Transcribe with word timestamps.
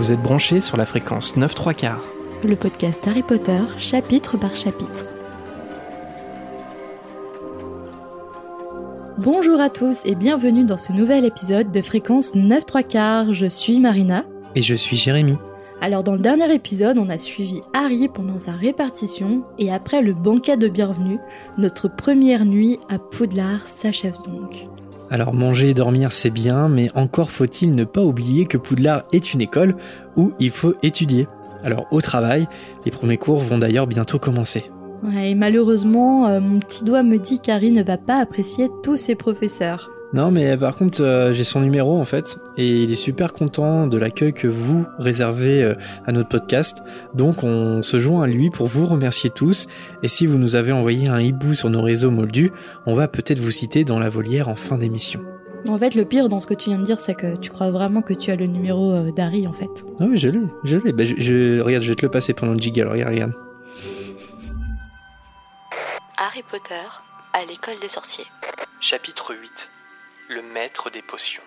Vous 0.00 0.12
êtes 0.12 0.22
branchés 0.22 0.62
sur 0.62 0.78
la 0.78 0.86
fréquence 0.86 1.36
9 1.36 1.54
3 1.54 1.74
quarts. 1.74 2.04
Le 2.42 2.56
podcast 2.56 3.06
Harry 3.06 3.22
Potter, 3.22 3.60
chapitre 3.76 4.38
par 4.38 4.56
chapitre. 4.56 5.14
Bonjour 9.18 9.60
à 9.60 9.68
tous 9.68 10.00
et 10.06 10.14
bienvenue 10.14 10.64
dans 10.64 10.78
ce 10.78 10.94
nouvel 10.94 11.26
épisode 11.26 11.70
de 11.70 11.82
fréquence 11.82 12.34
9 12.34 12.64
3 12.64 12.82
quarts. 12.82 13.34
Je 13.34 13.44
suis 13.44 13.78
Marina. 13.78 14.24
Et 14.54 14.62
je 14.62 14.74
suis 14.74 14.96
Jérémy. 14.96 15.36
Alors 15.82 16.02
dans 16.02 16.14
le 16.14 16.20
dernier 16.20 16.50
épisode, 16.54 16.96
on 16.96 17.10
a 17.10 17.18
suivi 17.18 17.60
Harry 17.74 18.08
pendant 18.08 18.38
sa 18.38 18.52
répartition 18.52 19.44
et 19.58 19.70
après 19.70 20.00
le 20.00 20.14
banquet 20.14 20.56
de 20.56 20.68
bienvenue, 20.68 21.18
notre 21.58 21.94
première 21.94 22.46
nuit 22.46 22.78
à 22.88 22.98
Poudlard 22.98 23.66
s'achève 23.66 24.16
donc. 24.24 24.66
Alors 25.10 25.34
manger 25.34 25.70
et 25.70 25.74
dormir 25.74 26.12
c'est 26.12 26.30
bien, 26.30 26.68
mais 26.68 26.88
encore 26.94 27.32
faut-il 27.32 27.74
ne 27.74 27.84
pas 27.84 28.02
oublier 28.02 28.46
que 28.46 28.56
Poudlard 28.56 29.02
est 29.12 29.34
une 29.34 29.40
école 29.40 29.74
où 30.16 30.32
il 30.38 30.50
faut 30.50 30.74
étudier. 30.82 31.26
Alors 31.64 31.86
au 31.90 32.00
travail, 32.00 32.46
les 32.84 32.92
premiers 32.92 33.18
cours 33.18 33.40
vont 33.40 33.58
d'ailleurs 33.58 33.88
bientôt 33.88 34.20
commencer. 34.20 34.70
Ouais, 35.02 35.30
et 35.30 35.34
malheureusement, 35.34 36.28
euh, 36.28 36.40
mon 36.40 36.60
petit 36.60 36.84
doigt 36.84 37.02
me 37.02 37.18
dit 37.18 37.40
qu'Harry 37.40 37.72
ne 37.72 37.82
va 37.82 37.96
pas 37.96 38.18
apprécier 38.20 38.68
tous 38.82 38.96
ses 38.96 39.14
professeurs. 39.14 39.90
Non 40.12 40.32
mais 40.32 40.56
par 40.56 40.74
contre 40.76 41.02
euh, 41.02 41.32
j'ai 41.32 41.44
son 41.44 41.60
numéro 41.60 41.96
en 42.00 42.04
fait 42.04 42.40
et 42.56 42.82
il 42.82 42.90
est 42.90 42.96
super 42.96 43.32
content 43.32 43.86
de 43.86 43.96
l'accueil 43.96 44.32
que 44.32 44.48
vous 44.48 44.84
réservez 44.98 45.62
euh, 45.62 45.74
à 46.04 46.10
notre 46.10 46.28
podcast. 46.28 46.82
Donc 47.14 47.44
on 47.44 47.82
se 47.84 48.00
joint 48.00 48.24
à 48.24 48.26
lui 48.26 48.50
pour 48.50 48.66
vous 48.66 48.86
remercier 48.86 49.30
tous 49.30 49.68
et 50.02 50.08
si 50.08 50.26
vous 50.26 50.36
nous 50.36 50.56
avez 50.56 50.72
envoyé 50.72 51.08
un 51.08 51.20
hibou 51.20 51.54
sur 51.54 51.70
nos 51.70 51.80
réseaux 51.82 52.10
moldus, 52.10 52.50
on 52.86 52.94
va 52.94 53.06
peut-être 53.06 53.38
vous 53.38 53.52
citer 53.52 53.84
dans 53.84 54.00
la 54.00 54.08
volière 54.08 54.48
en 54.48 54.56
fin 54.56 54.78
d'émission. 54.78 55.20
En 55.68 55.78
fait, 55.78 55.94
le 55.94 56.04
pire 56.06 56.28
dans 56.30 56.40
ce 56.40 56.46
que 56.46 56.54
tu 56.54 56.70
viens 56.70 56.78
de 56.78 56.84
dire, 56.84 56.98
c'est 57.00 57.14
que 57.14 57.36
tu 57.36 57.50
crois 57.50 57.70
vraiment 57.70 58.00
que 58.02 58.14
tu 58.14 58.30
as 58.30 58.36
le 58.36 58.46
numéro 58.46 58.92
euh, 58.92 59.12
d'Harry 59.12 59.46
en 59.46 59.52
fait. 59.52 59.68
Ah 60.00 60.06
oui 60.08 60.16
je 60.16 60.28
l'ai, 60.30 60.40
je 60.64 60.78
l'ai. 60.78 60.92
Bah, 60.92 61.04
je, 61.04 61.14
je- 61.18 61.60
regarde, 61.60 61.84
je 61.84 61.90
vais 61.90 61.94
te 61.96 62.04
le 62.04 62.10
passer 62.10 62.32
pendant 62.34 62.54
le 62.54 62.58
jiggle, 62.58 62.88
regarde, 62.88 63.12
regarde. 63.12 63.32
Harry 66.16 66.42
Potter 66.50 66.74
à 67.32 67.44
l'école 67.48 67.78
des 67.80 67.88
sorciers. 67.88 68.24
Chapitre 68.80 69.34
8 69.40 69.70
Le 70.32 70.42
maître 70.54 70.92
des 70.92 71.02
potions. 71.02 71.42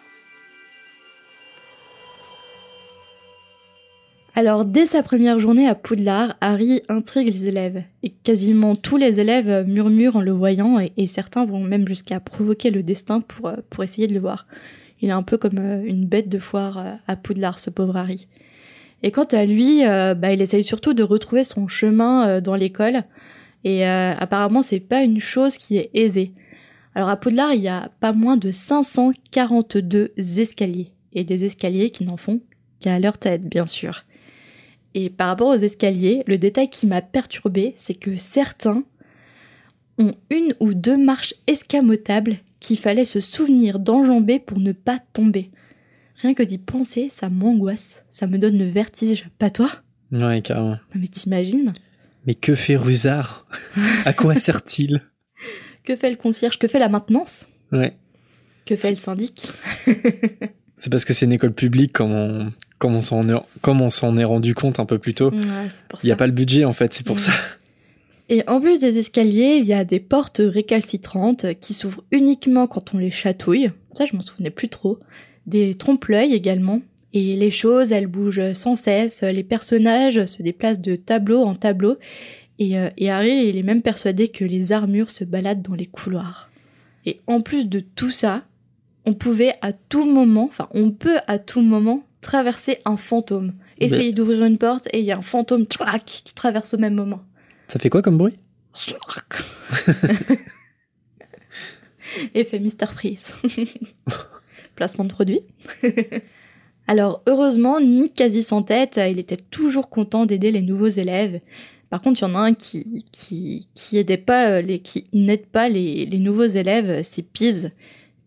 Alors, 4.36 4.66
dès 4.66 4.86
sa 4.86 5.02
première 5.02 5.40
journée 5.40 5.70
à 5.70 5.74
Poudlard, 5.74 6.36
Harry 6.42 6.82
intrigue 6.90 7.32
les 7.32 7.48
élèves. 7.48 7.84
Et 8.02 8.10
quasiment 8.10 8.76
tous 8.76 8.98
les 8.98 9.22
élèves 9.22 9.66
murmurent 9.70 10.18
en 10.18 10.22
le 10.22 10.34
voyant, 10.34 10.80
et, 10.98 11.08
certains 11.08 11.46
vont 11.46 11.62
même 11.62 11.88
jusqu'à 11.88 12.20
provoquer 12.20 12.72
le 12.72 12.84
destin 12.84 13.22
pour, 13.22 13.48
euh, 13.48 13.56
pour 13.70 13.86
essayer 13.86 14.08
de 14.08 14.14
le 14.14 14.20
voir. 14.20 14.48
Il 15.00 15.08
est 15.08 15.14
un 15.14 15.24
peu 15.24 15.38
comme 15.38 15.60
euh, 15.60 15.82
une 15.86 16.06
bête 16.06 16.28
de 16.28 16.40
foire 16.40 16.78
euh, 16.78 16.92
à 17.08 17.16
Poudlard, 17.16 17.60
ce 17.60 17.70
pauvre 17.70 17.96
Harry. 17.96 18.28
Et 19.02 19.12
quant 19.12 19.24
à 19.32 19.46
lui, 19.46 19.84
bah, 19.84 20.34
il 20.34 20.42
essaye 20.42 20.64
surtout 20.66 20.94
de 20.94 21.04
retrouver 21.04 21.46
son 21.46 21.70
chemin 21.70 22.40
dans 22.40 22.56
l'école. 22.56 23.04
Et 23.66 23.86
apparemment, 23.86 24.62
c'est 24.62 24.80
pas 24.80 25.04
une 25.04 25.20
chose 25.20 25.58
qui 25.58 25.76
est 25.76 25.90
aisée. 25.94 26.32
Alors 26.96 27.10
à 27.10 27.18
Poudlard, 27.18 27.54
il 27.54 27.62
y 27.62 27.68
a 27.68 27.92
pas 28.00 28.14
moins 28.14 28.38
de 28.38 28.52
542 28.52 30.14
escaliers. 30.18 30.92
Et 31.14 31.24
des 31.24 31.46
escaliers 31.46 31.92
qui 31.92 32.04
n'en 32.04 32.18
font 32.18 32.42
qu'à 32.80 33.00
leur 33.00 33.18
tête, 33.18 33.48
bien 33.48 33.66
sûr. 33.66 34.04
Et 34.94 35.10
par 35.10 35.28
rapport 35.28 35.50
aux 35.50 35.60
escaliers, 35.60 36.24
le 36.28 36.38
détail 36.38 36.70
qui 36.70 36.86
m'a 36.86 37.02
perturbé, 37.02 37.74
c'est 37.78 37.94
que 37.94 38.16
certains 38.16 38.84
ont 39.98 40.16
une 40.30 40.56
ou 40.60 40.74
deux 40.74 40.98
marches 40.98 41.36
escamotables 41.48 42.38
qu'il 42.60 42.78
fallait 42.78 43.06
se 43.06 43.20
souvenir 43.20 43.80
d'enjamber 43.80 44.40
pour 44.40 44.60
ne 44.60 44.72
pas 44.72 45.00
tomber. 45.14 45.52
Rien 46.16 46.34
que 46.34 46.44
d'y 46.44 46.58
penser, 46.58 47.10
ça 47.10 47.30
m'angoisse, 47.30 48.06
ça 48.12 48.28
me 48.28 48.38
donne 48.38 48.58
le 48.58 48.70
vertige. 48.70 49.30
Pas 49.40 49.50
toi? 49.50 49.70
Ouais, 50.12 50.42
carrément. 50.42 50.70
Non 50.70 51.02
mais 51.02 51.08
t'imagines? 51.08 51.74
Mais 52.26 52.36
que 52.36 52.56
fait 52.56 52.78
Rusard 52.78 53.48
À 54.06 54.14
quoi 54.14 54.36
sert-il? 54.38 55.02
Que 55.84 55.96
fait 55.96 56.10
le 56.10 56.16
concierge? 56.16 56.58
Que 56.60 56.68
fait 56.68 56.80
la 56.80 56.90
maintenance? 56.90 57.48
Ouais. 57.72 57.94
Que 58.66 58.76
fait 58.76 58.92
le 58.92 58.98
syndic? 58.98 59.50
C'est 60.78 60.90
parce 60.90 61.06
que 61.06 61.14
c'est 61.14 61.26
une 61.26 61.32
école 61.32 61.54
publique, 61.54 61.94
comme 61.94 62.12
on, 62.12 62.52
comme 62.78 62.94
on 62.96 63.00
s'en 63.02 63.28
est, 63.30 63.40
comme 63.62 63.80
on 63.82 63.90
s'en 63.90 64.18
est 64.18 64.26
rendu 64.26 64.54
compte 64.54 64.82
un 64.82 64.86
peu 64.86 65.00
plus 65.00 65.14
tôt. 65.14 65.32
Ouais, 65.32 65.40
Il 66.04 66.08
n'y 66.08 66.12
a 66.12 66.18
pas 66.18 66.28
le 66.28 66.34
budget 66.34 66.66
en 66.66 66.74
fait, 66.74 66.94
c'est 66.94 67.06
pour 67.06 67.16
Mm. 67.16 67.20
ça. 67.20 67.32
Et 68.28 68.44
en 68.50 68.60
plus 68.60 68.80
des 68.82 68.98
escaliers, 69.00 69.58
il 69.62 69.66
y 69.66 69.72
a 69.74 69.86
des 69.86 70.02
portes 70.02 70.42
récalcitrantes 70.44 71.46
qui 71.62 71.74
s'ouvrent 71.74 72.04
uniquement 72.12 72.68
quand 72.68 72.94
on 72.94 72.98
les 72.98 73.12
chatouille. 73.12 73.72
Ça, 73.96 74.06
je 74.06 74.14
m'en 74.16 74.22
souvenais 74.22 74.50
plus 74.50 74.68
trop. 74.70 75.00
Des 75.46 75.76
trompe-l'œil 75.76 76.34
également. 76.34 76.82
Et 77.14 77.36
les 77.38 77.52
choses, 77.52 77.92
elles 77.94 78.08
bougent 78.08 78.52
sans 78.54 78.76
cesse. 78.76 79.22
Les 79.22 79.44
personnages 79.44 80.26
se 80.26 80.42
déplacent 80.44 80.82
de 80.82 80.96
tableau 80.98 81.44
en 81.44 81.56
tableau. 81.56 81.96
Et, 82.64 82.78
euh, 82.78 82.90
et 82.98 83.12
Harry, 83.12 83.48
il 83.48 83.58
est 83.58 83.64
même 83.64 83.82
persuadé 83.82 84.30
que 84.30 84.46
les 84.46 84.72
armures 84.72 85.12
se 85.12 85.24
baladent 85.24 85.62
dans 85.62 85.76
les 85.76 85.86
couloirs. 85.86 86.50
Et 87.06 87.20
en 87.28 87.42
plus 87.42 87.68
de 87.68 87.80
tout 87.80 88.12
ça, 88.12 88.44
on 89.06 89.14
pouvait 89.14 89.56
à 89.62 89.74
tout 89.74 90.06
moment, 90.06 90.46
enfin, 90.46 90.68
on 90.72 90.92
peut 90.92 91.20
à 91.28 91.40
tout 91.40 91.62
moment 91.62 92.06
traverser 92.22 92.78
un 92.86 92.98
fantôme. 92.98 93.54
Essayer 93.80 94.14
d'ouvrir 94.14 94.46
une 94.46 94.58
porte 94.58 94.88
et 94.94 95.00
il 95.00 95.06
y 95.06 95.12
a 95.12 95.18
un 95.18 95.22
fantôme 95.22 95.66
qui 96.06 96.24
traverse 96.36 96.74
au 96.74 96.78
même 96.78 96.94
moment. 96.94 97.22
Ça 97.68 97.80
fait 97.80 97.90
quoi 97.90 98.02
comme 98.02 98.18
bruit? 98.18 98.38
Effet 102.34 102.60
Mr. 102.60 102.88
Freeze. 102.88 103.34
Placement 104.76 105.04
de 105.04 105.12
produit. 105.12 105.42
Alors, 106.88 107.24
heureusement, 107.28 107.82
Nick 107.82 108.14
quasi 108.14 108.44
sans 108.44 108.64
tête, 108.64 109.00
il 109.10 109.20
était 109.20 109.38
toujours 109.38 109.90
content 109.90 110.26
d'aider 110.26 110.52
les 110.52 110.62
nouveaux 110.62 110.88
élèves. 110.88 111.42
Par 111.94 112.02
contre, 112.02 112.22
il 112.22 112.24
y 112.24 112.26
en 112.26 112.34
a 112.34 112.40
un 112.40 112.54
qui, 112.56 113.06
qui, 113.12 113.68
qui 113.76 114.00
aidait 114.00 114.18
pas, 114.18 114.50
euh, 114.50 114.62
les, 114.64 114.80
qui 114.80 115.06
n'aide 115.14 115.46
pas 115.46 115.70
les, 115.70 116.08
les 116.08 116.18
nouveaux 116.18 116.44
élèves, 116.48 117.04
c'est 117.04 117.22
Peeves. 117.22 117.70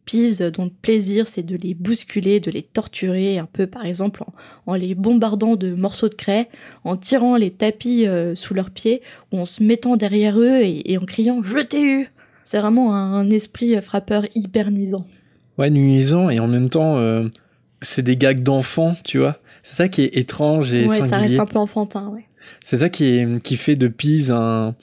Peeves, 0.04 0.52
dont 0.52 0.66
le 0.66 0.70
plaisir, 0.70 1.26
c'est 1.26 1.42
de 1.42 1.56
les 1.56 1.74
bousculer, 1.74 2.38
de 2.38 2.52
les 2.52 2.62
torturer, 2.62 3.38
un 3.38 3.48
peu, 3.52 3.66
par 3.66 3.84
exemple, 3.84 4.22
en, 4.22 4.32
en 4.70 4.74
les 4.76 4.94
bombardant 4.94 5.56
de 5.56 5.74
morceaux 5.74 6.08
de 6.08 6.14
craie, 6.14 6.48
en 6.84 6.96
tirant 6.96 7.34
les 7.34 7.50
tapis 7.50 8.06
euh, 8.06 8.36
sous 8.36 8.54
leurs 8.54 8.70
pieds, 8.70 9.02
ou 9.32 9.40
en 9.40 9.46
se 9.46 9.64
mettant 9.64 9.96
derrière 9.96 10.38
eux 10.38 10.60
et, 10.62 10.92
et 10.92 10.96
en 10.96 11.04
criant 11.04 11.42
«Je 11.44 11.58
t'ai 11.58 11.82
eu!» 11.82 12.12
C'est 12.44 12.60
vraiment 12.60 12.94
un, 12.94 13.14
un 13.14 13.30
esprit 13.30 13.74
frappeur 13.82 14.26
hyper 14.36 14.70
nuisant. 14.70 15.06
Ouais, 15.58 15.70
nuisant 15.70 16.30
et 16.30 16.38
en 16.38 16.46
même 16.46 16.70
temps, 16.70 16.98
euh, 16.98 17.28
c'est 17.82 18.02
des 18.02 18.16
gags 18.16 18.44
d'enfants, 18.44 18.94
tu 19.02 19.18
vois. 19.18 19.38
C'est 19.64 19.74
ça 19.74 19.88
qui 19.88 20.02
est 20.02 20.16
étrange 20.16 20.72
et 20.72 20.86
ouais, 20.86 20.98
ça 20.98 21.02
reste 21.02 21.10
singulier. 21.10 21.40
un 21.40 21.46
peu 21.46 21.58
enfantin, 21.58 22.10
ouais. 22.10 22.26
C'est 22.66 22.78
ça 22.78 22.88
qui, 22.88 23.56
fait 23.56 23.76
de 23.76 23.86
Peeves 23.86 24.32
un, 24.32 24.74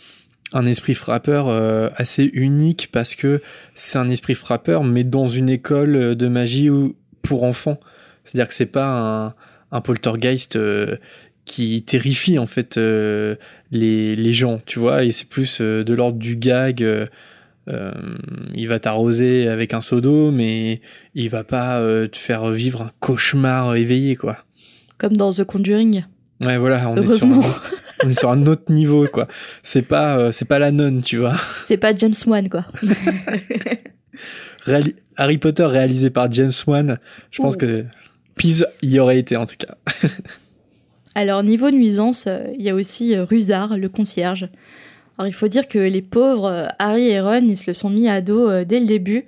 esprit 0.66 0.94
frappeur 0.94 1.50
euh, 1.50 1.90
assez 1.98 2.24
unique 2.32 2.88
parce 2.94 3.14
que 3.14 3.42
c'est 3.76 3.98
un 3.98 4.08
esprit 4.08 4.36
frappeur, 4.36 4.86
mais 4.86 5.04
dans 5.04 5.28
une 5.28 5.50
école 5.50 6.16
de 6.16 6.28
magie 6.30 6.70
pour 7.24 7.44
enfants. 7.44 7.82
C'est-à-dire 8.24 8.48
que 8.48 8.54
c'est 8.54 8.68
pas 8.68 9.36
un, 9.72 9.82
poltergeist 9.82 10.56
euh, 10.56 10.96
qui 11.44 11.84
terrifie 11.84 12.40
en 12.40 12.46
fait 12.46 12.78
euh, 12.78 13.36
les, 13.70 14.16
les 14.16 14.32
gens, 14.32 14.62
tu 14.66 14.80
vois, 14.80 15.04
et 15.04 15.12
c'est 15.12 15.28
plus 15.28 15.60
de 15.60 15.94
l'ordre 15.94 16.18
du 16.18 16.38
gag. 16.38 16.88
il 17.68 18.68
va 18.70 18.80
t'arroser 18.80 19.50
avec 19.50 19.74
un 19.74 19.82
seau 19.82 20.00
d'eau, 20.00 20.32
mais 20.32 20.80
il 21.16 21.28
va 21.28 21.44
pas 21.44 21.82
te 22.08 22.18
faire 22.18 22.50
vivre 22.50 22.82
un 22.82 22.92
cauchemar 23.02 23.76
éveillé, 23.76 24.16
quoi. 24.16 24.38
Comme 24.98 25.18
dans 25.18 25.34
The 25.34 25.44
Conjuring. 25.44 26.06
Ouais, 26.46 26.58
voilà, 26.58 26.90
on 26.90 26.98
est, 26.98 27.08
sur 27.18 27.28
un, 27.28 27.42
on 28.04 28.10
est 28.10 28.20
sur 28.20 28.32
un 28.32 28.46
autre 28.48 28.72
niveau, 28.72 29.08
quoi. 29.12 29.28
C'est 29.64 29.82
pas, 29.84 30.18
euh, 30.18 30.32
c'est 30.32 30.46
pas 30.48 30.60
la 30.60 30.72
nonne, 30.72 31.02
tu 31.04 31.18
vois. 31.18 31.36
C'est 31.64 31.78
pas 31.78 31.96
James 31.96 32.14
Wan, 32.28 32.50
quoi. 32.50 32.66
Réali- 34.66 34.96
Harry 35.18 35.38
Potter 35.38 35.64
réalisé 35.66 36.10
par 36.10 36.32
James 36.32 36.52
Wan, 36.68 36.98
je 37.32 37.42
pense 37.42 37.56
Ouh. 37.56 37.60
que 37.60 37.86
Peeves 38.36 38.66
y 38.82 39.00
aurait 39.00 39.20
été, 39.20 39.36
en 39.38 39.46
tout 39.46 39.56
cas. 39.58 39.76
Alors, 41.16 41.44
niveau 41.44 41.70
nuisance, 41.70 42.26
euh, 42.28 42.46
il 42.58 42.64
y 42.64 42.70
a 42.70 42.76
aussi 42.76 43.16
euh, 43.16 43.24
Rusard, 43.24 43.78
le 43.78 43.90
concierge. 43.90 44.50
Alors, 45.18 45.28
il 45.28 45.34
faut 45.34 45.48
dire 45.48 45.68
que 45.68 45.78
les 45.78 46.02
pauvres 46.02 46.48
euh, 46.50 46.66
Harry 46.80 47.10
et 47.10 47.22
Ron, 47.22 47.44
ils 47.48 47.58
se 47.58 47.70
le 47.70 47.76
sont 47.76 47.90
mis 47.92 48.10
à 48.10 48.22
dos 48.22 48.50
euh, 48.50 48.66
dès 48.66 48.80
le 48.80 48.88
début. 48.88 49.26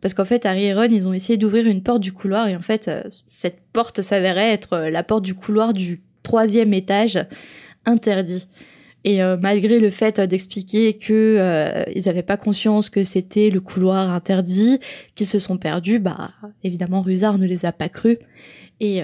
Parce 0.00 0.14
qu'en 0.14 0.24
fait, 0.24 0.46
Harry 0.46 0.64
et 0.64 0.74
Ron, 0.74 0.88
ils 0.90 1.06
ont 1.06 1.12
essayé 1.12 1.36
d'ouvrir 1.36 1.66
une 1.66 1.82
porte 1.82 2.00
du 2.00 2.12
couloir. 2.12 2.48
Et 2.48 2.56
en 2.56 2.62
fait, 2.62 2.88
euh, 2.88 3.02
cette 3.26 3.58
porte 3.74 4.00
s'avérait 4.00 4.50
être 4.52 4.72
euh, 4.74 4.90
la 4.90 5.02
porte 5.02 5.24
du 5.24 5.34
couloir 5.34 5.74
du 5.74 6.00
troisième 6.26 6.74
étage, 6.74 7.24
interdit. 7.84 8.48
Et 9.04 9.22
euh, 9.22 9.36
malgré 9.40 9.78
le 9.78 9.90
fait 9.90 10.18
euh, 10.18 10.26
d'expliquer 10.26 10.94
que 10.94 11.36
euh, 11.38 11.84
ils 11.94 12.06
n'avaient 12.06 12.24
pas 12.24 12.36
conscience 12.36 12.90
que 12.90 13.04
c'était 13.04 13.50
le 13.50 13.60
couloir 13.60 14.10
interdit, 14.10 14.80
qu'ils 15.14 15.28
se 15.28 15.38
sont 15.38 15.56
perdus, 15.56 16.00
bah 16.00 16.32
évidemment 16.64 17.02
Rusard 17.02 17.38
ne 17.38 17.46
les 17.46 17.64
a 17.64 17.72
pas 17.72 17.88
crus 17.88 18.18
et 18.80 19.02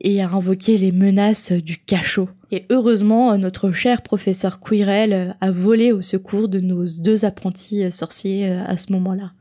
et 0.00 0.20
a 0.20 0.28
invoqué 0.28 0.76
les 0.76 0.92
menaces 0.92 1.52
du 1.52 1.78
cachot. 1.78 2.28
Et 2.50 2.66
heureusement, 2.68 3.36
notre 3.38 3.72
cher 3.72 4.02
professeur 4.02 4.60
Quirrell 4.60 5.34
a 5.40 5.50
volé 5.50 5.92
au 5.92 6.02
secours 6.02 6.48
de 6.48 6.60
nos 6.60 6.84
deux 6.98 7.24
apprentis 7.24 7.90
sorciers 7.90 8.50
à 8.50 8.76
ce 8.76 8.92
moment-là. 8.92 9.32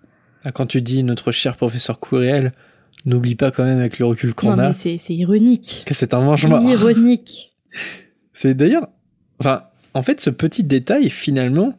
Ah, 0.46 0.52
Quand 0.54 0.66
tu 0.66 0.82
dis 0.82 1.04
notre 1.04 1.34
cher 1.34 1.58
professeur 1.58 2.00
Quirrell, 2.00 2.54
n'oublie 3.06 3.36
pas 3.36 3.52
quand 3.52 3.64
même 3.64 3.80
avec 3.80 4.00
le 4.00 4.06
recul 4.06 4.34
qu'on 4.34 4.56
Non, 4.56 4.60
a 4.64 4.68
mais 4.70 4.74
c'est 4.74 4.98
ironique. 5.14 5.84
que 5.86 5.94
c'est 5.94 6.14
un. 6.14 6.36
Ironique. 6.36 7.52
C'est 8.36 8.56
d'ailleurs, 8.56 8.88
enfin, 9.40 9.64
en 9.94 10.02
fait, 10.02 10.20
ce 10.20 10.30
petit 10.32 10.64
détail, 10.64 11.10
finalement, 11.12 11.78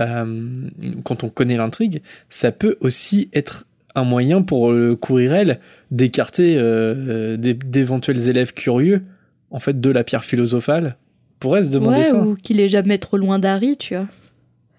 euh, 0.00 0.68
quand 1.04 1.22
on 1.22 1.28
connaît 1.28 1.56
l'intrigue, 1.56 2.02
ça 2.30 2.50
peut 2.50 2.76
aussi 2.80 3.28
être 3.32 3.66
un 3.94 4.02
moyen 4.02 4.42
pour 4.42 4.72
le 4.72 4.96
courirel 4.96 5.60
d'écarter 5.92 6.56
euh, 6.58 7.36
d'éventuels 7.36 8.28
élèves 8.28 8.54
curieux, 8.54 9.02
en 9.52 9.60
fait, 9.60 9.80
de 9.80 9.90
la 9.90 10.02
pierre 10.02 10.24
philosophale, 10.24 10.96
pourrait 11.38 11.64
se 11.64 11.70
demander 11.70 11.98
Ouais, 11.98 12.04
ça. 12.04 12.16
ou 12.18 12.34
qu'il 12.34 12.60
est 12.60 12.68
jamais 12.68 12.98
trop 12.98 13.16
loin 13.18 13.38
d'Harry, 13.38 13.76
tu 13.76 13.94
vois. 13.94 14.08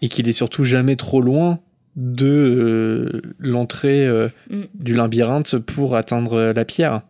Et 0.02 0.10
qu'il 0.10 0.28
est 0.28 0.34
surtout 0.34 0.66
jamais 0.66 0.98
trop 0.98 1.22
loin 1.22 1.60
de 1.96 2.26
euh, 2.28 3.22
l'entrée 3.40 4.06
euh, 4.06 4.28
Mm. 4.50 4.64
du 4.74 4.94
labyrinthe 4.94 5.58
pour 5.58 5.96
atteindre 5.96 6.52
la 6.54 6.66
pierre. 6.66 7.02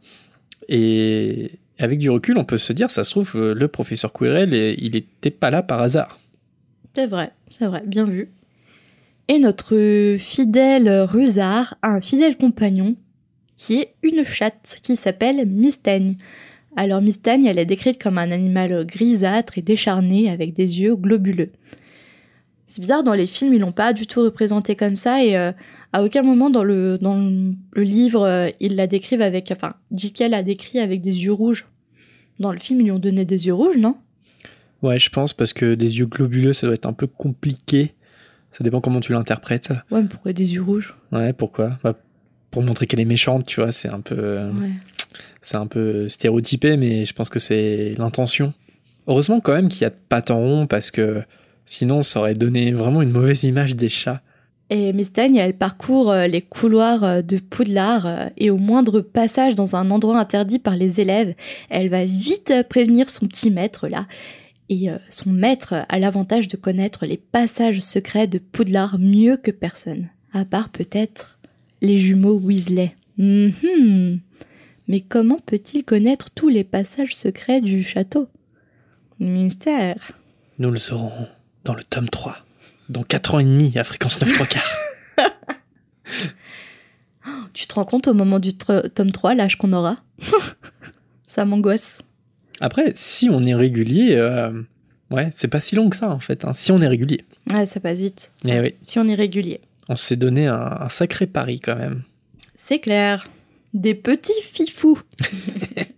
Et 0.70 1.52
avec 1.80 2.00
du 2.00 2.10
recul, 2.10 2.38
on 2.38 2.46
peut 2.46 2.58
se 2.58 2.74
dire, 2.74 2.92
ça 2.92 3.04
se 3.04 3.12
trouve, 3.12 3.34
euh, 3.36 3.54
le 3.54 3.68
professeur 3.68 4.14
Quirrell, 4.14 4.54
il 4.54 4.96
était 4.96 5.32
pas 5.32 5.50
là 5.52 5.64
par 5.64 5.82
hasard. 5.82 6.20
C'est 6.96 7.08
vrai, 7.08 7.32
c'est 7.50 7.66
vrai, 7.66 7.84
bien 7.86 8.06
vu. 8.06 8.30
Et 9.28 9.40
notre 9.40 10.18
fidèle 10.20 10.90
rusard 11.02 11.76
a 11.82 11.90
un 11.90 12.02
fidèle 12.02 12.38
compagnon 12.38 12.96
qui 13.58 13.80
est 13.80 13.96
une 14.04 14.24
chatte 14.24 14.80
qui 14.84 14.96
s'appelle 14.96 15.46
Mistaigne. 15.48 16.16
Alors 16.76 17.02
Mistaigne, 17.02 17.46
elle 17.46 17.58
est 17.58 17.66
décrite 17.66 18.02
comme 18.02 18.18
un 18.18 18.32
animal 18.32 18.86
grisâtre 18.86 19.58
et 19.58 19.62
décharné 19.62 20.30
avec 20.30 20.54
des 20.54 20.80
yeux 20.82 20.96
globuleux. 20.96 21.52
C'est 22.68 22.82
bizarre, 22.82 23.04
dans 23.04 23.14
les 23.14 23.28
films, 23.28 23.54
ils 23.54 23.60
l'ont 23.62 23.72
pas 23.72 23.94
du 23.94 24.08
tout 24.08 24.22
représenté 24.24 24.76
comme 24.76 24.98
ça 24.98 25.24
et 25.24 25.38
euh, 25.38 25.52
à 25.94 26.04
aucun 26.04 26.24
moment 26.24 26.50
dans 26.50 26.64
le, 26.64 26.98
dans 26.98 27.16
le 27.20 27.84
livre, 27.84 28.24
euh, 28.26 28.50
ils 28.60 28.76
la 28.76 28.88
décrivent 28.88 29.22
avec... 29.22 29.52
Enfin, 29.52 29.76
J.K. 29.92 30.26
l'a 30.30 30.44
décrit 30.44 30.80
avec 30.80 31.02
des 31.02 31.24
yeux 31.26 31.32
rouges. 31.34 31.66
Dans 32.40 32.52
le 32.52 32.60
film, 32.60 32.82
ils 32.82 32.86
lui 32.86 32.92
ont 32.92 33.00
donné 33.00 33.24
des 33.24 33.46
yeux 33.48 33.54
rouges, 33.54 33.78
non? 33.78 33.96
Ouais, 34.82 35.00
je 35.00 35.10
pense, 35.10 35.34
parce 35.34 35.54
que 35.54 35.74
des 35.76 36.00
yeux 36.00 36.06
globuleux, 36.08 36.54
ça 36.54 36.68
doit 36.68 36.74
être 36.74 36.86
un 36.86 36.94
peu 36.94 37.08
compliqué. 37.08 37.94
Ça 38.52 38.64
dépend 38.64 38.82
comment 38.82 39.00
tu 39.00 39.14
l'interprètes. 39.14 39.72
Ouais, 39.92 40.02
mais 40.02 40.08
pourquoi 40.08 40.34
des 40.34 40.54
yeux 40.54 40.62
rouges? 40.62 40.96
Ouais, 41.12 41.34
pourquoi? 41.34 41.78
Bah, 41.84 41.96
Pour 42.52 42.64
montrer 42.64 42.88
qu'elle 42.88 43.00
est 43.00 43.06
méchante, 43.06 43.46
tu 43.46 43.62
vois, 43.62 43.72
c'est 43.72 43.90
un 43.90 44.02
peu, 44.02 44.40
Ouais. 44.50 44.70
c'est 45.42 45.58
un 45.58 45.68
peu 45.68 46.10
stéréotypé, 46.10 46.78
mais 46.78 47.06
je 47.06 47.14
pense 47.14 47.30
que 47.30 47.40
c'est 47.40 47.96
l'intention. 47.98 48.54
Heureusement 49.08 49.40
quand 49.40 49.54
même 49.54 49.68
qu'il 49.70 49.82
y 49.84 49.86
a 49.86 49.92
pattes 49.92 50.32
en 50.32 50.40
rond, 50.40 50.68
parce 50.68 50.90
que 50.92 51.22
sinon 51.66 52.04
ça 52.04 52.20
aurait 52.20 52.34
donné 52.34 52.72
vraiment 52.72 53.02
une 53.02 53.12
mauvaise 53.12 53.44
image 53.44 53.76
des 53.76 53.90
chats. 53.90 54.22
Et 54.72 54.94
Mistaigne, 54.94 55.36
elle 55.36 55.56
parcourt 55.56 56.12
euh, 56.12 56.26
les 56.26 56.42
couloirs 56.42 57.04
euh, 57.04 57.22
de 57.22 57.38
Poudlard 57.38 58.08
euh, 58.08 58.30
et 58.38 58.50
au 58.50 58.58
moindre 58.58 59.00
passage 59.00 59.54
dans 59.54 59.76
un 59.76 59.92
endroit 59.92 60.20
interdit 60.20 60.58
par 60.58 60.76
les 60.76 61.00
élèves, 61.00 61.36
elle 61.70 61.90
va 61.90 62.04
vite 62.04 62.52
prévenir 62.68 63.10
son 63.10 63.28
petit 63.28 63.52
maître 63.52 63.88
là. 63.88 64.08
Et 64.68 64.88
son 65.12 65.30
maître 65.30 65.86
a 65.88 66.00
l'avantage 66.00 66.48
de 66.48 66.58
connaître 66.58 67.06
les 67.06 67.18
passages 67.18 67.82
secrets 67.82 68.26
de 68.26 68.40
Poudlard 68.40 68.98
mieux 68.98 69.38
que 69.38 69.52
personne. 69.52 70.10
À 70.34 70.44
part 70.44 70.70
peut-être 70.70 71.38
les 71.84 72.00
jumeaux 72.00 72.40
Weasley. 72.40 72.96
Mhm. 73.20 74.22
Mais 74.88 75.02
comment 75.02 75.38
peut-il 75.46 75.84
connaître 75.84 76.32
tous 76.32 76.50
les 76.50 76.64
passages 76.64 77.16
secrets 77.16 77.62
du 77.62 77.84
château? 77.84 78.28
Mystère. 79.20 80.14
Nous 80.58 80.72
le 80.72 80.80
saurons 80.80 81.28
dans 81.66 81.76
le 81.76 81.84
tome 81.84 82.10
3, 82.10 82.38
dans 82.90 83.04
4 83.04 83.36
ans 83.36 83.40
et 83.40 83.44
demi 83.44 83.78
à 83.78 83.84
fréquence 83.84 84.22
9 84.22 84.34
3 84.34 84.46
quarts. 84.48 84.72
Tu 87.54 87.68
te 87.68 87.74
rends 87.76 87.86
compte 87.86 88.08
au 88.08 88.14
moment 88.14 88.40
du 88.40 88.54
tome 88.56 89.12
3, 89.12 89.34
l'âge 89.36 89.58
qu'on 89.58 89.74
aura? 89.74 89.98
Ça 91.28 91.44
m'angoisse. 91.46 91.98
Après, 92.62 92.94
si 92.96 93.30
on 93.30 93.42
est 93.44 93.56
régulier, 93.56 94.16
euh, 94.16 94.62
ouais, 95.12 95.30
c'est 95.34 95.48
pas 95.48 95.60
si 95.60 95.76
long 95.76 95.90
que 95.90 95.98
ça 95.98 96.10
en 96.10 96.20
fait, 96.20 96.46
hein, 96.46 96.54
si 96.54 96.72
on 96.72 96.80
est 96.80 96.88
régulier. 96.88 97.26
Ouais, 97.54 97.66
ça 97.66 97.82
passe 97.82 98.00
vite. 98.00 98.32
Eh 98.46 98.60
oui, 98.62 98.76
Si 98.86 98.98
on 99.00 99.08
est 99.10 99.16
régulier. 99.16 99.60
on 99.90 99.98
s'est 99.98 100.16
donné 100.16 100.48
un, 100.48 100.78
un 100.82 100.88
sacré 100.90 101.28
pari 101.28 101.60
quand 101.60 101.76
même. 101.76 102.04
C'est 102.56 102.80
clair. 102.80 103.28
Des 103.74 103.94
petits 103.96 104.32
fifous. 104.42 105.02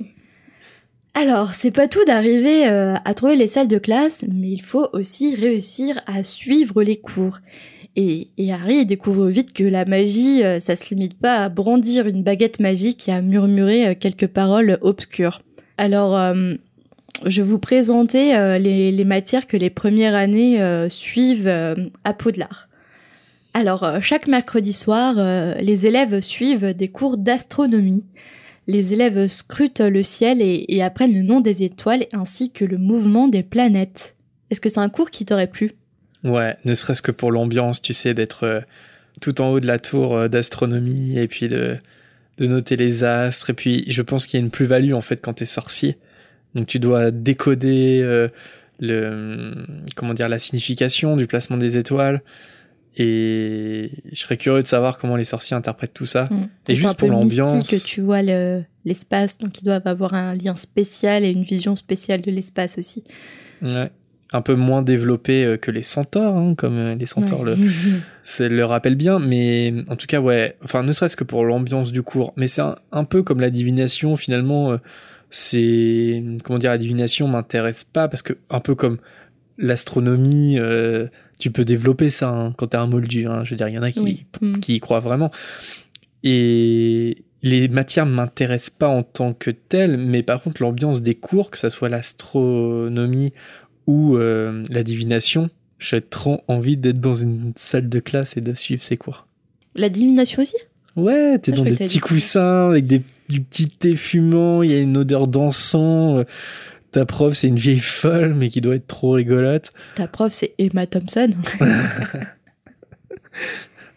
Alors, 1.20 1.56
c'est 1.56 1.72
pas 1.72 1.88
tout 1.88 2.06
d'arriver 2.06 2.68
euh, 2.68 2.94
à 3.04 3.16
trouver 3.16 3.36
les 3.36 3.48
salles 3.48 3.68
de 3.68 3.80
classe, 3.80 4.24
mais 4.32 4.52
il 4.52 4.62
faut 4.62 4.88
aussi 4.94 5.34
réussir 5.34 6.00
à 6.06 6.24
suivre 6.24 6.84
les 6.84 6.98
cours. 6.98 7.40
Et, 7.96 8.28
Harry 8.52 8.86
découvre 8.86 9.28
vite 9.28 9.52
que 9.52 9.64
la 9.64 9.84
magie, 9.84 10.44
euh, 10.44 10.60
ça 10.60 10.76
se 10.76 10.94
limite 10.94 11.20
pas 11.20 11.44
à 11.44 11.50
brandir 11.50 12.06
une 12.06 12.22
baguette 12.22 12.60
magique 12.60 13.10
et 13.10 13.14
à 13.14 13.24
murmurer 13.24 13.88
euh, 13.88 13.94
quelques 14.00 14.28
paroles 14.28 14.78
obscures. 14.82 15.42
Alors, 15.80 16.36
je 17.26 17.42
vous 17.42 17.58
présenter 17.58 18.36
euh, 18.36 18.60
les, 18.60 18.92
les 18.92 19.04
matières 19.04 19.48
que 19.48 19.58
les 19.58 19.72
premières 19.72 20.14
années 20.14 20.60
suivent 20.90 21.52
à 22.04 22.14
Poudlard. 22.14 22.68
Alors, 23.56 24.02
chaque 24.02 24.28
mercredi 24.28 24.74
soir, 24.74 25.16
les 25.60 25.88
élèves 25.88 26.22
suivent 26.22 26.76
des 26.76 26.90
cours 26.90 27.18
d'astronomie. 27.18 28.06
Les 28.68 28.94
élèves 28.94 29.28
scrutent 29.28 29.80
le 29.80 30.04
ciel 30.04 30.42
et, 30.42 30.82
apprennent 30.82 31.14
le 31.14 31.24
nom 31.24 31.40
des 31.40 31.64
étoiles 31.64 32.06
ainsi 32.12 32.52
que 32.52 32.66
le 32.66 32.78
mouvement 32.78 33.30
des 33.30 33.44
planètes. 33.44 34.16
Est-ce 34.50 34.60
que 34.60 34.68
c'est 34.68 34.80
un 34.80 34.90
cours 34.90 35.10
qui 35.10 35.24
t'aurait 35.24 35.48
plu? 35.48 35.72
Ouais, 36.24 36.58
ne 36.66 36.74
serait-ce 36.74 37.02
que 37.02 37.12
pour 37.12 37.32
l'ambiance, 37.32 37.82
tu 37.82 37.94
sais, 37.94 38.14
d'être 38.14 38.44
euh, 38.44 38.62
tout 39.22 39.40
en 39.40 39.50
haut 39.50 39.60
de 39.62 39.68
la 39.68 39.80
tour 39.80 40.16
euh, 40.16 40.28
d'astronomie 40.28 41.18
et 41.18 41.28
puis 41.28 41.48
de, 41.48 41.78
noter 42.40 42.76
les 42.76 43.04
astres. 43.04 43.52
Et 43.52 43.54
puis, 43.54 43.86
je 43.88 44.02
pense 44.02 44.28
qu'il 44.28 44.40
y 44.40 44.44
a 44.44 44.44
une 44.44 44.52
plus-value 44.52 44.94
en 44.94 45.02
fait 45.02 45.22
quand 45.22 45.34
t'es 45.34 45.46
sorcier. 45.46 45.98
Donc, 46.54 46.68
tu 46.68 46.80
dois 46.80 47.12
décoder 47.12 48.02
euh, 48.04 48.28
le, 48.80 49.54
comment 49.96 50.14
dire, 50.14 50.28
la 50.28 50.40
signification 50.40 51.16
du 51.16 51.26
placement 51.26 51.58
des 51.58 51.78
étoiles. 51.78 52.22
Et 53.00 53.92
je 54.12 54.20
serais 54.20 54.38
curieux 54.38 54.64
de 54.64 54.68
savoir 54.68 54.98
comment 54.98 55.16
les 55.16 55.26
sorciers 55.26 55.56
interprètent 55.56 55.94
tout 55.94 56.06
ça. 56.08 56.26
Mm. 56.32 56.50
Et 56.70 56.76
juste 56.76 56.88
un 56.90 56.94
pour 56.96 57.10
l'ambiance. 57.12 57.56
mystique, 57.56 57.84
tu 57.86 58.02
vois 58.02 58.24
le- 58.24 58.64
l'espace, 58.86 59.38
donc 59.38 59.60
ils 59.62 59.64
doivent 59.66 59.86
avoir 59.86 60.14
un 60.16 60.34
lien 60.36 60.56
spécial 60.58 61.24
et 61.24 61.30
une 61.30 61.44
vision 61.44 61.76
spéciale 61.76 62.22
de 62.22 62.32
l'espace 62.32 62.78
aussi. 62.80 63.04
Ouais. 63.62 63.92
Un 64.34 64.42
peu 64.42 64.56
moins 64.56 64.82
développé 64.82 65.46
euh, 65.46 65.58
que 65.58 65.72
les 65.72 65.84
centaures, 65.84 66.36
hein, 66.36 66.54
comme 66.58 66.78
euh, 66.78 66.96
les 66.96 67.06
centaures 67.06 67.42
Ouais. 67.44 67.56
le, 68.40 68.48
le 68.50 68.66
rappelle 68.66 68.96
bien, 68.96 69.20
mais 69.20 69.74
en 69.90 69.96
tout 69.96 70.08
cas, 70.08 70.20
ouais, 70.20 70.58
enfin, 70.64 70.84
ne 70.84 70.92
serait-ce 70.92 71.16
que 71.16 71.24
pour 71.24 71.46
l'ambiance 71.46 71.92
du 71.92 72.02
cours, 72.02 72.34
mais 72.36 72.48
c'est 72.48 72.62
un, 72.62 72.76
un 72.92 73.04
peu 73.04 73.22
comme 73.24 73.40
la 73.40 73.50
divination, 73.52 74.18
finalement, 74.18 74.72
euh, 74.72 74.78
c'est, 75.30 76.24
comment 76.44 76.58
dire, 76.60 76.72
la 76.72 76.78
divination 76.78 77.28
m'intéresse 77.28 77.84
pas, 77.84 78.08
parce 78.08 78.22
que, 78.24 78.34
un 78.50 78.60
peu 78.60 78.76
comme 78.76 78.98
l'astronomie, 79.58 80.58
euh, 80.60 81.08
tu 81.40 81.52
peux 81.52 81.66
développer 81.66 82.10
ça 82.10 82.30
hein, 82.30 82.54
quand 82.58 82.68
t'es 82.68 82.78
un 82.78 82.88
moldu, 82.88 83.28
hein, 83.28 83.44
je 83.44 83.52
veux 83.52 83.56
dire, 83.56 83.68
il 83.68 83.76
y 83.76 83.80
en 83.80 83.84
a 83.84 83.92
qui, 83.92 84.00
Oui. 84.00 84.26
Mm. 84.42 84.60
qui 84.60 84.76
y 84.76 84.80
croient 84.80 85.00
vraiment. 85.00 85.32
Et 86.24 87.24
les 87.44 87.68
matières 87.68 88.06
m'intéressent 88.06 88.72
pas 88.78 88.88
en 88.88 89.04
tant 89.04 89.34
que 89.34 89.52
telles, 89.52 89.98
mais 89.98 90.24
par 90.24 90.42
contre, 90.42 90.62
l'ambiance 90.62 91.02
des 91.02 91.16
cours, 91.16 91.52
que 91.52 91.58
ça 91.58 91.70
soit 91.70 91.90
l'astronomie 91.90 93.34
ou 93.86 94.18
euh, 94.18 94.64
la 94.70 94.84
divination, 94.84 95.50
j'ai 95.80 96.02
trop 96.02 96.42
envie 96.48 96.78
d'être 96.78 97.00
dans 97.00 97.16
une 97.16 97.54
salle 97.56 97.90
de 97.90 98.00
classe 98.00 98.36
et 98.38 98.42
de 98.42 98.54
suivre 98.54 98.84
ces 98.84 98.98
cours. 98.98 99.28
La 99.76 99.90
divination 99.90 100.42
aussi? 100.42 100.56
Ouais, 100.96 101.38
t'es 101.38 101.52
Ah, 101.54 101.58
dans 101.58 101.64
des 101.64 101.76
petits 101.76 102.00
coussins 102.00 102.72
avec 102.72 102.88
des, 102.88 103.04
du 103.30 103.42
petit 103.42 103.70
thé 103.70 103.96
fumant, 103.96 104.64
il 104.64 104.72
y 104.72 104.74
a 104.74 104.82
une 104.82 104.98
odeur 104.98 105.28
d'encens. 105.28 106.26
Ta 106.92 107.06
prof, 107.06 107.34
c'est 107.36 107.48
une 107.50 107.58
vieille 107.58 107.80
folle, 107.80 108.34
mais 108.34 108.50
qui 108.50 108.62
doit 108.62 108.76
être 108.76 108.88
trop 108.88 109.12
rigolote. 109.12 109.72
Ta 109.96 110.08
prof, 110.08 110.32
c'est 110.34 110.54
Emma 110.58 110.88
Thompson. 110.88 111.32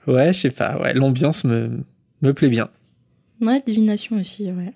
Ouais, 0.06 0.32
je 0.32 0.40
sais 0.40 0.50
pas, 0.50 0.78
ouais, 0.78 0.94
l'ambiance 0.94 1.44
me, 1.44 1.84
me 2.22 2.32
plaît 2.34 2.48
bien. 2.48 2.68
ouais, 3.40 3.62
divination 3.66 4.16
aussi, 4.16 4.50
ouais. 4.50 4.72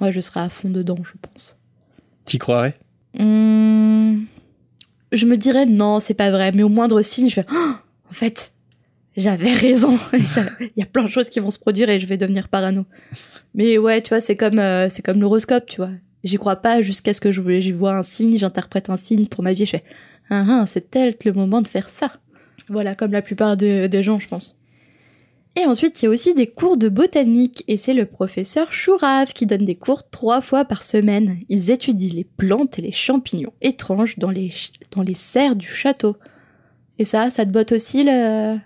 Moi, 0.00 0.10
je 0.12 0.20
serais 0.20 0.40
à 0.40 0.48
fond 0.48 0.70
dedans, 0.70 0.96
je 1.02 1.12
pense. 1.20 1.58
T'y 2.24 2.38
croirais? 2.38 2.78
Hmm, 3.18 4.24
Je 5.12 5.26
me 5.26 5.36
dirais 5.36 5.66
non, 5.66 5.98
c'est 6.00 6.14
pas 6.14 6.30
vrai, 6.30 6.52
mais 6.52 6.62
au 6.62 6.68
moindre 6.68 7.02
signe, 7.02 7.28
je 7.28 7.34
fais 7.34 7.46
Oh, 7.52 7.72
en 8.08 8.12
fait, 8.12 8.52
j'avais 9.16 9.52
raison. 9.52 9.98
Il 10.60 10.70
y 10.76 10.82
a 10.82 10.86
plein 10.86 11.02
de 11.04 11.08
choses 11.10 11.30
qui 11.30 11.40
vont 11.40 11.50
se 11.50 11.58
produire 11.58 11.90
et 11.90 11.98
je 12.00 12.06
vais 12.06 12.16
devenir 12.16 12.48
parano. 12.48 12.86
Mais 13.54 13.76
ouais, 13.76 14.00
tu 14.02 14.10
vois, 14.10 14.20
c'est 14.20 14.36
comme 14.36 14.60
euh, 14.60 14.88
c'est 14.88 15.02
comme 15.04 15.20
l'horoscope, 15.20 15.66
tu 15.66 15.78
vois. 15.78 15.90
J'y 16.24 16.36
crois 16.36 16.56
pas 16.56 16.82
jusqu'à 16.82 17.14
ce 17.14 17.20
que 17.20 17.30
je 17.32 17.40
vois 17.72 17.96
un 17.96 18.02
signe, 18.02 18.36
j'interprète 18.36 18.90
un 18.90 18.96
signe 18.96 19.26
pour 19.26 19.44
ma 19.44 19.52
vie, 19.52 19.66
je 19.66 19.70
fais 19.70 19.84
ah, 20.30 20.44
ah, 20.48 20.64
c'est 20.66 20.90
peut-être 20.90 21.24
le 21.24 21.32
moment 21.32 21.62
de 21.62 21.68
faire 21.68 21.88
ça. 21.88 22.10
Voilà, 22.68 22.94
comme 22.94 23.12
la 23.12 23.22
plupart 23.22 23.56
de- 23.56 23.86
des 23.86 24.02
gens, 24.02 24.18
je 24.18 24.28
pense. 24.28 24.58
Et 25.56 25.64
ensuite, 25.64 26.00
il 26.02 26.04
y 26.04 26.08
a 26.08 26.10
aussi 26.10 26.34
des 26.34 26.46
cours 26.46 26.76
de 26.76 26.88
botanique, 26.90 27.64
et 27.66 27.78
c'est 27.78 27.94
le 27.94 28.04
professeur 28.04 28.70
Chourave 28.72 29.32
qui 29.32 29.46
donne 29.46 29.64
des 29.64 29.74
cours 29.74 30.08
trois 30.10 30.40
fois 30.42 30.64
par 30.66 30.82
semaine. 30.82 31.38
Ils 31.48 31.70
étudient 31.70 32.12
les 32.14 32.24
plantes 32.24 32.78
et 32.78 32.82
les 32.82 32.92
champignons 32.92 33.54
étranges 33.62 34.18
dans 34.18 34.30
les, 34.30 34.50
ch- 34.50 34.72
dans 34.90 35.02
les 35.02 35.14
serres 35.14 35.56
du 35.56 35.66
château. 35.66 36.16
Et 36.98 37.04
ça, 37.04 37.30
ça 37.30 37.46
te 37.46 37.50
botte 37.50 37.72
aussi 37.72 38.04
le... 38.04 38.58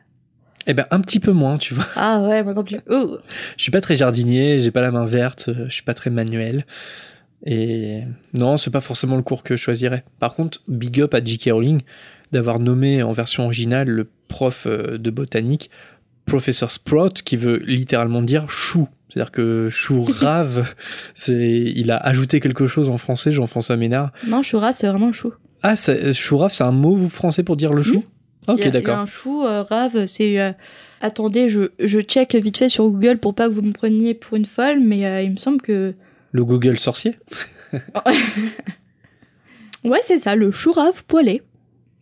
Eh 0.67 0.75
ben 0.75 0.87
un 0.91 1.01
petit 1.01 1.21
peu 1.21 1.33
moins, 1.33 1.59
tu 1.59 1.75
vois. 1.75 1.87
Ah 1.97 2.23
ouais, 2.23 2.43
moi 2.43 2.55
non 2.55 2.65
plus. 2.65 2.79
Oh. 2.89 3.19
Je 3.57 3.63
suis 3.63 3.73
pas 3.73 3.81
très 3.81 3.97
jardinier, 3.97 4.59
j'ai 4.61 4.71
pas 4.71 4.81
la 4.81 4.91
main 4.91 5.07
verte, 5.07 5.51
je 5.69 5.73
suis 5.73 5.83
pas 5.83 5.95
très 5.95 6.11
manuel. 6.11 6.67
Et 7.45 8.03
non, 8.35 8.57
c'est 8.57 8.71
pas 8.71 8.81
forcément 8.81 9.17
le 9.17 9.23
cours 9.23 9.43
que 9.43 9.57
je 9.57 9.63
choisirais. 9.63 10.05
Par 10.21 10.35
contre, 10.35 10.61
big 10.69 11.01
up 11.01 11.13
à 11.15 11.23
J.K. 11.25 11.51
Rowling 11.53 11.81
d'avoir 12.31 12.59
nommé 12.61 13.03
en 13.03 13.13
version 13.13 13.45
originale 13.45 13.89
le 13.89 14.09
prof 14.29 14.67
euh, 14.67 14.97
de 14.99 15.11
botanique 15.11 15.71
Professeur 16.25 16.71
Sprout, 16.71 17.21
qui 17.23 17.37
veut 17.37 17.57
littéralement 17.67 18.23
dire 18.23 18.49
chou. 18.49 18.89
C'est-à-dire 19.09 19.33
que 19.33 19.69
chou 19.71 20.05
rave, 20.21 20.73
c'est, 21.17 21.35
il 21.75 21.91
a 21.91 21.97
ajouté 21.97 22.39
quelque 22.39 22.69
chose 22.69 22.91
en 22.91 22.97
français, 22.97 23.33
Jean-François 23.33 23.77
Ménard. 23.77 24.13
Non, 24.29 24.43
chou 24.43 24.59
rave, 24.61 24.75
c'est 24.77 24.87
vraiment 24.89 25.13
chou. 25.13 25.33
Ah, 25.65 25.75
chou 25.77 26.39
rave, 26.39 26.53
c'est 26.53 26.65
un 26.65 26.73
mot 26.73 27.07
français 27.09 27.43
pour 27.43 27.57
dire 27.57 27.73
le 27.75 27.83
chou? 27.83 28.05
A- 28.47 28.55
Ok, 28.55 28.69
d'accord. 28.71 28.99
un 28.99 29.07
chou 29.07 29.43
euh, 29.45 29.63
rave, 29.63 30.07
c'est. 30.07 30.41
euh, 30.41 30.53
Attendez, 31.01 31.49
je, 31.49 31.71
je 31.81 32.01
check 32.01 32.35
vite 32.37 32.57
fait 32.59 32.69
sur 32.69 32.89
Google 32.89 33.19
pour 33.19 33.35
pas 33.35 33.49
que 33.49 33.53
vous 33.55 33.63
me 33.63 33.73
preniez 33.73 34.15
pour 34.15 34.37
une 34.37 34.47
folle, 34.47 34.79
mais 34.81 35.05
euh, 35.05 35.23
il 35.23 35.33
me 35.33 35.37
semble 35.39 35.61
que. 35.61 35.95
Le 36.33 36.45
Google 36.45 36.79
sorcier 36.79 37.15
Ouais, 39.85 40.01
c'est 40.05 40.19
ça, 40.19 40.37
le 40.37 40.51
chou 40.51 40.73
rave 40.73 41.05
poilé. 41.07 41.43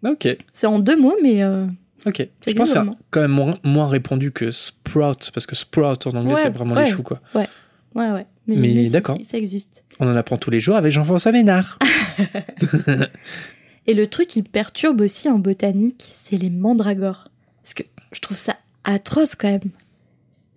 Ok, 0.05 0.29
C'est 0.53 0.67
en 0.67 0.79
deux 0.79 0.99
mots, 0.99 1.17
mais. 1.23 1.43
euh, 1.43 1.67
ok. 2.07 2.29
Je 2.47 2.53
pense 2.53 2.73
que 2.73 2.81
c'est 2.81 2.87
quand 3.11 3.21
même 3.21 3.31
moins, 3.31 3.59
moins 3.65 3.89
répandu 3.89 4.33
que 4.33 4.51
sprout, 4.51 5.31
parce 5.33 5.47
que 5.47 5.55
sprout 5.57 6.07
en 6.07 6.11
anglais, 6.17 6.35
Ouais, 6.35 6.41
c'est 6.43 6.51
vraiment 6.51 6.75
ouais. 6.75 6.85
les 6.85 6.91
choux, 6.91 7.03
quoi. 7.03 7.21
Ouais, 7.35 7.47
ouais. 7.95 8.27
Mais, 8.47 8.57
Mais 8.57 8.89
d'accord. 8.91 9.17
si, 9.17 9.25
ça 9.25 9.37
existe. 9.39 9.85
On 9.99 10.09
en 10.11 10.17
apprend 10.17 10.37
tous 10.39 10.51
les 10.51 10.61
jours 10.61 10.77
avec 10.77 10.93
Jean-François 10.93 11.33
Ménard. 11.33 11.79
Et 13.87 13.95
le 13.95 14.07
truc 14.07 14.29
qui 14.29 14.41
me 14.43 14.47
perturbe 14.47 15.01
aussi 15.01 15.29
en 15.29 15.39
botanique, 15.39 16.13
c'est 16.15 16.37
les 16.37 16.51
mandragores. 16.51 17.29
Parce 17.63 17.75
que 17.75 17.83
je 18.13 18.21
trouve 18.21 18.37
ça 18.37 18.57
atroce 18.85 19.35
quand 19.35 19.51
même. 19.51 19.71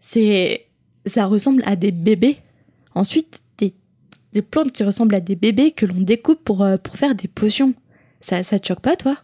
C'est. 0.01 0.65
Ça 1.05 1.25
ressemble 1.25 1.63
à 1.65 1.75
des 1.75 1.91
bébés. 1.91 2.37
Ensuite, 2.95 3.41
des, 4.33 4.41
plantes 4.41 4.71
qui 4.71 4.83
ressemblent 4.83 5.15
à 5.15 5.19
des 5.19 5.35
bébés 5.35 5.71
que 5.71 5.85
l'on 5.85 6.01
découpe 6.01 6.43
pour, 6.43 6.63
euh, 6.63 6.77
pour 6.77 6.97
faire 6.97 7.15
des 7.15 7.27
potions. 7.27 7.73
Ça, 8.19 8.43
ça 8.43 8.59
te 8.59 8.67
choque 8.67 8.79
pas, 8.81 8.95
toi? 8.95 9.17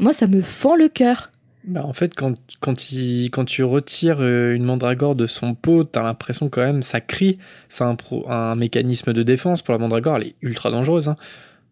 Moi, 0.00 0.12
ça 0.12 0.26
me 0.26 0.40
fend 0.42 0.76
le 0.76 0.88
cœur. 0.88 1.30
Bah, 1.66 1.84
en 1.86 1.92
fait, 1.94 2.14
quand, 2.14 2.34
quand, 2.60 2.92
il, 2.92 3.30
quand 3.30 3.44
tu 3.44 3.62
retires 3.64 4.18
euh, 4.20 4.54
une 4.54 4.64
mandragore 4.64 5.14
de 5.14 5.26
son 5.26 5.54
pot, 5.54 5.84
t'as 5.84 6.02
l'impression 6.02 6.48
quand 6.50 6.60
même, 6.60 6.82
ça 6.82 7.00
crie. 7.00 7.38
C'est 7.68 7.84
un, 7.84 7.94
pro- 7.94 8.28
un 8.28 8.54
mécanisme 8.54 9.12
de 9.12 9.22
défense 9.22 9.62
pour 9.62 9.72
la 9.72 9.78
mandragore, 9.78 10.16
elle 10.16 10.28
est 10.28 10.34
ultra 10.42 10.70
dangereuse. 10.70 11.08
hein. 11.08 11.16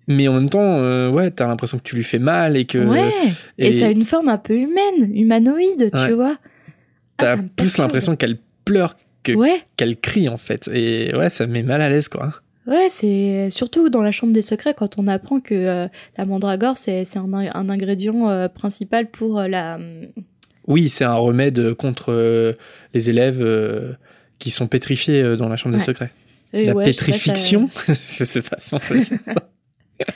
Mais 0.09 0.27
en 0.29 0.33
même 0.35 0.49
temps, 0.51 0.79
euh, 0.79 1.11
ouais, 1.11 1.31
t'as 1.31 1.47
l'impression 1.47 1.79
que 1.79 1.83
tu 1.85 1.95
lui 1.95 2.03
fais 2.05 2.19
mal 2.19 2.57
et 2.57 2.65
que 2.65 2.79
ouais 2.79 3.13
et... 3.59 3.73
ça 3.73 3.87
a 3.87 3.91
une 3.91 4.05
forme 4.05 4.29
un 4.31 4.39
peu 4.39 4.55
humaine, 4.57 5.15
humanoïde, 5.15 5.91
Ouais. 5.93 6.07
tu 6.07 6.13
vois. 6.15 6.37
Ah, 7.19 7.37
t'as 7.37 7.37
plus 7.37 7.77
l'impression 7.79 8.17
qu'elle 8.17 8.39
pleure 8.65 8.97
que 9.23 9.33
Ouais, 9.33 9.63
qu'elle 9.77 9.97
crie 9.99 10.29
en 10.29 10.37
fait. 10.39 10.69
Et 10.73 11.15
ouais, 11.15 11.29
ça 11.31 11.47
me 11.47 11.53
met 11.53 11.63
mal 11.63 11.81
à 11.83 11.89
l'aise 11.89 12.09
quoi. 12.09 12.33
Ouais, 12.67 12.89
c'est 12.89 13.49
surtout 13.51 13.89
dans 13.89 14.03
la 14.03 14.13
chambre 14.13 14.33
des 14.33 14.43
secrets 14.43 14.75
quand 14.75 14.97
on 14.99 15.09
apprend 15.09 15.41
que 15.41 15.55
euh, 15.55 15.89
la 16.17 16.25
mandragore 16.25 16.77
c'est 16.77 17.05
c'est 17.05 17.19
un, 17.19 17.33
un 17.35 17.69
ingrédient 17.69 18.29
euh, 18.29 18.49
principal 18.49 19.11
pour 19.11 19.39
euh, 19.41 19.49
la 19.49 19.79
Oui, 20.69 20.89
c'est 20.89 21.05
un 21.05 21.15
remède 21.15 21.75
contre 21.75 22.57
les 22.95 23.11
élèves 23.11 23.97
qui 24.39 24.51
sont 24.51 24.67
pétrifiés 24.69 25.37
dans 25.37 25.49
la 25.49 25.57
chambre 25.57 25.77
des 25.77 25.83
secrets. 25.83 26.13
Et 26.53 26.67
la 26.67 26.75
ouais, 26.75 26.87
je 26.87 26.93
sais 26.93 26.97
pas, 26.97 27.13
ça- 27.13 27.13
pétrifiction 27.15 27.71
Je 27.89 28.25
sais 28.25 28.43
pas 28.43 28.57
si 28.61 28.75
on 28.75 28.79
peut 28.79 28.99
dire 28.99 29.19
ça. 29.25 29.35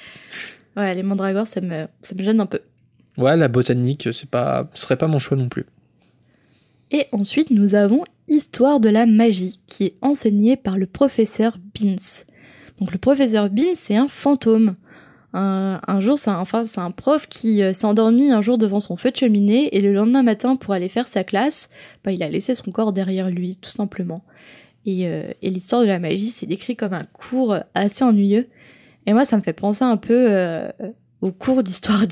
Ouais, 0.76 0.92
les 0.92 1.02
mandragores 1.02 1.46
ça 1.46 1.60
me 1.62 1.86
ça 2.02 2.14
me 2.14 2.22
gêne 2.22 2.38
un 2.40 2.44
peu. 2.46 2.60
Ouais, 3.16 3.34
la 3.36 3.48
botanique, 3.48 4.10
c'est 4.12 4.28
pas, 4.28 4.68
ce 4.74 4.82
serait 4.82 4.96
pas 4.98 5.06
mon 5.06 5.18
choix 5.18 5.38
non 5.38 5.48
plus. 5.48 5.64
Et 6.90 7.06
ensuite, 7.12 7.50
nous 7.50 7.74
avons 7.74 8.04
Histoire 8.28 8.80
de 8.80 8.88
la 8.88 9.06
magie 9.06 9.60
qui 9.66 9.84
est 9.84 9.96
enseignée 10.02 10.56
par 10.56 10.78
le 10.78 10.86
professeur 10.86 11.58
Beans. 11.74 12.24
Donc 12.80 12.92
le 12.92 12.98
professeur 12.98 13.50
Beans, 13.50 13.74
c'est 13.74 13.96
un 13.96 14.08
fantôme. 14.08 14.74
Un, 15.38 16.00
jour, 16.00 16.16
c'est 16.16 16.30
un, 16.30 16.38
enfin, 16.38 16.64
c'est 16.64 16.80
un 16.80 16.90
prof 16.90 17.28
qui 17.28 17.62
euh, 17.62 17.74
s'est 17.74 17.84
endormi 17.84 18.32
un 18.32 18.40
jour 18.40 18.56
devant 18.56 18.80
son 18.80 18.96
feu 18.96 19.10
de 19.10 19.16
cheminée 19.16 19.76
et 19.76 19.82
le 19.82 19.92
lendemain 19.92 20.22
matin, 20.22 20.56
pour 20.56 20.72
aller 20.72 20.88
faire 20.88 21.08
sa 21.08 21.24
classe, 21.24 21.68
bah, 22.04 22.12
il 22.12 22.22
a 22.22 22.28
laissé 22.30 22.54
son 22.54 22.70
corps 22.70 22.94
derrière 22.94 23.28
lui, 23.28 23.56
tout 23.56 23.68
simplement. 23.68 24.24
Et, 24.86 25.06
euh, 25.06 25.30
l'histoire 25.42 25.82
de 25.82 25.86
la 25.86 25.98
magie, 25.98 26.28
c'est 26.28 26.46
décrit 26.46 26.74
comme 26.74 26.94
un 26.94 27.04
cours 27.12 27.58
assez 27.74 28.02
ennuyeux. 28.02 28.48
Et 29.04 29.12
moi, 29.12 29.26
ça 29.26 29.36
me 29.36 29.42
fait 29.42 29.52
penser 29.52 29.84
un 29.84 29.98
peu 29.98 30.26
euh, 30.30 30.70
au 31.20 31.32
cours 31.32 31.62
d'histoire 31.62 32.04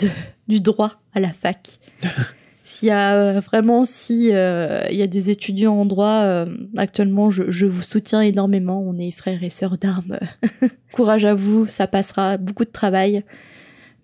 du 0.49 0.61
droit 0.61 1.00
à 1.14 1.21
la 1.21 1.33
fac. 1.33 1.78
S'il 2.66 2.88
y 2.88 2.90
a 2.90 3.14
euh, 3.14 3.40
vraiment, 3.40 3.85
si 3.85 4.30
euh, 4.33 4.87
il 4.90 4.97
y 4.97 5.02
a 5.02 5.06
des 5.06 5.30
étudiants 5.30 5.75
en 5.75 5.85
droit 5.85 6.23
euh, 6.23 6.47
actuellement, 6.76 7.30
je, 7.30 7.50
je 7.50 7.66
vous 7.66 7.83
soutiens 7.83 8.23
énormément. 8.23 8.83
On 8.83 8.99
est 8.99 9.11
frères 9.11 9.44
et 9.44 9.50
sœurs 9.50 9.76
d'armes. 9.76 10.18
Courage 10.92 11.26
à 11.26 11.35
vous, 11.35 11.66
ça 11.66 11.87
passera 11.87 12.38
beaucoup 12.38 12.64
de 12.64 12.71
travail. 12.71 13.23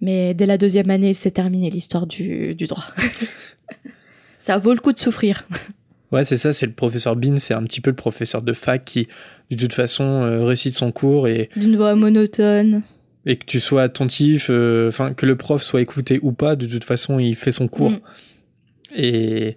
Mais 0.03 0.35
dès 0.35 0.47
la 0.47 0.59
deuxième 0.59 0.91
année, 0.91 1.15
c'est 1.15 1.31
terminé 1.31 1.71
l'histoire 1.71 2.07
du, 2.07 2.55
du 2.55 2.67
droit. 2.67 2.85
ça 4.41 4.59
vaut 4.59 4.75
le 4.75 4.81
coup 4.81 4.93
de 4.93 5.01
souffrir. 5.01 5.47
Ouais, 6.13 6.25
c'est 6.25 6.39
ça, 6.39 6.53
c'est 6.53 6.67
le 6.67 6.73
professeur 6.73 7.15
Bean, 7.15 7.37
c'est 7.37 7.55
un 7.55 7.63
petit 7.63 7.81
peu 7.81 7.91
le 7.91 7.97
professeur 7.97 8.43
de 8.43 8.53
fac 8.53 8.85
qui, 8.85 9.07
de 9.51 9.57
toute 9.57 9.75
façon, 9.75 10.05
euh, 10.05 10.43
récite 10.43 10.75
son 10.75 10.91
cours 10.91 11.29
et, 11.29 11.51
D'une 11.55 11.77
voix 11.77 11.95
monotone. 11.95 12.83
et 13.27 13.37
que 13.37 13.45
tu 13.45 13.61
sois 13.61 13.83
attentif, 13.85 14.49
euh, 14.51 14.89
enfin, 14.89 15.15
que 15.15 15.25
le 15.25 15.37
prof 15.37 15.63
soit 15.63 15.81
écouté 15.81 16.19
ou 16.23 16.33
pas, 16.33 16.57
de 16.57 16.67
toute 16.67 16.83
façon, 16.83 17.21
il 17.21 17.37
fait 17.37 17.53
son 17.53 17.69
cours. 17.69 17.93
Mm. 17.93 18.01
Et 18.97 19.57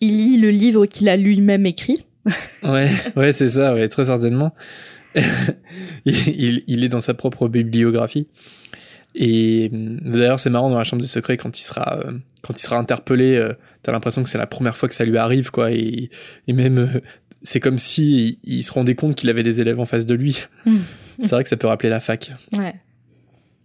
Il 0.00 0.16
lit 0.16 0.36
le 0.38 0.50
livre 0.50 0.86
qu'il 0.86 1.08
a 1.08 1.16
lui-même 1.16 1.66
écrit. 1.66 2.04
ouais, 2.62 2.90
ouais, 3.16 3.32
c'est 3.32 3.48
ça, 3.50 3.74
ouais, 3.74 3.88
très 3.88 4.06
certainement. 4.06 4.54
il, 5.14 6.14
il- 6.28 6.64
il 6.66 6.84
est 6.84 6.88
dans 6.88 7.00
sa 7.00 7.14
propre 7.14 7.48
bibliographie. 7.48 8.28
Et 9.14 9.70
hum, 9.72 10.00
d'ailleurs, 10.00 10.40
c'est 10.40 10.50
marrant 10.50 10.70
dans 10.70 10.78
la 10.78 10.84
chambre 10.84 11.02
des 11.02 11.08
secrets 11.08 11.36
quand 11.36 11.58
il 11.58 11.62
sera, 11.62 12.00
euh, 12.04 12.12
quand 12.42 12.58
il 12.58 12.62
sera 12.62 12.76
interpellé, 12.78 13.36
euh, 13.36 13.52
t'as 13.82 13.92
l'impression 13.92 14.22
que 14.22 14.28
c'est 14.28 14.38
la 14.38 14.46
première 14.46 14.76
fois 14.76 14.88
que 14.88 14.94
ça 14.94 15.04
lui 15.04 15.16
arrive, 15.18 15.50
quoi. 15.50 15.70
Et, 15.72 16.10
et 16.48 16.52
même, 16.52 16.78
euh, 16.78 17.00
c'est 17.42 17.60
comme 17.60 17.78
si 17.78 18.38
il, 18.44 18.56
il 18.56 18.62
se 18.62 18.72
rendait 18.72 18.94
compte 18.96 19.14
qu'il 19.14 19.30
avait 19.30 19.42
des 19.44 19.60
élèves 19.60 19.78
en 19.78 19.86
face 19.86 20.06
de 20.06 20.14
lui. 20.14 20.42
Mm. 20.66 20.78
c'est 21.20 21.30
vrai 21.30 21.42
que 21.44 21.48
ça 21.48 21.56
peut 21.56 21.68
rappeler 21.68 21.90
la 21.90 22.00
fac. 22.00 22.32
Ouais. 22.56 22.73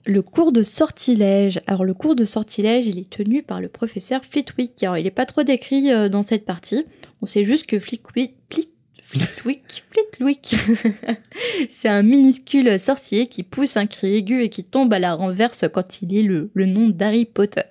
Le 0.10 0.24
cours 0.24 0.52
de 0.52 0.64
sortilège. 0.64 1.62
Alors 1.68 1.86
le 1.86 1.94
cours 1.94 2.16
de 2.16 2.26
sortilège, 2.26 2.88
il 2.88 2.98
est 2.98 3.10
tenu 3.12 3.44
par 3.44 3.62
le 3.62 3.68
professeur 3.68 4.26
Flitwick. 4.26 4.82
Alors 4.82 4.98
il 4.98 5.06
est 5.06 5.12
pas 5.12 5.28
trop 5.28 5.44
décrit 5.44 5.92
euh, 5.92 6.10
dans 6.10 6.24
cette 6.24 6.46
partie. 6.46 6.84
On 7.22 7.28
sait 7.28 7.46
juste 7.46 7.68
que 7.68 7.80
Flitwick, 7.80 8.34
Flit- 8.50 8.70
Flitwick, 9.04 9.84
Flitwick, 9.92 10.56
c'est 11.70 11.90
un 11.90 12.02
minuscule 12.02 12.80
sorcier 12.80 13.28
qui 13.28 13.44
pousse 13.44 13.78
un 13.78 13.86
cri 13.86 14.16
aigu 14.16 14.42
et 14.42 14.50
qui 14.50 14.64
tombe 14.64 14.92
à 14.94 15.00
la 15.00 15.14
renverse 15.14 15.66
quand 15.72 16.02
il 16.02 16.10
lit 16.10 16.24
le, 16.24 16.50
le 16.56 16.66
nom 16.66 16.90
d'Harry 16.90 17.26
Potter. 17.26 17.62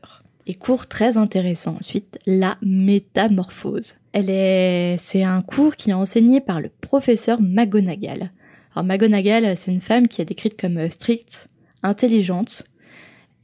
Et 0.47 0.55
cours 0.55 0.87
très 0.87 1.17
intéressant 1.17 1.77
ensuite, 1.81 2.21
la 2.25 2.57
métamorphose. 2.63 3.97
Elle 4.13 4.31
est, 4.31 4.95
c'est 4.97 5.25
un 5.25 5.43
cours 5.43 5.75
qui 5.75 5.91
est 5.91 5.95
enseigné 5.95 6.41
par 6.41 6.61
le 6.61 6.71
professeur 6.81 7.41
McGonagall. 7.41 8.31
Alors 8.77 8.85
McGonagall, 8.85 9.57
c'est 9.57 9.73
une 9.73 9.81
femme 9.81 10.07
qui 10.07 10.23
est 10.23 10.25
décrite 10.25 10.59
comme 10.59 10.79
euh, 10.79 10.89
stricte, 10.89 11.49
intelligente, 11.83 12.65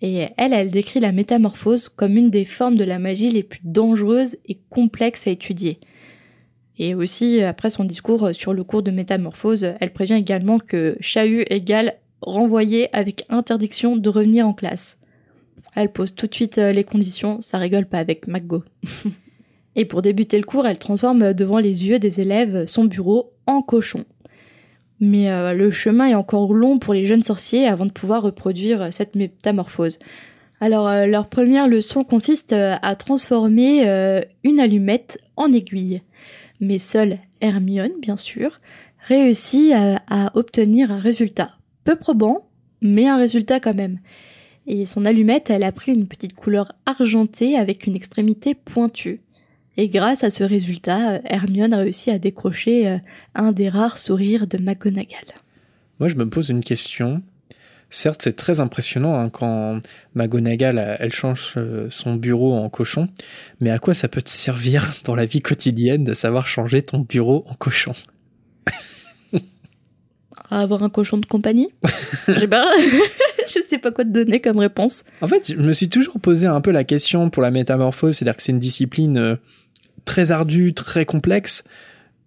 et 0.03 0.29
elle, 0.37 0.53
elle 0.53 0.71
décrit 0.71 1.01
la 1.01 1.13
métamorphose 1.13 1.89
comme 1.89 2.17
une 2.17 2.31
des 2.31 2.45
formes 2.45 2.77
de 2.77 2.85
la 2.85 2.99
magie 2.99 3.31
les 3.31 3.43
plus 3.43 3.61
dangereuses 3.65 4.37
et 4.47 4.59
complexes 4.69 5.27
à 5.27 5.31
étudier. 5.31 5.79
Et 6.79 6.95
aussi, 6.95 7.41
après 7.41 7.71
son 7.71 7.85
discours 7.85 8.31
sur 8.35 8.53
le 8.53 8.65
cours 8.65 8.83
de 8.83 8.91
métamorphose, 8.91 9.75
elle 9.81 9.93
prévient 9.93 10.15
également 10.15 10.59
que 10.59 10.97
chahut 11.01 11.45
égale 11.49 11.95
renvoyé 12.21 12.95
avec 12.95 13.25
interdiction 13.29 13.97
de 13.97 14.09
revenir 14.09 14.47
en 14.47 14.53
classe. 14.53 14.99
Elle 15.77 15.93
pose 15.93 16.15
tout 16.15 16.27
de 16.27 16.35
suite 16.35 16.59
euh, 16.59 16.73
les 16.73 16.85
conditions, 16.85 17.41
ça 17.41 17.59
rigole 17.59 17.87
pas 17.87 17.99
avec 17.99 18.29
McGo. 18.29 18.63
et 19.77 19.85
pour 19.85 20.03
débuter 20.03 20.39
le 20.39 20.45
cours, 20.45 20.67
elle 20.67 20.79
transforme 20.79 21.35
devant 21.35 21.59
les 21.59 21.87
yeux 21.87 21.99
des 21.99 22.21
élèves 22.21 22.67
son 22.67 22.85
bureau 22.85 23.33
en 23.47 23.63
cochon. 23.63 24.05
Mais 25.01 25.31
euh, 25.31 25.53
le 25.55 25.71
chemin 25.71 26.09
est 26.09 26.15
encore 26.15 26.55
long 26.55 26.79
pour 26.79 26.95
les 26.95 27.07
jeunes 27.07 27.23
sorciers 27.23 27.67
avant 27.67 27.87
de 27.87 27.93
pouvoir 27.93 28.23
reproduire 28.23 28.83
euh, 28.83 28.89
cette 28.91 29.17
métamorphose. 29.17 29.99
Alors, 30.61 30.89
euh, 30.89 31.07
leur 31.07 31.29
première 31.29 31.69
leçon 31.69 32.05
consiste 32.05 32.53
à 32.53 32.97
transformer 32.97 33.83
une 34.45 34.61
allumette 34.61 35.19
en 35.37 35.53
aiguille. 35.53 36.03
Mais 36.61 36.79
seule 36.79 37.19
Hermione, 37.41 38.01
bien 38.01 38.17
sûr, 38.17 38.61
réussit 39.01 39.73
à 39.75 40.31
obtenir 40.35 40.91
un 40.91 41.01
résultat. 41.01 41.51
Peu 41.83 41.97
probant, 41.97 42.49
mais 42.81 43.07
un 43.07 43.17
résultat 43.17 43.61
quand 43.61 43.75
même. 43.75 43.99
Et 44.67 44.87
son 44.87 45.05
allumette, 45.05 45.51
elle 45.51 45.65
a 45.65 45.73
pris 45.73 45.93
une 45.93 46.07
petite 46.07 46.35
couleur 46.35 46.73
argentée 46.87 47.59
avec 47.59 47.87
une 47.87 47.97
extrémité 47.97 48.55
pointue. 48.55 49.21
Et 49.77 49.89
grâce 49.89 50.23
à 50.23 50.31
ce 50.31 50.45
résultat, 50.45 51.15
euh, 51.15 51.19
Hermione 51.25 51.75
réussit 51.75 52.13
à 52.13 52.19
décrocher 52.19 52.89
euh, 52.89 52.99
un 53.35 53.53
des 53.53 53.69
rares 53.69 53.99
sourires 53.99 54.47
de 54.47 54.59
McGonagall. 54.59 55.27
Moi, 55.99 56.09
je 56.09 56.15
me 56.15 56.29
pose 56.29 56.49
une 56.49 56.63
question. 56.63 57.23
Certes, 57.91 58.23
c'est 58.23 58.37
très 58.37 58.61
impressionnant 58.61 59.19
hein, 59.19 59.31
quand 59.31 59.81
McGonagall 60.15 60.97
elle 60.99 61.13
change 61.13 61.55
euh, 61.57 61.89
son 61.91 62.15
bureau 62.15 62.55
en 62.55 62.69
cochon, 62.69 63.09
mais 63.61 63.71
à 63.71 63.79
quoi 63.79 63.95
ça 63.95 64.09
peut 64.09 64.23
te 64.23 64.31
servir 64.31 64.95
dans 65.05 65.15
la 65.15 65.27
vie 65.27 65.41
quotidienne 65.41 66.05
de 66.05 66.15
savoir 66.15 66.47
changer 66.47 66.83
ton 66.83 67.01
bureau 67.01 67.45
en 67.47 67.55
cochon? 67.55 67.93
Avoir 70.51 70.83
un 70.83 70.91
cochon 70.91 71.19
de 71.19 71.27
compagnie? 71.27 71.69
Je 72.29 72.39
sais 72.39 72.49
pas. 72.49 72.71
je 73.47 73.61
sais 73.67 73.79
pas 73.79 73.91
quoi 73.91 74.05
te 74.05 74.11
donner 74.11 74.41
comme 74.41 74.59
réponse. 74.59 75.05
En 75.21 75.29
fait, 75.29 75.53
je 75.53 75.57
me 75.57 75.73
suis 75.73 75.89
toujours 75.89 76.21
posé 76.21 76.47
un 76.47 76.61
peu 76.61 76.71
la 76.71 76.85
question 76.85 77.31
pour 77.31 77.43
la 77.43 77.51
métamorphose, 77.51 78.17
c'est-à-dire 78.17 78.37
que 78.37 78.43
c'est 78.43 78.53
une 78.53 78.61
discipline 78.61 79.17
euh, 79.17 79.37
très 80.05 80.31
ardue, 80.31 80.75
très 80.75 81.05
complexe. 81.05 81.65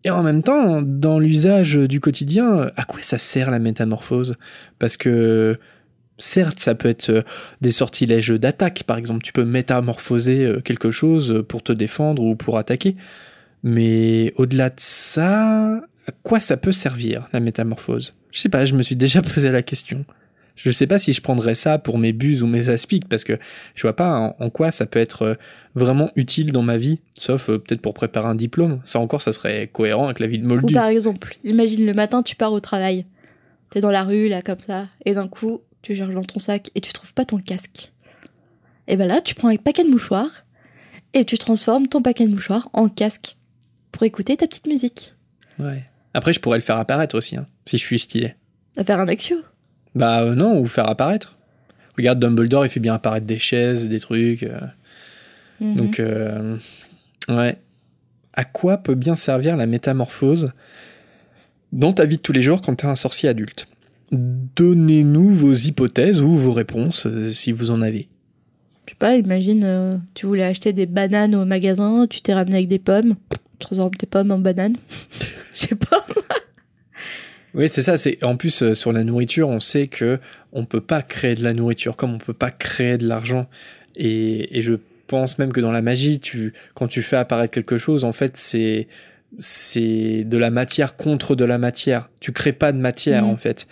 Et 0.03 0.09
en 0.09 0.23
même 0.23 0.43
temps, 0.43 0.81
dans 0.81 1.19
l'usage 1.19 1.75
du 1.75 1.99
quotidien, 1.99 2.71
à 2.75 2.85
quoi 2.85 2.99
ça 3.01 3.17
sert 3.17 3.51
la 3.51 3.59
métamorphose? 3.59 4.35
Parce 4.79 4.95
que 4.95 5.57
certes, 6.17 6.59
ça 6.59 6.75
peut 6.75 6.89
être 6.89 7.09
euh, 7.09 7.21
des 7.61 7.71
sortilèges 7.71 8.29
d'attaque, 8.29 8.83
par 8.83 8.97
exemple, 8.97 9.23
tu 9.23 9.33
peux 9.33 9.45
métamorphoser 9.45 10.45
euh, 10.45 10.61
quelque 10.61 10.91
chose 10.91 11.43
pour 11.47 11.63
te 11.63 11.71
défendre 11.71 12.23
ou 12.23 12.35
pour 12.35 12.57
attaquer. 12.57 12.93
Mais 13.63 14.33
au-delà 14.35 14.69
de 14.69 14.79
ça, 14.79 15.81
à 16.07 16.11
quoi 16.23 16.39
ça 16.39 16.57
peut 16.57 16.71
servir 16.71 17.27
la 17.33 17.39
métamorphose? 17.39 18.13
Je 18.31 18.39
sais 18.39 18.49
pas, 18.49 18.65
je 18.65 18.75
me 18.75 18.83
suis 18.83 18.95
déjà 18.95 19.21
posé 19.33 19.51
la 19.51 19.63
question. 19.63 20.05
Je 20.57 20.71
sais 20.71 20.87
pas 20.87 20.99
si 20.99 21.13
je 21.13 21.21
prendrais 21.21 21.55
ça 21.55 21.77
pour 21.77 21.99
mes 21.99 22.11
buses 22.11 22.41
ou 22.41 22.47
mes 22.47 22.69
aspics 22.69 23.07
parce 23.07 23.23
que 23.23 23.39
je 23.75 23.83
vois 23.83 23.95
pas 23.95 24.35
en, 24.39 24.49
quoi 24.49 24.71
ça 24.71 24.87
peut 24.87 24.99
être 24.99 25.21
euh, 25.21 25.35
vraiment 25.75 26.09
utile 26.15 26.51
dans 26.51 26.63
ma 26.63 26.77
vie, 26.77 26.99
sauf 27.15 27.49
euh, 27.49 27.59
peut-être 27.59 27.79
pour 27.79 27.93
préparer 27.93 28.27
un 28.27 28.35
diplôme. 28.35 28.81
Ça 28.83 28.99
encore, 28.99 29.21
ça 29.21 29.31
serait 29.31 29.67
cohérent 29.67 30.05
avec 30.05 30.19
la 30.19 30.25
vie 30.27 30.39
de 30.39 30.45
Moldu. 30.45 30.73
Ou 30.73 30.75
par 30.75 30.87
exemple, 30.87 31.37
imagine 31.43 31.85
le 31.85 31.93
matin, 31.93 32.23
tu 32.23 32.35
pars 32.35 32.51
au 32.51 32.59
travail. 32.59 33.05
T'es 33.69 33.81
dans 33.81 33.91
la 33.91 34.03
rue, 34.03 34.29
là, 34.29 34.41
comme 34.41 34.61
ça, 34.61 34.87
et 35.05 35.13
d'un 35.13 35.27
coup, 35.27 35.61
tu 35.83 35.95
cherches 35.95 36.13
dans 36.13 36.23
ton 36.23 36.39
sac 36.39 36.71
et 36.73 36.81
tu 36.81 36.91
trouves 36.91 37.13
pas 37.13 37.25
ton 37.25 37.37
casque. 37.37 37.91
Et 38.87 38.95
ben 38.95 39.07
là, 39.07 39.21
tu 39.21 39.35
prends 39.35 39.49
un 39.49 39.57
paquet 39.57 39.83
de 39.83 39.89
mouchoirs 39.89 40.45
et 41.13 41.23
tu 41.23 41.37
transformes 41.37 41.87
ton 41.87 42.01
paquet 42.01 42.25
de 42.25 42.31
mouchoirs 42.31 42.69
en 42.73 42.89
casque 42.89 43.37
pour 43.91 44.03
écouter 44.03 44.37
ta 44.37 44.47
petite 44.47 44.67
musique. 44.67 45.13
Ouais. 45.59 45.83
Après, 46.13 46.33
je 46.33 46.39
pourrais 46.39 46.57
le 46.57 46.63
faire 46.63 46.77
apparaître 46.77 47.15
aussi, 47.15 47.35
hein, 47.35 47.45
si 47.65 47.77
je 47.77 47.83
suis 47.83 47.99
stylé. 47.99 48.35
À 48.75 48.83
faire 48.83 48.99
un 48.99 49.07
axio 49.07 49.37
Bah 49.97 50.21
euh, 50.21 50.35
non, 50.35 50.59
ou 50.59 50.67
faire 50.67 50.87
apparaître. 50.89 51.35
Regarde, 51.97 52.19
Dumbledore, 52.19 52.65
il 52.65 52.69
fait 52.69 52.79
bien 52.79 52.93
apparaître 52.93 53.25
des 53.25 53.39
chaises, 53.39 53.89
des 53.89 53.99
trucs. 53.99 54.43
euh. 54.43 54.59
Mhm. 55.59 55.75
Donc, 55.75 55.99
euh, 55.99 56.57
ouais. 57.29 57.57
À 58.33 58.43
quoi 58.43 58.77
peut 58.77 58.93
bien 58.95 59.15
servir 59.15 59.57
la 59.57 59.65
métamorphose 59.65 60.45
dans 61.73 61.91
ta 61.91 62.05
vie 62.05 62.17
de 62.17 62.21
tous 62.21 62.33
les 62.33 62.43
jours 62.43 62.61
quand 62.61 62.75
t'es 62.75 62.85
un 62.85 62.95
sorcier 62.95 63.29
adulte? 63.29 63.67
Donnez-nous 64.11 65.29
vos 65.33 65.53
hypothèses 65.53 66.21
ou 66.21 66.35
vos 66.35 66.53
réponses, 66.53 67.07
euh, 67.07 67.31
si 67.31 67.51
vous 67.51 67.71
en 67.71 67.81
avez. 67.81 68.07
Je 68.85 68.91
sais 68.91 68.97
pas, 68.97 69.15
imagine, 69.17 69.63
euh, 69.65 69.97
tu 70.13 70.27
voulais 70.27 70.43
acheter 70.43 70.71
des 70.71 70.85
bananes 70.85 71.35
au 71.35 71.43
magasin, 71.43 72.05
tu 72.07 72.21
t'es 72.21 72.33
ramené 72.33 72.57
avec 72.57 72.69
des 72.69 72.79
pommes, 72.79 73.15
tu 73.31 73.37
transformes 73.59 73.95
tes 73.95 74.05
pommes 74.05 74.31
en 74.31 74.37
bananes. 74.39 74.77
Je 75.53 75.59
sais 75.67 75.75
pas. 75.75 76.05
Oui, 77.57 77.67
c'est 77.69 77.81
ça. 77.81 77.97
C'est 77.97 78.23
en 78.23 78.37
plus 78.37 78.61
euh, 78.61 78.73
sur 78.75 78.93
la 78.93 79.03
nourriture, 79.03 79.49
on 79.49 79.59
sait 79.59 79.87
que 79.87 80.19
on 80.53 80.65
peut 80.65 80.79
pas 80.81 81.01
créer 81.01 81.35
de 81.35 81.43
la 81.43 81.53
nourriture 81.53 81.95
comme 81.97 82.13
on 82.13 82.19
peut 82.19 82.33
pas 82.33 82.51
créer 82.51 82.97
de 82.97 83.07
l'argent. 83.07 83.47
Et, 83.95 84.57
et 84.57 84.61
je 84.61 84.75
pense 85.07 85.39
même 85.39 85.51
que 85.51 85.59
dans 85.59 85.71
la 85.71 85.81
magie, 85.81 86.19
tu 86.19 86.53
quand 86.75 86.87
tu 86.87 87.01
fais 87.01 87.15
apparaître 87.17 87.51
quelque 87.53 87.77
chose, 87.77 88.03
en 88.03 88.13
fait, 88.13 88.37
c'est 88.37 88.87
c'est 89.39 90.23
de 90.23 90.37
la 90.37 90.51
matière 90.51 90.95
contre 90.97 91.35
de 91.35 91.45
la 91.45 91.57
matière. 91.57 92.09
Tu 92.19 92.31
crées 92.31 92.53
pas 92.53 92.71
de 92.71 92.77
matière 92.77 93.23
Mhm. 93.23 93.29
en 93.31 93.37
fait. 93.37 93.67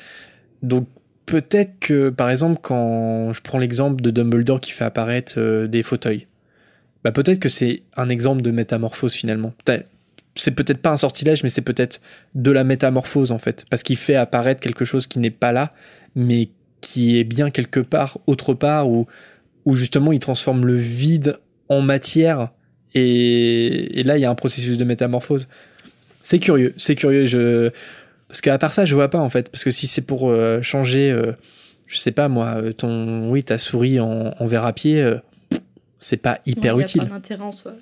Donc 0.64 0.88
peut-être 1.28 1.80
que 1.80 2.10
par 2.10 2.30
exemple 2.30 2.60
quand 2.62 3.34
je 3.34 3.42
prends 3.42 3.60
l'exemple 3.60 4.02
de 4.02 4.10
Dumbledore 4.12 4.62
qui 4.62 4.72
fait 4.72 4.84
apparaître 4.86 5.36
euh, 5.38 5.68
des 5.68 5.84
fauteuils, 5.84 6.28
bah 7.04 7.12
peut-être 7.12 7.40
que 7.40 7.50
c'est 7.50 7.84
un 7.98 8.10
exemple 8.10 8.42
de 8.42 8.52
métamorphose 8.52 9.14
finalement. 9.14 9.54
C'est 10.38 10.52
peut-être 10.52 10.80
pas 10.82 10.92
un 10.92 10.98
sortilège, 10.98 11.44
mais 11.44 11.50
c'est 11.50 11.62
peut-être 11.62 12.02
de 12.34 12.52
la 12.52 12.64
métamorphose 12.64 13.32
en 13.32 13.40
fait, 13.40 13.66
parce 13.70 13.84
qu'il 13.84 13.96
fait 13.98 14.16
apparaître 14.16 14.60
quelque 14.60 14.84
chose 14.84 15.08
qui 15.08 15.20
n'est 15.20 15.30
pas 15.32 15.52
là, 15.54 15.70
mais 16.14 16.50
qui 16.82 17.18
est 17.18 17.24
bien 17.24 17.50
quelque 17.50 17.80
part, 17.80 18.18
autre 18.28 18.54
part, 18.54 18.90
où, 18.90 19.08
où 19.64 19.76
justement 19.76 20.12
il 20.12 20.20
transforme 20.20 20.66
le 20.66 20.76
vide 20.76 21.40
en 21.70 21.82
matière, 21.82 22.50
et, 22.94 24.00
et 24.00 24.04
là 24.04 24.18
il 24.18 24.22
y 24.22 24.26
a 24.26 24.30
un 24.30 24.36
processus 24.36 24.78
de 24.78 24.84
métamorphose. 24.84 25.48
C'est 26.22 26.40
curieux, 26.40 26.74
c'est 26.78 26.96
curieux, 26.96 27.26
je... 27.28 27.70
parce 28.28 28.42
qu'à 28.42 28.58
part 28.58 28.74
ça 28.74 28.84
je 28.86 28.94
vois 28.94 29.10
pas 29.10 29.20
en 29.20 29.30
fait, 29.30 29.50
parce 29.50 29.64
que 29.64 29.72
si 29.72 29.88
c'est 29.88 30.02
pour 30.06 30.30
euh, 30.30 30.62
changer, 30.62 31.12
euh, 31.12 31.32
je 31.88 31.98
sais 31.98 32.12
pas 32.12 32.28
moi, 32.28 32.56
euh, 32.58 32.74
ton, 32.74 33.30
oui 33.30 33.44
ta 33.44 33.58
souris 33.58 34.00
en, 34.00 34.34
en 34.38 34.48
verre 34.48 34.66
à 34.66 34.74
pied, 34.74 35.02
euh, 35.02 35.16
c'est 35.98 36.18
pas 36.18 36.40
hyper 36.46 36.76
Ouais, 36.76 36.82
y 36.82 36.84
a 36.84 36.88
utile. 36.88 37.02
pas 37.04 37.08
d'intérêt 37.08 37.44
en 37.44 37.52
soi. 37.52 37.74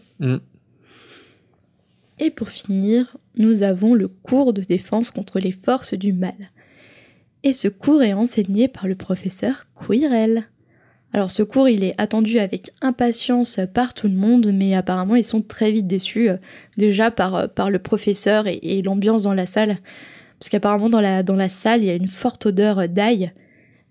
Et 2.19 2.29
pour 2.29 2.49
finir, 2.49 3.17
nous 3.35 3.63
avons 3.63 3.93
le 3.93 4.07
cours 4.07 4.53
de 4.53 4.61
défense 4.61 5.11
contre 5.11 5.39
les 5.39 5.51
forces 5.51 5.93
du 5.93 6.13
mal. 6.13 6.51
Et 7.43 7.53
ce 7.53 7.67
cours 7.67 8.03
est 8.03 8.13
enseigné 8.13 8.67
par 8.67 8.87
le 8.87 8.95
professeur 8.95 9.65
Quirrell. 9.75 10.45
Alors 11.11 11.29
ce 11.29 11.43
cours, 11.43 11.69
il 11.69 11.83
est 11.83 11.93
attendu 11.99 12.39
avec 12.39 12.71
impatience 12.81 13.59
par 13.73 13.93
tout 13.93 14.07
le 14.07 14.15
monde, 14.15 14.51
mais 14.51 14.73
apparemment 14.73 15.15
ils 15.15 15.23
sont 15.23 15.41
très 15.41 15.71
vite 15.71 15.85
déçus, 15.85 16.29
euh, 16.29 16.37
déjà 16.77 17.11
par, 17.11 17.35
euh, 17.35 17.47
par 17.47 17.69
le 17.69 17.77
professeur 17.77 18.45
et, 18.47 18.81
l'ambiance 18.81 19.23
dans 19.23 19.33
la 19.33 19.45
salle. 19.45 19.77
Parce 20.39 20.49
qu'apparemment 20.49 20.89
dans 20.89 21.01
la, 21.01 21.49
salle, 21.49 21.83
il 21.83 21.85
y 21.85 21.91
a 21.91 21.95
une 21.95 22.09
forte 22.09 22.47
odeur 22.47 22.89
d'ail. 22.89 23.31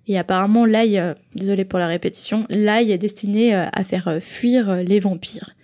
Et 0.08 0.18
apparemment 0.18 0.66
l'ail, 0.66 0.98
euh, 0.98 1.14
désolé 1.36 1.64
pour 1.64 1.78
la 1.78 1.86
répétition, 1.86 2.44
l'ail 2.50 2.90
est 2.90 2.98
destiné 2.98 3.54
à 3.54 3.84
faire 3.84 4.18
fuir 4.20 4.76
les 4.82 4.98
vampires. 4.98 5.54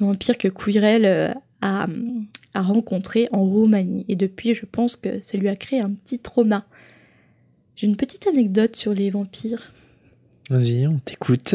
Vampires 0.00 0.36
que 0.36 0.48
Quirrell 0.48 1.36
a 1.64 2.62
rencontré 2.62 3.28
en 3.32 3.42
Roumanie. 3.42 4.04
Et 4.08 4.16
depuis, 4.16 4.54
je 4.54 4.66
pense 4.66 4.96
que 4.96 5.22
ça 5.22 5.38
lui 5.38 5.48
a 5.48 5.56
créé 5.56 5.80
un 5.80 5.90
petit 5.90 6.18
trauma. 6.18 6.66
J'ai 7.76 7.86
une 7.86 7.96
petite 7.96 8.26
anecdote 8.26 8.76
sur 8.76 8.92
les 8.92 9.10
vampires. 9.10 9.72
Vas-y, 10.50 10.86
on 10.86 10.98
t'écoute. 10.98 11.54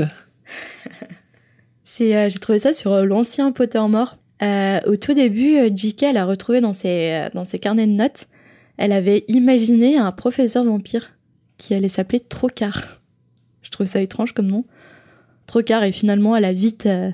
C'est, 1.84 2.16
euh, 2.16 2.30
j'ai 2.30 2.40
trouvé 2.40 2.60
ça 2.60 2.74
sur 2.74 2.92
euh, 2.94 3.06
l'ancien 3.06 3.52
Pottermore. 3.52 4.18
Euh, 4.42 4.80
au 4.86 4.96
tout 4.96 5.14
début, 5.14 5.58
euh, 5.58 5.70
J.K. 5.74 6.04
elle 6.04 6.18
a 6.18 6.26
retrouvé 6.26 6.62
dans 6.62 6.74
ses, 6.74 7.28
dans 7.34 7.46
ses 7.46 7.60
carnets 7.60 7.88
de 7.88 7.92
notes, 7.92 8.28
elle 8.78 8.94
avait 8.94 9.26
imaginé 9.28 9.98
un 9.98 10.12
professeur 10.12 10.64
vampire 10.64 11.12
qui 11.58 11.74
allait 11.74 11.90
s'appeler 11.90 12.22
Trocard. 12.22 13.02
Je 13.62 13.70
trouve 13.70 13.88
ça 13.88 14.02
étrange 14.02 14.34
comme 14.34 14.48
nom. 14.48 14.66
Trocard, 15.46 15.84
et 15.84 15.92
finalement, 15.92 16.36
elle 16.36 16.46
a 16.46 16.54
vite, 16.54 16.86
euh, 16.86 17.12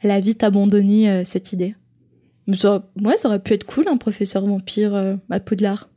elle 0.00 0.10
a 0.10 0.18
vite 0.20 0.42
abandonné 0.42 1.24
cette 1.24 1.52
idée. 1.52 1.74
Ça, 2.54 2.82
ouais, 3.02 3.16
ça 3.16 3.28
aurait 3.28 3.38
pu 3.40 3.52
être 3.54 3.64
cool, 3.64 3.88
un 3.88 3.96
professeur 3.96 4.44
vampire 4.44 4.94
euh, 4.94 5.14
à 5.30 5.38
Poudlard. 5.40 5.88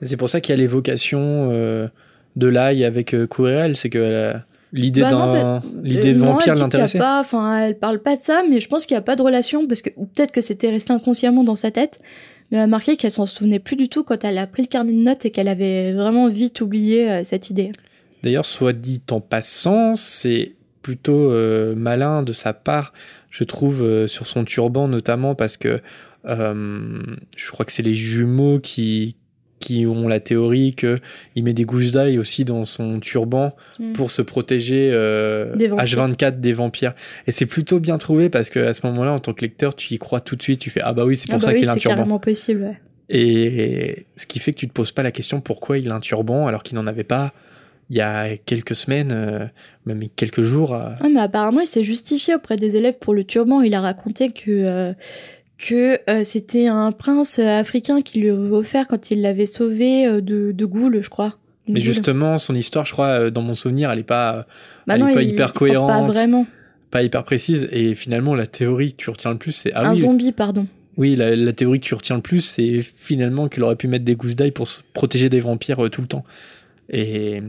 C'est 0.00 0.16
pour 0.16 0.28
ça 0.28 0.40
qu'il 0.40 0.54
y 0.54 0.58
a 0.58 0.60
l'évocation 0.60 1.50
euh, 1.52 1.88
de 2.36 2.46
l'ail 2.46 2.84
avec 2.84 3.14
euh, 3.14 3.26
Quirrell, 3.26 3.76
c'est 3.76 3.90
que 3.90 3.98
euh, 3.98 4.32
l'idée 4.72 5.02
Bah 5.02 5.10
d'un 5.10 5.32
bah, 5.32 5.62
l'idée 5.82 6.14
Euh, 6.14 6.18
vampire 6.18 6.54
l'intéressait. 6.54 6.98
pas, 6.98 7.20
enfin, 7.20 7.58
elle 7.58 7.78
parle 7.78 8.00
pas 8.00 8.16
de 8.16 8.22
ça, 8.24 8.42
mais 8.48 8.60
je 8.60 8.68
pense 8.68 8.86
qu'il 8.86 8.94
n'y 8.94 8.98
a 9.00 9.02
pas 9.02 9.16
de 9.16 9.22
relation 9.22 9.66
parce 9.68 9.82
que 9.82 9.90
ou 9.96 10.06
peut-être 10.06 10.32
que 10.32 10.40
c'était 10.40 10.70
resté 10.70 10.92
inconsciemment 10.92 11.44
dans 11.44 11.56
sa 11.56 11.70
tête. 11.70 12.00
Mais 12.50 12.58
elle 12.58 12.64
a 12.64 12.66
marqué 12.66 12.96
qu'elle 12.96 13.12
s'en 13.12 13.26
souvenait 13.26 13.60
plus 13.60 13.76
du 13.76 13.88
tout 13.88 14.02
quand 14.02 14.24
elle 14.24 14.38
a 14.38 14.46
pris 14.46 14.62
le 14.62 14.68
carnet 14.68 14.92
de 14.92 14.98
notes 14.98 15.24
et 15.24 15.30
qu'elle 15.30 15.48
avait 15.48 15.92
vraiment 15.92 16.28
vite 16.28 16.60
oublié 16.62 17.10
euh, 17.10 17.20
cette 17.24 17.48
idée. 17.50 17.70
D'ailleurs, 18.22 18.44
soit 18.46 18.72
dit 18.72 19.00
en 19.10 19.20
passant, 19.20 19.94
c'est 19.96 20.54
plutôt 20.82 21.30
malin 21.76 22.22
de 22.24 22.32
sa 22.32 22.52
part, 22.52 22.92
je 23.32 23.42
trouve, 23.42 23.82
euh, 23.82 24.06
sur 24.06 24.28
son 24.28 24.44
turban 24.44 24.86
notamment, 24.86 25.34
parce 25.34 25.56
que 25.56 25.80
euh, 26.28 27.02
je 27.36 27.50
crois 27.50 27.66
que 27.66 27.72
c'est 27.72 27.82
les 27.82 27.96
jumeaux 27.96 28.60
qui 28.60 29.16
qui 29.58 29.86
ont 29.86 30.08
la 30.08 30.18
théorie 30.18 30.74
que 30.74 30.98
il 31.36 31.44
met 31.44 31.52
des 31.52 31.64
gousses 31.64 31.92
d'ail 31.92 32.18
aussi 32.18 32.44
dans 32.44 32.64
son 32.64 32.98
turban 32.98 33.54
Mm. 33.78 33.92
pour 33.94 34.10
se 34.10 34.20
protéger 34.20 34.90
euh, 34.92 35.54
Des 35.56 35.68
vampires. 35.68 35.84
H24 36.08 36.40
des 36.40 36.52
vampires. 36.52 36.94
Et 37.28 37.32
c'est 37.32 37.46
plutôt 37.46 37.78
bien 37.78 37.96
trouvé 37.96 38.28
parce 38.28 38.50
que 38.50 38.58
à 38.58 38.74
ce 38.74 38.84
moment-là, 38.88 39.12
en 39.12 39.20
tant 39.20 39.32
que 39.32 39.40
lecteur, 39.42 39.74
tu 39.76 39.94
y 39.94 39.98
crois 39.98 40.20
tout 40.20 40.34
de 40.36 40.42
suite. 40.42 40.60
Tu 40.60 40.68
fais 40.70 40.80
ah 40.82 40.92
bah 40.92 41.04
oui, 41.06 41.14
c'est 41.16 41.26
pour 41.28 41.36
Ah 41.36 41.38
bah 41.38 41.46
ça 41.46 41.52
oui, 41.52 41.60
qu'il 41.60 41.68
a 41.68 41.70
un 41.70 41.74
c'est 41.74 41.80
turban. 41.80 41.96
carrément 41.96 42.18
possible. 42.18 42.62
ouais. 42.62 42.80
Et 43.08 44.06
ce 44.16 44.26
qui 44.26 44.38
fait 44.40 44.52
que 44.52 44.58
tu 44.58 44.66
te 44.68 44.72
poses 44.72 44.90
pas 44.92 45.02
la 45.04 45.12
question 45.12 45.40
pourquoi 45.40 45.78
il 45.78 45.88
a 45.90 45.94
un 45.94 46.00
turban 46.00 46.46
alors 46.48 46.62
qu'il 46.64 46.74
n'en 46.76 46.86
avait 46.88 47.04
pas 47.04 47.32
il 47.92 47.98
y 47.98 48.00
a 48.00 48.38
quelques 48.38 48.74
semaines, 48.74 49.12
euh, 49.12 49.44
même 49.84 50.02
quelques 50.16 50.40
jours. 50.40 50.74
euh. 50.74 50.92
Ah, 50.98 51.08
mais 51.12 51.20
apparemment, 51.20 51.60
il 51.60 51.66
s'est 51.66 51.82
justifié 51.84 52.34
auprès 52.34 52.56
des 52.56 52.74
élèves 52.76 52.98
pour 52.98 53.12
le 53.12 53.22
turban. 53.24 53.60
Il 53.60 53.74
a 53.74 53.82
raconté 53.82 54.32
que 54.32 54.50
euh, 54.50 54.92
que 55.58 55.98
euh, 56.10 56.24
c'était 56.24 56.68
un 56.68 56.90
prince 56.90 57.38
euh, 57.38 57.60
africain 57.60 58.00
qui 58.00 58.18
lui 58.20 58.30
avait 58.30 58.50
offert 58.50 58.88
quand 58.88 59.10
il 59.10 59.20
l'avait 59.20 59.44
sauvé 59.46 60.06
euh, 60.06 60.20
de, 60.22 60.52
de 60.52 60.64
Goule, 60.64 61.02
je 61.02 61.10
crois. 61.10 61.36
Une 61.68 61.74
Mais 61.74 61.80
goule. 61.80 61.86
justement, 61.92 62.38
son 62.38 62.54
histoire, 62.54 62.86
je 62.86 62.92
crois, 62.92 63.08
euh, 63.08 63.30
dans 63.30 63.42
mon 63.42 63.54
souvenir, 63.54 63.90
elle 63.90 63.98
est 64.00 64.04
pas, 64.04 64.46
bah 64.86 64.94
elle 64.94 65.00
non, 65.02 65.08
est 65.08 65.14
pas 65.14 65.22
il- 65.22 65.30
hyper 65.32 65.48
il 65.48 65.52
croit 65.52 65.68
Pas 65.68 65.74
cohérente. 65.74 66.06
vraiment. 66.14 66.46
pas 66.90 67.02
hyper 67.02 67.24
précise. 67.24 67.68
Et 67.72 67.94
finalement, 67.94 68.34
la 68.34 68.46
théorie 68.46 68.92
que 68.92 68.96
tu 69.02 69.10
retiens 69.10 69.30
le 69.32 69.38
plus, 69.38 69.52
c'est 69.52 69.72
ah 69.74 69.86
un 69.86 69.90
oui, 69.90 69.98
zombie, 69.98 70.32
pardon. 70.32 70.66
oui, 70.96 71.14
la, 71.14 71.36
la 71.36 71.52
théorie 71.52 71.78
que 71.80 71.84
tu 71.86 71.94
retiens 71.94 72.16
le 72.16 72.22
plus, 72.22 72.40
c'est 72.40 72.80
finalement 72.80 73.48
qu'il 73.48 73.62
aurait 73.62 73.76
pu 73.76 73.86
mettre 73.86 74.04
des 74.06 74.14
gousses 74.16 74.34
d'ail 74.34 74.50
pour 74.50 74.66
se 74.66 74.80
protéger 74.94 75.28
des 75.28 75.40
vampires 75.40 75.84
euh, 75.84 75.90
tout 75.90 76.00
le 76.00 76.06
temps. 76.08 76.24
Et 76.90 77.40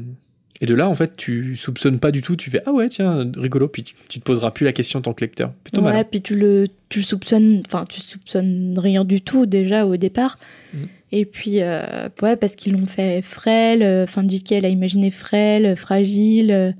Et 0.64 0.66
de 0.66 0.76
là, 0.76 0.88
en 0.88 0.96
fait, 0.96 1.18
tu 1.18 1.58
soupçonnes 1.58 2.00
pas 2.00 2.12
du 2.12 2.22
tout, 2.22 2.38
tu 2.38 2.50
fais 2.50 2.62
ah 2.66 2.72
ouais, 2.72 2.88
tiens, 2.88 3.30
rigolo, 3.36 3.68
puis 3.68 3.84
tu, 3.84 3.96
tu 4.08 4.20
te 4.20 4.24
poseras 4.24 4.52
plus 4.52 4.64
la 4.64 4.72
question 4.72 5.00
en 5.00 5.02
tant 5.02 5.14
que 5.14 5.20
lecteur. 5.20 5.52
Plutôt 5.66 5.82
ouais, 5.82 5.92
malin. 5.92 6.04
puis 6.10 6.22
tu 6.22 6.36
le, 6.38 6.68
tu 6.88 7.04
soupçonnes, 7.04 7.64
enfin, 7.66 7.86
tu 7.90 8.00
soupçonnes 8.00 8.76
rien 8.80 9.04
du 9.04 9.20
tout 9.20 9.46
déjà 9.46 9.86
au 9.86 9.98
départ. 9.98 10.40
Mhm. 10.74 10.88
Et 11.12 11.26
puis, 11.26 11.62
euh, 11.62 12.08
ouais, 12.22 12.38
parce 12.38 12.56
qu'ils 12.56 12.72
l'ont 12.74 12.86
fait 12.86 13.22
frêle, 13.22 13.84
euh, 13.84 14.06
enfin, 14.06 14.24
J.K. 14.26 14.54
elle 14.54 14.66
a 14.66 14.70
imaginé 14.70 15.12
frêle, 15.12 15.76
fragile, 15.76 16.50
euh, 16.52 16.72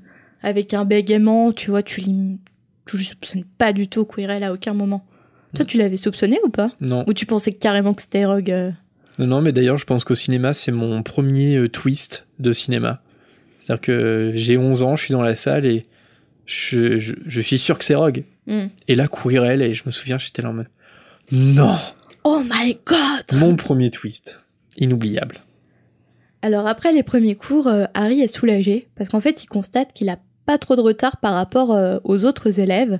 avec 0.42 0.72
un 0.72 0.86
bégaiement, 0.86 1.52
tu 1.52 1.68
vois, 1.70 1.82
tu 1.82 2.00
l'im- 2.00 2.38
tu 2.86 2.98
soupçonnes 3.04 3.44
pas 3.58 3.74
du 3.74 3.86
tout 3.86 4.06
Quirrell 4.06 4.44
à 4.44 4.52
aucun 4.54 4.72
moment. 4.72 5.04
Toi, 5.54 5.64
Mhm. 5.64 5.66
tu 5.68 5.76
l'avais 5.78 5.96
soupçonné 5.98 6.38
ou 6.44 6.48
pas? 6.48 6.72
Non, 6.80 7.04
Ou 7.06 7.12
tu 7.12 7.26
pensais 7.26 7.52
carrément 7.52 7.92
que 7.92 8.00
c'était 8.02 8.24
Rogue 8.24 8.50
euh? 8.50 8.70
Non, 9.18 9.40
mais 9.42 9.52
d'ailleurs, 9.52 9.76
je 9.78 9.84
pense 9.84 10.04
qu'au 10.04 10.14
cinéma, 10.16 10.52
c'est 10.54 10.72
mon 10.72 11.02
premier 11.04 11.68
twist 11.68 12.26
de 12.40 12.52
cinéma. 12.52 13.02
C'est-à-dire 13.64 13.80
que 13.80 14.32
j'ai 14.34 14.58
11 14.58 14.82
ans, 14.82 14.96
je 14.96 15.04
suis 15.04 15.12
dans 15.12 15.22
la 15.22 15.36
salle 15.36 15.66
et 15.66 15.84
je, 16.46 16.98
je, 16.98 17.14
je 17.26 17.40
suis 17.40 17.58
sûr 17.58 17.78
que 17.78 17.84
c'est 17.84 17.94
Rogue. 17.94 18.24
Hmm. 18.46 18.66
Et 18.88 18.94
là, 18.94 19.08
Quirrell, 19.08 19.62
et 19.62 19.72
je 19.72 19.84
me 19.86 19.90
souviens, 19.90 20.18
j'étais 20.18 20.42
là 20.42 20.50
en 20.50 20.52
mode 20.52 20.68
non, 21.32 21.76
Oh 22.26 22.40
my 22.42 22.78
god 22.86 23.38
mon 23.38 23.54
premier 23.54 23.90
twist, 23.90 24.40
inoubliable. 24.78 25.40
Alors 26.40 26.66
après 26.66 26.90
les 26.92 27.02
premiers 27.02 27.34
cours, 27.34 27.68
euh, 27.68 27.84
Harry 27.92 28.22
est 28.22 28.34
soulagé 28.34 28.88
parce 28.96 29.10
qu'en 29.10 29.20
fait 29.20 29.44
il 29.44 29.46
constate 29.46 29.92
qu'il 29.92 30.08
a 30.08 30.18
pas 30.46 30.56
trop 30.56 30.74
de 30.74 30.80
retard 30.80 31.18
par 31.18 31.34
rapport 31.34 31.72
euh, 31.72 31.98
aux 32.02 32.24
autres 32.24 32.60
élèves, 32.60 32.98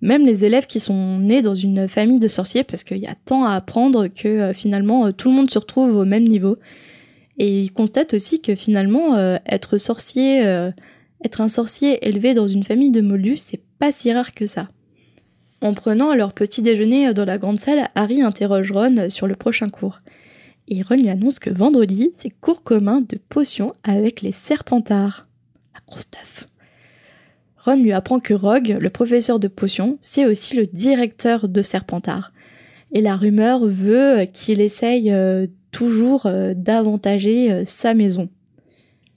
même 0.00 0.24
les 0.24 0.46
élèves 0.46 0.66
qui 0.66 0.80
sont 0.80 1.18
nés 1.18 1.42
dans 1.42 1.54
une 1.54 1.86
famille 1.86 2.18
de 2.18 2.28
sorciers 2.28 2.64
parce 2.64 2.82
qu'il 2.82 2.96
y 2.96 3.06
a 3.06 3.14
tant 3.26 3.44
à 3.44 3.54
apprendre 3.54 4.08
que 4.08 4.28
euh, 4.28 4.54
finalement 4.54 5.12
tout 5.12 5.28
le 5.28 5.36
monde 5.36 5.50
se 5.50 5.58
retrouve 5.58 5.94
au 5.94 6.06
même 6.06 6.26
niveau. 6.26 6.56
Et 7.42 7.62
il 7.62 7.72
constate 7.72 8.14
aussi 8.14 8.40
que 8.40 8.54
finalement 8.54 9.16
euh, 9.16 9.36
être 9.46 9.76
sorcier, 9.76 10.46
euh, 10.46 10.70
être 11.24 11.40
un 11.40 11.48
sorcier 11.48 12.06
élevé 12.06 12.34
dans 12.34 12.46
une 12.46 12.62
famille 12.62 12.92
de 12.92 13.00
moldus, 13.00 13.38
c'est 13.38 13.60
pas 13.80 13.90
si 13.90 14.12
rare 14.12 14.30
que 14.30 14.46
ça. 14.46 14.68
En 15.60 15.74
prenant 15.74 16.14
leur 16.14 16.34
petit 16.34 16.62
déjeuner 16.62 17.12
dans 17.14 17.24
la 17.24 17.38
grande 17.38 17.58
salle, 17.58 17.88
Harry 17.96 18.22
interroge 18.22 18.70
Ron 18.70 19.10
sur 19.10 19.26
le 19.26 19.34
prochain 19.34 19.70
cours. 19.70 20.02
Et 20.68 20.82
Ron 20.82 20.94
lui 20.94 21.08
annonce 21.08 21.40
que 21.40 21.50
vendredi, 21.50 22.10
c'est 22.14 22.30
cours 22.30 22.62
commun 22.62 23.00
de 23.00 23.18
potions 23.28 23.72
avec 23.82 24.22
les 24.22 24.30
serpentards. 24.30 25.26
La 25.74 25.80
grosse 25.84 26.10
teuf. 26.12 26.46
Ron 27.56 27.82
lui 27.82 27.92
apprend 27.92 28.20
que 28.20 28.34
Rogue, 28.34 28.76
le 28.80 28.90
professeur 28.90 29.40
de 29.40 29.48
potions, 29.48 29.98
c'est 30.00 30.26
aussi 30.26 30.54
le 30.54 30.66
directeur 30.66 31.48
de 31.48 31.62
Serpentard. 31.62 32.32
Et 32.92 33.00
la 33.00 33.16
rumeur 33.16 33.66
veut 33.66 34.26
qu'il 34.32 34.60
essaye 34.60 35.10
euh, 35.10 35.48
toujours 35.72 36.26
euh, 36.26 36.54
d'avantager 36.54 37.50
euh, 37.50 37.62
sa 37.64 37.94
maison. 37.94 38.28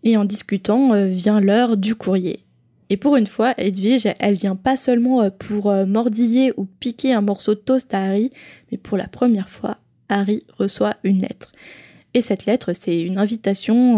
Et 0.03 0.17
en 0.17 0.25
discutant, 0.25 0.93
euh, 0.93 1.05
vient 1.05 1.39
l'heure 1.39 1.77
du 1.77 1.93
courrier. 1.93 2.39
Et 2.89 2.97
pour 2.97 3.17
une 3.17 3.27
fois, 3.27 3.53
Edwige, 3.57 4.07
elle 4.19 4.35
vient 4.35 4.55
pas 4.55 4.77
seulement 4.77 5.27
pour 5.31 5.73
mordiller 5.87 6.53
ou 6.55 6.65
piquer 6.65 7.13
un 7.13 7.21
morceau 7.21 7.55
de 7.55 7.59
toast 7.59 7.91
à 7.95 8.03
Harry, 8.03 8.31
mais 8.71 8.77
pour 8.77 8.95
la 8.95 9.07
première 9.07 9.49
fois, 9.49 9.77
Harry 10.07 10.41
reçoit 10.59 10.93
une 11.03 11.21
lettre. 11.21 11.51
Et 12.13 12.21
cette 12.21 12.45
lettre, 12.45 12.73
c'est 12.79 13.01
une 13.01 13.17
invitation 13.17 13.97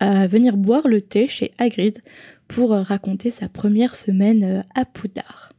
à 0.00 0.26
venir 0.26 0.58
boire 0.58 0.86
le 0.86 1.00
thé 1.00 1.28
chez 1.28 1.52
Hagrid 1.56 2.02
pour 2.46 2.72
raconter 2.72 3.30
sa 3.30 3.48
première 3.48 3.94
semaine 3.94 4.66
à 4.74 4.84
Poudlard. 4.84 5.54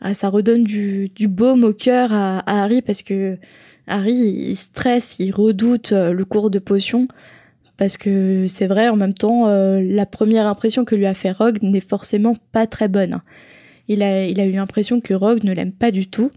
Ah, 0.00 0.14
ça 0.14 0.30
redonne 0.30 0.64
du, 0.64 1.10
du 1.10 1.28
baume 1.28 1.62
au 1.62 1.72
cœur 1.72 2.12
à 2.12 2.42
Harry 2.44 2.82
parce 2.82 3.02
que 3.02 3.38
Harry, 3.88 4.12
il 4.12 4.56
stresse, 4.56 5.16
il 5.18 5.32
redoute 5.32 5.92
euh, 5.92 6.12
le 6.12 6.24
cours 6.24 6.50
de 6.50 6.58
potion 6.58 7.08
parce 7.78 7.96
que 7.96 8.46
c'est 8.48 8.66
vrai, 8.66 8.88
en 8.88 8.96
même 8.96 9.14
temps, 9.14 9.48
euh, 9.48 9.80
la 9.80 10.04
première 10.04 10.46
impression 10.46 10.84
que 10.84 10.94
lui 10.94 11.06
a 11.06 11.14
fait 11.14 11.30
Rogue 11.30 11.58
n'est 11.62 11.80
forcément 11.80 12.36
pas 12.52 12.66
très 12.66 12.88
bonne. 12.88 13.22
Il 13.86 14.02
a, 14.02 14.28
eu 14.28 14.52
l'impression 14.52 15.00
que 15.00 15.14
Rogue 15.14 15.44
ne 15.44 15.52
l'aime 15.54 15.72
pas 15.72 15.90
du 15.90 16.08
tout. 16.08 16.30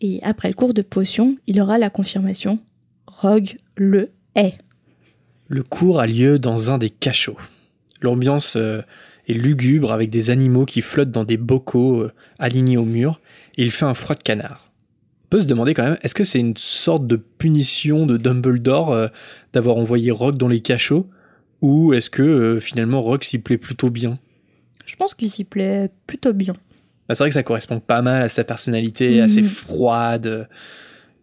Et 0.00 0.18
après 0.22 0.48
le 0.48 0.54
cours 0.54 0.74
de 0.74 0.82
potion, 0.82 1.36
il 1.46 1.60
aura 1.60 1.78
la 1.78 1.90
confirmation. 1.90 2.58
Rogue 3.06 3.58
le 3.76 4.10
hait. 4.34 4.54
Le 5.46 5.62
cours 5.62 6.00
a 6.00 6.06
lieu 6.06 6.38
dans 6.38 6.70
un 6.70 6.78
des 6.78 6.90
cachots. 6.90 7.38
L'ambiance 8.00 8.56
euh, 8.56 8.80
est 9.28 9.34
lugubre 9.34 9.92
avec 9.92 10.10
des 10.10 10.30
animaux 10.30 10.64
qui 10.64 10.80
flottent 10.80 11.12
dans 11.12 11.24
des 11.24 11.36
bocaux 11.36 12.08
alignés 12.38 12.78
au 12.78 12.86
mur 12.86 13.20
et 13.56 13.62
il 13.62 13.70
fait 13.70 13.84
un 13.84 13.94
froid 13.94 14.16
de 14.16 14.22
canard. 14.22 14.71
Peut 15.32 15.40
se 15.40 15.46
demander 15.46 15.72
quand 15.72 15.84
même, 15.84 15.96
est-ce 16.02 16.14
que 16.14 16.24
c'est 16.24 16.40
une 16.40 16.58
sorte 16.58 17.06
de 17.06 17.16
punition 17.16 18.04
de 18.04 18.18
Dumbledore 18.18 18.92
euh, 18.92 19.06
d'avoir 19.54 19.78
envoyé 19.78 20.10
Rogue 20.10 20.36
dans 20.36 20.46
les 20.46 20.60
cachots 20.60 21.08
ou 21.62 21.94
est-ce 21.94 22.10
que 22.10 22.22
euh, 22.22 22.60
finalement 22.60 23.00
Rogue 23.00 23.24
s'y 23.24 23.38
plaît 23.38 23.56
plutôt 23.56 23.88
bien? 23.88 24.18
Je 24.84 24.94
pense 24.94 25.14
qu'il 25.14 25.30
s'y 25.30 25.44
plaît 25.44 25.88
plutôt 26.06 26.34
bien. 26.34 26.52
Bah, 27.08 27.14
C'est 27.14 27.22
vrai 27.22 27.30
que 27.30 27.32
ça 27.34 27.42
correspond 27.42 27.80
pas 27.80 28.02
mal 28.02 28.24
à 28.24 28.28
sa 28.28 28.44
personnalité, 28.44 29.22
assez 29.22 29.42
froide. 29.42 30.26
euh, 30.26 30.44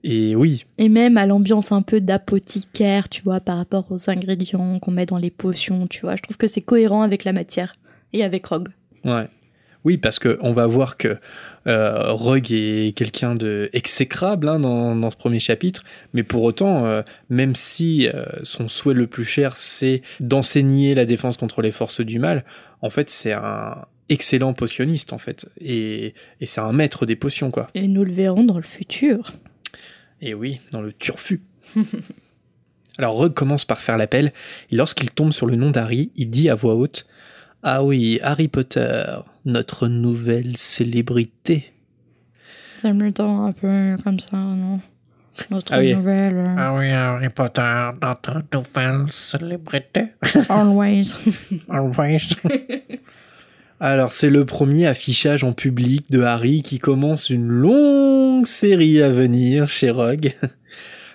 Et 0.03 0.35
oui, 0.35 0.65
Et 0.79 0.89
même 0.89 1.15
à 1.17 1.27
l'ambiance 1.27 1.71
un 1.71 1.83
peu 1.83 2.01
d'apothicaire, 2.01 3.09
tu 3.09 3.21
vois, 3.21 3.39
par 3.39 3.57
rapport 3.57 3.85
aux 3.91 4.09
ingrédients 4.09 4.79
qu'on 4.79 4.89
met 4.89 5.05
dans 5.05 5.19
les 5.19 5.29
potions, 5.29 5.85
tu 5.85 6.01
vois. 6.01 6.15
Je 6.15 6.23
trouve 6.23 6.37
que 6.37 6.47
c'est 6.47 6.61
cohérent 6.61 7.03
avec 7.03 7.25
la 7.25 7.31
matière 7.31 7.75
et 8.13 8.23
avec 8.23 8.47
Rogue. 8.47 8.69
Ouais. 9.05 9.27
Oui, 9.85 9.97
parce 9.97 10.19
que 10.19 10.37
on 10.41 10.51
va 10.51 10.67
voir 10.67 10.97
que 10.97 11.17
euh, 11.67 12.11
Rogue 12.11 12.51
est 12.51 12.95
quelqu'un 12.95 13.35
de 13.35 13.69
exécrable 13.71 14.49
hein, 14.49 14.59
dans, 14.59 14.95
dans 14.95 15.09
ce 15.09 15.15
premier 15.15 15.39
chapitre, 15.39 15.83
mais 16.13 16.23
pour 16.23 16.43
autant, 16.43 16.85
euh, 16.85 17.01
même 17.29 17.55
si 17.55 18.07
euh, 18.07 18.25
son 18.43 18.67
souhait 18.67 18.93
le 18.93 19.07
plus 19.07 19.23
cher 19.23 19.55
c'est 19.55 20.01
d'enseigner 20.19 20.95
la 20.95 21.05
défense 21.05 21.37
contre 21.37 21.61
les 21.61 21.71
forces 21.71 22.01
du 22.01 22.19
mal, 22.19 22.43
en 22.81 22.89
fait 22.89 23.09
c'est 23.09 23.31
un 23.31 23.85
excellent 24.09 24.53
potionniste 24.53 25.13
en 25.13 25.17
fait, 25.17 25.49
et, 25.61 26.13
et 26.41 26.45
c'est 26.45 26.61
un 26.61 26.73
maître 26.73 27.05
des 27.05 27.15
potions 27.15 27.49
quoi. 27.49 27.69
Et 27.73 27.87
nous 27.87 28.03
le 28.03 28.11
verrons 28.11 28.43
dans 28.43 28.57
le 28.57 28.63
futur. 28.63 29.31
Et 30.21 30.33
oui, 30.33 30.59
dans 30.71 30.81
le 30.81 30.91
turfu. 30.91 31.41
Alors 32.97 33.13
Rogue 33.13 33.33
commence 33.33 33.63
par 33.63 33.77
faire 33.77 33.97
l'appel, 33.97 34.33
et 34.71 34.75
lorsqu'il 34.75 35.09
tombe 35.11 35.31
sur 35.31 35.45
le 35.45 35.55
nom 35.55 35.71
d'Harry, 35.71 36.11
il 36.17 36.29
dit 36.29 36.49
à 36.49 36.55
voix 36.55 36.75
haute 36.75 37.05
Ah 37.63 37.83
oui, 37.83 38.19
Harry 38.23 38.47
Potter, 38.47 39.03
notre 39.45 39.87
nouvelle 39.87 40.55
célébrité. 40.55 41.65
Ça 42.81 42.93
me 42.93 43.11
tend 43.11 43.45
un 43.45 43.51
peu 43.51 43.97
comme 44.03 44.19
ça, 44.19 44.37
non? 44.37 44.79
Notre 45.51 45.73
Ah 45.73 45.79
oui. 45.79 45.95
nouvelle. 45.95 46.35
euh, 46.37 46.55
Ah 46.57 46.73
oui, 46.75 46.89
Harry 46.89 47.29
Potter, 47.29 47.89
notre 48.01 48.41
nouvelle 48.53 49.11
célébrité. 49.11 50.07
Always. 50.49 51.15
Always. 51.69 52.29
Alors 53.81 54.11
c'est 54.11 54.29
le 54.29 54.45
premier 54.45 54.87
affichage 54.87 55.43
en 55.45 55.53
public 55.53 56.11
de 56.11 56.21
Harry 56.21 56.61
qui 56.63 56.79
commence 56.79 57.29
une 57.29 57.47
longue 57.47 58.45
série 58.45 59.01
à 59.01 59.09
venir 59.09 59.69
chez 59.69 59.89
Rogue. 59.89 60.33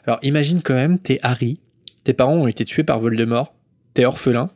Alors 0.07 0.19
imagine 0.23 0.63
quand 0.63 0.73
même, 0.75 0.99
t'es 0.99 1.19
Harry, 1.23 1.59
tes 2.05 2.15
parents 2.15 2.35
ont 2.37 2.47
été 2.47 2.65
tués 2.65 2.83
par 2.85 3.01
Voldemort, 3.01 3.55
t'es 3.93 4.07
orphelin, 4.07 4.49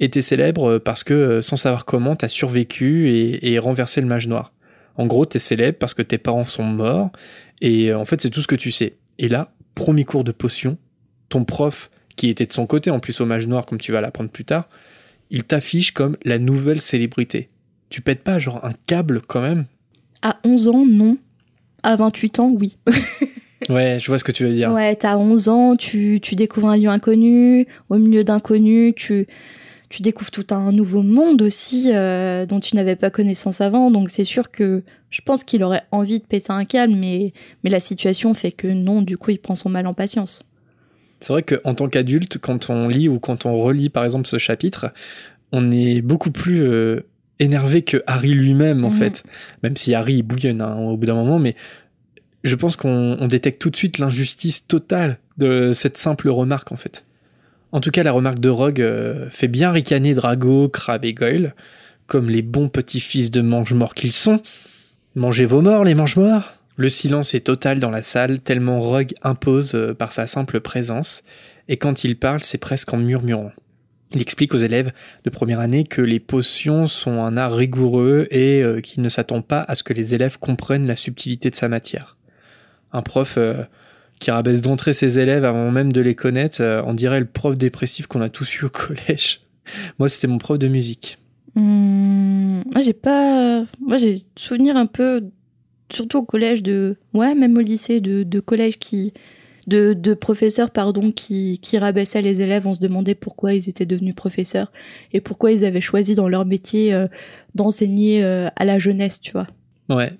et 0.00 0.08
t'es 0.08 0.22
célèbre 0.22 0.78
parce 0.78 1.04
que, 1.04 1.14
euh, 1.14 1.42
sans 1.42 1.56
savoir 1.56 1.84
comment, 1.84 2.16
t'as 2.16 2.28
survécu 2.28 3.10
et, 3.10 3.52
et 3.52 3.58
renversé 3.58 4.00
le 4.00 4.06
mage 4.06 4.26
noir. 4.26 4.52
En 4.96 5.06
gros, 5.06 5.26
t'es 5.26 5.38
célèbre 5.38 5.78
parce 5.78 5.94
que 5.94 6.02
tes 6.02 6.18
parents 6.18 6.44
sont 6.44 6.64
morts, 6.64 7.10
et 7.60 7.90
euh, 7.90 7.98
en 7.98 8.04
fait 8.04 8.20
c'est 8.20 8.30
tout 8.30 8.40
ce 8.40 8.48
que 8.48 8.56
tu 8.56 8.70
sais. 8.70 8.94
Et 9.18 9.28
là, 9.28 9.52
premier 9.74 10.04
cours 10.04 10.24
de 10.24 10.32
potion, 10.32 10.78
ton 11.28 11.44
prof, 11.44 11.90
qui 12.16 12.28
était 12.28 12.46
de 12.46 12.52
son 12.52 12.66
côté 12.66 12.90
en 12.90 12.98
plus 12.98 13.20
au 13.20 13.26
mage 13.26 13.46
noir, 13.46 13.66
comme 13.66 13.78
tu 13.78 13.92
vas 13.92 14.00
l'apprendre 14.00 14.30
plus 14.30 14.44
tard, 14.44 14.68
il 15.30 15.44
t'affiche 15.44 15.92
comme 15.92 16.16
la 16.24 16.38
nouvelle 16.38 16.80
célébrité. 16.80 17.48
Tu 17.88 18.00
pètes 18.00 18.22
pas 18.22 18.38
genre 18.38 18.64
un 18.64 18.72
câble 18.86 19.20
quand 19.26 19.40
même? 19.40 19.66
À 20.22 20.38
11 20.44 20.68
ans, 20.68 20.84
non. 20.86 21.18
À 21.82 21.96
28 21.96 22.40
ans, 22.40 22.52
oui. 22.58 22.76
Ouais, 23.68 23.98
je 24.00 24.06
vois 24.06 24.18
ce 24.18 24.24
que 24.24 24.32
tu 24.32 24.44
veux 24.44 24.52
dire. 24.52 24.72
Ouais, 24.72 24.96
t'as 24.96 25.16
11 25.16 25.48
ans, 25.48 25.76
tu, 25.76 26.18
tu 26.22 26.34
découvres 26.34 26.68
un 26.70 26.78
lieu 26.78 26.88
inconnu, 26.88 27.66
au 27.90 27.98
milieu 27.98 28.24
d'inconnus, 28.24 28.94
tu, 28.96 29.26
tu 29.90 30.02
découvres 30.02 30.30
tout 30.30 30.46
un 30.50 30.72
nouveau 30.72 31.02
monde 31.02 31.42
aussi 31.42 31.90
euh, 31.92 32.46
dont 32.46 32.60
tu 32.60 32.76
n'avais 32.76 32.96
pas 32.96 33.10
connaissance 33.10 33.60
avant. 33.60 33.90
Donc 33.90 34.10
c'est 34.10 34.24
sûr 34.24 34.50
que 34.50 34.82
je 35.10 35.20
pense 35.20 35.44
qu'il 35.44 35.62
aurait 35.64 35.82
envie 35.90 36.20
de 36.20 36.24
péter 36.24 36.52
un 36.52 36.64
câble, 36.64 36.94
mais, 36.94 37.32
mais 37.64 37.70
la 37.70 37.80
situation 37.80 38.32
fait 38.32 38.52
que 38.52 38.68
non, 38.68 39.02
du 39.02 39.18
coup 39.18 39.32
il 39.32 39.38
prend 39.38 39.56
son 39.56 39.68
mal 39.68 39.86
en 39.86 39.92
patience. 39.94 40.42
C'est 41.20 41.32
vrai 41.34 41.42
qu'en 41.42 41.74
tant 41.74 41.88
qu'adulte, 41.88 42.38
quand 42.38 42.70
on 42.70 42.88
lit 42.88 43.08
ou 43.08 43.18
quand 43.18 43.44
on 43.44 43.58
relit 43.60 43.90
par 43.90 44.04
exemple 44.04 44.26
ce 44.26 44.38
chapitre, 44.38 44.86
on 45.52 45.70
est 45.72 46.00
beaucoup 46.00 46.30
plus 46.30 46.62
euh, 46.62 47.00
énervé 47.40 47.82
que 47.82 48.02
Harry 48.06 48.30
lui-même 48.32 48.84
en 48.84 48.90
Mhm. 48.90 48.94
fait. 48.94 49.24
Même 49.64 49.76
si 49.76 49.94
Harry 49.94 50.14
il 50.18 50.22
bouillonne 50.22 50.60
hein, 50.62 50.76
au 50.78 50.96
bout 50.96 51.06
d'un 51.06 51.14
moment, 51.14 51.38
mais 51.40 51.56
je 52.44 52.54
pense 52.54 52.76
qu'on 52.76 53.16
on 53.20 53.26
détecte 53.26 53.60
tout 53.60 53.70
de 53.70 53.76
suite 53.76 53.98
l'injustice 53.98 54.66
totale 54.68 55.18
de 55.36 55.72
cette 55.72 55.98
simple 55.98 56.28
remarque 56.30 56.70
en 56.72 56.76
fait. 56.76 57.04
En 57.72 57.80
tout 57.80 57.90
cas, 57.90 58.02
la 58.02 58.12
remarque 58.12 58.40
de 58.40 58.48
Rogue 58.48 58.80
euh, 58.80 59.28
fait 59.30 59.48
bien 59.48 59.70
ricaner 59.70 60.14
Drago, 60.14 60.68
Crabbe 60.68 61.04
et 61.04 61.14
Goyle, 61.14 61.54
comme 62.06 62.28
les 62.28 62.42
bons 62.42 62.68
petits 62.68 63.00
fils 63.00 63.30
de 63.30 63.42
mange-morts 63.42 63.94
qu'ils 63.94 64.12
sont. 64.12 64.42
Mangez 65.14 65.46
vos 65.46 65.60
morts, 65.60 65.84
les 65.84 65.94
mange-morts 65.94 66.54
Le 66.76 66.88
silence 66.88 67.34
est 67.34 67.46
total 67.46 67.78
dans 67.78 67.90
la 67.90 68.02
salle, 68.02 68.40
tellement 68.40 68.80
Rogue 68.80 69.14
impose 69.22 69.74
euh, 69.76 69.94
par 69.94 70.12
sa 70.12 70.26
simple 70.26 70.60
présence, 70.60 71.22
et 71.68 71.76
quand 71.76 72.02
il 72.02 72.16
parle, 72.16 72.42
c'est 72.42 72.58
presque 72.58 72.92
en 72.92 72.96
murmurant. 72.96 73.52
Il 74.12 74.20
explique 74.20 74.54
aux 74.54 74.58
élèves 74.58 74.90
de 75.22 75.30
première 75.30 75.60
année 75.60 75.84
que 75.84 76.02
les 76.02 76.18
potions 76.18 76.88
sont 76.88 77.22
un 77.22 77.36
art 77.36 77.54
rigoureux 77.54 78.26
et 78.32 78.60
euh, 78.64 78.80
qu'il 78.80 79.04
ne 79.04 79.08
s'attend 79.08 79.42
pas 79.42 79.60
à 79.60 79.76
ce 79.76 79.84
que 79.84 79.92
les 79.92 80.16
élèves 80.16 80.40
comprennent 80.40 80.88
la 80.88 80.96
subtilité 80.96 81.50
de 81.50 81.54
sa 81.54 81.68
matière. 81.68 82.16
Un 82.92 83.02
prof 83.02 83.38
qui 84.20 84.30
rabaisse 84.30 84.60
d'entrée 84.60 84.92
ses 84.92 85.18
élèves 85.18 85.44
avant 85.44 85.70
même 85.72 85.92
de 85.92 86.00
les 86.00 86.14
connaître, 86.14 86.60
euh, 86.60 86.82
on 86.86 86.94
dirait 86.94 87.18
le 87.18 87.26
prof 87.26 87.56
dépressif 87.56 88.06
qu'on 88.06 88.20
a 88.20 88.28
tous 88.28 88.60
eu 88.60 88.66
au 88.66 88.68
collège. 88.70 89.40
Moi, 89.98 90.08
c'était 90.08 90.28
mon 90.28 90.38
prof 90.38 90.58
de 90.58 90.68
musique. 90.68 91.18
Hum, 91.56 92.62
moi, 92.70 92.82
j'ai 92.82 92.92
pas. 92.92 93.64
Moi, 93.80 93.96
j'ai 93.96 94.18
souvenir 94.36 94.76
un 94.76 94.86
peu, 94.86 95.24
surtout 95.90 96.18
au 96.18 96.22
collège 96.22 96.62
de. 96.62 96.96
Ouais, 97.14 97.34
même 97.34 97.56
au 97.56 97.60
lycée, 97.60 98.00
de, 98.00 98.22
de 98.22 98.40
collège 98.40 98.78
qui. 98.78 99.12
De, 99.66 99.92
de 99.92 100.14
professeurs, 100.14 100.70
pardon, 100.70 101.12
qui, 101.12 101.60
qui 101.60 101.78
rabaissaient 101.78 102.22
les 102.22 102.40
élèves. 102.40 102.66
On 102.66 102.74
se 102.74 102.80
demandait 102.80 103.14
pourquoi 103.14 103.52
ils 103.54 103.68
étaient 103.68 103.86
devenus 103.86 104.14
professeurs 104.14 104.72
et 105.12 105.20
pourquoi 105.20 105.52
ils 105.52 105.64
avaient 105.64 105.82
choisi 105.82 106.14
dans 106.14 106.28
leur 106.28 106.44
métier 106.44 106.92
euh, 106.94 107.06
d'enseigner 107.54 108.24
euh, 108.24 108.48
à 108.56 108.64
la 108.64 108.78
jeunesse, 108.78 109.20
tu 109.20 109.32
vois. 109.32 109.46
Ouais. 109.88 110.12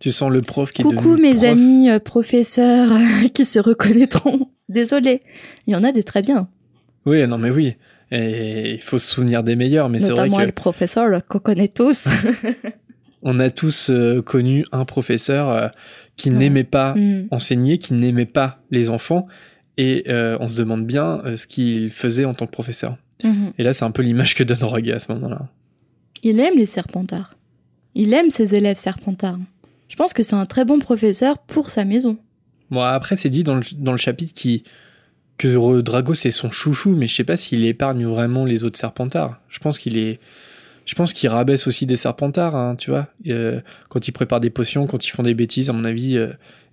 Tu 0.00 0.12
sens 0.12 0.30
le 0.30 0.42
prof 0.42 0.70
qui 0.72 0.82
Coucou 0.82 1.16
mes 1.16 1.32
prof. 1.34 1.44
amis 1.44 1.90
euh, 1.90 1.98
professeurs 1.98 2.90
qui 3.34 3.44
se 3.44 3.58
reconnaîtront. 3.58 4.48
Désolé, 4.68 5.22
il 5.66 5.72
y 5.72 5.76
en 5.76 5.82
a 5.84 5.92
des 5.92 6.02
très 6.02 6.22
bien, 6.22 6.48
Oui, 7.06 7.26
non, 7.26 7.38
mais 7.38 7.50
oui. 7.50 7.74
Et 8.10 8.74
il 8.74 8.80
faut 8.82 8.98
se 8.98 9.06
souvenir 9.10 9.42
des 9.42 9.56
meilleurs, 9.56 9.88
mais 9.88 10.00
c'est 10.00 10.12
vrai 10.12 10.22
notamment 10.24 10.38
que 10.38 10.42
le 10.46 10.52
professeur 10.52 11.26
qu'on 11.26 11.38
connaît 11.40 11.68
tous. 11.68 12.06
on 13.22 13.40
a 13.40 13.50
tous 13.50 13.90
euh, 13.90 14.22
connu 14.22 14.64
un 14.72 14.84
professeur 14.84 15.48
euh, 15.50 15.68
qui 16.16 16.30
Ouais. 16.30 16.36
n'aimait 16.36 16.64
pas 16.64 16.94
Hmm. 16.94 17.26
enseigner, 17.30 17.78
qui 17.78 17.94
n'aimait 17.94 18.24
pas 18.26 18.60
les 18.70 18.88
enfants, 18.90 19.26
et 19.76 20.04
euh, 20.08 20.36
on 20.40 20.48
se 20.48 20.56
demande 20.56 20.86
bien 20.86 21.22
ce 21.36 21.46
qu'il 21.46 21.90
faisait 21.90 22.24
en 22.24 22.34
tant 22.34 22.46
que 22.46 22.50
professeur. 22.52 22.96
Mhm. 23.24 23.52
Et 23.58 23.62
là, 23.62 23.72
c'est 23.72 23.84
un 23.84 23.90
peu 23.90 24.02
l'image 24.02 24.34
que 24.34 24.44
donne 24.44 24.62
Rogue 24.62 24.90
à 24.90 25.00
ce 25.00 25.10
moment-là. 25.12 25.48
Il 26.22 26.38
aime 26.40 26.56
les 26.56 26.66
serpentards. 26.66 27.36
Il 27.94 28.12
aime 28.14 28.30
ses 28.30 28.54
élèves 28.54 28.76
serpentards. 28.76 29.38
Je 29.88 29.96
pense 29.96 30.12
que 30.12 30.22
c'est 30.22 30.36
un 30.36 30.46
très 30.46 30.64
bon 30.64 30.78
professeur 30.78 31.38
pour 31.38 31.70
sa 31.70 31.84
maison. 31.84 32.18
Bon, 32.70 32.82
après, 32.82 33.16
c'est 33.16 33.30
dit 33.30 33.44
dans 33.44 33.54
le, 33.56 33.62
dans 33.78 33.92
le 33.92 33.98
chapitre 33.98 34.34
qui, 34.34 34.64
que 35.38 35.80
Drago, 35.80 36.14
c'est 36.14 36.30
son 36.30 36.50
chouchou, 36.50 36.94
mais 36.94 37.06
je 37.06 37.14
sais 37.14 37.24
pas 37.24 37.36
s'il 37.36 37.64
épargne 37.64 38.04
vraiment 38.06 38.44
les 38.44 38.64
autres 38.64 38.78
serpentards. 38.78 39.40
Je 39.48 39.58
pense 39.58 39.78
qu'il 39.78 39.96
est. 39.96 40.18
Je 40.84 40.94
pense 40.94 41.12
qu'il 41.12 41.28
rabaisse 41.28 41.66
aussi 41.66 41.84
des 41.84 41.96
serpentards, 41.96 42.56
hein, 42.56 42.74
tu 42.74 42.90
vois. 42.90 43.08
Euh, 43.26 43.60
quand 43.90 44.08
ils 44.08 44.12
préparent 44.12 44.40
des 44.40 44.48
potions, 44.48 44.86
quand 44.86 45.06
ils 45.06 45.10
font 45.10 45.22
des 45.22 45.34
bêtises, 45.34 45.68
à 45.68 45.74
mon 45.74 45.84
avis, 45.84 46.16
euh, 46.16 46.28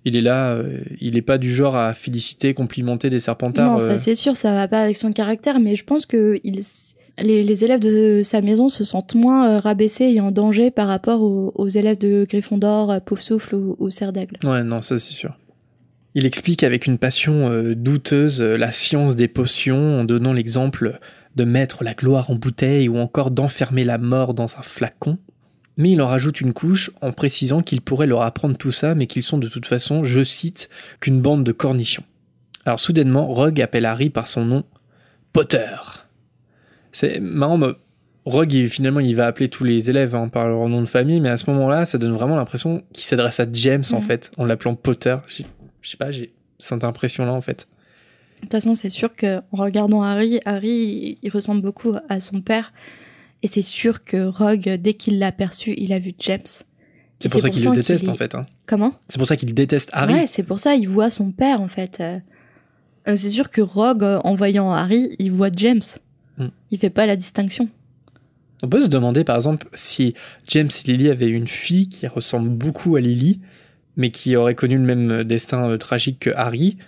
il 0.06 0.16
est 0.16 0.22
là. 0.22 0.52
euh, 0.52 0.80
il 1.02 1.18
est 1.18 1.22
pas 1.22 1.36
du 1.36 1.54
genre 1.54 1.76
à 1.76 1.92
féliciter, 1.92 2.54
complimenter 2.54 3.10
des 3.10 3.18
serpentards. 3.18 3.72
non, 3.72 3.78
ça 3.78 3.98
c'est 3.98 4.14
sûr, 4.14 4.34
ça 4.34 4.54
va 4.54 4.68
pas 4.68 4.80
avec 4.82 4.96
son 4.96 5.12
caractère, 5.12 5.60
mais 5.60 5.76
je 5.76 5.84
pense 5.84 6.06
que 6.06 6.40
il, 6.44 6.62
les, 7.18 7.64
élèves 7.64 7.80
de 7.80 8.22
sa 8.22 8.40
maison 8.40 8.68
se 8.68 8.84
sentent 8.84 9.14
moins 9.14 9.48
euh, 9.48 9.58
rabaissés 9.58 10.04
et 10.04 10.20
en 10.20 10.30
danger 10.30 10.70
par 10.70 10.88
rapport 10.88 11.22
aux, 11.22 11.68
élèves 11.68 11.98
de 11.98 12.26
Gryffondor, 12.28 13.00
Poufsouffle 13.02 13.54
ou, 13.54 13.76
ou 13.78 13.90
Serre 13.90 14.12
d'Aigle. 14.12 14.38
Ouais, 14.44 14.62
non, 14.62 14.82
ça 14.82 14.98
c'est 14.98 15.12
sûr. 15.12 15.36
Il 16.14 16.24
explique 16.24 16.62
avec 16.62 16.86
une 16.86 16.96
passion 16.96 17.50
euh, 17.50 17.74
douteuse 17.74 18.40
euh, 18.40 18.56
la 18.56 18.72
science 18.72 19.16
des 19.16 19.28
potions 19.28 20.00
en 20.00 20.04
donnant 20.04 20.32
l'exemple 20.32 20.98
de 21.36 21.44
mettre 21.44 21.84
la 21.84 21.92
gloire 21.92 22.30
en 22.30 22.34
bouteille 22.34 22.88
ou 22.88 22.96
encore 22.96 23.30
d'enfermer 23.30 23.84
la 23.84 23.98
mort 23.98 24.32
dans 24.32 24.44
un 24.58 24.62
flacon. 24.62 25.18
Mais 25.76 25.90
il 25.90 26.00
en 26.00 26.06
rajoute 26.06 26.40
une 26.40 26.54
couche 26.54 26.90
en 27.02 27.12
précisant 27.12 27.62
qu'il 27.62 27.82
pourrait 27.82 28.06
leur 28.06 28.22
apprendre 28.22 28.56
tout 28.56 28.72
ça, 28.72 28.94
mais 28.94 29.06
qu'ils 29.06 29.22
sont 29.22 29.36
de 29.36 29.48
toute 29.48 29.66
façon, 29.66 30.04
je 30.04 30.24
cite, 30.24 30.70
qu'une 31.00 31.20
bande 31.20 31.44
de 31.44 31.52
cornichons. 31.52 32.04
Alors 32.64 32.80
soudainement, 32.80 33.26
Rogue 33.26 33.60
appelle 33.60 33.84
Harry 33.84 34.08
par 34.08 34.26
son 34.26 34.46
nom 34.46 34.64
Potter. 35.34 35.76
C'est 36.96 37.20
marrant, 37.20 37.58
mais 37.58 37.66
Rogue, 38.24 38.52
il- 38.54 38.70
finalement, 38.70 39.00
il 39.00 39.14
va 39.14 39.26
appeler 39.26 39.48
tous 39.50 39.64
les 39.64 39.90
élèves 39.90 40.14
hein, 40.14 40.28
par 40.28 40.48
leur 40.48 40.66
nom 40.66 40.80
de 40.80 40.86
famille, 40.86 41.20
mais 41.20 41.28
à 41.28 41.36
ce 41.36 41.50
moment-là, 41.50 41.84
ça 41.84 41.98
donne 41.98 42.12
vraiment 42.12 42.36
l'impression 42.36 42.82
qu'il 42.94 43.04
s'adresse 43.04 43.38
à 43.38 43.46
James, 43.52 43.84
en 43.92 43.96
Mhm. 44.00 44.02
fait, 44.02 44.30
en 44.38 44.46
l'appelant 44.46 44.74
Potter. 44.74 45.14
Je 45.28 45.42
sais 45.82 45.96
pas, 45.98 46.10
j'ai 46.10 46.32
cette 46.58 46.82
impression-là, 46.84 47.34
en 47.34 47.42
fait. 47.42 47.68
De 48.36 48.40
toute 48.42 48.52
façon, 48.52 48.74
c'est 48.74 48.88
sûr 48.88 49.14
que 49.14 49.38
en 49.52 49.58
regardant 49.62 50.02
Harry, 50.02 50.40
Harry, 50.46 51.18
il- 51.22 51.30
ressemble 51.30 51.60
beaucoup 51.60 51.94
à 52.08 52.18
son 52.20 52.40
père. 52.40 52.72
Et 53.42 53.46
c'est 53.46 53.60
sûr 53.62 54.02
que 54.04 54.24
Rogue, 54.26 54.76
dès 54.80 54.94
qu'il 54.94 55.18
l'a 55.18 55.26
aperçu, 55.26 55.74
il 55.76 55.92
a 55.92 55.98
vu 55.98 56.12
James. 56.20 56.40
C'est 57.18 57.30
pour 57.30 57.40
ça 57.42 57.50
qu'il 57.50 57.62
le 57.64 57.72
déteste, 57.72 58.04
est- 58.04 58.08
en 58.08 58.14
fait. 58.14 58.34
hein. 58.34 58.46
Comment? 58.66 58.94
C'est 59.08 59.18
pour 59.18 59.26
ça 59.26 59.36
qu'il 59.36 59.52
déteste 59.52 59.90
Harry. 59.92 60.14
Ouais, 60.14 60.26
c'est 60.26 60.42
pour 60.44 60.60
ça, 60.60 60.74
il 60.74 60.88
voit 60.88 61.10
son 61.10 61.30
père, 61.32 61.60
en 61.60 61.68
fait. 61.68 62.00
Euh, 62.00 62.18
c'est 63.16 63.28
sûr 63.30 63.50
que 63.50 63.60
Rogue, 63.60 64.02
en 64.02 64.34
voyant 64.34 64.72
Harry, 64.72 65.14
il 65.18 65.30
voit 65.32 65.50
James. 65.54 65.82
Hmm. 66.38 66.48
Il 66.70 66.78
fait 66.78 66.90
pas 66.90 67.06
la 67.06 67.16
distinction. 67.16 67.68
On 68.62 68.68
peut 68.68 68.82
se 68.82 68.88
demander, 68.88 69.24
par 69.24 69.36
exemple, 69.36 69.68
si 69.74 70.14
James 70.48 70.68
et 70.68 70.90
Lily 70.90 71.10
avaient 71.10 71.28
une 71.28 71.46
fille 71.46 71.88
qui 71.88 72.06
ressemble 72.06 72.48
beaucoup 72.48 72.96
à 72.96 73.00
Lily, 73.00 73.40
mais 73.96 74.10
qui 74.10 74.36
aurait 74.36 74.54
connu 74.54 74.76
le 74.76 74.82
même 74.82 75.24
destin 75.24 75.68
euh, 75.68 75.78
tragique 75.78 76.20
que 76.20 76.30
Harry, 76.34 76.78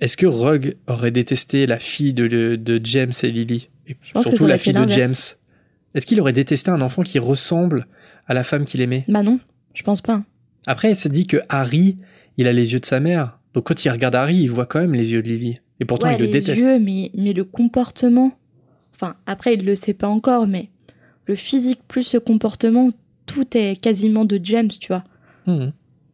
est-ce 0.00 0.16
que 0.16 0.26
Rogue 0.26 0.76
aurait 0.86 1.10
détesté 1.10 1.66
la 1.66 1.78
fille 1.78 2.14
de, 2.14 2.26
de, 2.26 2.56
de 2.56 2.80
James 2.84 3.12
et 3.22 3.30
Lily? 3.30 3.68
Et 3.86 3.96
surtout 4.02 4.46
la 4.46 4.56
fille 4.58 4.72
de 4.72 4.88
James. 4.88 5.14
Est-ce 5.94 6.06
qu'il 6.06 6.20
aurait 6.20 6.32
détesté 6.32 6.70
un 6.70 6.80
enfant 6.80 7.02
qui 7.02 7.18
ressemble 7.18 7.86
à 8.26 8.34
la 8.34 8.44
femme 8.44 8.64
qu'il 8.64 8.80
aimait? 8.80 9.04
Bah 9.08 9.22
non, 9.22 9.40
je 9.74 9.82
pense 9.82 10.00
pas. 10.00 10.22
Après, 10.66 10.94
ça 10.94 11.08
dit 11.08 11.26
que 11.26 11.38
Harry, 11.48 11.98
il 12.36 12.46
a 12.46 12.52
les 12.52 12.72
yeux 12.72 12.80
de 12.80 12.86
sa 12.86 13.00
mère. 13.00 13.38
Donc 13.52 13.64
quand 13.64 13.84
il 13.84 13.90
regarde 13.90 14.14
Harry, 14.14 14.36
il 14.36 14.48
voit 14.48 14.66
quand 14.66 14.80
même 14.80 14.94
les 14.94 15.12
yeux 15.12 15.22
de 15.22 15.28
Lily. 15.28 15.60
Et 15.80 15.84
pourtant, 15.84 16.08
ouais, 16.08 16.14
il 16.14 16.20
le 16.20 16.26
les 16.26 16.32
déteste. 16.32 16.62
yeux, 16.62 16.78
mais, 16.78 17.10
mais 17.14 17.32
le 17.32 17.44
comportement. 17.44 18.32
Enfin, 19.00 19.16
après, 19.26 19.54
il 19.54 19.64
le 19.64 19.74
sait 19.74 19.94
pas 19.94 20.08
encore, 20.08 20.46
mais 20.46 20.68
le 21.26 21.34
physique 21.34 21.80
plus 21.88 22.02
ce 22.02 22.18
comportement, 22.18 22.90
tout 23.26 23.46
est 23.56 23.80
quasiment 23.80 24.24
de 24.24 24.38
James, 24.42 24.68
tu 24.68 24.88
vois. 24.88 25.04
Mhm. 25.46 25.72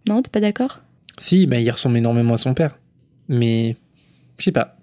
Non, 0.08 0.22
t'es 0.22 0.30
pas 0.30 0.40
d'accord? 0.40 0.82
Si, 1.18 1.46
bah, 1.46 1.58
il 1.58 1.68
ressemble 1.70 1.96
énormément 1.96 2.34
à 2.34 2.36
son 2.36 2.54
père. 2.54 2.78
Mais, 3.28 3.76
je 4.38 4.44
sais 4.44 4.52
pas. 4.52 4.76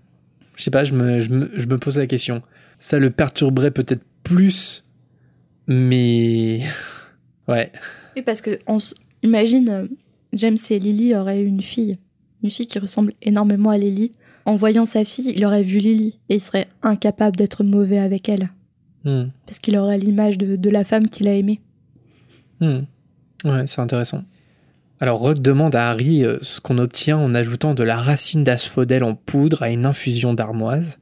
Je 0.55 0.63
sais 0.63 0.71
pas, 0.71 0.83
je 0.83 0.93
me, 0.93 1.19
je, 1.21 1.29
me, 1.29 1.49
je 1.55 1.65
me 1.65 1.77
pose 1.77 1.97
la 1.97 2.07
question. 2.07 2.41
Ça 2.79 2.99
le 2.99 3.09
perturberait 3.09 3.71
peut-être 3.71 4.03
plus, 4.23 4.83
mais... 5.67 6.61
ouais. 7.47 7.71
Oui, 8.15 8.21
parce 8.21 8.41
que 8.41 8.59
on 8.67 8.77
s- 8.77 8.93
imagine, 9.23 9.69
euh, 9.69 9.87
James 10.33 10.57
et 10.69 10.79
Lily 10.79 11.15
auraient 11.15 11.41
une 11.41 11.61
fille, 11.61 11.97
une 12.43 12.51
fille 12.51 12.67
qui 12.67 12.79
ressemble 12.79 13.13
énormément 13.21 13.69
à 13.69 13.77
Lily. 13.77 14.11
En 14.45 14.55
voyant 14.55 14.85
sa 14.85 15.05
fille, 15.05 15.31
il 15.35 15.45
aurait 15.45 15.63
vu 15.63 15.79
Lily 15.79 16.19
et 16.29 16.35
il 16.35 16.41
serait 16.41 16.67
incapable 16.81 17.35
d'être 17.37 17.63
mauvais 17.63 17.99
avec 17.99 18.29
elle, 18.29 18.49
Hmm. 19.05 19.25
parce 19.45 19.59
qu'il 19.59 19.75
aurait 19.77 19.97
l'image 19.97 20.37
de, 20.37 20.55
de 20.55 20.69
la 20.69 20.85
femme 20.85 21.09
qu'il 21.09 21.27
a 21.27 21.33
aimée. 21.33 21.59
Hmm. 22.61 22.81
Ouais, 23.43 23.67
c'est 23.67 23.81
intéressant. 23.81 24.23
Alors, 25.01 25.19
Rogue 25.19 25.39
demande 25.39 25.75
à 25.75 25.89
Harry 25.89 26.23
euh, 26.23 26.37
ce 26.41 26.61
qu'on 26.61 26.77
obtient 26.77 27.17
en 27.17 27.35
ajoutant 27.35 27.73
de 27.73 27.83
la 27.83 27.97
racine 27.97 28.45
d'asphodèle 28.45 29.03
en 29.03 29.15
poudre 29.15 29.61
à 29.63 29.69
une 29.69 29.85
infusion 29.85 30.33
d'armoise. 30.33 30.97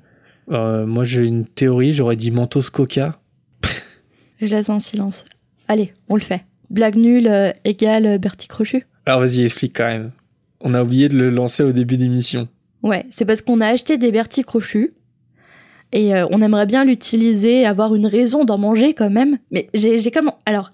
Euh, 0.52 0.88
moi, 0.88 1.04
j'ai 1.04 1.28
une 1.28 1.46
théorie, 1.46 1.94
j'aurais 1.94 2.16
dit 2.16 2.32
mentos 2.32 2.72
coca. 2.72 3.20
Je 4.42 4.48
laisse 4.48 4.70
un 4.72 4.80
silence. 4.80 5.26
Allez, 5.68 5.94
on 6.10 6.16
le 6.16 6.22
fait. 6.22 6.44
Blague 6.72 6.96
nulle 6.96 7.28
euh, 7.28 7.52
égale 7.64 8.18
Bertie 8.18 8.48
Crochu. 8.48 8.88
Alors, 9.06 9.20
vas-y, 9.20 9.44
explique 9.44 9.76
quand 9.78 9.86
même. 9.86 10.12
On 10.62 10.74
a 10.74 10.82
oublié 10.82 11.08
de 11.08 11.18
le 11.18 11.30
lancer 11.30 11.62
au 11.62 11.72
début 11.72 11.98
d'émission. 11.98 12.48
Ouais, 12.84 13.06
c'est 13.10 13.26
parce 13.26 13.42
qu'on 13.42 13.62
a 13.62 13.68
acheté 13.68 13.98
des 13.98 14.12
Bertie 14.12 14.44
Crochus 14.44 14.94
et 15.92 16.16
euh, 16.16 16.26
on 16.32 16.42
aimerait 16.42 16.66
bien 16.66 16.86
l'utiliser, 16.86 17.66
avoir 17.66 17.96
une 17.96 18.08
raison 18.08 18.46
d'en 18.46 18.58
manger 18.58 18.94
quand 18.94 19.10
même. 19.10 19.38
Mais 19.52 19.70
j'ai 19.74 20.12
comme 20.12 20.32
alors 20.46 20.72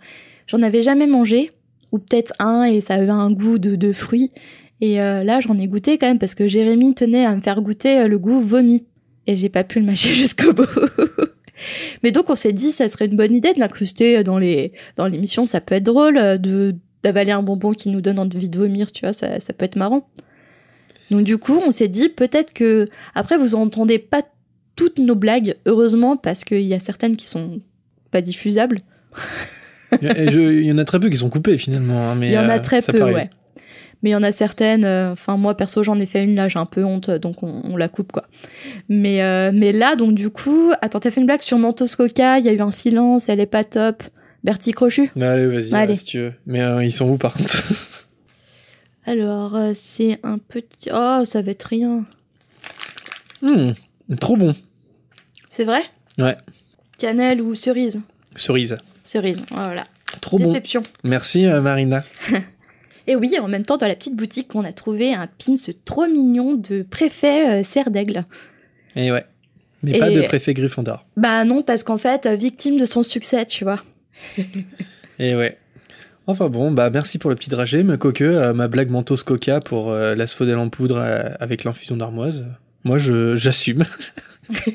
j'en 0.47 0.61
avais 0.61 0.83
jamais 0.83 1.07
mangé 1.07 1.51
ou 1.91 1.99
peut-être 1.99 2.33
un 2.39 2.63
et 2.63 2.81
ça 2.81 2.95
avait 2.95 3.09
un 3.09 3.31
goût 3.31 3.57
de, 3.57 3.75
de 3.75 3.93
fruits. 3.93 4.31
Et 4.79 5.01
euh, 5.01 5.23
là 5.23 5.39
j'en 5.39 5.57
ai 5.57 5.67
goûté 5.67 5.97
quand 5.97 6.07
même 6.07 6.19
parce 6.19 6.35
que 6.35 6.47
Jérémy 6.47 6.93
tenait 6.93 7.25
à 7.25 7.35
me 7.35 7.41
faire 7.41 7.61
goûter 7.61 7.99
euh, 7.99 8.07
le 8.07 8.19
goût 8.19 8.41
vomi 8.41 8.85
et 9.25 9.35
j'ai 9.35 9.49
pas 9.49 9.63
pu 9.63 9.79
le 9.79 9.85
mâcher 9.85 10.09
jusqu'au 10.13 10.53
bout. 10.53 10.65
Mais 12.03 12.11
donc 12.11 12.29
on 12.29 12.35
s'est 12.35 12.53
dit 12.53 12.71
ça 12.71 12.87
serait 12.87 13.07
une 13.07 13.17
bonne 13.17 13.33
idée 13.33 13.53
de 13.53 13.59
l'incruster 13.59 14.23
dans 14.23 14.37
les 14.37 14.71
dans 14.95 15.07
l'émission, 15.07 15.45
ça 15.45 15.59
peut 15.59 15.75
être 15.75 15.83
drôle 15.83 16.17
euh, 16.17 16.37
de 16.37 16.75
d'avaler 17.03 17.31
un 17.31 17.43
bonbon 17.43 17.71
qui 17.71 17.89
nous 17.89 18.01
donne 18.01 18.19
envie 18.19 18.49
de 18.49 18.57
vomir, 18.57 18.91
tu 18.91 19.05
vois, 19.05 19.13
ça, 19.13 19.39
ça 19.39 19.53
peut 19.53 19.65
être 19.65 19.75
marrant. 19.75 20.09
Donc 21.11 21.23
du 21.23 21.37
coup, 21.37 21.59
on 21.65 21.71
s'est 21.71 21.87
dit 21.87 22.09
peut-être 22.09 22.53
que 22.53 22.87
après 23.15 23.37
vous 23.37 23.55
entendez 23.55 23.99
pas 23.99 24.23
toutes 24.75 24.99
nos 24.99 25.15
blagues, 25.15 25.55
heureusement 25.65 26.17
parce 26.17 26.43
qu'il 26.43 26.61
y 26.61 26.73
a 26.73 26.79
certaines 26.79 27.15
qui 27.15 27.25
sont 27.27 27.59
pas 28.11 28.21
diffusables. 28.21 28.79
Il 30.01 30.65
y 30.65 30.71
en 30.71 30.77
a 30.77 30.85
très 30.85 30.99
peu 30.99 31.09
qui 31.09 31.15
sont 31.15 31.29
coupés 31.29 31.57
finalement. 31.57 32.11
hein, 32.11 32.15
mais, 32.15 32.27
Il 32.27 32.33
y 32.33 32.37
en 32.37 32.49
a 32.49 32.57
euh, 32.57 32.61
très 32.61 32.81
peu, 32.81 32.99
paraît. 32.99 33.13
ouais. 33.13 33.29
Mais 34.03 34.11
il 34.11 34.13
y 34.13 34.15
en 34.15 34.21
a 34.23 34.31
certaines. 34.31 34.85
euh, 34.85 35.13
Enfin 35.13 35.37
moi 35.37 35.55
perso 35.57 35.81
j'en 35.83 35.99
ai 35.99 36.05
fait 36.05 36.23
une 36.23 36.35
là, 36.35 36.47
j'ai 36.49 36.59
un 36.59 36.65
peu 36.65 36.83
honte, 36.83 37.09
donc 37.09 37.41
on, 37.41 37.61
on 37.63 37.77
la 37.77 37.87
coupe 37.89 38.11
quoi. 38.11 38.25
Mais 38.89 39.23
euh, 39.23 39.49
mais 39.53 39.71
là 39.71 39.95
donc 39.95 40.13
du 40.13 40.29
coup, 40.29 40.71
attends 40.81 40.99
t'as 40.99 41.09
fait 41.09 41.19
une 41.21 41.25
blague 41.25 41.41
sur 41.41 41.57
Mentos 41.57 41.87
Coca, 41.97 42.37
il 42.37 42.45
y 42.45 42.49
a 42.49 42.53
eu 42.53 42.59
un 42.61 42.71
silence, 42.71 43.29
elle 43.29 43.39
est 43.39 43.45
pas 43.47 43.63
top. 43.63 44.03
Bertie 44.43 44.71
Crochu? 44.71 45.09
Allez, 45.19 45.47
vas-y, 45.47 45.73
Allez. 45.73 45.89
ouais, 45.89 45.95
si 45.95 46.05
tu 46.05 46.19
veux. 46.19 46.33
Mais 46.45 46.61
euh, 46.61 46.83
ils 46.83 46.91
sont 46.91 47.09
où 47.09 47.17
par 47.17 47.33
contre? 47.33 47.63
Alors 49.07 49.55
euh, 49.55 49.71
c'est 49.73 50.19
un 50.21 50.37
petit. 50.37 50.89
Oh 50.93 51.21
ça 51.23 51.41
va 51.41 51.51
être 51.51 51.63
rien. 51.63 52.05
Hmm, 53.41 53.71
Trop 54.19 54.35
bon. 54.37 54.53
C'est 55.49 55.63
vrai? 55.63 55.81
Ouais, 56.19 56.37
Cannelle 56.99 57.41
ou 57.41 57.55
cerise? 57.55 58.01
Cerise. 58.35 58.77
Cerise, 59.03 59.43
voilà. 59.49 59.85
Trop 60.21 60.37
bon. 60.37 60.45
Déception. 60.45 60.83
Merci 61.03 61.45
euh, 61.47 61.61
Marina. 61.61 62.03
Et 63.07 63.15
oui, 63.15 63.31
en 63.41 63.47
même 63.47 63.63
temps, 63.65 63.77
dans 63.77 63.87
la 63.87 63.95
petite 63.95 64.15
boutique, 64.15 64.53
on 64.53 64.65
a 64.65 64.73
trouvé 64.73 65.13
un 65.13 65.27
pins 65.27 65.55
trop 65.85 66.07
mignon 66.07 66.53
de 66.55 66.81
préfet 66.83 67.61
euh, 67.61 67.63
serre 67.63 67.89
d'aigle. 67.89 68.25
Et 68.95 69.11
ouais. 69.11 69.25
Mais 69.83 69.91
Et- 69.91 69.99
pas 69.99 70.09
de 70.11 70.21
préfet 70.21 70.53
Gryffondor. 70.53 71.05
Bah 71.15 71.45
non, 71.45 71.61
parce 71.63 71.83
qu'en 71.83 71.97
fait, 71.97 72.25
euh, 72.25 72.35
victime 72.35 72.77
de 72.77 72.85
son 72.85 73.03
succès, 73.03 73.45
tu 73.45 73.63
vois. 73.63 73.81
Et 75.19 75.35
ouais. 75.35 75.57
Enfin 76.29 76.49
bon, 76.49 76.71
bah 76.71 76.89
merci 76.89 77.19
pour 77.19 77.29
le 77.29 77.37
petit 77.37 77.49
dragé, 77.49 77.83
me 77.83 77.95
coque, 77.95 78.19
euh, 78.19 78.53
ma 78.53 78.67
blague 78.67 78.89
mentos 78.89 79.23
coca 79.25 79.61
pour 79.61 79.91
euh, 79.91 80.13
l'asphodèle 80.13 80.57
en 80.57 80.67
poudre 80.67 80.97
euh, 80.97 81.29
avec 81.39 81.63
l'infusion 81.63 81.95
d'armoise. 81.95 82.45
Moi, 82.83 82.97
je 82.97 83.37
j'assume. 83.37 83.85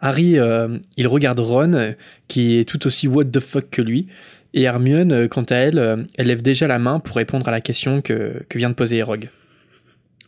Harry, 0.00 0.40
euh, 0.40 0.78
il 0.96 1.06
regarde 1.06 1.38
Ron, 1.38 1.94
qui 2.26 2.58
est 2.58 2.68
tout 2.68 2.84
aussi 2.88 3.06
what 3.06 3.26
the 3.26 3.38
fuck 3.38 3.70
que 3.70 3.80
lui, 3.80 4.08
et 4.54 4.62
Hermione, 4.62 5.28
quant 5.28 5.44
à 5.44 5.54
elle, 5.54 6.06
elle 6.16 6.26
lève 6.26 6.42
déjà 6.42 6.66
la 6.66 6.80
main 6.80 6.98
pour 6.98 7.14
répondre 7.14 7.46
à 7.46 7.52
la 7.52 7.60
question 7.60 8.02
que, 8.02 8.44
vient 8.56 8.70
de 8.70 8.74
poser 8.74 9.00
Rogue. 9.02 9.28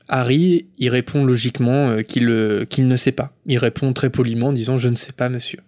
Harry, 0.09 0.67
il 0.79 0.89
répond 0.89 1.25
logiquement 1.25 2.03
qu'il 2.03 2.67
qu'il 2.69 2.89
ne 2.89 2.97
sait 2.97 3.13
pas. 3.13 3.33
Il 3.47 3.59
répond 3.59 3.93
très 3.93 4.09
poliment 4.09 4.49
en 4.49 4.53
disant 4.53 4.79
je 4.79 4.89
ne 4.89 4.97
sais 4.97 5.13
pas, 5.13 5.29
monsieur. 5.29 5.59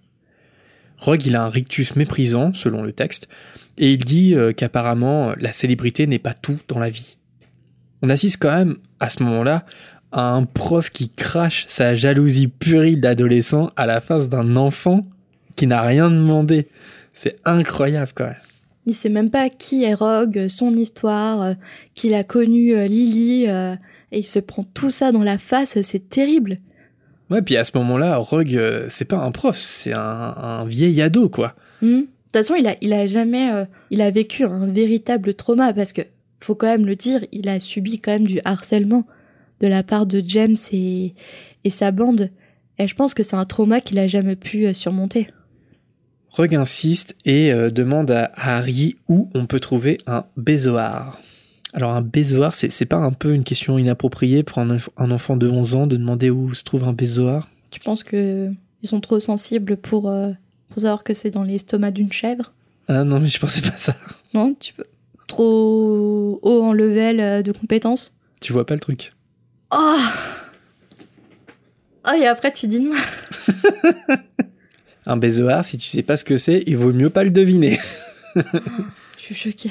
Rogue, 1.01 1.25
il 1.25 1.35
a 1.35 1.43
un 1.43 1.49
rictus 1.49 1.97
méprisant, 1.97 2.53
selon 2.53 2.83
le 2.83 2.93
texte, 2.93 3.29
et 3.79 3.93
il 3.93 3.99
dit 3.99 4.35
euh, 4.35 4.53
qu'apparemment 4.53 5.33
la 5.39 5.53
célébrité 5.53 6.07
n'est 6.07 6.19
pas 6.19 6.35
tout 6.35 6.59
dans 6.69 6.79
la 6.79 6.91
vie. 6.91 7.17
On 8.03 8.11
assiste 8.11 8.41
quand 8.41 8.55
même, 8.55 8.77
à 9.01 9.09
ce 9.09 9.23
moment-là, 9.23 9.65
à 10.13 10.31
un 10.31 10.45
prof 10.45 10.91
qui 10.91 11.09
crache 11.09 11.65
sa 11.69 11.95
jalousie 11.95 12.49
puérile 12.49 13.01
d'adolescent 13.01 13.71
à 13.77 13.87
la 13.87 14.03
face 14.03 14.29
d'un 14.29 14.57
enfant 14.57 15.07
qui 15.57 15.67
n'a 15.67 15.81
rien 15.81 16.11
demandé. 16.11 16.69
C'est 17.15 17.39
incroyable 17.47 18.13
quand 18.15 18.25
même. 18.25 18.35
Il 18.87 18.95
sait 18.95 19.09
même 19.09 19.31
pas 19.31 19.49
qui 19.49 19.85
est 19.85 19.95
Rogue, 19.95 20.49
son 20.49 20.75
histoire, 20.77 21.43
euh, 21.43 21.55
qu'il 21.95 22.13
a 22.13 22.25
connu 22.25 22.75
euh, 22.75 22.87
Lily, 22.87 23.45
et 23.45 24.19
il 24.19 24.27
se 24.27 24.39
prend 24.39 24.65
tout 24.65 24.91
ça 24.91 25.13
dans 25.13 25.23
la 25.23 25.39
face, 25.39 25.81
c'est 25.81 26.11
terrible. 26.11 26.59
Ouais, 27.31 27.43
puis 27.43 27.57
à 27.57 27.65
ce 27.65 27.77
moment-là, 27.79 28.17
Rogue, 28.17 28.57
euh, 28.57 28.87
c'est 28.91 29.05
pas 29.05 29.19
un 29.19 29.31
prof, 29.31 29.57
c'est 29.57 29.93
un, 29.93 29.99
un 30.01 30.65
vieil 30.65 31.01
ado, 31.01 31.29
quoi. 31.29 31.55
Hmm. 31.81 32.01
De 32.01 32.01
toute 32.01 32.33
façon, 32.33 32.55
il 32.55 32.67
a, 32.67 32.77
il 32.81 32.93
a 32.93 33.07
jamais, 33.07 33.53
euh, 33.53 33.65
il 33.91 34.03
a 34.03 34.11
vécu 34.11 34.45
un 34.45 34.67
véritable 34.67 35.35
trauma 35.35 35.73
parce 35.73 35.93
que, 35.93 36.03
faut 36.41 36.55
quand 36.55 36.69
même 36.69 36.87
le 36.87 36.97
dire, 36.97 37.25
il 37.33 37.49
a 37.49 37.61
subi 37.61 38.01
quand 38.01 38.13
même 38.13 38.27
du 38.27 38.41
harcèlement 38.45 39.05
de 39.61 39.67
la 39.67 39.83
part 39.83 40.07
de 40.07 40.23
James 40.25 40.57
et, 40.73 41.15
et 41.65 41.71
sa 41.71 41.91
bande. 41.91 42.31
Et 42.79 42.89
je 42.89 42.95
pense 42.95 43.15
que 43.15 43.23
c'est 43.23 43.37
un 43.37 43.45
trauma 43.45 43.81
qu'il 43.81 43.99
a 43.99 44.07
jamais 44.07 44.37
pu 44.37 44.67
euh, 44.67 44.75
surmonter. 44.75 45.29
Rogue 46.31 46.55
insiste 46.55 47.17
et 47.25 47.53
euh, 47.53 47.71
demande 47.71 48.11
à 48.11 48.31
Harry 48.37 48.97
où 49.09 49.29
on 49.35 49.47
peut 49.47 49.61
trouver 49.61 49.99
un 50.07 50.25
bézoar. 50.37 51.21
Alors 51.73 51.93
un 51.93 52.03
bézoar, 52.03 52.55
c'est 52.55 52.87
pas 52.87 52.97
un 52.97 53.13
peu 53.13 53.33
une 53.33 53.45
question 53.45 53.79
inappropriée 53.79 54.43
pour 54.43 54.59
un, 54.59 54.77
enf- 54.77 54.89
un 54.97 55.11
enfant 55.11 55.37
de 55.37 55.49
11 55.49 55.75
ans 55.77 55.87
de 55.87 55.97
demander 55.97 56.31
où 56.31 56.53
se 56.55 56.65
trouve 56.65 56.85
un 56.85 56.93
bézoar 56.93 57.49
Tu 57.71 57.79
penses 57.81 58.03
que 58.03 58.51
ils 58.83 58.89
sont 58.89 59.01
trop 59.01 59.21
sensibles 59.21 59.77
pour, 59.77 60.09
euh, 60.09 60.31
pour 60.71 60.83
savoir 60.83 61.05
que 61.05 61.15
c'est 61.15 61.31
dans 61.31 61.45
l'estomac 61.45 61.93
d'une 61.93 62.13
chèvre? 62.13 62.53
Ah 62.89 63.05
non, 63.05 63.21
mais 63.21 63.29
je 63.29 63.39
pensais 63.39 63.61
pas 63.63 63.77
ça. 63.77 63.95
Non, 64.35 64.55
tu 64.59 64.73
peux. 64.75 64.85
Trop 65.29 66.41
haut 66.43 66.63
en 66.65 66.73
level 66.73 67.21
euh, 67.21 67.43
de 67.43 67.53
compétences? 67.53 68.17
Tu 68.41 68.53
vois 68.53 68.67
pas 68.67 68.75
le 68.75 68.81
truc. 68.81 69.13
Oh 69.71 69.97
Oh, 72.09 72.15
et 72.19 72.27
après 72.27 72.53
tu 72.53 72.67
dis 72.67 72.81
non. 72.81 72.97
Un 75.07 75.17
bézoar, 75.17 75.65
si 75.65 75.79
tu 75.79 75.87
sais 75.87 76.03
pas 76.03 76.17
ce 76.17 76.25
que 76.25 76.39
c'est, 76.39 76.63
il 76.67 76.77
vaut 76.77 76.93
mieux 76.93 77.11
pas 77.11 77.25
le 77.25 77.31
deviner. 77.31 77.79
Je 78.35 79.21
suis 79.21 79.35
choquée. 79.35 79.71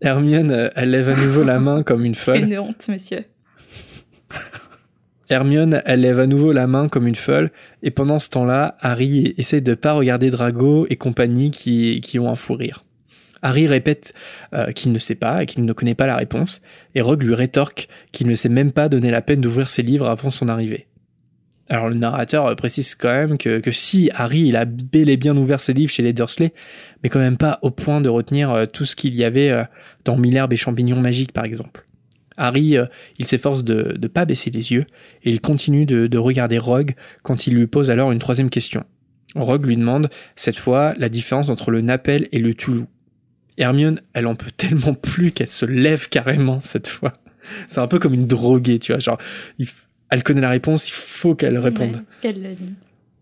Hermione, 0.00 0.50
euh, 0.52 0.70
elle 0.76 0.90
lève 0.90 1.08
à 1.08 1.16
nouveau 1.16 1.42
la 1.42 1.58
main 1.58 1.82
comme 1.82 2.04
une 2.04 2.14
C'est 2.14 2.36
folle. 2.36 2.50
une 2.50 2.58
honte, 2.58 2.88
monsieur. 2.88 3.24
Hermione, 5.30 5.82
elle 5.84 6.00
lève 6.00 6.20
à 6.20 6.26
nouveau 6.26 6.52
la 6.52 6.66
main 6.66 6.88
comme 6.88 7.06
une 7.06 7.14
folle, 7.14 7.50
et 7.82 7.90
pendant 7.90 8.18
ce 8.18 8.30
temps-là, 8.30 8.76
Harry 8.80 9.34
essaie 9.36 9.60
de 9.60 9.74
pas 9.74 9.92
regarder 9.92 10.30
Drago 10.30 10.86
et 10.88 10.96
compagnie 10.96 11.50
qui, 11.50 12.00
qui 12.00 12.18
ont 12.18 12.30
un 12.30 12.36
fou 12.36 12.54
rire. 12.54 12.84
Harry 13.42 13.66
répète 13.66 14.14
euh, 14.54 14.72
qu'il 14.72 14.90
ne 14.90 14.98
sait 14.98 15.14
pas 15.14 15.42
et 15.42 15.46
qu'il 15.46 15.64
ne 15.64 15.72
connaît 15.72 15.94
pas 15.94 16.06
la 16.06 16.16
réponse, 16.16 16.62
et 16.94 17.02
Rogue 17.02 17.22
lui 17.22 17.34
rétorque 17.34 17.88
qu'il 18.10 18.26
ne 18.26 18.34
s'est 18.34 18.48
même 18.48 18.72
pas 18.72 18.88
donné 18.88 19.10
la 19.10 19.20
peine 19.20 19.40
d'ouvrir 19.40 19.68
ses 19.68 19.82
livres 19.82 20.08
avant 20.08 20.30
son 20.30 20.48
arrivée. 20.48 20.86
Alors 21.70 21.88
le 21.88 21.94
narrateur 21.94 22.46
euh, 22.46 22.54
précise 22.54 22.94
quand 22.94 23.12
même 23.12 23.36
que, 23.36 23.60
que 23.60 23.72
si 23.72 24.10
Harry 24.14 24.46
il 24.46 24.56
a 24.56 24.64
bel 24.64 25.10
et 25.10 25.18
bien 25.18 25.36
ouvert 25.36 25.60
ses 25.60 25.74
livres 25.74 25.92
chez 25.92 26.02
les 26.02 26.14
Dursley, 26.14 26.52
mais 27.02 27.10
quand 27.10 27.18
même 27.18 27.36
pas 27.36 27.58
au 27.62 27.70
point 27.70 28.00
de 28.00 28.08
retenir 28.08 28.50
euh, 28.50 28.64
tout 28.64 28.86
ce 28.86 28.96
qu'il 28.96 29.14
y 29.14 29.22
avait 29.22 29.50
euh, 29.50 29.64
dans 30.04 30.16
Milherbe 30.16 30.52
et 30.52 30.56
champignons 30.56 31.00
magiques 31.00 31.32
par 31.32 31.44
exemple. 31.44 31.84
Harry, 32.36 32.76
euh, 32.76 32.86
il 33.18 33.26
s'efforce 33.26 33.64
de 33.64 33.98
ne 34.00 34.06
pas 34.06 34.24
baisser 34.24 34.50
les 34.50 34.72
yeux, 34.72 34.86
et 35.24 35.30
il 35.30 35.40
continue 35.40 35.86
de, 35.86 36.06
de 36.06 36.18
regarder 36.18 36.58
Rogue 36.58 36.92
quand 37.22 37.46
il 37.46 37.54
lui 37.54 37.66
pose 37.66 37.90
alors 37.90 38.12
une 38.12 38.20
troisième 38.20 38.48
question. 38.48 38.84
Rogue 39.34 39.66
lui 39.66 39.76
demande, 39.76 40.08
cette 40.36 40.56
fois, 40.56 40.94
la 40.98 41.08
différence 41.08 41.50
entre 41.50 41.70
le 41.70 41.80
Napel 41.80 42.28
et 42.32 42.38
le 42.38 42.54
Toulouse. 42.54 42.86
Hermione, 43.58 44.00
elle 44.14 44.26
en 44.26 44.36
peut 44.36 44.52
tellement 44.56 44.94
plus 44.94 45.32
qu'elle 45.32 45.48
se 45.48 45.66
lève 45.66 46.08
carrément 46.08 46.60
cette 46.62 46.88
fois. 46.88 47.12
C'est 47.68 47.80
un 47.80 47.88
peu 47.88 47.98
comme 47.98 48.14
une 48.14 48.26
droguée, 48.26 48.78
tu 48.78 48.92
vois, 48.92 49.00
genre, 49.00 49.18
elle 50.10 50.22
connaît 50.22 50.40
la 50.40 50.50
réponse, 50.50 50.88
il 50.88 50.92
faut 50.92 51.34
qu'elle 51.34 51.58
réponde. 51.58 52.04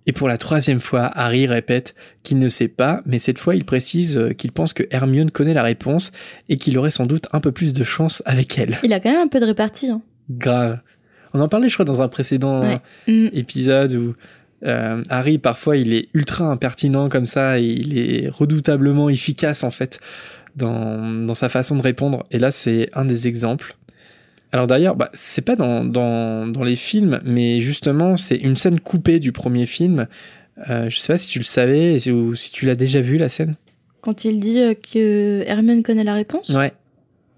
Et 0.07 0.12
pour 0.12 0.29
la 0.29 0.38
troisième 0.38 0.81
fois, 0.81 1.11
Harry 1.14 1.47
répète 1.47 1.95
qu'il 2.23 2.38
ne 2.38 2.49
sait 2.49 2.69
pas, 2.69 3.03
mais 3.07 3.19
cette 3.19 3.38
fois 3.38 3.55
il 3.57 3.64
précise 3.64 4.16
euh, 4.16 4.33
qu'il 4.33 4.53
pense 4.53 4.73
que 4.73 4.85
Hermione 4.90 5.31
connaît 5.31 5.55
la 5.55 5.62
réponse 5.64 6.12
et 6.49 6.57
qu'il 6.57 6.79
aurait 6.79 6.90
sans 6.90 7.07
doute 7.07 7.27
un 7.33 7.40
peu 7.40 7.53
plus 7.53 7.73
de 7.73 7.85
chance 7.85 8.23
avec 8.25 8.59
elle. 8.59 8.79
Il 8.85 8.92
a 8.92 9.01
quand 9.01 9.11
même 9.11 9.23
un 9.23 9.29
peu 9.29 9.40
de 9.40 9.47
répartie. 9.47 9.90
Hein. 9.90 10.03
Grave. 10.31 10.79
On 11.35 11.40
en 11.40 11.49
parlait, 11.49 11.69
je 11.69 11.75
crois, 11.75 11.85
dans 11.85 12.03
un 12.03 12.09
précédent 12.09 12.62
Ouais. 12.62 12.79
Mm. 13.09 13.29
épisode 13.33 13.95
où 13.95 14.14
euh, 14.64 15.03
Harry, 15.11 15.38
parfois, 15.38 15.77
il 15.77 15.92
est 15.92 16.09
ultra 16.14 16.47
impertinent 16.47 17.09
comme 17.09 17.27
ça 17.27 17.59
et 17.59 17.64
il 17.64 17.99
est 17.99 18.29
redoutablement 18.29 19.09
efficace, 19.09 19.64
en 19.64 19.71
fait, 19.71 20.01
dans, 20.55 21.27
dans 21.27 21.35
sa 21.35 21.49
façon 21.49 21.77
de 21.77 21.83
répondre. 21.83 22.25
Et 22.31 22.38
là, 22.38 22.51
c'est 22.51 22.88
un 22.95 23.05
des 23.05 23.27
exemples. 23.27 23.77
Alors 24.57 24.66
d'ailleurs, 24.66 24.97
bah, 24.97 25.11
c'est 25.12 25.45
pas 25.45 25.55
dans, 25.55 25.85
dans, 25.85 26.47
dans 26.47 26.64
les 26.64 26.77
films, 26.77 27.21
mais 27.25 27.61
justement, 27.61 28.16
c'est 28.16 28.37
une 28.38 28.57
scène 28.57 28.81
coupée 28.81 29.21
du 29.21 29.31
premier 29.31 29.66
film. 29.66 30.07
Euh, 30.71 30.88
je 30.88 30.99
sais 30.99 31.12
pas 31.12 31.19
si 31.19 31.29
tu 31.29 31.38
le 31.38 31.45
savais 31.45 32.11
ou 32.11 32.35
si 32.35 32.51
tu 32.53 32.64
l'as 32.64 32.75
déjà 32.75 33.03
vu, 33.03 33.19
la 33.19 33.29
scène. 33.29 33.57
Quand 34.01 34.25
il 34.25 34.40
dit 34.40 34.61
euh, 34.61 34.73
que 34.73 35.42
Hermione 35.47 35.83
connaît 35.83 36.05
la 36.05 36.14
réponse, 36.14 36.49
Ouais. 36.49 36.73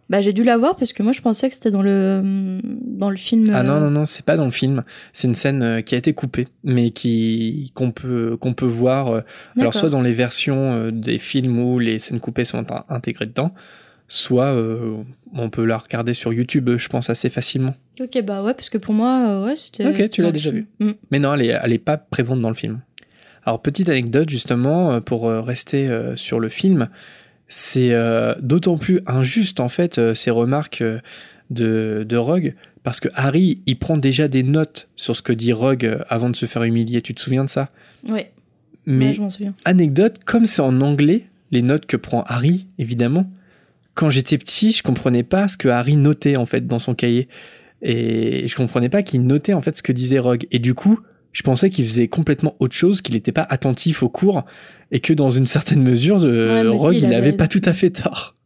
bah 0.09 0.21
j'ai 0.21 0.33
dû 0.33 0.45
la 0.45 0.57
voir 0.57 0.77
parce 0.77 0.93
que 0.93 1.03
moi 1.03 1.11
je 1.13 1.21
pensais 1.21 1.49
que 1.49 1.55
c'était 1.57 1.73
dans 1.73 1.83
le 1.83 2.61
dans 2.63 3.11
le 3.11 3.17
film. 3.17 3.51
Ah 3.53 3.65
non 3.65 3.73
euh, 3.73 3.81
non 3.81 3.91
non, 3.91 4.05
c'est 4.05 4.25
pas 4.25 4.37
dans 4.37 4.45
le 4.45 4.53
film. 4.53 4.85
C'est 5.13 5.27
une 5.27 5.35
scène 5.35 5.83
qui 5.83 5.97
a 5.97 5.99
été 5.99 6.13
coupée, 6.13 6.47
mais 6.63 6.91
qui 6.93 7.73
qu'on 7.75 7.91
peut 7.91 8.37
qu'on 8.41 8.55
peut 8.55 8.65
voir. 8.67 9.23
alors 9.59 9.75
soit 9.75 9.91
dans 9.91 10.03
les 10.03 10.13
versions 10.13 10.91
des 10.93 11.19
films 11.19 11.59
où 11.59 11.81
les 11.81 11.99
scènes 11.99 12.21
coupées 12.21 12.45
sont 12.45 12.59
in- 12.71 12.85
intégrées 12.89 13.27
dedans, 13.27 13.53
soit 14.09 14.55
euh, 14.55 15.03
on 15.35 15.51
peut 15.51 15.65
la 15.65 15.79
regarder 15.79 16.15
sur 16.15 16.33
YouTube, 16.33 16.71
je 16.77 16.89
pense 16.89 17.11
assez 17.11 17.31
facilement. 17.31 17.75
Ok 18.01 18.23
bah 18.25 18.43
ouais 18.43 18.55
parce 18.55 18.71
que 18.71 18.79
pour 18.79 18.95
moi 18.95 19.27
euh, 19.29 19.47
ouais 19.47 19.57
c'était. 19.57 19.87
Ok, 19.87 20.09
tu 20.09 20.23
l'as 20.23 20.33
déjà 20.33 20.51
film. 20.51 20.67
Mm. 20.81 20.93
Mais 21.11 21.19
non, 21.19 21.35
elle 21.35 21.43
est, 21.43 21.59
elle 21.63 21.73
est 21.73 21.79
pas 21.79 21.99
présente 21.99 22.41
dans 22.41 22.49
le 22.49 22.55
film. 22.55 22.81
Alors 23.45 23.61
petite 23.61 23.89
anecdote 23.89 24.29
justement 24.29 24.93
euh, 24.93 25.01
pour 25.01 25.29
rester 25.31 25.89
euh, 25.89 26.17
sur 26.17 26.41
le 26.41 26.49
film, 26.49 26.89
c'est 27.49 27.95
d'autant 28.41 28.77
plus 28.77 29.01
injuste 29.07 29.61
en 29.61 29.69
fait 29.69 30.15
ces 30.15 30.31
remarques 30.31 30.83
de, 31.51 32.05
de 32.07 32.17
Rogue 32.17 32.55
parce 32.83 33.01
que 33.01 33.09
Harry 33.15 33.63
il 33.67 33.79
prend 33.79 33.97
déjà 33.97 34.29
des 34.29 34.43
notes 34.43 34.89
sur 34.97 35.17
ce 35.17 35.23
que 35.23 35.33
dit 35.33 35.53
Rogue 35.53 35.99
avant 36.09 36.31
de 36.31 36.37
se 36.37 36.47
faire 36.47 36.63
humilier. 36.63 37.01
Tu 37.03 37.15
te 37.15 37.21
souviens 37.21 37.45
de 37.45 37.51
ça? 37.51 37.71
Ouais. 38.07 38.33
Mais 38.85 39.09
ouais, 39.09 39.13
je 39.15 39.21
m'en 39.21 39.31
souviens. 39.31 39.55
anecdote, 39.67 40.25
comme 40.25 40.47
c'est 40.47 40.63
en 40.63 40.81
anglais, 40.81 41.27
les 41.51 41.61
notes 41.63 41.85
que 41.85 41.97
prend 41.97 42.23
Harry, 42.23 42.67
évidemment, 42.79 43.31
quand 43.99 44.11
j'étais 44.11 44.39
petit, 44.39 44.71
je 44.71 44.85
comprenais 44.85 45.25
pas 45.25 45.49
ce 45.49 45.57
que 45.57 45.67
Harry 45.69 45.97
notait 45.97 46.37
en 46.37 46.47
fait 46.47 46.67
dans 46.69 46.79
son 46.79 46.95
cahier. 46.95 47.27
Et 47.83 48.47
je 48.47 48.55
comprenais 48.55 48.89
pas 48.89 49.03
qu'il 49.03 49.23
notait 49.27 49.55
en 49.55 49.61
fait 49.61 49.77
ce 49.77 49.83
que 49.83 49.91
disait 49.93 50.21
Rogue. 50.21 50.47
Et 50.53 50.61
du 50.61 50.75
coup, 50.75 51.01
je 51.33 51.43
pensais 51.43 51.69
qu'il 51.69 51.85
faisait 51.85 52.07
complètement 52.07 52.55
autre 52.61 52.75
chose, 52.77 53.03
qu'il 53.03 53.15
n'était 53.15 53.33
pas 53.33 53.47
attentif 53.51 54.03
au 54.05 54.09
cours, 54.09 54.45
et 54.93 55.01
que 55.01 55.13
dans 55.13 55.31
une 55.31 55.47
certaine 55.47 55.83
mesure, 55.83 56.21
euh, 56.23 56.63
Ouais, 56.63 56.71
mais 56.71 56.79
si, 56.79 56.85
Rogue, 56.85 56.95
il 56.95 56.99
il 57.01 57.05
avait- 57.07 57.15
n'avait 57.15 57.33
pas 57.33 57.49
tout 57.49 57.61
à 57.65 57.73
fait 57.73 57.91
tort. 57.91 58.37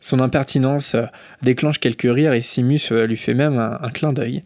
Son 0.00 0.20
impertinence 0.20 0.94
euh, 0.94 1.04
déclenche 1.42 1.78
quelques 1.80 2.06
rires 2.10 2.34
et 2.34 2.42
Simus 2.42 2.80
euh, 2.92 3.06
lui 3.06 3.16
fait 3.16 3.32
même 3.34 3.58
un, 3.58 3.78
un 3.80 3.88
clin 3.90 4.12
d'œil. 4.12 4.44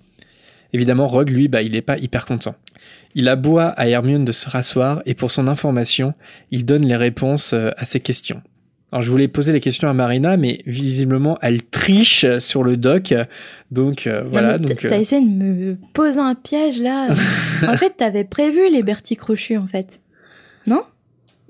Évidemment, 0.72 1.09
Rogue, 1.09 1.30
lui, 1.30 1.49
bah, 1.49 1.62
il 1.62 1.74
est 1.74 1.82
pas 1.82 1.99
hyper 1.99 2.26
content. 2.26 2.55
Il 3.16 3.28
aboie 3.28 3.66
à 3.70 3.89
Hermione 3.89 4.24
de 4.24 4.32
se 4.32 4.49
rasseoir 4.49 5.03
et 5.05 5.14
pour 5.14 5.30
son 5.32 5.49
information, 5.49 6.14
il 6.53 6.64
donne 6.64 6.86
les 6.86 6.95
réponses 6.97 7.55
à 7.55 7.84
ses 7.84 8.01
questions. 8.01 8.43
Alors 8.91 9.03
je 9.03 9.11
voulais 9.11 9.28
poser 9.28 9.53
les 9.53 9.61
questions 9.61 9.89
à 9.89 9.93
Marina, 9.93 10.36
mais 10.36 10.62
visiblement 10.66 11.39
elle 11.43 11.62
triche 11.62 12.24
sur 12.39 12.64
le 12.64 12.76
doc. 12.76 13.12
Donc 13.70 14.07
euh, 14.07 14.22
voilà. 14.30 14.59
Donc, 14.59 14.78
t- 14.78 14.89
T'as 14.89 14.97
euh, 14.97 15.01
essayé 15.01 15.20
de 15.22 15.28
me 15.30 15.76
poser 15.93 16.20
un 16.20 16.34
piège 16.34 16.80
là. 16.80 17.09
en 17.68 17.76
fait, 17.76 17.95
t'avais 17.99 18.24
prévu 18.24 18.61
les 18.70 18.82
Bertie 18.82 19.16
crochus 19.16 19.59
en 19.59 19.66
fait. 19.66 20.01
Non? 20.66 20.82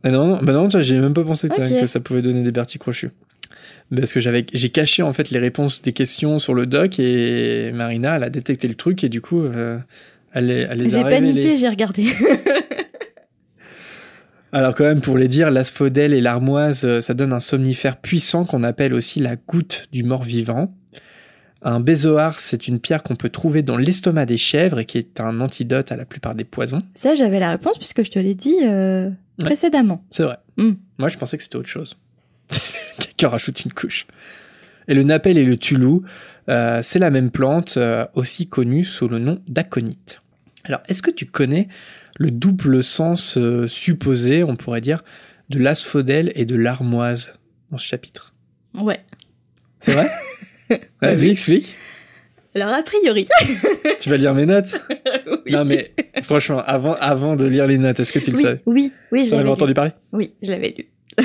Ah 0.04 0.10
non, 0.10 0.26
non, 0.26 0.38
bah 0.42 0.52
non, 0.52 0.68
j'ai 0.70 0.98
même 0.98 1.14
pas 1.14 1.24
pensé 1.24 1.48
que 1.48 1.86
ça 1.86 2.00
pouvait 2.00 2.22
donner 2.22 2.42
des 2.42 2.52
bertis 2.52 2.78
crochus. 2.78 3.10
Parce 3.94 4.12
que 4.12 4.20
j'avais, 4.20 4.46
j'ai 4.52 4.68
caché 4.68 5.02
en 5.02 5.12
fait 5.12 5.30
les 5.30 5.38
réponses 5.38 5.82
des 5.82 5.92
questions 5.92 6.38
sur 6.38 6.54
le 6.54 6.66
doc 6.66 6.98
et 7.00 7.72
Marina, 7.72 8.16
elle 8.16 8.22
a 8.24 8.30
détecté 8.30 8.68
le 8.68 8.74
truc 8.74 9.02
et 9.02 9.08
du 9.08 9.20
coup, 9.20 9.40
euh, 9.42 9.78
elle, 10.32 10.50
elle 10.50 10.78
les 10.78 10.94
a 10.96 10.98
J'ai 10.98 11.08
paniqué, 11.16 11.56
j'ai 11.56 11.68
regardé. 11.68 12.04
Alors 14.52 14.74
quand 14.74 14.84
même, 14.84 15.00
pour 15.00 15.18
les 15.18 15.28
dire, 15.28 15.50
l'asphodèle 15.50 16.14
et 16.14 16.20
l'armoise, 16.20 16.84
euh, 16.84 17.00
ça 17.00 17.14
donne 17.14 17.32
un 17.32 17.40
somnifère 17.40 17.98
puissant 17.98 18.44
qu'on 18.44 18.64
appelle 18.64 18.94
aussi 18.94 19.20
la 19.20 19.36
goutte 19.36 19.86
du 19.92 20.04
mort-vivant. 20.04 20.74
Un 21.62 21.80
bézoard, 21.80 22.38
c'est 22.38 22.68
une 22.68 22.78
pierre 22.78 23.02
qu'on 23.02 23.16
peut 23.16 23.30
trouver 23.30 23.62
dans 23.62 23.76
l'estomac 23.76 24.26
des 24.26 24.38
chèvres 24.38 24.78
et 24.78 24.84
qui 24.84 24.98
est 24.98 25.20
un 25.20 25.40
antidote 25.40 25.90
à 25.90 25.96
la 25.96 26.04
plupart 26.04 26.34
des 26.34 26.44
poisons. 26.44 26.82
Ça, 26.94 27.14
j'avais 27.14 27.40
la 27.40 27.50
réponse 27.50 27.78
puisque 27.78 28.04
je 28.04 28.10
te 28.10 28.18
l'ai 28.18 28.34
dit 28.34 28.56
euh, 28.62 29.10
précédemment. 29.38 30.04
C'est 30.10 30.22
vrai. 30.22 30.38
Mm. 30.56 30.74
Moi, 30.98 31.08
je 31.08 31.18
pensais 31.18 31.36
que 31.36 31.42
c'était 31.42 31.56
autre 31.56 31.68
chose. 31.68 31.96
Quelqu'un 32.98 33.28
rajoute 33.28 33.64
une 33.64 33.72
couche. 33.72 34.06
Et 34.86 34.94
le 34.94 35.02
napel 35.02 35.36
et 35.36 35.44
le 35.44 35.56
tulou, 35.56 36.04
euh, 36.48 36.80
c'est 36.82 37.00
la 37.00 37.10
même 37.10 37.30
plante, 37.30 37.74
euh, 37.76 38.06
aussi 38.14 38.46
connue 38.46 38.84
sous 38.84 39.08
le 39.08 39.18
nom 39.18 39.42
d'aconite. 39.48 40.22
Alors, 40.64 40.80
est-ce 40.88 41.02
que 41.02 41.10
tu 41.10 41.26
connais 41.26 41.68
le 42.18 42.30
double 42.30 42.82
sens 42.82 43.36
euh, 43.38 43.66
supposé, 43.68 44.44
on 44.44 44.56
pourrait 44.56 44.80
dire, 44.82 45.02
de 45.50 45.58
l'asphodèle 45.58 46.30
et 46.34 46.44
de 46.44 46.56
l'armoise 46.56 47.32
dans 47.70 47.78
ce 47.78 47.86
chapitre 47.86 48.34
Ouais. 48.74 49.00
C'est 49.80 49.92
vrai 49.92 50.08
Vas-y, 51.00 51.28
explique. 51.30 51.74
Alors, 52.54 52.68
a 52.74 52.82
priori. 52.82 53.26
Tu 54.00 54.10
vas 54.10 54.16
lire 54.16 54.34
mes 54.34 54.46
notes 54.46 54.76
oui. 55.46 55.52
Non, 55.52 55.64
mais 55.64 55.92
franchement, 56.22 56.62
avant, 56.66 56.94
avant 56.94 57.36
de 57.36 57.46
lire 57.46 57.66
les 57.66 57.78
notes, 57.78 58.00
est-ce 58.00 58.12
que 58.12 58.18
tu 58.18 58.30
le 58.32 58.36
oui, 58.36 58.42
savais 58.42 58.60
oui, 58.66 58.92
oui, 59.12 59.24
je 59.26 59.34
l'avais 59.34 59.48
entendu 59.48 59.74
parler 59.74 59.92
Oui, 60.12 60.32
je 60.42 60.50
l'avais 60.50 60.74
lu. 60.76 60.86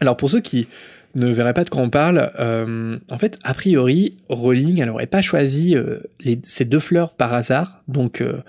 Alors 0.00 0.16
pour 0.16 0.28
ceux 0.30 0.40
qui 0.40 0.66
ne 1.14 1.30
verraient 1.32 1.52
pas 1.54 1.64
de 1.64 1.70
quoi 1.70 1.82
on 1.82 1.90
parle, 1.90 2.32
euh, 2.40 2.98
en 3.10 3.18
fait, 3.18 3.38
a 3.44 3.54
priori, 3.54 4.16
Rowling, 4.28 4.80
elle 4.80 4.86
n'aurait 4.88 5.06
pas 5.06 5.22
choisi 5.22 5.76
euh, 5.76 5.98
les- 6.20 6.40
ces 6.42 6.64
deux 6.64 6.80
fleurs 6.80 7.14
par 7.14 7.32
hasard, 7.34 7.82
donc 7.86 8.20
euh, 8.20 8.40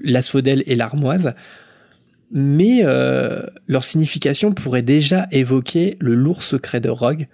l'asphodèle 0.00 0.62
et 0.66 0.76
l'armoise, 0.76 1.34
mais 2.30 2.80
euh, 2.84 3.42
leur 3.66 3.84
signification 3.84 4.52
pourrait 4.52 4.82
déjà 4.82 5.26
évoquer 5.30 5.96
le 6.00 6.14
lourd 6.14 6.42
secret 6.42 6.80
de 6.80 6.88
Rogue. 6.88 7.28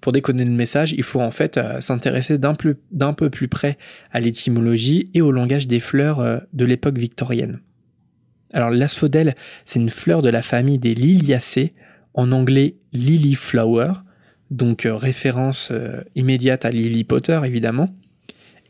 Pour 0.00 0.12
déconner 0.12 0.44
le 0.44 0.50
message, 0.50 0.92
il 0.92 1.02
faut 1.02 1.20
en 1.20 1.30
fait 1.30 1.56
euh, 1.56 1.80
s'intéresser 1.80 2.38
d'un 2.38 2.54
peu, 2.54 3.30
plus 3.30 3.48
près 3.48 3.78
à 4.12 4.20
l'étymologie 4.20 5.10
et 5.14 5.22
au 5.22 5.32
langage 5.32 5.66
des 5.66 5.80
fleurs 5.80 6.20
euh, 6.20 6.38
de 6.52 6.64
l'époque 6.64 6.98
victorienne. 6.98 7.60
Alors 8.52 8.70
l'asphodèle, 8.70 9.34
c'est 9.66 9.80
une 9.80 9.90
fleur 9.90 10.22
de 10.22 10.28
la 10.28 10.42
famille 10.42 10.78
des 10.78 10.94
liliacées, 10.94 11.72
en 12.12 12.30
anglais 12.30 12.76
Lily 12.92 13.34
Flower, 13.34 13.92
donc 14.52 14.86
référence 14.88 15.72
immédiate 16.14 16.64
à 16.64 16.70
Lily 16.70 17.02
Potter 17.02 17.40
évidemment. 17.44 17.92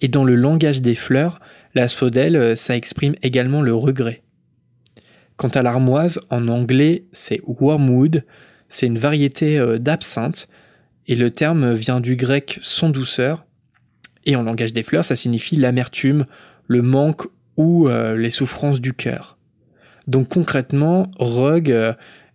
Et 0.01 0.09
dans 0.09 0.25
le 0.25 0.35
langage 0.37 0.81
des 0.81 0.95
fleurs, 0.95 1.41
l'asphodèle, 1.75 2.37
euh, 2.37 2.57
ça 2.57 2.77
exprime 2.77 3.15
également 3.23 3.63
le 3.63 3.75
regret. 3.75 4.23
Quant 5.37 5.49
à 5.49 5.63
l'armoise, 5.63 6.21
en 6.31 6.49
anglais, 6.49 7.05
c'est 7.13 7.41
wormwood, 7.47 8.25
c'est 8.69 8.87
une 8.87 8.99
variété 8.99 9.59
euh, 9.59 9.79
d'absinthe, 9.79 10.49
et 11.07 11.17
le 11.17 11.31
terme 11.31 11.75
vient 11.75 12.01
du 12.01 12.17
grec 12.17 12.59
sans 12.63 12.89
douceur, 12.89 13.45
et 14.25 14.37
en 14.37 14.43
langage 14.43 14.73
des 14.73 14.83
fleurs, 14.83 15.05
ça 15.05 15.17
signifie 15.17 15.57
l'amertume, 15.57 16.27
le 16.67 16.81
manque 16.81 17.27
ou 17.57 17.89
euh, 17.89 18.17
les 18.17 18.31
souffrances 18.31 18.81
du 18.81 18.95
cœur. 18.95 19.37
Donc 20.07 20.29
concrètement, 20.29 21.11
Rogue, 21.19 21.95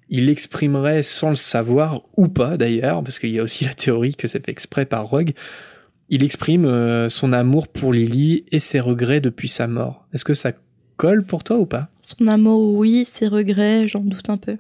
il 0.10 0.30
exprimerait 0.30 1.04
sans 1.04 1.30
le 1.30 1.36
savoir, 1.36 2.02
ou 2.18 2.28
pas 2.28 2.58
d'ailleurs, 2.58 3.04
parce 3.04 3.20
qu'il 3.20 3.30
y 3.30 3.40
a 3.40 3.44
aussi 3.44 3.66
la 3.66 3.74
théorie 3.74 4.16
que 4.16 4.28
c'est 4.28 4.44
fait 4.44 4.52
exprès 4.52 4.86
par 4.86 5.08
Rogue, 5.08 5.34
il 6.10 6.24
exprime 6.24 6.66
euh, 6.66 7.10
son 7.10 7.34
amour 7.34 7.68
pour 7.68 7.94
Lily 7.94 8.44
et 8.52 8.60
ses 8.60 8.80
regrets 8.80 9.22
depuis 9.22 9.48
sa 9.48 9.68
mort. 9.68 10.06
Est-ce 10.14 10.26
que 10.26 10.34
ça 10.34 10.52
colle 10.98 11.24
pour 11.24 11.44
toi 11.44 11.58
ou 11.58 11.66
pas? 11.66 11.88
Son 12.02 12.28
amour, 12.28 12.74
oui, 12.76 13.06
ses 13.06 13.28
regrets, 13.28 13.88
j'en 13.88 14.02
doute 14.02 14.30
un 14.30 14.38
peu. 14.38 14.58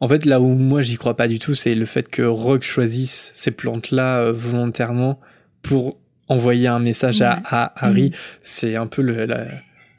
En 0.00 0.08
fait, 0.08 0.24
là 0.24 0.40
où 0.40 0.46
moi 0.48 0.80
j'y 0.82 0.96
crois 0.96 1.16
pas 1.16 1.28
du 1.28 1.38
tout, 1.38 1.54
c'est 1.54 1.74
le 1.74 1.86
fait 1.86 2.08
que 2.08 2.22
Rogue 2.22 2.62
choisisse 2.62 3.30
ces 3.34 3.50
plantes-là 3.50 4.20
euh, 4.20 4.32
volontairement 4.32 5.20
pour 5.62 5.98
envoyer 6.28 6.68
un 6.68 6.78
message 6.78 7.20
à, 7.22 7.34
Ouais. 7.34 7.40
à 7.50 7.72
Harry. 7.84 8.10
Mhm. 8.10 8.16
C'est 8.42 8.76
un 8.76 8.86
peu 8.86 9.02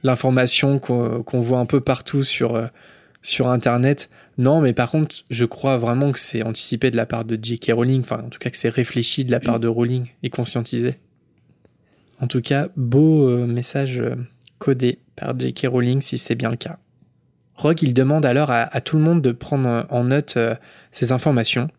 l'information 0.04 0.80
qu'on 0.80 1.24
qu'on 1.24 1.42
voit 1.42 1.60
un 1.60 1.66
peu 1.66 1.82
partout 1.82 2.24
sur, 2.24 2.56
euh, 2.56 2.68
sur 3.22 3.48
Internet. 3.50 4.10
Non, 4.38 4.62
mais 4.62 4.74
par 4.74 4.90
contre, 4.90 5.16
je 5.30 5.46
crois 5.46 5.78
vraiment 5.78 6.12
que 6.12 6.20
c'est 6.20 6.44
anticipé 6.44 6.90
de 6.92 6.96
la 6.96 7.06
part 7.06 7.26
de 7.26 7.38
J.K. 7.42 7.74
Rowling, 7.74 8.02
enfin 8.02 8.24
en 8.26 8.30
tout 8.30 8.40
cas 8.40 8.50
que 8.50 8.58
c'est 8.58 8.70
réfléchi 8.70 9.26
de 9.26 9.32
la 9.32 9.40
part 9.40 9.60
de 9.60 9.68
Rowling 9.68 10.08
et 10.24 10.30
conscientisé. 10.30 11.00
En 12.22 12.28
tout 12.28 12.42
cas, 12.42 12.70
beau 12.76 13.28
euh, 13.28 13.46
message 13.46 14.00
euh, 14.00 14.16
codé 14.60 15.00
par 15.16 15.38
J.K. 15.38 15.68
Rowling 15.68 16.02
si 16.02 16.18
c'est 16.18 16.36
bien 16.36 16.50
le 16.50 16.56
cas. 16.56 16.78
Rogue, 17.56 17.82
il 17.84 17.94
demande 17.94 18.26
alors 18.26 18.50
à, 18.50 18.82
tout 18.82 18.98
le 18.98 19.04
monde 19.04 19.22
de 19.22 19.32
prendre 19.32 19.86
en 19.90 20.06
note 20.06 20.36
euh, 20.38 20.56
ces 20.92 21.12
informations. 21.12 21.70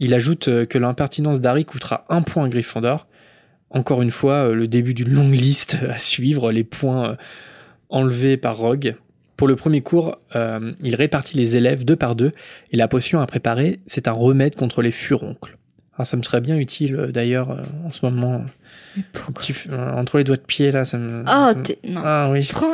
Il 0.00 0.14
ajoute 0.14 0.66
que 0.66 0.78
l'impertinence 0.78 1.40
d'Harry 1.40 1.64
coûtera 1.64 2.06
un 2.08 2.22
point 2.22 2.44
à 2.44 2.48
Gryffondor. 2.48 3.06
Encore 3.70 4.00
une 4.02 4.10
fois, 4.10 4.50
le 4.50 4.66
début 4.66 4.94
d'une 4.94 5.12
longue 5.12 5.34
liste 5.34 5.78
à 5.88 5.98
suivre, 5.98 6.50
les 6.52 6.64
points 6.64 7.16
enlevés 7.88 8.36
par 8.36 8.56
Rogue. 8.56 8.96
Pour 9.38 9.48
le 9.48 9.56
premier 9.56 9.80
cours, 9.80 10.18
euh, 10.36 10.72
il 10.82 10.94
répartit 10.96 11.36
les 11.38 11.56
élèves 11.56 11.84
deux 11.86 11.96
par 11.96 12.14
deux, 12.16 12.32
et 12.72 12.76
la 12.76 12.88
potion 12.88 13.20
à 13.20 13.26
préparer, 13.26 13.78
c'est 13.86 14.06
un 14.08 14.12
remède 14.12 14.56
contre 14.56 14.82
les 14.82 14.92
furoncles. 14.92 15.56
Alors 15.94 16.06
ça 16.08 16.16
me 16.16 16.22
serait 16.22 16.40
bien 16.40 16.56
utile 16.58 16.96
euh, 16.96 17.12
d'ailleurs 17.12 17.52
euh, 17.52 17.62
en 17.86 17.92
ce 17.92 18.04
moment. 18.04 18.44
Euh, 18.98 19.92
entre 19.92 20.18
les 20.18 20.24
doigts 20.24 20.36
de 20.36 20.42
pied 20.42 20.70
là, 20.72 20.84
ça 20.84 20.98
me. 20.98 21.22
Ah, 21.26 21.50
ça 21.52 21.58
me- 21.58 21.62
t'es- 21.64 21.78
non. 21.84 22.02
Ah 22.04 22.28
oui. 22.30 22.46
Prends. 22.52 22.72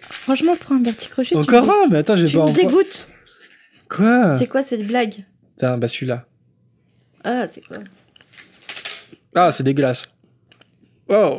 Franchement, 0.00 0.52
prends 0.58 0.74
un 0.74 0.80
Bertie 0.80 1.08
Crochet. 1.08 1.30
tu 1.36 1.40
Encore 1.40 1.64
me- 1.66 1.70
un? 1.84 1.88
Mais 1.88 1.98
attends, 1.98 2.16
je 2.16 2.22
vais 2.22 2.28
Tu 2.28 2.36
pas 2.36 2.44
me 2.44 2.48
en 2.50 2.52
dégoûtes. 2.52 3.08
Quoi? 3.88 4.38
C'est 4.38 4.46
quoi 4.48 4.62
cette 4.62 4.86
blague? 4.86 5.24
Putain, 5.56 5.78
bah 5.78 5.86
celui-là. 5.88 6.26
Ah, 7.24 7.46
c'est 7.46 7.64
quoi? 7.64 7.78
Ah, 9.36 9.52
c'est 9.52 9.62
dégueulasse. 9.62 10.04
Oh 11.08 11.38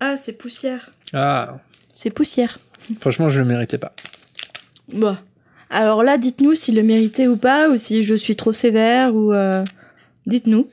Ah, 0.00 0.16
c'est 0.16 0.32
poussière. 0.34 0.90
Ah, 1.12 1.58
C'est 2.00 2.10
poussière. 2.10 2.60
franchement, 3.00 3.28
je 3.28 3.40
le 3.40 3.44
méritais 3.44 3.76
pas. 3.76 3.92
Bah. 4.92 5.20
Alors 5.68 6.04
là, 6.04 6.16
dites-nous 6.16 6.54
s'il 6.54 6.76
le 6.76 6.84
méritait 6.84 7.26
ou 7.26 7.36
pas, 7.36 7.68
ou 7.70 7.76
si 7.76 8.04
je 8.04 8.14
suis 8.14 8.36
trop 8.36 8.52
sévère, 8.52 9.16
ou. 9.16 9.32
euh, 9.32 9.64
Dites-nous. 10.24 10.68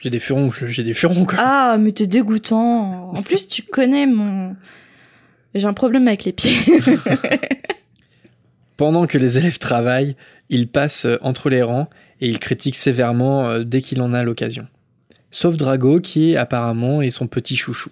J'ai 0.00 0.08
des 0.08 0.20
furoncles, 0.20 0.68
j'ai 0.68 0.84
des 0.84 0.94
furoncles. 0.94 1.36
Ah, 1.38 1.76
mais 1.78 1.92
t'es 1.92 2.06
dégoûtant. 2.06 3.10
En 3.10 3.22
plus, 3.22 3.46
tu 3.46 3.60
connais 3.62 4.06
mon. 4.06 4.56
J'ai 5.54 5.66
un 5.66 5.74
problème 5.74 6.08
avec 6.08 6.24
les 6.24 6.32
pieds. 6.32 6.56
Pendant 8.78 9.06
que 9.06 9.18
les 9.18 9.36
élèves 9.36 9.58
travaillent, 9.58 10.16
il 10.48 10.66
passe 10.66 11.04
euh, 11.04 11.18
entre 11.20 11.50
les 11.50 11.60
rangs 11.60 11.90
et 12.22 12.28
il 12.30 12.38
critique 12.38 12.74
sévèrement 12.74 13.50
euh, 13.50 13.64
dès 13.64 13.82
qu'il 13.82 14.00
en 14.00 14.14
a 14.14 14.22
l'occasion. 14.22 14.66
Sauf 15.30 15.58
Drago 15.58 16.00
qui 16.00 16.38
apparemment 16.38 17.02
est 17.02 17.10
son 17.10 17.26
petit 17.26 17.54
chouchou. 17.54 17.90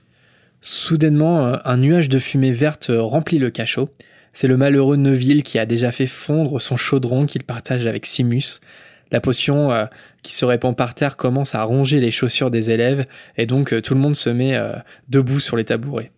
Soudainement, 0.61 1.47
euh, 1.47 1.57
un 1.65 1.77
nuage 1.79 2.09
de 2.09 2.19
fumée 2.19 2.53
verte 2.53 2.91
euh, 2.91 3.01
remplit 3.03 3.39
le 3.39 3.51
cachot. 3.51 3.89
C'est 4.33 4.47
le 4.47 4.57
malheureux 4.57 4.97
Neville 4.97 5.43
qui 5.43 5.59
a 5.59 5.67
déjà 5.67 5.91
fait 5.91 6.07
fondre 6.07 6.61
son 6.61 6.77
chaudron 6.77 7.27
qu'il 7.27 7.43
partage 7.45 7.87
avec 7.87 8.07
Simus. 8.07 8.61
La 9.11 9.21
potion 9.21 9.73
euh, 9.73 9.87
qui 10.23 10.33
se 10.35 10.45
répand 10.45 10.77
par 10.77 10.95
terre 10.95 11.17
commence 11.17 11.55
à 11.55 11.63
ronger 11.65 11.99
les 11.99 12.11
chaussures 12.13 12.51
des 12.51 12.71
élèves 12.71 13.07
et 13.37 13.47
donc 13.47 13.73
euh, 13.73 13.81
tout 13.81 13.95
le 13.95 14.01
monde 14.01 14.15
se 14.15 14.31
met 14.31 14.55
euh, 14.55 14.73
debout 15.09 15.41
sur 15.41 15.57
les 15.57 15.65
tabourets. 15.65 16.13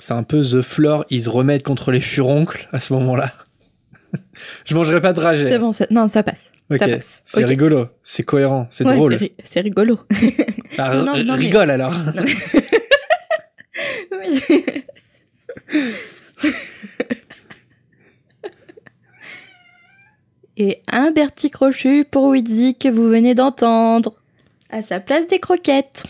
C'est 0.00 0.14
un 0.14 0.24
peu 0.24 0.40
The 0.40 0.60
Floor 0.62 1.04
is 1.10 1.28
remède 1.28 1.62
contre 1.62 1.92
les 1.92 2.00
furoncles 2.00 2.68
à 2.72 2.80
ce 2.80 2.92
moment-là. 2.94 3.32
Je 4.64 4.74
mangerai 4.74 5.00
pas 5.00 5.12
de 5.12 5.16
dragée. 5.16 5.48
c'est 5.48 5.58
bon, 5.58 5.72
ça... 5.72 5.86
non, 5.90 6.08
ça 6.08 6.22
passe. 6.24 6.40
Ok, 6.70 6.80
c'est 7.26 7.44
rigolo, 7.44 7.88
c'est 8.02 8.22
cohérent, 8.22 8.66
c'est 8.70 8.84
Ouais, 8.86 8.96
drôle. 8.96 9.12
c'est 9.12 9.18
ri- 9.18 9.32
C'est 9.44 9.60
rigolo. 9.60 10.00
Ah, 10.78 10.96
Non, 10.96 11.04
non, 11.04 11.24
mais- 11.26 11.32
rigole 11.34 11.70
alors. 11.70 11.92
Non, 11.92 12.22
mais- 12.24 12.32
Et 20.56 20.82
un 20.86 21.10
Bertie 21.10 21.50
Crochu 21.50 22.04
pour 22.08 22.26
Wheezy 22.26 22.76
que 22.76 22.88
vous 22.88 23.08
venez 23.08 23.34
d'entendre. 23.34 24.14
À 24.70 24.82
sa 24.82 25.00
place 25.00 25.26
des 25.26 25.40
croquettes. 25.40 26.04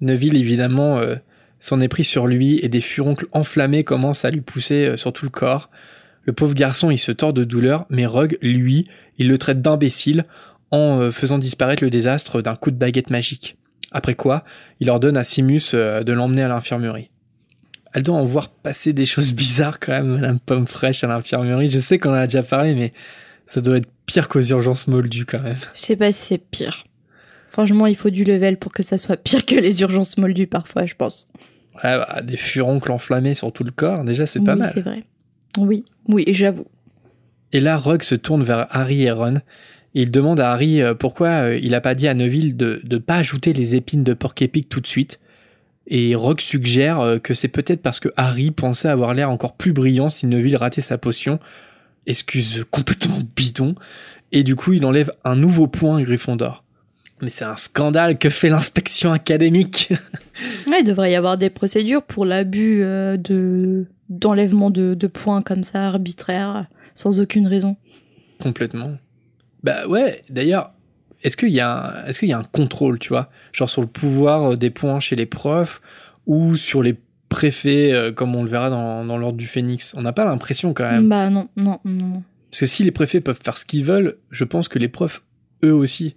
Neville, 0.00 0.36
évidemment, 0.36 0.98
euh, 0.98 1.16
s'en 1.60 1.80
est 1.80 1.88
pris 1.88 2.04
sur 2.04 2.26
lui 2.26 2.58
et 2.62 2.68
des 2.68 2.80
furoncles 2.80 3.26
enflammés 3.32 3.84
commencent 3.84 4.24
à 4.24 4.30
lui 4.30 4.40
pousser 4.40 4.86
euh, 4.86 4.96
sur 4.96 5.12
tout 5.12 5.24
le 5.24 5.30
corps. 5.30 5.70
Le 6.24 6.32
pauvre 6.32 6.54
garçon, 6.54 6.90
il 6.90 6.98
se 6.98 7.12
tord 7.12 7.32
de 7.32 7.44
douleur, 7.44 7.86
mais 7.88 8.06
Rogue, 8.06 8.38
lui, 8.42 8.88
il 9.18 9.28
le 9.28 9.38
traite 9.38 9.62
d'imbécile 9.62 10.26
en 10.70 11.00
euh, 11.00 11.10
faisant 11.10 11.38
disparaître 11.38 11.82
le 11.82 11.90
désastre 11.90 12.42
d'un 12.42 12.56
coup 12.56 12.70
de 12.70 12.76
baguette 12.76 13.10
magique. 13.10 13.57
Après 13.92 14.14
quoi, 14.14 14.44
il 14.80 14.90
ordonne 14.90 15.16
à 15.16 15.24
Simus 15.24 15.70
euh, 15.74 16.02
de 16.02 16.12
l'emmener 16.12 16.42
à 16.42 16.48
l'infirmerie. 16.48 17.10
Elle 17.94 18.02
doit 18.02 18.16
en 18.16 18.24
voir 18.24 18.50
passer 18.50 18.92
des 18.92 19.06
choses 19.06 19.32
bizarres 19.32 19.80
quand 19.80 19.92
même, 19.92 20.08
Madame 20.08 20.38
Pomme 20.40 20.66
Fraîche 20.66 21.04
à 21.04 21.06
l'infirmerie. 21.06 21.68
Je 21.68 21.78
sais 21.78 21.98
qu'on 21.98 22.10
en 22.10 22.14
a 22.14 22.26
déjà 22.26 22.42
parlé, 22.42 22.74
mais 22.74 22.92
ça 23.46 23.60
doit 23.60 23.78
être 23.78 23.88
pire 24.06 24.28
qu'aux 24.28 24.42
urgences 24.42 24.86
moldues 24.88 25.24
quand 25.24 25.40
même. 25.40 25.56
Je 25.74 25.80
sais 25.80 25.96
pas 25.96 26.12
si 26.12 26.26
c'est 26.26 26.38
pire. 26.38 26.84
Franchement, 27.48 27.86
il 27.86 27.96
faut 27.96 28.10
du 28.10 28.24
level 28.24 28.58
pour 28.58 28.72
que 28.72 28.82
ça 28.82 28.98
soit 28.98 29.16
pire 29.16 29.46
que 29.46 29.54
les 29.54 29.80
urgences 29.80 30.18
moldues 30.18 30.46
parfois, 30.46 30.84
je 30.84 30.94
pense. 30.94 31.28
Ouais, 31.76 31.96
bah, 31.96 32.20
des 32.22 32.36
furoncles 32.36 32.92
enflammés 32.92 33.34
sur 33.34 33.52
tout 33.52 33.64
le 33.64 33.70
corps, 33.70 34.04
déjà 34.04 34.26
c'est 34.26 34.44
pas 34.44 34.52
oui, 34.52 34.58
mal. 34.58 34.70
c'est 34.74 34.82
vrai. 34.82 35.04
Oui, 35.56 35.84
oui, 36.08 36.24
j'avoue. 36.28 36.66
Et 37.52 37.60
là, 37.60 37.78
Rogue 37.78 38.02
se 38.02 38.14
tourne 38.14 38.42
vers 38.42 38.66
Harry 38.70 39.04
et 39.04 39.10
Ron. 39.10 39.38
Il 39.94 40.10
demande 40.10 40.40
à 40.40 40.52
Harry 40.52 40.82
euh, 40.82 40.94
pourquoi 40.94 41.28
euh, 41.28 41.60
il 41.62 41.74
a 41.74 41.80
pas 41.80 41.94
dit 41.94 42.08
à 42.08 42.14
Neville 42.14 42.56
de 42.56 42.82
ne 42.88 42.98
pas 42.98 43.16
ajouter 43.16 43.52
les 43.52 43.74
épines 43.74 44.04
de 44.04 44.14
porc 44.14 44.34
épic 44.40 44.68
tout 44.68 44.80
de 44.80 44.86
suite. 44.86 45.20
Et 45.86 46.14
Rogue 46.14 46.40
suggère 46.40 47.00
euh, 47.00 47.18
que 47.18 47.34
c'est 47.34 47.48
peut-être 47.48 47.80
parce 47.80 48.00
que 48.00 48.10
Harry 48.16 48.50
pensait 48.50 48.88
avoir 48.88 49.14
l'air 49.14 49.30
encore 49.30 49.56
plus 49.56 49.72
brillant 49.72 50.10
si 50.10 50.26
Neville 50.26 50.56
ratait 50.56 50.82
sa 50.82 50.98
potion. 50.98 51.38
Excuse 52.06 52.64
complètement 52.70 53.18
bidon. 53.36 53.74
Et 54.32 54.42
du 54.42 54.56
coup, 54.56 54.74
il 54.74 54.84
enlève 54.84 55.10
un 55.24 55.36
nouveau 55.36 55.66
point 55.66 55.98
à 55.98 56.02
Gryffondor. 56.02 56.64
Mais 57.22 57.30
c'est 57.30 57.46
un 57.46 57.56
scandale 57.56 58.18
que 58.18 58.28
fait 58.28 58.50
l'inspection 58.50 59.12
académique? 59.12 59.92
Ouais, 60.70 60.82
il 60.82 60.84
devrait 60.84 61.10
y 61.10 61.16
avoir 61.16 61.36
des 61.36 61.50
procédures 61.50 62.04
pour 62.04 62.24
l'abus 62.24 62.78
de 62.78 63.86
d'enlèvement 64.08 64.70
de, 64.70 64.94
de 64.94 65.06
points 65.08 65.42
comme 65.42 65.64
ça, 65.64 65.88
arbitraire, 65.88 66.66
sans 66.94 67.18
aucune 67.18 67.48
raison. 67.48 67.76
Complètement. 68.40 68.98
Bah 69.62 69.86
ouais, 69.88 70.22
d'ailleurs, 70.30 70.72
est-ce 71.22 71.36
qu'il 71.36 71.48
y, 71.50 71.60
a 71.60 72.02
un- 72.02 72.04
est-ce 72.06 72.18
qu'il 72.20 72.28
y 72.28 72.32
a 72.32 72.38
un 72.38 72.44
contrôle, 72.44 72.98
tu 72.98 73.08
vois? 73.08 73.28
Genre 73.52 73.68
sur 73.68 73.80
le 73.82 73.88
pouvoir 73.88 74.52
euh, 74.52 74.56
des 74.56 74.70
points 74.70 75.00
chez 75.00 75.16
les 75.16 75.26
profs 75.26 75.80
ou 76.26 76.54
sur 76.56 76.82
les 76.82 76.96
préfets, 77.28 77.92
euh, 77.92 78.12
comme 78.12 78.34
on 78.34 78.42
le 78.44 78.48
verra 78.48 78.70
dans, 78.70 79.04
dans 79.04 79.18
l'ordre 79.18 79.36
du 79.38 79.46
Phénix? 79.46 79.94
On 79.96 80.02
n'a 80.02 80.12
pas 80.12 80.24
l'impression 80.24 80.72
quand 80.74 80.88
même. 80.90 81.08
Bah 81.08 81.28
non, 81.28 81.48
non, 81.56 81.78
non. 81.84 82.22
Parce 82.50 82.60
que 82.60 82.66
si 82.66 82.84
les 82.84 82.90
préfets 82.92 83.20
peuvent 83.20 83.40
faire 83.42 83.58
ce 83.58 83.64
qu'ils 83.64 83.84
veulent, 83.84 84.16
je 84.30 84.44
pense 84.44 84.68
que 84.68 84.78
les 84.78 84.88
profs, 84.88 85.22
eux 85.64 85.74
aussi. 85.74 86.16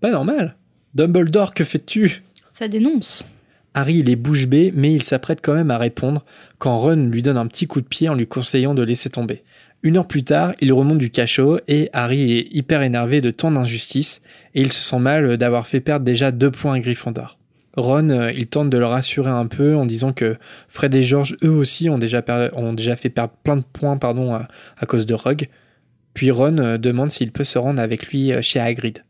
Pas 0.00 0.10
normal. 0.10 0.56
Dumbledore, 0.94 1.54
que 1.54 1.64
fais-tu? 1.64 2.22
Ça 2.52 2.68
dénonce. 2.68 3.24
Harry, 3.72 3.98
il 3.98 4.10
est 4.10 4.16
bouche 4.16 4.46
bée, 4.48 4.72
mais 4.74 4.92
il 4.92 5.02
s'apprête 5.04 5.38
quand 5.42 5.54
même 5.54 5.70
à 5.70 5.78
répondre 5.78 6.24
quand 6.58 6.76
Ron 6.78 6.96
lui 7.08 7.22
donne 7.22 7.38
un 7.38 7.46
petit 7.46 7.68
coup 7.68 7.80
de 7.80 7.86
pied 7.86 8.08
en 8.08 8.14
lui 8.14 8.26
conseillant 8.26 8.74
de 8.74 8.82
laisser 8.82 9.08
tomber. 9.10 9.44
Une 9.82 9.96
heure 9.96 10.06
plus 10.06 10.24
tard, 10.24 10.52
il 10.60 10.74
remonte 10.74 10.98
du 10.98 11.10
cachot 11.10 11.58
et 11.66 11.88
Harry 11.94 12.38
est 12.38 12.54
hyper 12.54 12.82
énervé 12.82 13.22
de 13.22 13.30
tant 13.30 13.50
d'injustice 13.50 14.20
et 14.54 14.60
il 14.60 14.70
se 14.72 14.82
sent 14.82 14.98
mal 14.98 15.38
d'avoir 15.38 15.66
fait 15.66 15.80
perdre 15.80 16.04
déjà 16.04 16.32
deux 16.32 16.50
points 16.50 16.74
à 16.74 16.80
Gryffondor. 16.80 17.38
Ron, 17.76 18.10
euh, 18.10 18.32
il 18.32 18.46
tente 18.46 18.68
de 18.68 18.76
le 18.76 18.84
rassurer 18.84 19.30
un 19.30 19.46
peu 19.46 19.76
en 19.76 19.86
disant 19.86 20.12
que 20.12 20.36
Fred 20.68 20.94
et 20.94 21.02
George, 21.02 21.36
eux 21.44 21.50
aussi, 21.50 21.88
ont 21.88 21.98
déjà, 21.98 22.22
fait 22.96 23.08
perdre 23.10 23.32
plein 23.42 23.56
de 23.56 23.64
points 23.72 23.96
pardon, 23.96 24.34
à, 24.34 24.86
cause 24.86 25.06
de 25.06 25.14
Rogue. 25.14 25.48
Puis 26.12 26.30
Ron 26.30 26.58
euh, 26.58 26.76
demande 26.76 27.10
s'il 27.10 27.32
peut 27.32 27.44
se 27.44 27.58
rendre 27.58 27.80
avec 27.80 28.08
lui 28.08 28.32
euh, 28.32 28.42
chez 28.42 28.60
Hagrid. 28.60 29.04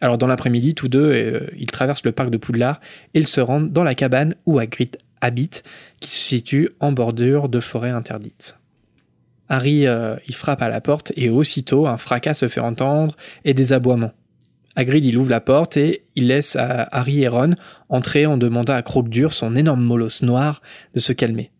Alors 0.00 0.18
dans 0.18 0.26
l'après-midi, 0.26 0.74
tous 0.74 0.88
deux, 0.88 1.48
ils 1.56 1.70
traversent 1.70 2.04
le 2.04 2.12
parc 2.12 2.30
de 2.30 2.36
Poudlard 2.36 2.80
et 3.14 3.18
ils 3.18 3.26
se 3.26 3.40
rendent 3.40 3.72
dans 3.72 3.82
la 3.82 3.96
cabane 3.96 4.36
où 4.46 4.58
Hagrid 4.60 4.96
habite, 5.20 5.64
qui 5.98 6.08
se 6.08 6.18
situe 6.18 6.70
en 6.78 6.92
bordure 6.92 7.48
de 7.48 7.58
forêt 7.58 7.90
interdite. 7.90 8.57
Harry, 9.48 9.86
euh, 9.86 10.16
il 10.26 10.34
frappe 10.34 10.62
à 10.62 10.68
la 10.68 10.80
porte 10.80 11.12
et 11.16 11.30
aussitôt 11.30 11.86
un 11.86 11.96
fracas 11.96 12.34
se 12.34 12.48
fait 12.48 12.60
entendre 12.60 13.16
et 13.44 13.54
des 13.54 13.72
aboiements. 13.72 14.12
Hagrid, 14.76 15.04
il 15.04 15.16
ouvre 15.18 15.30
la 15.30 15.40
porte 15.40 15.76
et 15.76 16.04
il 16.14 16.28
laisse 16.28 16.54
à 16.54 16.82
Harry 16.92 17.22
et 17.22 17.28
Ron 17.28 17.54
entrer 17.88 18.26
en 18.26 18.36
demandant 18.36 18.74
à 18.74 18.82
Croque-Dur, 18.82 19.32
son 19.32 19.56
énorme 19.56 19.82
molosse 19.82 20.22
noir, 20.22 20.62
de 20.94 21.00
se 21.00 21.12
calmer. 21.12 21.50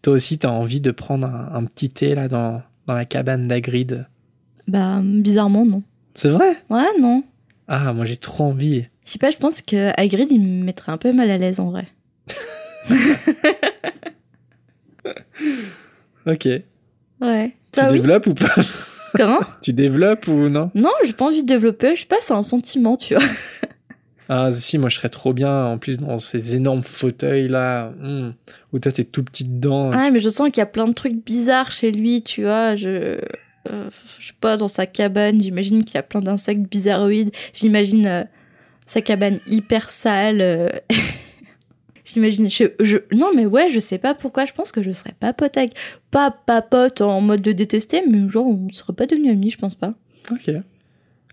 Toi 0.00 0.14
aussi, 0.14 0.38
t'as 0.38 0.48
envie 0.48 0.80
de 0.80 0.90
prendre 0.90 1.26
un, 1.26 1.50
un 1.54 1.64
petit 1.64 1.90
thé 1.90 2.14
là 2.14 2.28
dans, 2.28 2.62
dans 2.86 2.94
la 2.94 3.04
cabane 3.04 3.48
d'Hagrid? 3.48 4.06
Bah 4.66 5.00
bizarrement 5.02 5.66
non. 5.66 5.82
C'est 6.14 6.28
vrai? 6.28 6.56
Ouais 6.70 6.86
non. 7.00 7.22
Ah, 7.68 7.92
moi 7.92 8.04
j'ai 8.04 8.16
trop 8.16 8.44
envie. 8.44 8.86
Je 9.04 9.10
sais 9.10 9.18
pas, 9.18 9.30
je 9.30 9.36
pense 9.36 9.60
que 9.60 9.90
Hagrid 10.00 10.30
il 10.30 10.40
me 10.40 10.64
mettrait 10.64 10.92
un 10.92 10.98
peu 10.98 11.12
mal 11.12 11.30
à 11.30 11.38
l'aise 11.38 11.60
en 11.60 11.70
vrai. 11.70 11.88
Ok. 16.24 16.48
Ouais. 17.22 17.52
Tu 17.72 17.80
oui. 17.80 17.92
développes 17.92 18.26
ou 18.26 18.34
pas 18.34 18.54
Comment 19.16 19.40
Tu 19.60 19.72
développes 19.72 20.26
ou 20.28 20.48
non 20.48 20.70
Non, 20.74 20.90
j'ai 21.04 21.12
pas 21.12 21.26
envie 21.26 21.42
de 21.42 21.46
développer. 21.46 21.94
Je 21.96 22.00
sais 22.00 22.06
pas, 22.06 22.16
c'est 22.20 22.34
un 22.34 22.42
sentiment, 22.42 22.96
tu 22.96 23.14
vois. 23.14 23.24
Ah 24.28 24.50
si, 24.50 24.78
moi 24.78 24.88
je 24.88 24.96
serais 24.96 25.10
trop 25.10 25.34
bien 25.34 25.66
en 25.66 25.76
plus 25.76 25.98
dans 25.98 26.18
ces 26.18 26.56
énormes 26.56 26.84
fauteuils 26.84 27.48
là, 27.48 27.92
hmm, 28.00 28.30
où 28.72 28.78
toi 28.78 28.90
t'es 28.90 29.04
tout 29.04 29.22
petit 29.22 29.44
dedans. 29.44 29.90
Ouais, 29.90 30.10
mais 30.10 30.20
je 30.20 30.28
sens 30.30 30.48
qu'il 30.48 30.58
y 30.58 30.62
a 30.62 30.66
plein 30.66 30.88
de 30.88 30.94
trucs 30.94 31.22
bizarres 31.22 31.70
chez 31.70 31.90
lui, 31.92 32.22
tu 32.22 32.44
vois. 32.44 32.74
Je, 32.76 33.18
euh, 33.70 33.90
je 34.18 34.28
sais 34.28 34.34
pas, 34.40 34.56
dans 34.56 34.68
sa 34.68 34.86
cabane, 34.86 35.42
j'imagine 35.42 35.84
qu'il 35.84 35.96
y 35.96 35.98
a 35.98 36.02
plein 36.02 36.20
d'insectes 36.20 36.62
bizarroïdes. 36.62 37.30
J'imagine 37.52 38.06
euh, 38.06 38.24
sa 38.86 39.02
cabane 39.02 39.38
hyper 39.46 39.90
sale. 39.90 40.80
euh. 42.12 42.30
j'imagine. 42.30 42.50
Je, 42.50 42.64
je, 42.80 42.98
non, 43.12 43.30
mais 43.34 43.46
ouais, 43.46 43.68
je 43.70 43.80
sais 43.80 43.98
pas 43.98 44.14
pourquoi. 44.14 44.44
Je 44.44 44.52
pense 44.52 44.72
que 44.72 44.82
je 44.82 44.92
serais 44.92 45.14
pas 45.18 45.32
pote 45.32 45.56
avec. 45.56 45.72
Pas, 46.10 46.30
pas 46.30 46.62
pote 46.62 47.00
en 47.00 47.20
mode 47.20 47.42
de 47.42 47.52
détester, 47.52 48.02
mais 48.08 48.28
genre, 48.28 48.46
on 48.46 48.68
serait 48.72 48.92
pas 48.92 49.06
devenus 49.06 49.32
amis, 49.32 49.50
je 49.50 49.58
pense 49.58 49.74
pas. 49.74 49.94
Ok. 50.30 50.50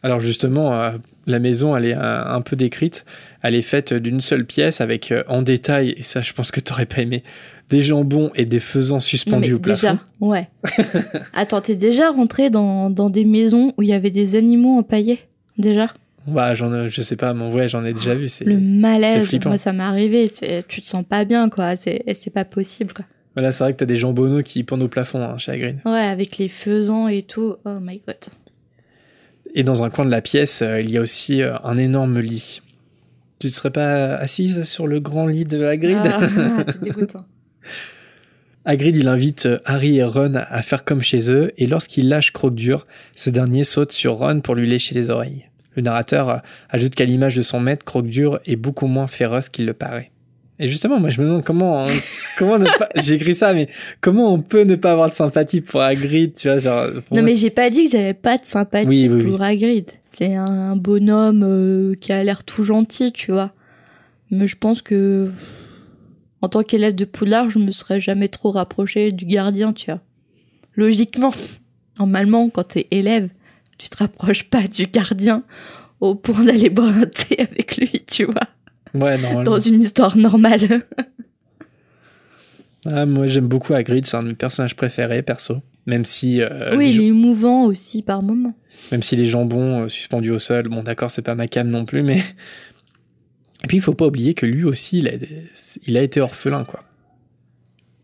Alors 0.02 0.20
justement, 0.22 0.74
euh, 0.74 0.92
la 1.28 1.40
maison, 1.40 1.76
elle 1.76 1.86
est 1.86 1.94
un, 1.94 2.26
un 2.28 2.42
peu 2.42 2.56
décrite. 2.56 3.06
Elle 3.42 3.56
est 3.56 3.62
faite 3.62 3.94
d'une 3.94 4.22
seule 4.22 4.46
pièce 4.46 4.82
avec 4.82 5.12
euh, 5.12 5.24
en 5.28 5.42
détail, 5.42 5.94
et 5.98 6.04
ça 6.04 6.22
je 6.22 6.32
pense 6.34 6.52
que 6.52 6.60
t'aurais 6.60 6.86
pas 6.86 7.02
aimé, 7.02 7.24
des 7.70 7.82
jambons 7.82 8.32
et 8.36 8.46
des 8.46 8.60
faisans 8.60 9.00
suspendus 9.00 9.50
mais 9.50 9.56
au 9.56 9.60
déjà, 9.60 9.96
plafond. 9.96 10.00
ouais. 10.22 10.50
Attends, 11.34 11.62
t'es 11.62 11.76
déjà 11.76 12.12
rentré 12.12 12.50
dans, 12.50 12.90
dans 12.90 13.10
des 13.10 13.26
maisons 13.26 13.74
où 13.78 13.84
il 13.84 13.90
y 13.90 13.94
avait 13.94 14.10
des 14.10 14.36
animaux 14.36 14.78
empaillés 14.78 15.20
Déjà? 15.58 15.94
Bah 16.28 16.54
j'en, 16.54 16.74
ai- 16.74 16.90
je 16.90 17.02
sais 17.02 17.16
pas, 17.16 17.34
mais 17.34 17.52
ouais, 17.54 17.68
j'en 17.68 17.84
ai 17.86 17.94
déjà 17.94 18.14
vu. 18.16 18.28
C'est 18.30 18.46
Le 18.46 18.60
malaise, 18.60 19.34
moi 19.46 19.58
ça 19.58 19.74
m'est 19.74 19.84
arrivé, 19.84 20.30
c'est- 20.34 20.68
tu 20.68 20.82
te 20.82 20.88
sens 20.88 21.04
pas 21.08 21.26
bien 21.26 21.50
quoi, 21.50 21.76
c'est 21.78 22.04
c'est 22.14 22.30
pas 22.30 22.46
possible 22.46 22.94
quoi. 22.94 23.06
voilà, 23.36 23.52
c'est 23.52 23.64
vrai 23.64 23.74
que 23.74 23.78
t'as 23.80 23.86
des 23.86 23.98
jambonneaux 23.98 24.44
qui 24.44 24.64
pendent 24.64 24.82
au 24.84 24.88
plafond 24.90 25.22
hein, 25.24 25.38
chez 25.38 25.52
Hagrid. 25.54 25.78
Ouais, 25.86 25.92
avec 26.00 26.38
les 26.38 26.48
faisans 26.50 27.08
et 27.08 27.24
tout, 27.24 27.56
oh 27.66 27.80
my 27.82 28.02
god. 28.06 28.18
Et 29.56 29.64
dans 29.64 29.84
un 29.84 29.90
coin 29.90 30.06
de 30.06 30.12
la 30.12 30.22
pièce, 30.22 30.62
euh, 30.62 30.80
il 30.82 30.92
y 30.92 30.98
a 30.98 31.02
aussi 31.02 31.42
euh, 31.42 31.58
un 31.64 31.78
énorme 31.78 32.20
lit. 32.20 32.62
Tu 33.40 33.48
ne 33.48 33.52
serais 33.52 33.72
pas 33.72 34.16
assise 34.16 34.64
sur 34.64 34.86
le 34.86 35.00
grand 35.00 35.26
lit 35.26 35.46
de 35.46 35.64
Hagrid? 35.64 35.98
Ah, 36.04 36.64
dégoûtant. 36.84 37.26
Hagrid, 38.66 38.96
il 38.98 39.08
invite 39.08 39.46
euh, 39.48 39.58
Harry 39.66 39.98
et 39.98 40.04
Ron 40.04 40.34
à 40.36 40.62
faire 40.62 40.84
comme 40.84 41.02
chez 41.02 41.32
eux, 41.32 41.52
et 41.58 41.66
lorsqu'il 41.66 42.10
lâche 42.10 42.32
Croque-Dur, 42.34 42.86
ce 43.16 43.30
dernier 43.30 43.64
saute 43.64 43.92
sur 43.94 44.16
Ron 44.18 44.42
pour 44.42 44.54
lui 44.54 44.70
lécher 44.70 44.94
les 44.94 45.10
oreilles. 45.10 45.49
Le 45.80 45.84
narrateur 45.86 46.30
euh, 46.30 46.38
ajoute 46.70 46.94
qu'à 46.94 47.06
l'image 47.06 47.38
de 47.38 47.42
son 47.42 47.62
maître, 47.62 47.86
Croque-Dur 47.86 48.42
est 48.46 48.58
beaucoup 48.58 48.88
moins 48.88 49.08
féroce 49.08 49.48
qu'il 49.48 49.66
le 49.66 49.74
paraît. 49.74 50.12
Et 50.60 50.68
justement, 50.68 51.00
moi 51.00 51.10
je 51.10 51.22
me 51.22 51.28
demande 51.28 51.46
comment, 51.46 51.86
hein, 51.86 51.88
comment 52.38 52.60
ne 52.60 52.66
pas, 52.66 52.90
ça, 53.34 53.54
mais 53.54 53.70
comment 54.02 54.34
on 54.34 54.42
peut 54.42 54.64
ne 54.64 54.76
pas 54.76 54.92
avoir 54.92 55.10
de 55.10 55.16
sympathie 55.16 55.62
pour 55.62 55.80
Hagrid, 55.80 56.36
tu 56.36 56.50
vois, 56.50 56.60
genre. 56.60 57.02
pour 57.08 57.16
Non 57.16 57.24
mais 57.24 57.38
j'ai 57.38 57.50
pas 57.50 57.70
dit 57.70 57.86
que 57.86 57.92
j'avais 57.92 58.14
pas 58.14 58.38
de 58.38 58.46
sympathie 58.46 58.88
Oui, 58.90 59.08
oui, 59.10 59.24
pour 59.24 59.42
Hagrid. 59.42 59.90
C'est 60.18 60.36
un 60.36 60.76
bonhomme 60.76 61.44
euh, 61.46 61.96
qui 61.96 62.12
a 62.12 62.22
l'air 62.26 62.44
tout 62.44 62.66
gentil, 62.66 63.14
tu 63.14 63.32
vois. 63.32 63.54
Mais 64.32 64.48
je 64.48 64.58
pense 64.58 64.82
que 64.82 65.32
en 66.42 66.50
tant 66.50 66.64
qu'élève 66.64 66.94
de 66.94 67.06
Poudlard, 67.06 67.50
je 67.50 67.60
me 67.60 67.72
serais 67.72 68.02
jamais 68.02 68.28
trop 68.28 68.52
rapproché 68.52 69.14
du 69.14 69.24
gardien, 69.24 69.72
tu 69.72 69.92
vois. 69.92 70.02
Logiquement, 70.76 71.34
normalement, 72.00 72.50
quand 72.50 72.66
t'es 72.66 72.88
élève, 72.92 73.30
tu 73.80 73.90
te 73.90 73.98
rapproches 73.98 74.44
pas 74.44 74.68
du 74.68 74.86
gardien 74.86 75.44
au 76.00 76.14
point 76.14 76.44
d'aller 76.44 76.70
boire 76.70 76.96
un 76.96 77.08
thé 77.08 77.40
avec 77.40 77.78
lui, 77.78 78.04
tu 78.06 78.26
vois. 78.26 78.48
Ouais, 78.94 79.18
normalement. 79.18 79.44
Dans 79.44 79.60
une 79.60 79.82
histoire 79.82 80.16
normale. 80.16 80.84
Ah, 82.86 83.06
moi 83.06 83.28
j'aime 83.28 83.50
beaucoup 83.50 83.74
Hagrid, 83.74 84.06
c'est 84.06 84.16
un 84.16 84.24
de 84.24 84.30
mes 84.30 84.36
personnages 84.36 84.74
préférés, 84.78 85.22
perso. 85.22 85.58
Même 85.86 86.06
si, 86.06 86.42
euh, 86.42 86.78
oui, 86.78 86.94
il 86.94 87.02
est 87.02 87.06
émouvant 87.08 87.66
aussi 87.66 88.02
par 88.02 88.22
moments. 88.22 88.56
même 88.94 89.04
si 89.04 89.18
les 89.18 89.26
jambons 89.26 89.82
euh, 89.82 89.90
suspendus 89.90 90.32
au 90.32 90.40
sol, 90.40 90.70
bon 90.70 90.82
d'accord, 90.82 91.12
c'est 91.12 91.22
pas 91.22 91.36
ma 91.36 91.48
cam 91.48 91.68
non 91.68 91.84
plus, 91.84 92.04
mais. 92.04 92.24
Et 93.64 93.68
puis 93.68 93.76
il 93.76 93.82
faut 93.82 93.94
pas 93.94 94.06
oublier 94.06 94.34
que 94.34 94.46
lui 94.46 94.64
aussi, 94.64 95.00
il 95.00 95.10
a, 95.10 95.12
il 95.88 95.98
a 95.98 96.02
été 96.02 96.22
orphelin, 96.22 96.64
quoi. 96.64 96.86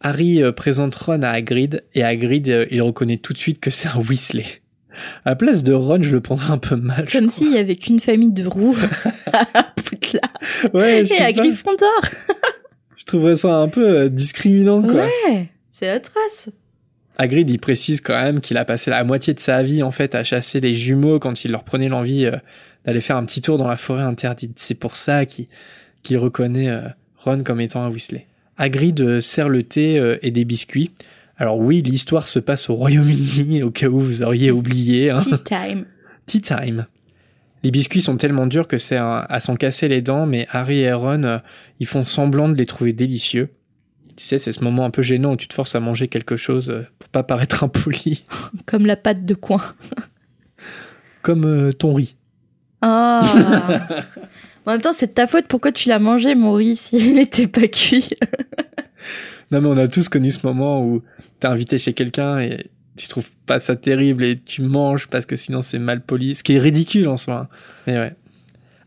Harry 0.01 0.43
euh, 0.43 0.51
présente 0.51 0.93
Ron 0.95 1.21
à 1.21 1.29
Hagrid, 1.29 1.85
et 1.93 2.03
Hagrid, 2.03 2.67
il 2.69 2.81
reconnaît 2.81 3.15
tout 3.15 3.31
de 3.31 3.37
suite 3.37 3.61
que 3.61 3.69
c'est 3.69 3.87
un 3.87 4.01
Weasley. 4.01 4.45
À 5.25 5.31
la 5.31 5.35
place 5.35 5.63
de 5.63 5.73
Ron, 5.73 6.01
je 6.01 6.11
le 6.11 6.21
prendrais 6.21 6.51
un 6.51 6.57
peu 6.57 6.75
mal. 6.75 7.07
Comme 7.11 7.29
s'il 7.29 7.53
y 7.53 7.57
avait 7.57 7.75
qu'une 7.75 7.99
famille 7.99 8.31
de 8.31 8.47
roux 8.47 8.75
à 9.33 9.45
Poudlard 9.75 10.73
Ouais, 10.73 11.03
je, 11.05 11.13
et 11.13 11.21
à 11.21 11.31
Gryffondor. 11.31 12.01
je 12.95 13.05
trouverais 13.05 13.35
ça 13.35 13.53
un 13.53 13.67
peu 13.67 13.87
euh, 13.87 14.09
discriminant, 14.09 14.81
quoi. 14.81 15.05
Ouais, 15.05 15.49
c'est 15.71 15.89
atroce. 15.89 16.49
Hagrid, 17.17 17.49
il 17.49 17.59
précise 17.59 18.01
quand 18.01 18.21
même 18.21 18.41
qu'il 18.41 18.57
a 18.57 18.65
passé 18.65 18.89
la 18.89 19.03
moitié 19.03 19.33
de 19.33 19.39
sa 19.39 19.63
vie 19.63 19.83
en 19.83 19.91
fait 19.91 20.15
à 20.15 20.23
chasser 20.23 20.59
les 20.59 20.75
jumeaux 20.75 21.19
quand 21.19 21.45
il 21.45 21.51
leur 21.51 21.63
prenait 21.63 21.87
l'envie 21.87 22.25
euh, 22.25 22.35
d'aller 22.85 23.01
faire 23.01 23.17
un 23.17 23.25
petit 23.25 23.41
tour 23.41 23.57
dans 23.57 23.67
la 23.67 23.77
forêt 23.77 24.03
interdite. 24.03 24.59
C'est 24.59 24.75
pour 24.75 24.95
ça 24.95 25.25
qu'il 25.25 26.17
reconnaît 26.17 26.69
euh, 26.69 26.81
Ron 27.17 27.43
comme 27.43 27.61
étant 27.61 27.83
un 27.83 27.89
Weasley. 27.89 28.27
Hagrid 28.57 28.99
euh, 29.01 29.21
sert 29.21 29.49
le 29.49 29.63
thé 29.63 30.17
et 30.21 30.31
des 30.31 30.45
biscuits. 30.45 30.91
Alors 31.37 31.57
oui, 31.59 31.81
l'histoire 31.81 32.27
se 32.27 32.39
passe 32.39 32.69
au 32.69 32.75
Royaume-Uni, 32.75 33.61
au 33.63 33.71
cas 33.71 33.87
où 33.87 33.99
vous 33.99 34.23
auriez 34.23 34.51
oublié. 34.51 35.09
hein. 35.09 35.17
Tea 35.21 35.43
time. 35.43 35.85
Tea 36.25 36.41
time. 36.41 36.85
Les 37.63 37.71
biscuits 37.71 38.01
sont 38.01 38.15
tellement 38.17 38.45
durs 38.47 38.67
que 38.67 38.77
c'est 38.77 38.97
à, 38.97 39.39
s'en 39.39 39.55
casser 39.55 39.87
les 39.87 40.01
dents, 40.01 40.25
mais 40.27 40.47
Harry 40.51 40.81
et 40.81 40.93
Ron, 40.93 41.23
euh, 41.23 41.37
ils 41.79 41.87
font 41.87 42.05
semblant 42.05 42.47
de 42.47 42.53
les 42.55 42.65
trouver 42.65 42.93
délicieux. 42.93 43.49
Tu 44.15 44.23
sais, 44.23 44.37
c'est 44.37 44.51
ce 44.51 44.63
moment 44.63 44.85
un 44.85 44.91
peu 44.91 45.01
gênant 45.01 45.33
où 45.33 45.35
tu 45.35 45.47
te 45.47 45.53
forces 45.53 45.75
à 45.75 45.79
manger 45.79 46.07
quelque 46.07 46.37
chose 46.37 46.69
euh, 46.69 46.85
pour 46.99 47.09
pas 47.09 47.23
paraître 47.23 47.63
impoli, 47.65 48.23
Comme 48.65 48.85
la 48.85 48.95
pâte 48.95 49.25
de 49.25 49.33
coin. 49.33 49.61
comme 51.21 51.45
euh, 51.45 51.73
ton 51.73 51.93
riz. 51.95 52.15
Ah 52.81 53.21
En 54.67 54.71
même 54.71 54.81
temps, 54.81 54.93
c'est 54.93 55.07
de 55.07 55.11
ta 55.13 55.27
faute. 55.27 55.45
Pourquoi 55.47 55.71
tu 55.71 55.89
l'as 55.89 55.99
mangé, 55.99 56.33
mon 56.33 56.53
riz, 56.53 56.75
s'il 56.75 57.13
n'était 57.15 57.47
pas 57.47 57.67
cuit 57.67 58.09
Non, 59.51 59.61
mais 59.61 59.67
on 59.67 59.77
a 59.77 59.87
tous 59.87 60.09
connu 60.09 60.31
ce 60.31 60.39
moment 60.43 60.83
où 60.83 61.03
t'es 61.39 61.47
invité 61.47 61.77
chez 61.77 61.93
quelqu'un 61.93 62.39
et 62.39 62.65
tu 62.97 63.07
trouves 63.07 63.29
pas 63.45 63.59
ça 63.59 63.75
terrible 63.75 64.23
et 64.23 64.39
tu 64.39 64.63
manges 64.63 65.07
parce 65.07 65.27
que 65.27 65.35
sinon 65.35 65.61
c'est 65.61 65.77
mal 65.77 66.01
poli. 66.01 66.33
Ce 66.33 66.43
qui 66.43 66.53
est 66.53 66.59
ridicule 66.59 67.07
en 67.07 67.17
soi. 67.17 67.35
hein. 67.35 67.47
Mais 67.85 67.97
ouais. 67.97 68.13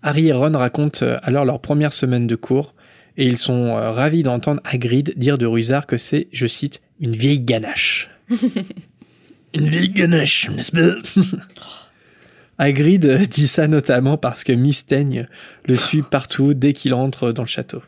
Harry 0.02 0.28
et 0.28 0.32
Ron 0.32 0.56
racontent 0.56 1.04
euh, 1.04 1.18
alors 1.22 1.44
leur 1.44 1.60
première 1.60 1.92
semaine 1.92 2.26
de 2.26 2.34
cours 2.36 2.74
et 3.16 3.26
ils 3.26 3.38
sont 3.38 3.76
euh, 3.76 3.90
ravis 3.90 4.22
d'entendre 4.22 4.60
Hagrid 4.64 5.12
dire 5.16 5.38
de 5.38 5.46
Rusard 5.46 5.86
que 5.86 5.98
c'est, 5.98 6.28
je 6.32 6.46
cite, 6.46 6.82
une 7.00 7.14
vieille 7.14 7.40
ganache. 7.40 8.10
une 9.54 9.66
vieille 9.66 9.90
ganache, 9.90 10.50
n'est-ce 10.50 10.72
pas? 10.72 11.20
Hagrid 12.58 13.06
dit 13.28 13.46
ça 13.46 13.68
notamment 13.68 14.16
parce 14.16 14.42
que 14.42 14.52
Miss 14.52 14.86
Teigne 14.86 15.28
le 15.66 15.76
suit 15.76 16.02
partout 16.02 16.54
dès 16.54 16.72
qu'il 16.72 16.94
entre 16.94 17.30
dans 17.30 17.42
le 17.44 17.48
château. 17.48 17.82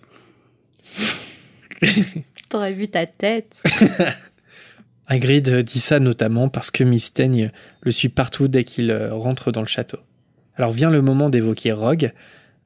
T'aurais 2.49 2.72
vu 2.72 2.89
ta 2.89 3.07
tête. 3.07 3.62
Hagrid 5.07 5.51
dit 5.64 5.81
ça 5.81 5.99
notamment 5.99 6.49
parce 6.49 6.70
que 6.70 6.85
Miss 6.85 7.12
Teigne 7.12 7.51
le 7.83 7.91
suit 7.91 8.09
partout 8.09 8.49
dès 8.49 8.64
qu'il 8.64 8.91
euh, 8.91 9.12
rentre 9.12 9.51
dans 9.51 9.61
le 9.61 9.66
château. 9.66 9.99
Alors 10.57 10.70
vient 10.70 10.91
le 10.91 11.03
moment 11.03 11.31
d'évoquer 11.31 11.72
Rogue. 11.72 12.12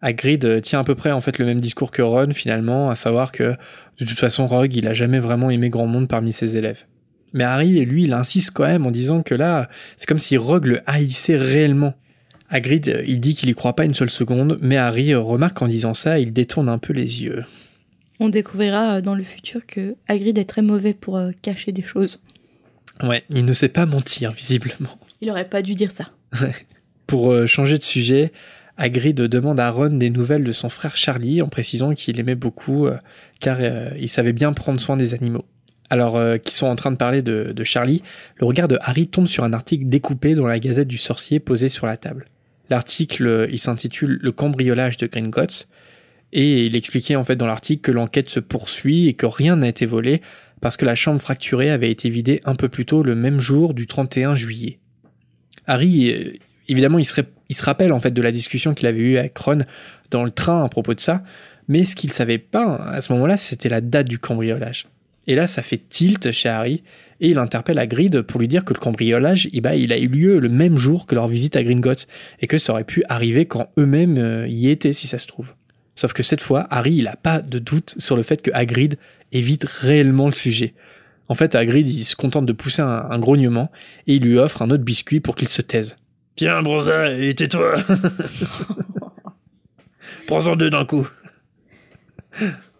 Hagrid 0.02 0.60
tient 0.60 0.80
à 0.80 0.84
peu 0.84 0.94
près 0.94 1.12
en 1.12 1.22
fait 1.22 1.38
le 1.38 1.46
même 1.46 1.60
discours 1.60 1.90
que 1.90 2.02
Ron 2.02 2.34
finalement, 2.34 2.90
à 2.90 2.96
savoir 2.96 3.32
que 3.32 3.54
de 3.98 4.04
toute 4.04 4.18
façon 4.18 4.46
Rogue 4.46 4.76
il 4.76 4.86
a 4.86 4.92
jamais 4.92 5.18
vraiment 5.18 5.48
aimé 5.48 5.70
grand 5.70 5.86
monde 5.86 6.08
parmi 6.08 6.34
ses 6.34 6.58
élèves. 6.58 6.84
Mais 7.32 7.44
Harry 7.44 7.82
lui 7.86 8.04
il 8.04 8.12
insiste 8.12 8.50
quand 8.50 8.66
même 8.66 8.84
en 8.84 8.90
disant 8.90 9.22
que 9.22 9.34
là 9.34 9.70
c'est 9.96 10.06
comme 10.06 10.18
si 10.18 10.36
Rogue 10.36 10.66
le 10.66 10.80
haïssait 10.86 11.38
réellement. 11.38 11.94
Hagrid 12.50 12.88
euh, 12.88 13.02
il 13.06 13.20
dit 13.20 13.34
qu'il 13.34 13.48
y 13.48 13.54
croit 13.54 13.74
pas 13.74 13.86
une 13.86 13.94
seule 13.94 14.10
seconde, 14.10 14.58
mais 14.60 14.76
Harry 14.76 15.14
euh, 15.14 15.20
remarque 15.20 15.56
qu'en 15.56 15.68
disant 15.68 15.94
ça 15.94 16.18
il 16.18 16.34
détourne 16.34 16.68
un 16.68 16.78
peu 16.78 16.92
les 16.92 17.22
yeux. 17.22 17.44
On 18.20 18.28
découvrira 18.28 18.96
euh, 18.96 19.00
dans 19.00 19.14
le 19.14 19.24
futur 19.24 19.66
que 19.66 19.96
Hagrid 20.08 20.38
est 20.38 20.44
très 20.44 20.62
mauvais 20.62 20.94
pour 20.94 21.16
euh, 21.16 21.30
cacher 21.42 21.72
des 21.72 21.82
choses. 21.82 22.20
Ouais, 23.02 23.24
il 23.30 23.44
ne 23.44 23.52
sait 23.54 23.68
pas 23.68 23.86
mentir 23.86 24.32
visiblement. 24.32 24.98
Il 25.20 25.30
aurait 25.30 25.48
pas 25.48 25.62
dû 25.62 25.74
dire 25.74 25.90
ça. 25.90 26.10
Pour 27.06 27.32
euh, 27.32 27.46
changer 27.46 27.78
de 27.78 27.82
sujet, 27.82 28.32
Hagrid 28.76 29.16
demande 29.16 29.60
à 29.60 29.70
Ron 29.70 29.90
des 29.90 30.10
nouvelles 30.10 30.44
de 30.44 30.52
son 30.52 30.68
frère 30.68 30.96
Charlie 30.96 31.42
en 31.42 31.48
précisant 31.48 31.94
qu'il 31.94 32.18
aimait 32.18 32.34
beaucoup 32.34 32.86
euh, 32.86 32.96
car 33.40 33.58
euh, 33.60 33.90
il 33.98 34.08
savait 34.08 34.32
bien 34.32 34.52
prendre 34.52 34.80
soin 34.80 34.96
des 34.96 35.14
animaux. 35.14 35.44
Alors 35.90 36.16
euh, 36.16 36.38
qu'ils 36.38 36.54
sont 36.54 36.66
en 36.66 36.74
train 36.74 36.90
de 36.90 36.96
parler 36.96 37.22
de, 37.22 37.52
de 37.54 37.64
Charlie, 37.64 38.02
le 38.36 38.46
regard 38.46 38.66
de 38.66 38.78
Harry 38.80 39.06
tombe 39.06 39.28
sur 39.28 39.44
un 39.44 39.52
article 39.52 39.88
découpé 39.88 40.34
dans 40.34 40.46
la 40.46 40.58
Gazette 40.58 40.88
du 40.88 40.98
Sorcier 40.98 41.38
posé 41.38 41.68
sur 41.68 41.86
la 41.86 41.96
table. 41.96 42.26
L'article, 42.70 43.46
il 43.52 43.58
s'intitule 43.58 44.18
Le 44.22 44.32
cambriolage 44.32 44.96
de 44.96 45.06
Gringotts 45.06 45.68
et 46.34 46.66
il 46.66 46.76
expliquait 46.76 47.16
en 47.16 47.24
fait 47.24 47.36
dans 47.36 47.46
l'article 47.46 47.80
que 47.80 47.92
l'enquête 47.92 48.28
se 48.28 48.40
poursuit 48.40 49.08
et 49.08 49.14
que 49.14 49.24
rien 49.24 49.56
n'a 49.56 49.68
été 49.68 49.86
volé 49.86 50.20
parce 50.60 50.76
que 50.76 50.84
la 50.84 50.94
chambre 50.94 51.20
fracturée 51.20 51.70
avait 51.70 51.90
été 51.90 52.10
vidée 52.10 52.40
un 52.44 52.56
peu 52.56 52.68
plus 52.68 52.84
tôt 52.84 53.02
le 53.02 53.14
même 53.14 53.40
jour 53.40 53.72
du 53.72 53.86
31 53.86 54.34
juillet. 54.34 54.78
Harry, 55.66 56.10
euh, 56.10 56.32
évidemment, 56.68 56.98
il 56.98 57.04
se, 57.04 57.14
rappelle 57.62 57.92
en 57.92 58.00
fait 58.00 58.10
de 58.10 58.22
la 58.22 58.32
discussion 58.32 58.74
qu'il 58.74 58.86
avait 58.86 59.00
eue 59.00 59.18
avec 59.18 59.38
Ron 59.38 59.60
dans 60.10 60.24
le 60.24 60.30
train 60.30 60.64
à 60.64 60.68
propos 60.68 60.94
de 60.94 61.00
ça, 61.00 61.22
mais 61.68 61.84
ce 61.84 61.94
qu'il 61.94 62.12
savait 62.12 62.38
pas 62.38 62.76
à 62.76 63.00
ce 63.00 63.12
moment-là, 63.12 63.36
c'était 63.36 63.68
la 63.68 63.80
date 63.80 64.08
du 64.08 64.18
cambriolage. 64.18 64.86
Et 65.26 65.34
là, 65.34 65.46
ça 65.46 65.62
fait 65.62 65.80
tilt 65.88 66.32
chez 66.32 66.48
Harry, 66.48 66.82
et 67.20 67.28
il 67.28 67.38
interpelle 67.38 67.78
Hagrid 67.78 68.22
pour 68.22 68.40
lui 68.40 68.48
dire 68.48 68.64
que 68.64 68.74
le 68.74 68.78
cambriolage, 68.80 69.48
eh 69.52 69.60
ben, 69.60 69.72
il 69.72 69.92
a 69.92 69.98
eu 69.98 70.08
lieu 70.08 70.38
le 70.38 70.48
même 70.50 70.76
jour 70.76 71.06
que 71.06 71.14
leur 71.14 71.28
visite 71.28 71.56
à 71.56 71.62
Gringotts, 71.62 72.06
et 72.40 72.46
que 72.46 72.58
ça 72.58 72.72
aurait 72.72 72.84
pu 72.84 73.04
arriver 73.08 73.46
quand 73.46 73.68
eux-mêmes 73.78 74.18
euh, 74.18 74.48
y 74.48 74.68
étaient, 74.68 74.92
si 74.92 75.06
ça 75.06 75.18
se 75.18 75.26
trouve. 75.26 75.54
Sauf 75.94 76.12
que 76.12 76.22
cette 76.22 76.42
fois, 76.42 76.66
Harry, 76.70 76.94
il 76.94 77.06
a 77.06 77.16
pas 77.16 77.40
de 77.40 77.58
doute 77.58 77.94
sur 77.98 78.16
le 78.16 78.22
fait 78.22 78.42
que 78.42 78.50
Hagrid 78.52 78.96
évite 79.32 79.64
réellement 79.64 80.26
le 80.26 80.34
sujet. 80.34 80.74
En 81.28 81.34
fait, 81.34 81.54
Hagrid, 81.54 81.88
il 81.88 82.04
se 82.04 82.16
contente 82.16 82.46
de 82.46 82.52
pousser 82.52 82.82
un, 82.82 83.06
un 83.10 83.18
grognement, 83.18 83.70
et 84.06 84.16
il 84.16 84.22
lui 84.22 84.38
offre 84.38 84.62
un 84.62 84.70
autre 84.70 84.84
biscuit 84.84 85.20
pour 85.20 85.36
qu'il 85.36 85.48
se 85.48 85.62
taise. 85.62 85.96
Tiens, 86.36 86.62
Bronza, 86.62 87.12
et 87.12 87.34
tais-toi 87.34 87.76
Prends-en 90.26 90.56
deux 90.56 90.70
d'un 90.70 90.84
coup. 90.84 91.08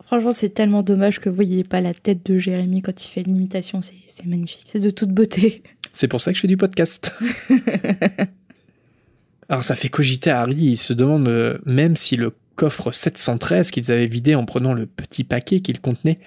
Franchement, 0.07 0.33
c'est 0.33 0.51
tellement 0.51 0.83
dommage 0.83 1.21
que 1.21 1.29
vous 1.29 1.35
voyez 1.35 1.65
pas 1.65 1.81
la 1.81 1.95
tête 1.95 2.27
de 2.27 2.39
Jérémy 2.39 2.83
quand 2.83 3.05
il 3.05 3.09
fait 3.09 3.23
l'imitation. 3.23 3.81
C'est 3.81 3.95
c'est 4.15 4.27
magnifique. 4.27 4.67
C'est 4.71 4.81
de 4.81 4.91
toute 4.91 5.11
beauté. 5.11 5.63
C'est 5.93 6.09
pour 6.09 6.21
ça 6.21 6.31
que 6.31 6.37
je 6.37 6.43
fais 6.43 6.49
du 6.49 6.57
podcast. 6.57 7.13
Alors 9.49 9.65
ça 9.65 9.75
fait 9.75 9.89
cogiter 9.89 10.31
Harry, 10.31 10.55
il 10.55 10.77
se 10.77 10.93
demande 10.93 11.29
euh, 11.29 11.59
même 11.67 11.97
si 11.97 12.17
le 12.17 12.33
coffre 12.55 12.93
713 12.93 13.71
qu'ils 13.71 13.91
avaient 13.91 14.07
vidé 14.07 14.35
en 14.35 14.45
prenant 14.45 14.75
le 14.75 14.87
petit 14.87 15.25
paquet 15.25 15.61
qu'il 15.61 15.81
contenait, 15.81 16.19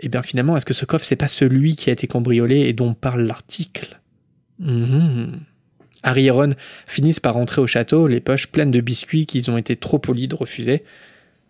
eh 0.00 0.08
bien 0.08 0.22
finalement, 0.22 0.56
est-ce 0.56 0.66
que 0.66 0.74
ce 0.74 0.84
coffre 0.84 1.04
c'est 1.04 1.16
pas 1.16 1.28
celui 1.28 1.76
qui 1.76 1.90
a 1.90 1.92
été 1.92 2.06
cambriolé 2.06 2.60
et 2.60 2.72
dont 2.72 2.94
parle 2.94 3.22
l'article? 3.22 4.00
Mhm. 4.58 5.40
Harry 6.02 6.26
et 6.26 6.30
Ron 6.30 6.54
finissent 6.86 7.20
par 7.20 7.34
rentrer 7.34 7.62
au 7.62 7.66
château, 7.66 8.06
les 8.06 8.20
poches 8.20 8.48
pleines 8.48 8.70
de 8.70 8.80
biscuits 8.80 9.26
qu'ils 9.26 9.50
ont 9.50 9.56
été 9.56 9.74
trop 9.74 9.98
polis 9.98 10.28
de 10.28 10.34
refuser. 10.34 10.84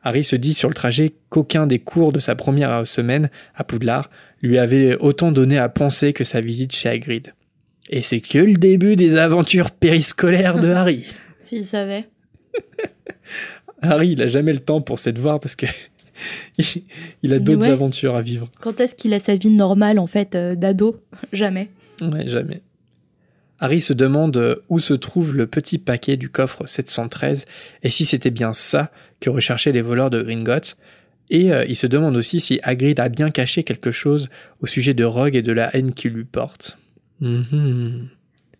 Harry 0.04 0.22
se 0.22 0.36
dit 0.36 0.54
sur 0.54 0.68
le 0.68 0.74
trajet 0.74 1.14
qu'aucun 1.30 1.66
des 1.66 1.80
cours 1.80 2.12
de 2.12 2.20
sa 2.20 2.34
première 2.34 2.86
semaine 2.86 3.30
à 3.54 3.64
Poudlard 3.64 4.10
lui 4.42 4.58
avait 4.58 4.96
autant 4.96 5.32
donné 5.32 5.58
à 5.58 5.68
penser 5.68 6.12
que 6.12 6.24
sa 6.24 6.40
visite 6.40 6.74
chez 6.74 6.90
Hagrid. 6.90 7.32
Et 7.90 8.02
c'est 8.02 8.20
que 8.20 8.38
le 8.38 8.54
début 8.54 8.96
des 8.96 9.16
aventures 9.16 9.70
périscolaires 9.70 10.58
de 10.58 10.68
Harry. 10.68 11.06
S'il 11.40 11.66
savait. 11.66 12.08
Harry, 13.84 14.10
il 14.12 14.22
a 14.22 14.26
jamais 14.26 14.52
le 14.52 14.58
temps 14.58 14.80
pour 14.80 14.98
cette 14.98 15.18
voir 15.18 15.40
parce 15.40 15.56
que 15.56 15.66
il- 17.22 17.32
a 17.32 17.38
d'autres 17.38 17.66
Ouais. 17.66 17.72
aventures 17.72 18.16
à 18.16 18.22
vivre. 18.22 18.48
Quand 18.60 18.80
est-ce 18.80 18.94
qu'il 18.94 19.12
a 19.14 19.18
sa 19.18 19.36
vie 19.36 19.50
normale, 19.50 19.98
en 19.98 20.06
fait, 20.06 20.34
euh, 20.34 20.54
d'ado? 20.54 21.00
Jamais. 21.32 21.70
Ouais, 22.02 22.26
jamais. 22.28 22.62
Harry 23.60 23.80
se 23.80 23.92
demande 23.92 24.36
euh, 24.36 24.54
où 24.68 24.78
se 24.78 24.94
trouve 24.94 25.34
le 25.34 25.46
petit 25.46 25.78
paquet 25.78 26.16
du 26.16 26.28
coffre 26.28 26.66
713 26.66 27.46
et 27.82 27.90
si 27.90 28.04
c'était 28.04 28.30
bien 28.30 28.52
ça 28.52 28.90
que 29.20 29.30
recherchaient 29.30 29.72
les 29.72 29.82
voleurs 29.82 30.10
de 30.10 30.20
Gringotts. 30.22 30.76
Et 31.30 31.52
euh, 31.52 31.64
il 31.66 31.76
se 31.76 31.86
demande 31.86 32.16
aussi 32.16 32.40
si 32.40 32.60
Hagrid 32.64 33.00
a 33.00 33.08
bien 33.08 33.30
caché 33.30 33.62
quelque 33.62 33.92
chose 33.92 34.28
au 34.60 34.66
sujet 34.66 34.92
de 34.92 35.04
Rogue 35.04 35.36
et 35.36 35.42
de 35.42 35.52
la 35.52 35.74
haine 35.74 35.94
qu'il 35.94 36.12
lui 36.12 36.24
porte. 36.24 36.78
Mhm. 37.20 38.08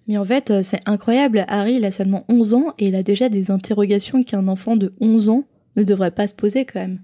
Mais 0.07 0.19
en 0.19 0.25
fait, 0.25 0.51
euh, 0.51 0.61
c'est 0.63 0.81
incroyable. 0.87 1.45
Harry, 1.49 1.75
il 1.77 1.85
a 1.85 1.91
seulement 1.91 2.25
11 2.29 2.55
ans 2.55 2.75
et 2.79 2.89
il 2.89 2.95
a 2.95 3.03
déjà 3.03 3.29
des 3.29 3.51
interrogations 3.51 4.23
qu'un 4.23 4.49
enfant 4.49 4.77
de 4.77 4.93
11 5.01 5.29
ans 5.31 5.45
ne 5.77 5.83
devrait 5.83 6.11
pas 6.11 6.27
se 6.29 6.35
poser 6.35 6.65
quand 6.65 6.81
même. 6.81 6.99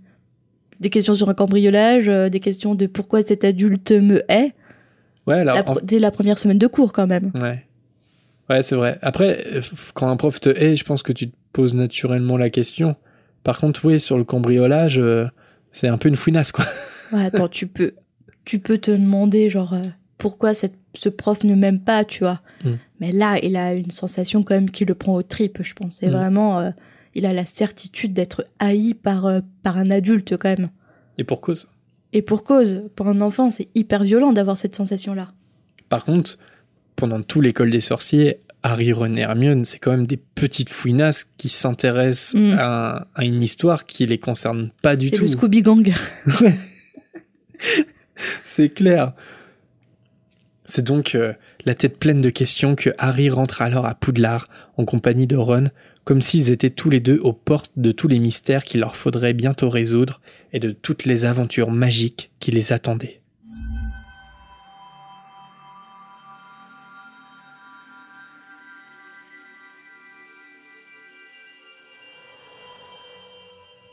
Des 0.81 0.91
questions 0.91 1.15
sur 1.15 1.29
un 1.29 1.35
cambriolage, 1.35 2.09
euh, 2.09 2.29
des 2.29 2.41
questions 2.41 2.75
de 2.75 2.87
pourquoi 2.87 3.23
cet 3.23 3.45
adulte 3.45 3.93
me 3.93 4.23
hait, 4.31 4.53
Ouais, 5.27 5.37
alors, 5.37 5.55
la 5.55 5.69
en- 5.71 5.75
pr- 5.75 5.85
dès 5.85 5.99
la 5.99 6.11
première 6.11 6.39
semaine 6.39 6.59
de 6.59 6.67
cours 6.67 6.93
quand 6.93 7.07
même. 7.07 7.31
Ouais. 7.35 7.65
Ouais, 8.49 8.63
c'est 8.63 8.75
vrai. 8.75 8.99
Après, 9.03 9.45
euh, 9.53 9.61
quand 9.95 10.09
un 10.09 10.17
prof 10.17 10.41
te 10.41 10.49
hait, 10.51 10.77
je 10.77 10.85
pense 10.85 11.03
que 11.03 11.13
tu 11.13 11.29
te 11.31 11.37
poses 11.53 11.75
naturellement 11.75 12.37
la 12.37 12.51
question. 12.51 12.97
Par 13.45 13.59
contre, 13.61 13.85
oui, 13.85 14.01
sur 14.01 14.19
le 14.19 14.25
cambriolage, 14.25 14.99
euh, 14.99 15.27
c'est 15.73 15.89
un 15.89 15.99
peu 15.99 16.09
une 16.09 16.17
fouinasse, 16.17 16.53
quoi. 16.53 16.65
Ouais, 17.13 17.25
attends, 17.25 17.49
tu 17.49 17.67
peux, 17.67 17.93
tu 18.45 18.59
peux 18.61 18.79
te 18.79 18.91
demander 18.93 19.51
genre 19.51 19.75
euh, 19.75 19.83
pourquoi 20.17 20.55
cette, 20.55 20.75
ce 20.95 21.09
prof 21.09 21.43
ne 21.45 21.55
m'aime 21.57 21.81
pas, 21.81 22.05
tu 22.05 22.21
vois. 22.21 22.41
Mm. 22.65 22.71
Mais 23.01 23.13
là, 23.13 23.39
il 23.43 23.57
a 23.57 23.73
une 23.73 23.91
sensation 23.91 24.43
quand 24.43 24.55
même 24.55 24.71
qui 24.71 24.85
le 24.85 24.95
prend 24.95 25.15
au 25.15 25.23
tripes, 25.23 25.63
je 25.63 25.73
pense. 25.75 25.97
C'est 25.97 26.09
Mm. 26.09 26.13
vraiment, 26.13 26.61
euh, 26.61 26.71
il 27.15 27.27
a 27.27 27.33
la 27.33 27.47
certitude 27.47 28.13
d'être 28.13 28.45
haï 28.59 28.95
par 28.95 29.27
euh, 29.27 29.41
par 29.63 29.79
un 29.79 29.91
adulte 29.91 30.37
quand 30.37 30.49
même. 30.51 30.71
Et 31.19 31.25
pour 31.25 31.41
cause. 31.41 31.69
Et 32.13 32.23
pour 32.23 32.45
cause, 32.45 32.83
pour 32.97 33.07
un 33.09 33.21
enfant, 33.21 33.51
c'est 33.51 33.69
hyper 33.75 34.05
violent 34.05 34.33
d'avoir 34.33 34.59
cette 34.59 34.75
sensation-là. 34.75 35.33
Par 35.89 36.05
contre, 36.05 36.39
pendant 36.97 37.23
tout 37.23 37.41
l'école 37.41 37.71
des 37.71 37.81
sorciers, 37.81 38.41
Harry, 38.63 38.93
Ron 38.93 39.17
et 39.17 39.21
Hermione, 39.21 39.65
c'est 39.65 39.79
quand 39.79 39.93
même 39.93 40.07
des 40.07 40.19
petites 40.19 40.69
fouinasses 40.71 41.25
qui 41.39 41.49
s'intéressent 41.49 42.35
Mm. 42.41 42.57
à, 42.59 43.07
à 43.15 43.25
une 43.25 43.41
histoire 43.41 43.87
qui 43.87 44.05
les 44.07 44.19
concerne 44.19 44.71
pas 44.83 44.97
du 44.97 45.09
C'est 45.09 45.17
tout. 45.17 45.23
le 45.23 45.29
Scooby 45.29 45.63
Gang. 45.63 45.93
C'est 48.45 48.69
clair. 48.69 49.13
C'est 50.67 50.85
donc 50.85 51.15
euh, 51.15 51.33
la 51.65 51.75
tête 51.75 51.99
pleine 51.99 52.21
de 52.21 52.31
questions 52.31 52.75
que 52.75 52.91
Harry 52.99 53.31
rentre 53.31 53.63
alors 53.63 53.87
à 53.87 53.95
Poudlard 53.95 54.47
en 54.77 54.85
compagnie 54.85 55.27
de 55.27 55.37
Ron, 55.37 55.71
comme 56.05 56.23
s'ils 56.23 56.51
étaient 56.51 56.71
tous 56.71 56.91
les 56.91 57.01
deux 57.01 57.19
aux 57.23 57.33
portes 57.33 57.73
de 57.77 57.93
tous 57.93 58.09
les 58.09 58.19
mystères 58.19 58.65
qu'il 58.65 58.81
leur 58.81 58.97
faudrait 58.97 59.35
bientôt 59.35 59.69
résoudre 59.69 60.21
et 60.53 60.61
de 60.61 60.73
toutes 60.73 61.05
les 61.05 61.25
aventures 61.25 61.71
magiques 61.71 62.31
qui 62.41 62.51
les 62.51 62.73
attendaient. 62.73 63.21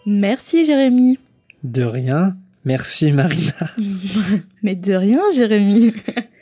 Merci 0.05 0.65
Jérémy. 0.65 1.19
De 1.63 1.83
rien, 1.83 2.37
merci 2.63 3.11
Marina. 3.11 3.51
Mais 4.63 4.75
de 4.75 4.93
rien 4.93 5.19
Jérémy. 5.35 5.93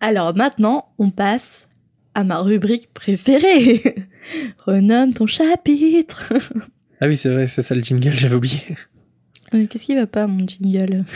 Alors 0.00 0.34
maintenant, 0.34 0.88
on 0.98 1.10
passe 1.10 1.68
à 2.14 2.24
ma 2.24 2.40
rubrique 2.40 2.92
préférée. 2.92 3.82
Renomme 4.58 5.12
ton 5.14 5.26
chapitre. 5.26 6.32
Ah 7.02 7.06
oui, 7.08 7.16
c'est 7.16 7.30
vrai, 7.30 7.48
c'est 7.48 7.62
ça 7.62 7.74
le 7.74 7.82
jingle, 7.82 8.10
j'avais 8.10 8.34
oublié. 8.34 8.60
Qu'est-ce 9.52 9.86
qui 9.86 9.94
va 9.94 10.06
pas, 10.06 10.26
mon 10.26 10.46
jingle 10.46 11.06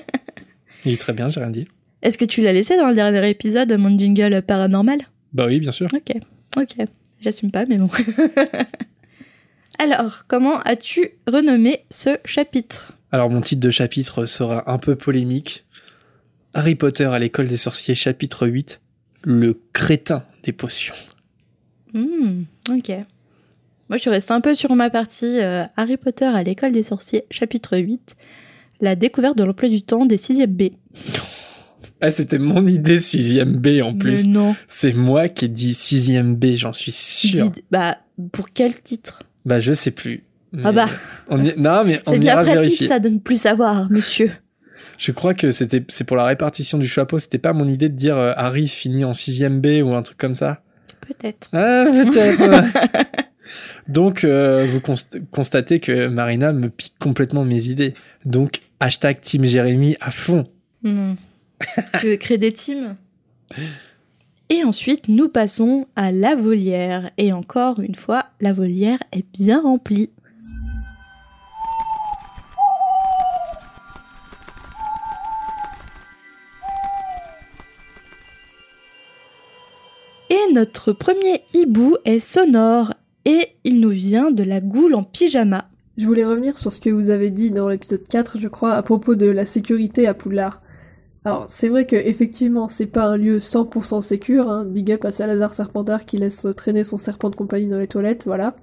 Il 0.86 0.94
est 0.94 0.96
très 0.96 1.12
bien, 1.12 1.28
j'ai 1.28 1.40
rien 1.40 1.50
dit. 1.50 1.68
Est-ce 2.00 2.16
que 2.16 2.24
tu 2.24 2.40
l'as 2.40 2.54
laissé 2.54 2.78
dans 2.78 2.88
le 2.88 2.94
dernier 2.94 3.28
épisode, 3.28 3.70
mon 3.74 3.98
jingle 3.98 4.40
paranormal? 4.40 5.00
Bah 5.34 5.44
oui, 5.44 5.60
bien 5.60 5.70
sûr. 5.70 5.86
Ok, 5.94 6.16
ok. 6.56 6.86
J'assume 7.20 7.50
pas, 7.50 7.66
mais 7.66 7.76
bon. 7.76 7.90
Alors, 9.78 10.24
comment 10.26 10.60
as-tu 10.60 11.10
renommé 11.26 11.84
ce 11.90 12.16
chapitre? 12.24 12.94
Alors 13.10 13.30
mon 13.30 13.40
titre 13.40 13.60
de 13.60 13.70
chapitre 13.70 14.26
sera 14.26 14.70
un 14.70 14.78
peu 14.78 14.96
polémique. 14.96 15.66
Harry 16.54 16.74
Potter 16.74 17.04
à 17.04 17.18
l'école 17.18 17.48
des 17.48 17.56
sorciers 17.56 17.94
chapitre 17.94 18.46
8, 18.46 18.80
le 19.24 19.60
crétin 19.72 20.24
des 20.42 20.52
potions. 20.52 20.94
Hmm, 21.94 22.42
ok. 22.70 22.88
Moi, 23.88 23.96
je 23.96 23.98
suis 23.98 24.10
restée 24.10 24.32
un 24.32 24.40
peu 24.40 24.54
sur 24.54 24.74
ma 24.74 24.90
partie 24.90 25.40
euh, 25.40 25.64
Harry 25.76 25.96
Potter 25.96 26.26
à 26.26 26.42
l'école 26.42 26.72
des 26.72 26.82
sorciers, 26.82 27.24
chapitre 27.30 27.78
8, 27.78 28.16
la 28.80 28.96
découverte 28.96 29.36
de 29.38 29.44
l'emploi 29.44 29.68
du 29.68 29.82
temps 29.82 30.04
des 30.06 30.16
6e 30.18 30.46
B. 30.46 30.74
Ah, 32.00 32.10
c'était 32.10 32.38
mon 32.38 32.66
idée 32.66 32.98
6ème 32.98 33.56
B 33.56 33.82
en 33.82 33.94
plus. 33.96 34.24
Mais 34.24 34.30
non. 34.30 34.54
C'est 34.68 34.92
moi 34.92 35.28
qui 35.28 35.46
ai 35.46 35.48
dit 35.48 35.72
6ème 35.72 36.34
B, 36.34 36.54
j'en 36.56 36.72
suis 36.72 36.92
sûr. 36.92 37.50
Bah, 37.70 37.98
pour 38.32 38.50
quel 38.50 38.80
titre? 38.82 39.20
Bah 39.44 39.58
je 39.58 39.72
sais 39.72 39.90
plus. 39.90 40.24
Ah 40.64 40.72
bah, 40.72 40.88
on 41.28 41.42
y- 41.42 41.54
Non 41.56 41.82
mais 41.84 42.00
on 42.06 42.12
c'est 42.12 42.18
bien 42.18 42.34
pratique 42.34 42.54
vérifier. 42.54 42.86
ça 42.88 42.98
de 43.00 43.08
ne 43.08 43.18
plus 43.18 43.40
savoir, 43.40 43.90
monsieur. 43.90 44.30
Je 44.98 45.12
crois 45.12 45.32
que 45.32 45.50
c'était 45.50 45.84
c'est 45.88 46.04
pour 46.04 46.16
la 46.16 46.24
répartition 46.24 46.76
du 46.76 46.88
chapeau, 46.88 47.18
c'était 47.18 47.38
pas 47.38 47.52
mon 47.52 47.66
idée 47.68 47.88
de 47.88 47.94
dire 47.96 48.16
euh, 48.16 48.32
Harry 48.36 48.68
finit 48.68 49.04
en 49.04 49.12
6ème 49.12 49.60
B 49.60 49.82
ou 49.86 49.94
un 49.94 50.02
truc 50.02 50.18
comme 50.18 50.36
ça. 50.36 50.62
Peut-être. 51.06 51.48
Ah, 51.52 51.86
peut-être. 51.90 53.22
Donc, 53.88 54.24
euh, 54.24 54.66
vous 54.70 54.80
const- 54.80 55.22
constatez 55.30 55.80
que 55.80 56.08
Marina 56.08 56.52
me 56.52 56.68
pique 56.68 56.94
complètement 56.98 57.44
mes 57.44 57.68
idées. 57.68 57.94
Donc, 58.26 58.60
hashtag 58.80 59.20
Team 59.22 59.44
Jérémy 59.44 59.96
à 60.00 60.10
fond. 60.10 60.46
Hmm. 60.82 61.14
tu 62.00 62.08
veux 62.08 62.16
créer 62.16 62.36
des 62.38 62.52
teams 62.52 62.96
Et 64.50 64.62
ensuite, 64.64 65.08
nous 65.08 65.28
passons 65.28 65.86
à 65.96 66.12
la 66.12 66.34
volière. 66.34 67.10
Et 67.16 67.32
encore 67.32 67.80
une 67.80 67.94
fois, 67.94 68.26
la 68.40 68.52
volière 68.52 68.98
est 69.12 69.24
bien 69.32 69.62
remplie. 69.62 70.10
Et 80.38 80.52
notre 80.52 80.92
premier 80.92 81.42
hibou 81.52 81.96
est 82.04 82.20
sonore 82.20 82.92
et 83.24 83.48
il 83.64 83.80
nous 83.80 83.90
vient 83.90 84.30
de 84.30 84.44
la 84.44 84.60
goule 84.60 84.94
en 84.94 85.02
pyjama. 85.02 85.68
Je 85.96 86.06
voulais 86.06 86.24
revenir 86.24 86.58
sur 86.58 86.70
ce 86.70 86.80
que 86.80 86.90
vous 86.90 87.10
avez 87.10 87.30
dit 87.30 87.50
dans 87.50 87.68
l'épisode 87.68 88.06
4, 88.06 88.38
je 88.38 88.46
crois, 88.46 88.74
à 88.74 88.82
propos 88.82 89.16
de 89.16 89.26
la 89.26 89.46
sécurité 89.46 90.06
à 90.06 90.14
Poudlard. 90.14 90.62
Alors, 91.24 91.46
c'est 91.48 91.68
vrai 91.68 91.86
que 91.86 91.96
effectivement, 91.96 92.68
c'est 92.68 92.86
pas 92.86 93.06
un 93.06 93.16
lieu 93.16 93.38
100% 93.38 94.02
sécure, 94.02 94.48
hein. 94.48 94.64
big 94.64 94.92
up 94.92 95.04
à 95.04 95.10
Salazar 95.10 95.54
Serpentard 95.54 96.04
qui 96.04 96.18
laisse 96.18 96.46
traîner 96.56 96.84
son 96.84 96.98
serpent 96.98 97.30
de 97.30 97.36
compagnie 97.36 97.66
dans 97.68 97.78
les 97.78 97.88
toilettes, 97.88 98.24
voilà. 98.26 98.54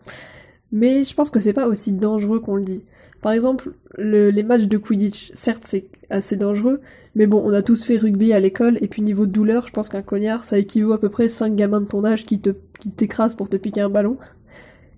Mais 0.72 1.03
je 1.03 1.13
pense 1.13 1.30
que 1.30 1.39
c'est 1.39 1.53
pas 1.53 1.68
aussi 1.68 1.93
dangereux 1.93 2.39
qu'on 2.39 2.55
le 2.55 2.63
dit. 2.63 2.84
Par 3.22 3.32
exemple, 3.32 3.72
le- 3.97 4.30
les 4.30 4.43
matchs 4.43 4.66
de 4.68 4.78
Quidditch, 4.78 5.32
certes 5.34 5.63
c'est 5.66 5.86
assez 6.09 6.36
dangereux, 6.36 6.82
mais 7.16 7.28
bon, 7.28 7.41
on 7.45 7.53
a 7.53 7.61
tous 7.61 7.84
fait 7.86 7.97
rugby 7.97 8.34
à 8.34 8.39
l'école, 8.39 8.78
et 8.82 8.88
puis 8.88 9.01
niveau 9.01 9.26
douleur, 9.26 9.66
je 9.68 9.72
pense 9.74 9.89
qu'un 9.89 10.01
cognard, 10.01 10.43
ça 10.43 10.57
équivaut 10.59 10.93
à 10.93 10.99
peu 10.99 11.09
près 11.09 11.30
5 11.30 11.55
gamins 11.55 11.82
de 11.82 11.88
ton 11.88 12.03
âge 12.05 12.26
qui 12.26 12.39
te 12.39 12.51
qui 12.80 12.91
t'écrasent 12.91 13.36
pour 13.36 13.49
te 13.49 13.57
piquer 13.57 13.82
un 13.82 13.89
ballon. 13.89 14.18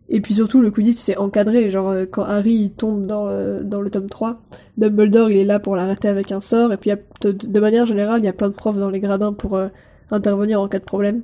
Et 0.09 0.21
puis 0.21 0.33
surtout, 0.33 0.61
le 0.61 0.71
Quidditch 0.71 0.97
c'est 0.97 1.17
encadré, 1.17 1.69
genre 1.69 1.89
euh, 1.89 2.05
quand 2.09 2.23
Harry 2.23 2.71
tombe 2.75 3.05
dans, 3.05 3.27
euh, 3.27 3.61
dans 3.63 3.81
le 3.81 3.89
tome 3.89 4.09
3, 4.09 4.41
Dumbledore 4.77 5.29
il 5.31 5.37
est 5.37 5.43
là 5.45 5.59
pour 5.59 5.75
l'arrêter 5.75 6.07
avec 6.07 6.31
un 6.31 6.39
sort, 6.41 6.71
et 6.73 6.77
puis 6.77 6.91
de 7.21 7.59
manière 7.59 7.85
générale, 7.85 8.21
il 8.21 8.25
y 8.25 8.29
a 8.29 8.33
plein 8.33 8.49
de 8.49 8.53
profs 8.55 8.77
dans 8.79 8.89
les 8.89 8.99
gradins 9.01 9.33
pour 9.33 9.55
euh, 9.55 9.67
intervenir 10.09 10.61
en 10.61 10.67
cas 10.69 10.79
de 10.79 10.85
problème. 10.85 11.21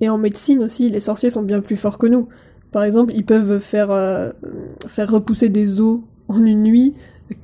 Et 0.00 0.08
en 0.08 0.18
médecine 0.18 0.62
aussi, 0.62 0.90
les 0.90 1.00
sorciers 1.00 1.30
sont 1.30 1.42
bien 1.42 1.60
plus 1.60 1.76
forts 1.76 1.98
que 1.98 2.06
nous. 2.06 2.28
Par 2.74 2.82
exemple, 2.82 3.12
ils 3.14 3.24
peuvent 3.24 3.60
faire, 3.60 3.92
euh, 3.92 4.32
faire 4.88 5.08
repousser 5.08 5.48
des 5.48 5.80
os 5.80 6.00
en 6.26 6.44
une 6.44 6.64
nuit, 6.64 6.94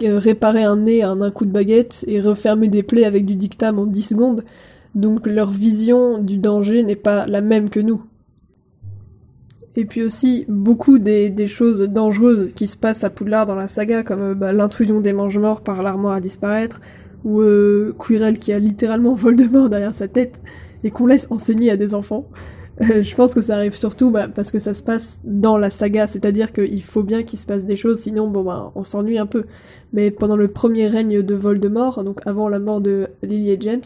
euh, 0.03 0.19
réparer 0.19 0.65
un 0.65 0.79
nez 0.79 1.05
en 1.05 1.21
un 1.21 1.31
coup 1.31 1.45
de 1.45 1.53
baguette 1.53 2.05
et 2.09 2.21
refermer 2.21 2.67
des 2.67 2.83
plaies 2.83 3.05
avec 3.05 3.27
du 3.27 3.37
dictame 3.37 3.79
en 3.79 3.87
10 3.87 4.03
secondes. 4.03 4.45
Donc 4.97 5.29
leur 5.29 5.53
vision 5.53 6.19
du 6.19 6.37
danger 6.39 6.83
n'est 6.83 6.97
pas 6.97 7.29
la 7.29 7.43
même 7.43 7.71
que 7.71 7.79
nous. 7.79 8.03
Et 9.77 9.85
puis 9.85 10.03
aussi, 10.03 10.47
beaucoup 10.49 10.99
des, 10.99 11.47
choses 11.47 11.83
dangereuses 11.83 12.53
qui 12.53 12.67
se 12.67 12.77
passent 12.77 13.05
à 13.05 13.11
Poudlard 13.11 13.47
dans 13.47 13.55
la 13.55 13.69
saga, 13.69 14.03
comme 14.03 14.23
euh, 14.23 14.35
bah, 14.35 14.53
l'intrusion 14.53 15.01
des 15.01 15.13
mange-morts 15.13 15.61
par 15.61 15.85
l'armoire 15.85 16.15
à 16.15 16.21
disparaître, 16.21 16.81
ou 17.23 17.41
euh, 17.41 17.95
Quirrell 18.05 18.37
qui 18.41 18.53
a 18.53 18.59
littéralement 18.59 19.15
Voldemort 19.15 19.71
derrière 19.71 19.95
sa 19.95 20.09
tête, 20.09 20.43
et 20.83 20.91
qu'on 20.91 21.07
laisse 21.07 21.29
enseigner 21.31 21.71
à 21.71 21.77
des 21.77 21.95
enfants. 21.95 22.27
Je 23.03 23.15
pense 23.15 23.35
que 23.35 23.43
ça 23.43 23.57
arrive 23.57 23.77
surtout 23.77 24.11
bah, 24.11 24.29
parce 24.29 24.51
que 24.51 24.59
ça 24.59 24.73
se 24.73 24.83
passe 24.83 25.21
dans 25.25 25.59
la 25.59 25.69
saga, 25.69 26.07
c'est-à-dire 26.07 26.53
qu'il 26.53 26.83
faut 26.83 27.03
bien 27.03 27.23
qu'il 27.25 27.39
se 27.39 27.45
passe 27.45 27.67
des 27.67 27.77
choses, 27.77 28.01
sinon 28.01 28.29
bon 28.29 28.43
bah 28.43 28.73
on 28.75 28.85
s'ennuie 28.85 29.19
un 29.19 29.27
peu. 29.27 29.45
Mais 29.93 30.11
pendant 30.11 30.37
le 30.37 30.49
premier 30.49 30.87
règne 30.89 31.23
de 31.23 31.35
Voldemort, 31.35 32.03
donc 32.05 32.27
avant 32.27 32.49
la 32.49 32.59
mort 32.59 32.81
de 32.81 33.09
Lily 33.23 33.51
et 33.51 33.59
James, 33.61 33.83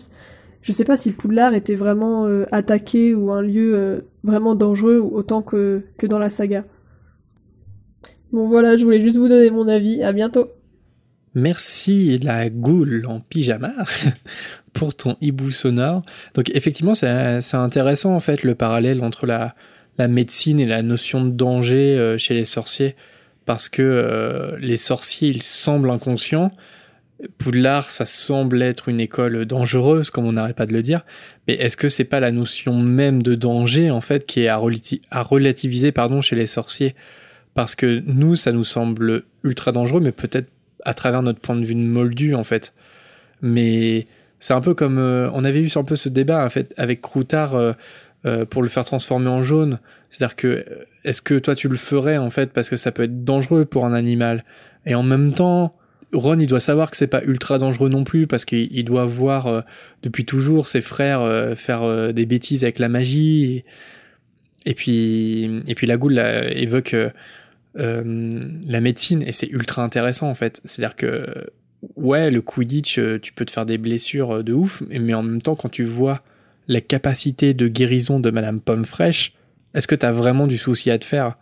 je 0.62 0.70
sais 0.70 0.84
pas 0.84 0.96
si 0.96 1.10
Poudlard 1.10 1.54
était 1.54 1.74
vraiment 1.74 2.26
euh, 2.26 2.44
attaqué 2.52 3.14
ou 3.14 3.32
un 3.32 3.42
lieu 3.42 3.74
euh, 3.74 4.00
vraiment 4.22 4.54
dangereux 4.54 4.98
autant 4.98 5.42
que, 5.42 5.82
que 5.98 6.06
dans 6.06 6.20
la 6.20 6.30
saga. 6.30 6.64
Bon 8.32 8.46
voilà, 8.46 8.76
je 8.76 8.84
voulais 8.84 9.00
juste 9.00 9.16
vous 9.16 9.28
donner 9.28 9.50
mon 9.50 9.66
avis, 9.66 10.04
à 10.04 10.12
bientôt. 10.12 10.46
Merci 11.34 12.18
la 12.20 12.48
goule 12.48 13.06
en 13.08 13.20
pyjama 13.20 13.72
pour 14.72 14.94
ton 14.94 15.16
hibou 15.20 15.50
sonore. 15.50 16.02
Donc 16.34 16.50
effectivement, 16.54 16.94
c'est 16.94 17.54
intéressant 17.54 18.14
en 18.14 18.20
fait 18.20 18.42
le 18.42 18.54
parallèle 18.54 19.02
entre 19.02 19.26
la, 19.26 19.54
la 19.98 20.08
médecine 20.08 20.60
et 20.60 20.66
la 20.66 20.82
notion 20.82 21.24
de 21.24 21.30
danger 21.30 21.96
euh, 21.98 22.18
chez 22.18 22.34
les 22.34 22.44
sorciers, 22.44 22.94
parce 23.46 23.68
que 23.68 23.82
euh, 23.82 24.56
les 24.60 24.76
sorciers, 24.76 25.28
ils 25.28 25.42
semblent 25.42 25.90
inconscients. 25.90 26.52
Poudlard, 27.38 27.90
ça 27.90 28.06
semble 28.06 28.60
être 28.62 28.88
une 28.88 29.00
école 29.00 29.44
dangereuse, 29.44 30.10
comme 30.10 30.26
on 30.26 30.32
n'arrête 30.32 30.56
pas 30.56 30.66
de 30.66 30.72
le 30.72 30.82
dire. 30.82 31.04
Mais 31.46 31.54
est-ce 31.54 31.76
que 31.76 31.88
c'est 31.88 32.04
pas 32.04 32.20
la 32.20 32.32
notion 32.32 32.78
même 32.78 33.22
de 33.22 33.34
danger 33.34 33.90
en 33.90 34.00
fait 34.00 34.26
qui 34.26 34.40
est 34.42 34.48
à, 34.48 34.60
à 35.10 35.22
relativiser 35.22 35.92
pardon 35.92 36.20
chez 36.20 36.36
les 36.36 36.48
sorciers? 36.48 36.94
Parce 37.54 37.76
que 37.76 38.02
nous, 38.06 38.34
ça 38.34 38.50
nous 38.50 38.64
semble 38.64 39.22
ultra 39.44 39.70
dangereux, 39.70 40.00
mais 40.00 40.10
peut-être 40.10 40.48
à 40.84 40.94
travers 40.94 41.22
notre 41.22 41.40
point 41.40 41.56
de 41.56 41.64
vue 41.64 41.74
de 41.74 41.80
moldu 41.80 42.34
en 42.34 42.44
fait. 42.44 42.72
Mais 43.42 44.06
c'est 44.40 44.54
un 44.54 44.60
peu 44.60 44.74
comme 44.74 44.98
euh, 44.98 45.30
on 45.32 45.44
avait 45.44 45.60
eu 45.60 45.70
un 45.74 45.84
peu 45.84 45.96
ce 45.96 46.08
débat 46.08 46.44
en 46.44 46.50
fait 46.50 46.72
avec 46.76 47.00
Croutard 47.00 47.54
euh, 47.54 47.72
euh, 48.26 48.44
pour 48.44 48.62
le 48.62 48.68
faire 48.68 48.84
transformer 48.84 49.28
en 49.28 49.42
jaune. 49.42 49.78
C'est-à-dire 50.10 50.36
que 50.36 50.48
euh, 50.48 50.64
est-ce 51.04 51.22
que 51.22 51.38
toi 51.38 51.54
tu 51.54 51.68
le 51.68 51.76
ferais 51.76 52.16
en 52.16 52.30
fait 52.30 52.52
parce 52.52 52.70
que 52.70 52.76
ça 52.76 52.92
peut 52.92 53.04
être 53.04 53.24
dangereux 53.24 53.64
pour 53.64 53.84
un 53.84 53.92
animal? 53.92 54.44
Et 54.86 54.94
en 54.94 55.02
même 55.02 55.32
temps 55.32 55.74
Ron 56.14 56.38
il 56.38 56.46
doit 56.46 56.60
savoir 56.60 56.90
que 56.90 56.96
c'est 56.96 57.08
pas 57.08 57.22
ultra 57.24 57.58
dangereux 57.58 57.88
non 57.88 58.04
plus 58.04 58.26
parce 58.26 58.44
qu'il 58.44 58.68
il 58.72 58.84
doit 58.84 59.04
voir 59.04 59.46
euh, 59.46 59.60
depuis 60.02 60.24
toujours 60.24 60.68
ses 60.68 60.80
frères 60.80 61.20
euh, 61.20 61.54
faire 61.54 61.82
euh, 61.82 62.12
des 62.12 62.26
bêtises 62.26 62.64
avec 62.64 62.78
la 62.78 62.88
magie 62.88 63.64
et, 64.64 64.74
puis 64.74 65.62
et 65.66 65.74
puis 65.74 65.86
la 65.86 65.96
goule 65.96 66.14
là, 66.14 66.48
évoque 66.50 66.96
euh, 67.78 68.48
la 68.66 68.80
médecine 68.80 69.22
et 69.22 69.32
c'est 69.32 69.48
ultra 69.48 69.82
intéressant 69.82 70.28
en 70.30 70.34
fait. 70.34 70.60
C'est-à-dire 70.64 70.96
que 70.96 71.26
ouais, 71.96 72.30
le 72.30 72.40
Quidditch, 72.40 72.98
euh, 72.98 73.18
tu 73.20 73.32
peux 73.32 73.44
te 73.44 73.50
faire 73.50 73.66
des 73.66 73.78
blessures 73.78 74.36
euh, 74.36 74.42
de 74.42 74.52
ouf, 74.52 74.82
mais- 74.88 75.14
en 75.14 75.22
même 75.22 75.42
temps, 75.42 75.54
quand 75.56 75.68
tu 75.68 75.84
vois 75.84 76.22
la 76.68 76.80
capacité 76.80 77.52
de 77.52 77.68
guérison 77.68 78.20
de 78.20 78.30
Madame 78.30 78.60
Pomme 78.60 78.84
Fraîche, 78.86 79.34
est-ce 79.74 79.86
que 79.86 79.94
t'as 79.94 80.12
vraiment 80.12 80.46
du 80.46 80.56
souci 80.56 80.90
à 80.90 80.98
te 80.98 81.04
faire? 81.04 81.36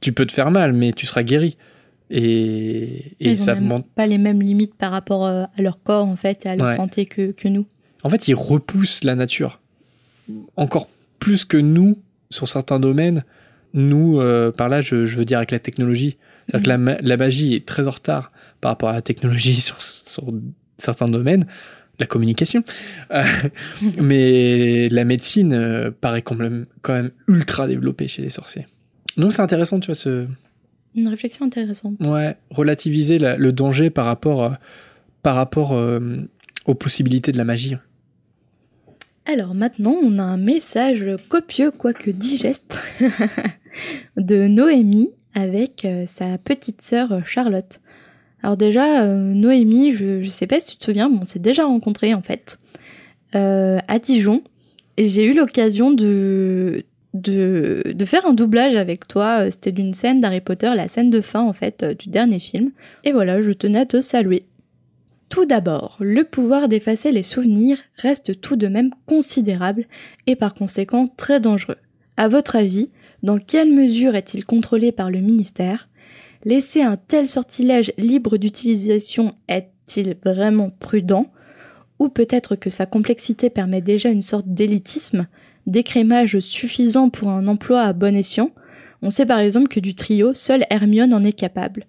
Tu 0.00 0.12
peux 0.12 0.26
te 0.26 0.32
faire 0.32 0.50
mal, 0.50 0.72
mais 0.72 0.92
tu 0.92 1.06
seras 1.06 1.22
guéri. 1.22 1.56
Et, 2.10 3.16
et 3.18 3.30
Ils 3.32 3.38
ça 3.38 3.54
même 3.56 3.82
pas 3.82 4.06
les 4.06 4.18
mêmes 4.18 4.40
limites 4.40 4.74
par 4.76 4.92
rapport 4.92 5.26
à 5.26 5.48
leur 5.58 5.82
corps 5.82 6.06
en 6.06 6.14
fait 6.16 6.46
et 6.46 6.50
à 6.50 6.54
leur 6.56 6.68
Ouais. 6.68 6.76
santé 6.76 7.06
que, 7.06 7.32
que 7.32 7.48
nous. 7.48 7.66
en 8.04 8.10
fait, 8.10 8.28
il 8.28 8.34
repousse 8.34 9.02
la 9.02 9.16
nature 9.16 9.60
encore 10.56 10.88
plus 11.18 11.44
que 11.44 11.56
nous 11.56 11.98
sur 12.30 12.48
certains 12.48 12.78
domaines. 12.80 13.24
Nous, 13.76 14.18
euh, 14.20 14.50
par 14.50 14.68
là, 14.68 14.80
je, 14.80 15.04
je 15.06 15.16
veux 15.16 15.24
dire 15.24 15.38
avec 15.38 15.52
la 15.52 15.58
technologie. 15.60 16.16
C'est-à-dire 16.48 16.64
que 16.64 16.68
la, 16.70 16.78
ma- 16.78 16.98
la 17.00 17.16
magie 17.16 17.54
est 17.54 17.64
très 17.66 17.86
en 17.86 17.90
retard 17.90 18.32
par 18.60 18.72
rapport 18.72 18.88
à 18.88 18.92
la 18.94 19.02
technologie 19.02 19.60
sur, 19.60 19.80
sur 19.80 20.32
certains 20.78 21.08
domaines, 21.08 21.46
la 22.00 22.06
communication. 22.06 22.64
Euh, 23.12 23.22
mais 24.00 24.88
la 24.88 25.04
médecine 25.04 25.52
euh, 25.52 25.90
paraît 25.90 26.22
quand 26.22 26.34
même, 26.36 26.66
quand 26.82 26.94
même 26.94 27.10
ultra 27.28 27.66
développée 27.68 28.08
chez 28.08 28.22
les 28.22 28.30
sorciers. 28.30 28.66
Donc 29.16 29.32
c'est 29.32 29.42
intéressant, 29.42 29.78
tu 29.80 29.86
vois, 29.86 29.94
ce, 29.94 30.26
Une 30.94 31.08
réflexion 31.08 31.46
intéressante. 31.46 31.94
Ouais, 32.00 32.36
relativiser 32.50 33.18
la- 33.18 33.36
le 33.36 33.52
danger 33.52 33.90
par 33.90 34.06
rapport, 34.06 34.54
par 35.22 35.34
rapport 35.36 35.72
euh, 35.74 36.00
aux 36.66 36.74
possibilités 36.74 37.32
de 37.32 37.38
la 37.38 37.44
magie. 37.44 37.76
Alors 39.28 39.54
maintenant, 39.54 39.96
on 40.02 40.18
a 40.18 40.22
un 40.22 40.36
message 40.36 41.04
copieux, 41.28 41.72
quoique 41.72 42.10
digeste, 42.10 42.78
de 44.16 44.46
Noémie 44.48 45.10
avec 45.36 45.84
euh, 45.84 46.04
sa 46.06 46.38
petite 46.38 46.80
sœur 46.80 47.12
euh, 47.12 47.20
Charlotte. 47.24 47.80
Alors 48.42 48.56
déjà, 48.56 49.02
euh, 49.02 49.34
Noémie, 49.34 49.92
je, 49.92 50.22
je 50.22 50.28
sais 50.28 50.46
pas 50.46 50.60
si 50.60 50.72
tu 50.72 50.76
te 50.78 50.84
souviens, 50.84 51.08
mais 51.08 51.18
on 51.20 51.26
s'est 51.26 51.38
déjà 51.38 51.64
rencontrés 51.64 52.14
en 52.14 52.22
fait 52.22 52.58
à 53.32 53.98
Dijon. 53.98 54.42
J'ai 54.96 55.26
eu 55.26 55.34
l'occasion 55.34 55.90
de, 55.90 56.86
de, 57.12 58.04
faire 58.06 58.24
un 58.24 58.32
doublage 58.32 58.76
avec 58.76 59.06
toi. 59.06 59.50
C'était 59.50 59.72
d'une 59.72 59.92
scène 59.92 60.22
d'Harry 60.22 60.40
Potter, 60.40 60.72
la 60.74 60.88
scène 60.88 61.10
de 61.10 61.20
fin 61.20 61.42
en 61.42 61.52
fait 61.52 61.84
du 61.84 62.08
dernier 62.08 62.40
film. 62.40 62.70
Et 63.04 63.12
voilà, 63.12 63.42
je 63.42 63.50
tenais 63.50 63.80
à 63.80 63.84
te 63.84 64.00
saluer. 64.00 64.46
Tout 65.28 65.44
d'abord, 65.44 65.98
le 66.00 66.24
pouvoir 66.24 66.68
d'effacer 66.68 67.12
les 67.12 67.22
souvenirs 67.22 67.78
reste 67.96 68.40
tout 68.40 68.56
de 68.56 68.68
même 68.68 68.90
considérable 69.04 69.84
et 70.26 70.34
par 70.34 70.54
conséquent 70.54 71.12
très 71.18 71.38
dangereux. 71.38 71.76
À 72.16 72.28
votre 72.28 72.56
avis, 72.56 72.88
dans 73.22 73.38
quelle 73.38 73.72
mesure 73.72 74.14
est-il 74.14 74.44
contrôlé 74.44 74.92
par 74.92 75.10
le 75.10 75.20
ministère? 75.20 75.88
Laisser 76.44 76.82
un 76.82 76.96
tel 76.96 77.28
sortilège 77.28 77.92
libre 77.98 78.36
d'utilisation 78.36 79.34
est-il 79.48 80.16
vraiment 80.24 80.70
prudent? 80.78 81.32
Ou 81.98 82.08
peut-être 82.08 82.56
que 82.56 82.70
sa 82.70 82.86
complexité 82.86 83.50
permet 83.50 83.80
déjà 83.80 84.10
une 84.10 84.22
sorte 84.22 84.46
d'élitisme, 84.46 85.26
d'écrémage 85.66 86.38
suffisant 86.40 87.08
pour 87.08 87.30
un 87.30 87.46
emploi 87.48 87.82
à 87.82 87.92
bon 87.92 88.14
escient? 88.14 88.52
On 89.02 89.10
sait 89.10 89.26
par 89.26 89.38
exemple 89.38 89.68
que 89.68 89.80
du 89.80 89.94
trio, 89.94 90.34
seule 90.34 90.64
Hermione 90.70 91.14
en 91.14 91.24
est 91.24 91.32
capable. 91.32 91.86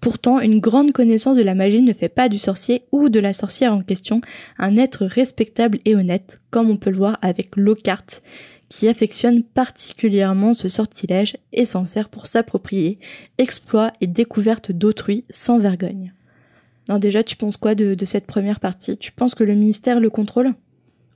Pourtant, 0.00 0.40
une 0.40 0.60
grande 0.60 0.92
connaissance 0.92 1.36
de 1.36 1.42
la 1.42 1.54
magie 1.54 1.82
ne 1.82 1.92
fait 1.92 2.08
pas 2.08 2.28
du 2.28 2.38
sorcier 2.38 2.82
ou 2.92 3.08
de 3.08 3.18
la 3.18 3.32
sorcière 3.32 3.72
en 3.72 3.82
question 3.82 4.20
un 4.58 4.76
être 4.76 5.04
respectable 5.04 5.78
et 5.84 5.96
honnête, 5.96 6.40
comme 6.50 6.70
on 6.70 6.76
peut 6.76 6.90
le 6.90 6.96
voir 6.98 7.18
avec 7.22 7.56
Lockhart, 7.56 8.20
qui 8.68 8.88
affectionne 8.88 9.42
particulièrement 9.42 10.54
ce 10.54 10.68
sortilège 10.68 11.36
et 11.52 11.66
s'en 11.66 11.84
sert 11.84 12.08
pour 12.08 12.26
s'approprier 12.26 12.98
exploits 13.38 13.92
et 14.00 14.06
découvertes 14.06 14.72
d'autrui 14.72 15.24
sans 15.30 15.58
vergogne. 15.58 16.12
Non, 16.88 16.98
déjà, 16.98 17.22
tu 17.22 17.36
penses 17.36 17.56
quoi 17.56 17.74
de, 17.74 17.96
cette 18.04 18.26
première 18.26 18.60
partie? 18.60 18.96
Tu 18.96 19.12
penses 19.12 19.34
que 19.34 19.44
le 19.44 19.54
ministère 19.54 20.00
le 20.00 20.10
contrôle? 20.10 20.54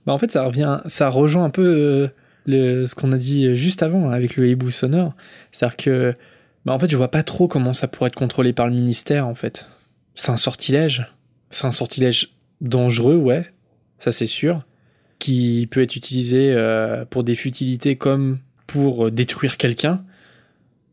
Bah 0.07 0.13
en 0.13 0.19
fait, 0.19 0.31
ça 0.31 0.45
revient, 0.45 0.81
ça 0.87 1.09
rejoint 1.09 1.45
un 1.45 1.51
peu 1.51 1.63
euh, 1.63 2.09
le, 2.47 2.87
ce 2.87 2.95
qu'on 2.95 3.13
a 3.13 3.19
dit 3.19 3.55
juste 3.55 3.83
avant 3.83 4.09
hein, 4.09 4.13
avec 4.13 4.37
le 4.37 4.49
hibou 4.49 4.71
sonore. 4.71 5.15
C'est-à-dire 5.53 5.77
que, 5.77 6.15
bah 6.65 6.73
en 6.73 6.79
fait, 6.79 6.91
je 6.91 6.97
vois 6.97 7.11
pas 7.11 7.23
trop 7.23 7.49
comment 7.49 7.75
ça 7.75 7.87
pourrait 7.87 8.09
être 8.09 8.17
contrôlé 8.17 8.53
par 8.53 8.67
le 8.67 8.75
ministère 8.75 9.27
en 9.27 9.35
fait. 9.35 9.69
C'est 10.15 10.31
un 10.31 10.37
sortilège. 10.37 11.07
C'est 11.51 11.67
un 11.67 11.73
sortilège 11.73 12.35
dangereux, 12.61 13.17
ouais, 13.17 13.45
ça 13.99 14.13
c'est 14.13 14.27
sûr, 14.27 14.65
qui 15.21 15.69
peut 15.71 15.83
être 15.83 15.95
utilisé 15.95 16.53
euh, 16.53 17.05
pour 17.05 17.23
des 17.23 17.37
futilités 17.37 17.95
comme 17.95 18.39
pour 18.67 19.07
euh, 19.07 19.11
détruire 19.11 19.57
quelqu'un. 19.57 20.03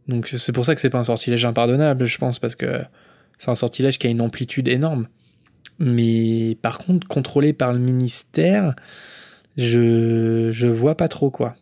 Donc 0.08 0.28
c'est 0.38 0.52
pour 0.52 0.66
ça 0.66 0.76
que 0.76 0.82
c'est 0.82 0.92
pas 0.92 1.00
un 1.00 1.06
sortilège 1.06 1.44
impardonnable, 1.46 2.06
je 2.06 2.18
pense, 2.20 2.38
parce 2.38 2.56
que 2.56 2.82
c'est 3.40 3.50
un 3.50 3.56
sortilège 3.56 3.98
qui 3.98 4.06
a 4.06 4.10
une 4.10 4.22
amplitude 4.22 4.68
énorme. 4.68 5.08
Mais 5.80 6.58
par 6.62 6.78
contre, 6.78 7.08
contrôlé 7.08 7.54
par 7.54 7.74
le 7.74 7.80
ministère, 7.80 8.76
je 9.58 10.50
je 10.52 10.68
vois 10.68 10.96
pas 10.96 11.08
trop 11.08 11.32
quoi. 11.32 11.56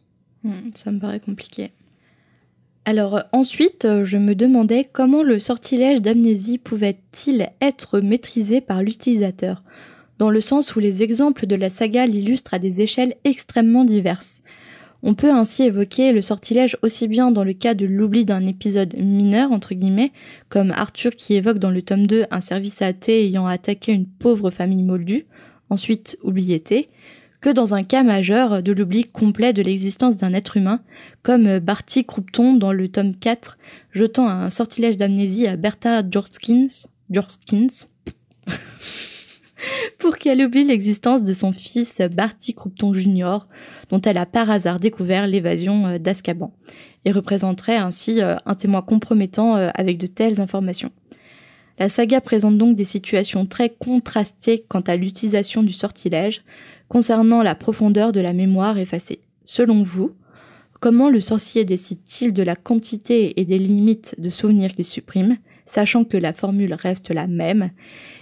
Hmm, 0.44 0.70
Ça 0.76 0.92
me 0.92 1.00
paraît 1.00 1.20
compliqué. 1.20 1.72
Alors 2.86 3.24
ensuite, 3.32 3.88
je 4.04 4.18
me 4.18 4.36
demandais 4.36 4.88
comment 4.92 5.24
le 5.24 5.40
sortilège 5.40 6.02
d'amnésie 6.02 6.60
pouvait-il 6.60 7.50
être 7.62 8.00
maîtrisé 8.00 8.62
par 8.62 8.84
l'utilisateur, 8.84 9.64
dans 10.20 10.30
le 10.30 10.42
sens 10.42 10.76
où 10.76 10.80
les 10.80 11.04
exemples 11.04 11.46
de 11.46 11.56
la 11.56 11.70
saga 11.70 12.06
l'illustrent 12.06 12.54
à 12.54 12.60
des 12.60 12.82
échelles 12.82 13.16
extrêmement 13.24 13.86
diverses. 13.86 14.42
On 15.04 15.14
peut 15.14 15.32
ainsi 15.32 15.64
évoquer 15.64 16.14
le 16.14 16.22
sortilège 16.22 16.78
aussi 16.82 17.08
bien 17.08 17.30
dans 17.30 17.44
le 17.44 17.54
cas 17.54 17.76
de 17.76 17.86
l'oubli 17.86 18.26
d'un 18.26 18.48
épisode 18.48 18.96
mineur, 18.98 19.52
entre 19.52 19.76
guillemets, 19.76 20.12
comme 20.50 20.72
Arthur 20.72 21.12
qui 21.16 21.36
évoque 21.36 21.60
dans 21.60 21.70
le 21.70 21.84
tome 21.84 22.08
2 22.08 22.26
un 22.32 22.42
service 22.42 22.82
à 22.82 22.92
thé 22.92 23.26
ayant 23.26 23.46
attaqué 23.46 23.92
une 23.92 24.08
pauvre 24.08 24.50
famille 24.50 24.82
moldue, 24.82 25.28
ensuite 25.70 26.18
oublié 26.24 26.64
que 27.40 27.50
dans 27.52 27.76
un 27.76 27.84
cas 27.84 28.02
majeur 28.02 28.64
de 28.64 28.72
l'oubli 28.72 29.04
complet 29.04 29.54
de 29.54 29.62
l'existence 29.62 30.18
d'un 30.18 30.34
être 30.34 30.58
humain, 30.58 30.80
comme 31.22 31.60
Barty 31.60 32.04
Croupton 32.04 32.56
dans 32.56 32.74
le 32.74 32.88
tome 32.88 33.16
4, 33.16 33.60
jetant 33.92 34.28
un 34.28 34.50
sortilège 34.50 34.98
d'amnésie 34.98 35.46
à 35.46 35.56
Bertha 35.56 36.02
Jorskins, 36.10 36.88
Jorskins 37.12 37.88
pour 40.00 40.18
qu'elle 40.18 40.42
oublie 40.42 40.66
l'existence 40.66 41.24
de 41.24 41.34
son 41.34 41.52
fils 41.52 42.02
Barty 42.02 42.54
Croupton 42.54 42.94
Jr., 42.94 43.40
dont 43.90 44.02
elle 44.02 44.18
a 44.18 44.26
par 44.26 44.50
hasard 44.50 44.80
découvert 44.80 45.28
l'évasion 45.28 45.88
euh, 45.88 45.98
d'Azkaban, 45.98 46.54
et 47.06 47.12
représenterait 47.12 47.78
ainsi 47.78 48.22
euh, 48.22 48.36
un 48.46 48.56
témoin 48.56 48.82
compromettant 48.82 49.58
euh, 49.58 49.70
avec 49.76 49.98
de 49.98 50.08
telles 50.08 50.42
informations. 50.42 50.92
La 51.78 51.90
saga 51.90 52.22
présente 52.22 52.58
donc 52.58 52.76
des 52.76 52.86
situations 52.86 53.46
très 53.46 53.70
contrastées 53.70 54.64
quant 54.68 54.82
à 54.82 54.96
l'utilisation 54.96 55.62
du 55.62 55.74
sortilège, 55.74 56.44
concernant 56.88 57.42
la 57.42 57.56
profondeur 57.56 58.12
de 58.12 58.22
la 58.22 58.34
mémoire 58.34 58.78
effacée. 58.78 59.20
Selon 59.44 59.82
vous, 59.82 60.14
comment 60.80 61.10
le 61.10 61.20
sorcier 61.20 61.66
décide-t-il 61.66 62.32
de 62.32 62.44
la 62.44 62.56
quantité 62.56 63.40
et 63.40 63.46
des 63.46 63.60
limites 63.60 64.16
de 64.20 64.30
souvenirs 64.30 64.72
qu'il 64.72 64.86
supprime, 64.86 65.38
sachant 65.66 66.04
que 66.04 66.18
la 66.18 66.34
formule 66.34 66.74
reste 66.74 67.12
la 67.12 67.28
même 67.28 67.72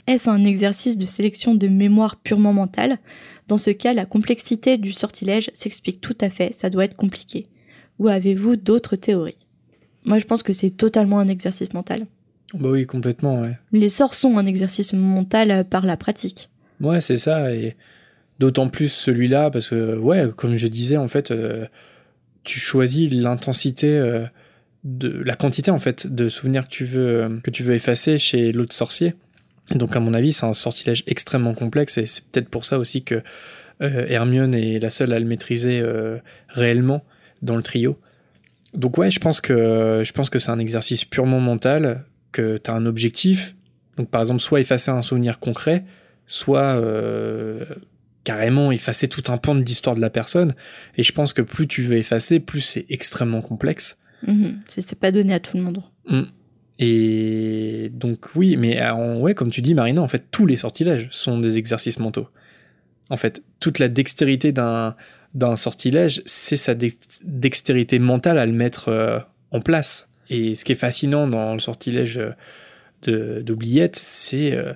Est-ce 0.08 0.30
un 0.30 0.44
exercice 0.44 0.98
de 0.98 1.06
sélection 1.06 1.56
de 1.56 1.68
mémoire 1.68 2.18
purement 2.18 2.54
mentale? 2.54 2.98
Dans 3.48 3.58
ce 3.58 3.72
cas, 3.72 3.94
la 3.94 4.06
complexité 4.06 4.78
du 4.78 4.94
sortilège 4.94 5.52
s'explique 5.54 6.02
tout 6.02 6.18
à 6.22 6.30
fait, 6.30 6.54
ça 6.54 6.70
doit 6.70 6.86
être 6.86 6.96
compliqué. 6.96 7.48
Ou 8.00 8.08
avez-vous 8.08 8.56
d'autres 8.56 8.96
théories? 8.96 9.38
Moi, 10.06 10.20
je 10.20 10.26
pense 10.26 10.44
que 10.44 10.54
c'est 10.54 10.72
totalement 10.72 11.20
un 11.20 11.28
exercice 11.28 11.74
mental. 11.74 12.06
Bah 12.54 12.70
oui, 12.70 12.86
complètement, 12.86 13.42
ouais. 13.42 13.58
Les 13.72 13.90
sorts 13.90 14.14
sont 14.14 14.38
un 14.38 14.46
exercice 14.46 14.94
mental 14.94 15.52
euh, 15.52 15.64
par 15.64 15.86
la 15.86 15.98
pratique. 15.98 16.50
Ouais, 16.82 17.02
c'est 17.02 17.16
ça, 17.16 17.54
et 17.54 17.76
d'autant 18.40 18.70
plus 18.70 18.90
celui-là, 18.90 19.50
parce 19.50 19.70
que, 19.70 19.98
ouais, 19.98 20.28
comme 20.36 20.56
je 20.56 20.68
disais, 20.68 20.98
en 20.98 21.08
fait, 21.08 21.32
euh, 21.32 21.66
tu 22.44 22.60
choisis 22.60 23.12
l'intensité 23.12 23.98
euh, 23.98 24.26
de 24.84 25.10
la 25.24 25.36
quantité, 25.36 25.72
en 25.72 25.80
fait, 25.80 26.14
de 26.14 26.30
souvenirs 26.30 26.66
que 26.66 26.74
tu 26.74 26.86
veux, 26.86 27.40
que 27.44 27.52
tu 27.52 27.64
veux 27.64 27.74
effacer 27.74 28.18
chez 28.18 28.52
l'autre 28.52 28.74
sorcier. 28.74 29.16
Donc, 29.72 29.96
à 29.96 30.00
mon 30.00 30.14
avis, 30.14 30.34
c'est 30.34 30.46
un 30.46 30.54
sortilège 30.54 31.04
extrêmement 31.08 31.54
complexe, 31.54 31.98
et 31.98 32.06
c'est 32.06 32.24
peut-être 32.26 32.50
pour 32.50 32.66
ça 32.66 32.78
aussi 32.78 33.04
que 33.04 33.22
euh, 33.82 34.06
Hermione 34.08 34.54
est 34.56 34.80
la 34.80 34.90
seule 34.90 35.14
à 35.14 35.20
le 35.20 35.26
maîtriser 35.26 35.80
euh, 35.80 36.18
réellement 36.50 37.04
dans 37.42 37.56
le 37.56 37.64
trio. 37.64 37.98
Donc, 38.74 38.98
ouais, 38.98 39.12
je 39.12 39.20
pense 39.20 39.40
que, 39.40 40.02
je 40.04 40.12
pense 40.12 40.30
que 40.30 40.40
c'est 40.40 40.52
un 40.52 40.60
exercice 40.60 41.06
purement 41.06 41.40
mental, 41.40 42.06
que 42.32 42.58
tu 42.58 42.70
as 42.70 42.74
un 42.74 42.86
objectif. 42.86 43.56
Donc, 43.98 44.10
par 44.10 44.22
exemple, 44.22 44.42
soit 44.42 44.60
effacer 44.60 44.92
un 44.92 45.02
souvenir 45.02 45.40
concret, 45.40 45.86
soit 46.28 46.76
euh, 46.76 47.64
carrément 48.24 48.72
effacer 48.72 49.08
tout 49.08 49.24
un 49.32 49.38
pan 49.38 49.56
de 49.56 49.62
l'histoire 49.62 49.96
de 49.96 50.02
la 50.02 50.10
personne. 50.10 50.56
Et 50.98 51.04
je 51.04 51.12
pense 51.12 51.34
que 51.34 51.42
plus 51.42 51.68
tu 51.68 51.84
veux 51.84 51.98
effacer, 51.98 52.40
plus 52.40 52.62
c'est 52.62 52.86
extrêmement 52.90 53.42
complexe. 53.42 53.98
Mhm. 54.26 54.62
C'est 54.68 55.00
pas 55.00 55.12
donné 55.12 55.34
à 55.34 55.40
tout 55.40 55.58
le 55.58 55.64
monde. 55.64 55.84
Mm. 56.08 56.24
Et 56.80 57.92
donc 57.94 58.36
oui, 58.36 58.58
mais 58.58 58.82
en, 58.90 59.20
ouais, 59.20 59.34
comme 59.34 59.52
tu 59.52 59.62
dis, 59.62 59.74
Marina, 59.74 60.02
en 60.02 60.08
fait, 60.08 60.26
tous 60.32 60.46
les 60.46 60.58
sortilèges 60.58 61.08
sont 61.12 61.40
des 61.40 61.58
exercices 61.58 62.00
mentaux. 62.00 62.28
En 63.10 63.18
fait, 63.18 63.44
toute 63.60 63.80
la 63.80 63.90
dextérité 63.90 64.52
d'un 64.52 64.96
sortilège, 65.56 66.22
c'est 66.26 66.56
sa 66.56 66.74
dex- 66.74 67.20
dextérité 67.24 68.00
mentale 68.00 68.40
à 68.40 68.46
le 68.46 68.54
mettre 68.54 68.90
euh, 68.90 69.20
en 69.52 69.62
place. 69.62 70.10
Et 70.30 70.56
ce 70.56 70.66
qui 70.66 70.72
est 70.72 70.76
fascinant 70.76 71.28
dans 71.28 71.54
le 71.54 71.60
sortilège 71.60 72.20
euh, 73.08 73.42
d'oubliette, 73.44 73.96
c'est 73.98 74.54
euh, 74.54 74.74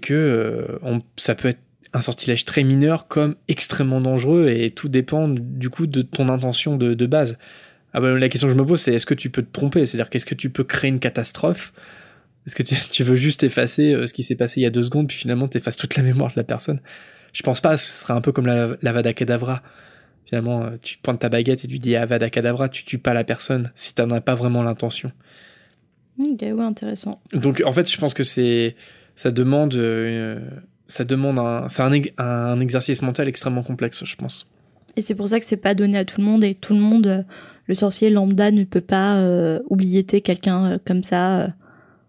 que 0.00 0.14
euh, 0.14 0.98
ça 1.16 1.34
peut 1.34 1.48
être 1.48 1.60
un 1.94 2.00
sortilège 2.00 2.44
très 2.44 2.64
mineur 2.64 3.08
comme 3.08 3.34
extrêmement 3.48 4.00
dangereux 4.00 4.48
et 4.48 4.70
tout 4.70 4.88
dépend 4.88 5.26
du 5.26 5.70
coup 5.70 5.86
de 5.86 6.02
ton 6.02 6.28
intention 6.28 6.76
de 6.76 7.06
base. 7.06 7.38
Ah 7.92 8.00
bah, 8.00 8.10
la 8.10 8.28
question 8.28 8.48
que 8.48 8.54
je 8.54 8.58
me 8.58 8.66
pose, 8.66 8.80
c'est 8.80 8.94
est-ce 8.94 9.06
que 9.06 9.14
tu 9.14 9.30
peux 9.30 9.42
te 9.42 9.52
tromper? 9.52 9.86
C'est-à-dire 9.86 10.10
qu'est-ce 10.10 10.26
que 10.26 10.34
tu 10.34 10.50
peux 10.50 10.64
créer 10.64 10.90
une 10.90 11.00
catastrophe? 11.00 11.72
Est-ce 12.46 12.54
que 12.54 12.62
tu, 12.62 12.74
tu 12.90 13.02
veux 13.04 13.16
juste 13.16 13.42
effacer 13.42 13.94
euh, 13.94 14.06
ce 14.06 14.14
qui 14.14 14.22
s'est 14.22 14.36
passé 14.36 14.60
il 14.60 14.64
y 14.64 14.66
a 14.66 14.70
deux 14.70 14.84
secondes, 14.84 15.08
puis 15.08 15.16
finalement 15.16 15.48
t'effaces 15.48 15.76
toute 15.76 15.96
la 15.96 16.02
mémoire 16.02 16.30
de 16.30 16.36
la 16.36 16.44
personne? 16.44 16.80
Je 17.32 17.42
pense 17.42 17.60
pas, 17.60 17.76
ce 17.76 18.00
serait 18.00 18.14
un 18.14 18.20
peu 18.20 18.32
comme 18.32 18.46
la, 18.46 18.76
la 18.82 18.92
Vada 18.92 19.12
Kedavra. 19.12 19.62
Finalement, 20.24 20.64
euh, 20.64 20.76
tu 20.82 20.98
prends 20.98 21.16
ta 21.16 21.30
baguette 21.30 21.64
et 21.64 21.68
tu 21.68 21.78
dis 21.78 21.96
Avada 21.96 22.28
Kedavra, 22.28 22.68
tu 22.68 22.84
tues 22.84 22.98
pas 22.98 23.14
la 23.14 23.24
personne 23.24 23.70
si 23.74 23.94
t'en 23.94 24.10
as 24.10 24.20
pas 24.20 24.34
vraiment 24.34 24.62
l'intention. 24.62 25.10
Ok, 26.18 26.40
ouais, 26.42 26.60
intéressant. 26.60 27.20
Donc 27.32 27.62
en 27.64 27.72
fait, 27.72 27.90
je 27.90 27.96
pense 27.96 28.12
que 28.12 28.22
c'est 28.24 28.76
ça 29.16 29.30
demande 29.30 29.74
euh, 29.76 30.38
ça 30.86 31.04
demande 31.04 31.38
un 31.38 31.68
c'est 31.68 31.82
un, 31.82 31.92
un 32.18 32.60
exercice 32.60 33.00
mental 33.00 33.26
extrêmement 33.28 33.62
complexe, 33.62 34.04
je 34.04 34.16
pense. 34.16 34.50
Et 34.96 35.02
c'est 35.02 35.14
pour 35.14 35.28
ça 35.28 35.40
que 35.40 35.46
c'est 35.46 35.56
pas 35.56 35.74
donné 35.74 35.96
à 35.96 36.04
tout 36.04 36.20
le 36.20 36.26
monde 36.26 36.44
et 36.44 36.54
tout 36.54 36.74
le 36.74 36.80
monde, 36.80 37.24
le 37.68 37.74
sorcier 37.74 38.10
lambda 38.10 38.50
ne 38.50 38.64
peut 38.64 38.80
pas 38.80 39.18
euh, 39.18 39.60
oublier 39.70 40.02
quelqu'un 40.02 40.66
euh, 40.66 40.78
comme 40.84 41.02
ça. 41.02 41.42
euh. 41.42 41.48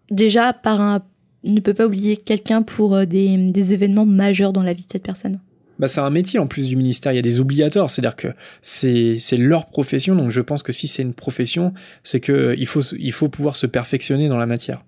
Déjà, 0.09 0.53
par 0.53 0.81
un, 0.81 1.01
ne 1.43 1.59
peut 1.59 1.75
pas 1.75 1.85
oublier 1.85 2.17
quelqu'un 2.17 2.63
pour 2.63 3.05
des, 3.05 3.37
des 3.37 3.73
événements 3.73 4.07
majeurs 4.07 4.53
dans 4.53 4.63
la 4.63 4.73
vie 4.73 4.85
de 4.85 4.91
cette 4.91 5.03
personne. 5.03 5.39
Bah, 5.77 5.87
c'est 5.87 6.01
un 6.01 6.09
métier 6.09 6.39
en 6.39 6.47
plus 6.47 6.67
du 6.67 6.75
ministère. 6.75 7.13
Il 7.13 7.15
y 7.15 7.19
a 7.19 7.21
des 7.23 7.39
oubliateurs, 7.39 7.89
c'est-à-dire 7.89 8.15
que 8.17 8.27
c'est 8.61 9.17
c'est 9.19 9.37
leur 9.37 9.67
profession. 9.67 10.15
Donc 10.15 10.31
je 10.31 10.41
pense 10.41 10.61
que 10.61 10.73
si 10.73 10.87
c'est 10.87 11.03
une 11.03 11.13
profession, 11.13 11.73
c'est 12.03 12.19
que 12.19 12.53
il 12.57 12.65
faut 12.65 12.81
il 12.97 13.13
faut 13.13 13.29
pouvoir 13.29 13.55
se 13.55 13.65
perfectionner 13.65 14.27
dans 14.27 14.37
la 14.37 14.45
matière. 14.45 14.83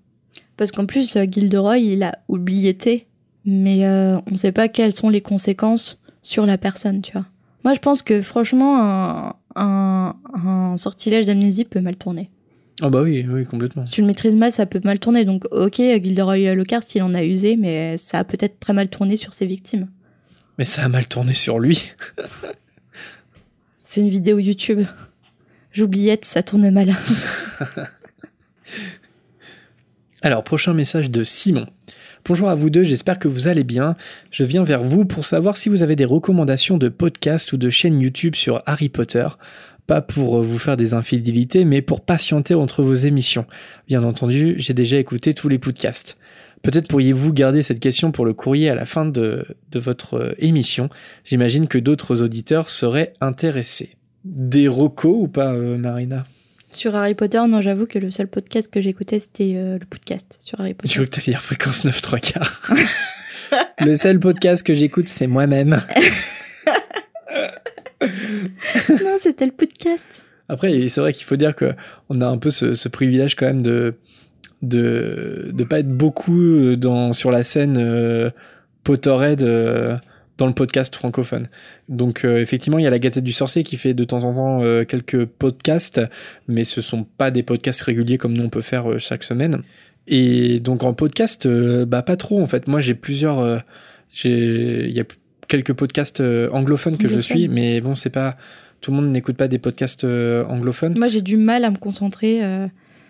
Parce 0.58 0.72
qu'en 0.72 0.86
plus, 0.86 1.18
Gilderoy, 1.32 1.78
il 1.78 2.04
a 2.04 2.20
oubliété, 2.28 3.08
mais 3.46 3.86
euh, 3.86 4.20
on 4.30 4.36
sait 4.36 4.52
pas 4.52 4.68
quelles 4.68 4.94
sont 4.94 5.10
les 5.10 5.22
conséquences 5.22 6.04
sur 6.22 6.46
la 6.46 6.58
personne, 6.58 7.02
tu 7.02 7.14
vois. 7.14 7.26
Moi, 7.64 7.74
je 7.74 7.80
pense 7.80 8.02
que 8.02 8.22
franchement, 8.22 8.82
un, 8.82 9.36
un, 9.56 10.16
un 10.34 10.78
sortilège 10.78 11.26
d'amnésie 11.28 11.66
peut 11.66 11.82
mal 11.82 11.96
tourner. 11.96 12.30
Ah 12.82 12.90
bah 12.90 13.02
oui, 13.04 13.26
oui 13.30 13.46
complètement. 13.46 13.86
Si 13.86 13.94
tu 13.94 14.02
le 14.02 14.08
maîtrises 14.08 14.36
mal, 14.36 14.52
ça 14.52 14.66
peut 14.66 14.82
mal 14.84 15.00
tourner. 15.00 15.24
Donc, 15.24 15.46
ok, 15.52 15.76
Gilderoy 15.76 16.56
Lockhart, 16.56 16.84
il 16.96 17.04
en 17.04 17.14
a 17.14 17.24
usé, 17.24 17.56
mais 17.56 17.98
ça 18.00 18.18
a 18.20 18.24
peut-être 18.24 18.60
très 18.60 18.74
mal 18.74 18.90
tourné 18.90 19.18
sur 19.18 19.34
ses 19.34 19.46
victimes. 19.46 19.88
Mais 20.58 20.66
ça 20.66 20.84
a 20.84 20.88
mal 20.88 21.08
tourné 21.08 21.34
sur 21.34 21.60
lui. 21.60 21.94
C'est 23.86 24.02
une 24.02 24.10
vidéo 24.10 24.40
YouTube. 24.40 24.82
J'oubliette, 25.74 26.26
ça 26.26 26.42
tourne 26.44 26.72
mal. 26.72 26.96
Alors, 30.24 30.44
prochain 30.44 30.74
message 30.74 31.12
de 31.12 31.24
Simon. 31.24 31.68
Bonjour 32.24 32.50
à 32.50 32.56
vous 32.56 32.70
deux, 32.70 32.84
j'espère 32.84 33.18
que 33.18 33.28
vous 33.28 33.48
allez 33.48 33.64
bien. 33.64 33.96
Je 34.30 34.44
viens 34.44 34.64
vers 34.64 34.84
vous 34.84 35.06
pour 35.06 35.26
savoir 35.26 35.58
si 35.58 35.70
vous 35.70 35.82
avez 35.82 35.96
des 35.96 36.06
recommandations 36.06 36.78
de 36.78 36.88
podcasts 36.88 37.52
ou 37.52 37.58
de 37.58 37.72
chaînes 37.72 38.00
YouTube 38.00 38.36
sur 38.36 38.62
Harry 38.68 38.90
Potter. 38.90 39.28
Pas 39.88 40.02
pour 40.02 40.38
euh, 40.38 40.44
vous 40.44 40.60
faire 40.60 40.78
des 40.78 40.94
infidélités, 40.94 41.66
mais 41.66 41.82
pour 41.82 42.02
patienter 42.02 42.54
entre 42.54 42.84
vos 42.84 42.94
émissions. 42.94 43.48
Bien 43.88 44.04
entendu, 44.04 44.54
j'ai 44.60 44.74
déjà 44.74 44.98
écouté 44.98 45.34
tous 45.34 45.50
les 45.50 45.58
podcasts. 45.58 46.20
Peut-être 46.62 46.88
pourriez-vous 46.88 47.34
garder 47.34 47.64
cette 47.64 47.80
question 47.80 48.12
pour 48.12 48.24
le 48.24 48.34
courrier 48.34 48.70
à 48.70 48.76
la 48.76 48.86
fin 48.86 49.06
de, 49.06 49.48
votre 49.74 50.14
euh, 50.14 50.34
émission. 50.38 50.90
J'imagine 51.26 51.68
que 51.68 51.80
d'autres 51.80 52.22
auditeurs 52.22 52.70
seraient 52.70 53.14
intéressés. 53.20 53.96
Des 54.26 54.68
recos 54.68 55.24
ou 55.24 55.28
pas, 55.28 55.54
euh, 55.54 55.76
Marina? 55.76 56.28
Sur 56.72 56.96
Harry 56.96 57.14
Potter, 57.16 57.42
non, 57.48 57.62
j'avoue 57.62 57.86
que 57.86 58.00
le 58.00 58.12
seul 58.12 58.28
podcast 58.28 58.72
que 58.72 58.82
j'écoutais, 58.82 59.20
c'était 59.20 59.54
euh, 59.56 59.78
le 59.78 59.86
podcast 59.86 60.38
sur 60.40 60.60
Harry 60.60 60.74
Potter. 60.74 60.98
veux 61.00 61.06
que 61.06 61.12
t'allais 61.12 61.26
dire 61.26 61.42
fréquence 61.42 61.86
9 61.86 62.02
3 62.02 62.20
quarts. 62.20 62.62
le 63.80 63.96
seul 63.96 64.20
podcast 64.20 64.66
que 64.66 64.74
j'écoute, 64.74 65.10
c'est 65.10 65.28
moi-même. 65.28 65.82
non, 68.02 69.18
c'était 69.20 69.46
le 69.46 69.52
podcast. 69.52 70.06
Après, 70.50 70.88
c'est 70.90 71.02
vrai 71.02 71.14
qu'il 71.14 71.26
faut 71.26 71.36
dire 71.36 71.56
que 71.56 71.74
on 72.10 72.22
a 72.22 72.28
un 72.28 72.38
peu 72.38 72.50
ce, 72.50 72.76
ce 72.76 72.90
privilège 72.90 73.36
quand 73.36 73.46
même 73.46 73.62
de 73.62 73.96
de 74.62 75.50
de 75.54 75.64
pas 75.64 75.80
être 75.80 75.90
beaucoup 75.90 76.76
dans 76.76 77.14
sur 77.14 77.32
la 77.32 77.44
scène 77.44 77.78
euh, 77.80 78.30
Potterhead 78.84 79.44
euh, 79.44 79.98
dans 80.42 80.48
le 80.48 80.54
podcast 80.54 80.96
francophone. 80.96 81.48
Donc 81.88 82.26
euh, 82.26 82.40
effectivement, 82.40 82.80
il 82.80 82.84
y 82.84 82.88
a 82.88 82.90
la 82.90 82.98
Gazette 82.98 83.24
du 83.24 83.32
Sorcier 83.32 83.62
qui 83.62 83.78
fait 83.78 83.94
de 83.94 84.04
temps 84.04 84.24
en 84.24 84.34
temps 84.34 84.64
euh, 84.64 84.86
quelques 84.86 85.26
podcasts, 85.26 86.02
mais 86.48 86.64
ce 86.64 86.82
sont 86.82 87.04
pas 87.04 87.30
des 87.30 87.44
podcasts 87.44 87.82
réguliers 87.82 88.18
comme 88.18 88.34
nous 88.34 88.44
on 88.44 88.50
peut 88.50 88.64
faire 88.64 88.90
euh, 88.90 88.98
chaque 88.98 89.24
semaine. 89.24 89.62
Et 90.08 90.60
donc 90.60 90.84
en 90.84 90.96
podcast, 90.96 91.48
bah 91.48 92.02
pas 92.02 92.16
trop 92.16 92.42
en 92.42 92.48
fait. 92.48 92.68
Moi 92.68 92.82
j'ai 92.82 92.96
plusieurs, 92.96 93.64
j'ai 94.12 94.86
il 94.86 94.92
y 94.92 95.00
a 95.00 95.04
quelques 95.48 95.74
podcasts 95.74 96.24
anglophones 96.52 96.98
que 96.98 97.08
je 97.08 97.20
suis, 97.20 97.48
mais 97.48 97.80
bon 97.82 97.94
c'est 97.94 98.10
pas 98.10 98.36
tout 98.82 98.90
le 98.90 98.98
monde 98.98 99.12
n'écoute 99.12 99.38
pas 99.38 99.48
des 99.48 99.60
podcasts 99.60 100.04
anglophones. 100.04 100.98
Moi, 100.98 101.08
j'ai 101.08 101.22
du 101.22 101.38
mal 101.38 101.64
à 101.66 101.70
me 101.70 101.78
concentrer 101.78 102.42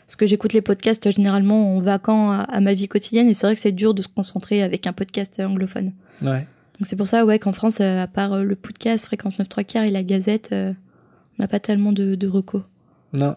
parce 0.06 0.18
que 0.18 0.28
j'écoute 0.28 0.52
les 0.52 0.62
podcasts 0.62 1.10
généralement 1.10 1.78
en 1.78 1.80
vacant 1.80 2.30
à, 2.30 2.40
à 2.42 2.60
ma 2.60 2.74
vie 2.74 2.90
quotidienne 2.90 3.30
et 3.30 3.34
c'est 3.34 3.48
vrai 3.48 3.56
que 3.56 3.62
c'est 3.62 3.72
dur 3.72 3.94
de 3.94 4.02
se 4.02 4.10
concentrer 4.10 4.62
avec 4.62 4.86
un 4.86 4.92
podcast 4.92 5.40
anglophone. 5.40 5.94
Ouais. 6.22 6.46
Donc 6.82 6.88
c'est 6.88 6.96
pour 6.96 7.06
ça, 7.06 7.26
ouais, 7.26 7.38
qu'en 7.38 7.54
France, 7.54 7.78
euh, 7.80 8.02
à 8.02 8.08
part 8.08 8.34
euh, 8.34 8.44
le 8.44 8.56
podcast 8.56 9.06
Fréquence 9.06 9.38
9 9.38 9.48
3 9.48 9.64
quarts 9.64 9.84
et 9.84 9.92
la 9.92 10.02
Gazette, 10.02 10.50
euh, 10.52 10.74
on 11.38 11.44
n'a 11.44 11.48
pas 11.48 11.60
tellement 11.60 11.92
de, 11.94 12.16
de 12.16 12.28
recos. 12.28 12.64
Non, 13.14 13.36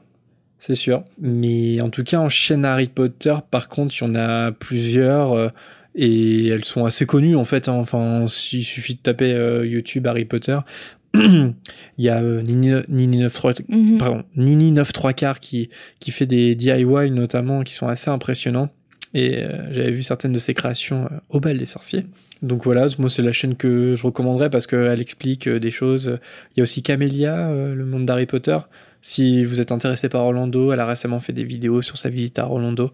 c'est 0.57 0.75
sûr. 0.75 1.05
Mais 1.21 1.79
en 1.83 1.91
tout 1.91 2.05
cas, 2.05 2.21
en 2.21 2.31
chaîne 2.31 2.65
Harry 2.65 2.89
Potter, 2.89 3.35
par 3.51 3.69
contre, 3.69 3.95
il 4.01 4.05
y 4.05 4.07
en 4.09 4.15
a 4.15 4.51
plusieurs 4.51 5.53
et 5.95 6.49
elles 6.49 6.65
sont 6.65 6.87
assez 6.87 7.05
connues 7.05 7.37
en 7.37 7.45
fait. 7.45 7.69
hein. 7.69 7.75
Enfin, 7.75 8.25
s'il 8.29 8.65
suffit 8.65 8.95
de 8.95 9.01
taper 9.01 9.35
euh, 9.35 9.67
YouTube 9.67 10.07
Harry 10.07 10.25
Potter, 10.25 10.57
il 11.15 11.53
y 11.99 12.09
a 12.09 12.23
euh, 12.23 12.41
Nini, 12.41 12.73
Nini 12.89 13.19
93 13.21 13.67
Mhm. 13.69 13.99
pardon, 13.99 14.23
Nini 14.37 14.73
9 14.73 14.91
3 14.91 15.13
quarts 15.13 15.39
qui, 15.41 15.69
qui 16.01 16.13
fait 16.13 16.27
des 16.27 16.55
DIY 16.55 17.11
notamment 17.11 17.63
qui 17.63 17.75
sont 17.75 17.89
assez 17.89 18.09
impressionnants. 18.11 18.71
Et 19.15 19.45
euh, 19.45 19.73
j'avais 19.73 19.93
vu 19.93 20.03
certaines 20.03 20.33
de 20.33 20.39
ses 20.39 20.55
créations 20.55 21.05
euh, 21.05 21.17
au 21.29 21.41
bal 21.41 21.57
des 21.57 21.67
sorciers. 21.67 22.05
Donc 22.43 22.65
voilà, 22.65 22.89
moi 22.99 23.09
c'est 23.09 23.23
la 23.23 23.33
chaîne 23.33 23.55
que 23.55 23.95
je 23.97 24.03
recommanderais 24.03 24.51
parce 24.51 24.67
qu'elle 24.67 25.01
explique 25.01 25.47
euh, 25.47 25.61
des 25.61 25.71
choses. 25.71 26.19
Il 26.51 26.59
y 26.59 26.61
a 26.61 26.65
aussi 26.65 26.83
Camélia, 26.83 27.49
le 27.53 27.85
monde 27.85 28.07
d'Harry 28.07 28.27
Potter. 28.27 28.59
Si 29.03 29.45
vous 29.45 29.61
êtes 29.61 29.71
intéressé 29.71 30.09
par 30.09 30.25
Orlando, 30.25 30.73
elle 30.73 30.81
a 30.81 30.87
récemment 30.87 31.21
fait 31.21 31.33
des 31.33 31.45
vidéos 31.45 31.81
sur 31.81 31.97
sa 31.97 32.09
visite 32.09 32.39
à 32.39 32.47
Orlando. 32.47 32.91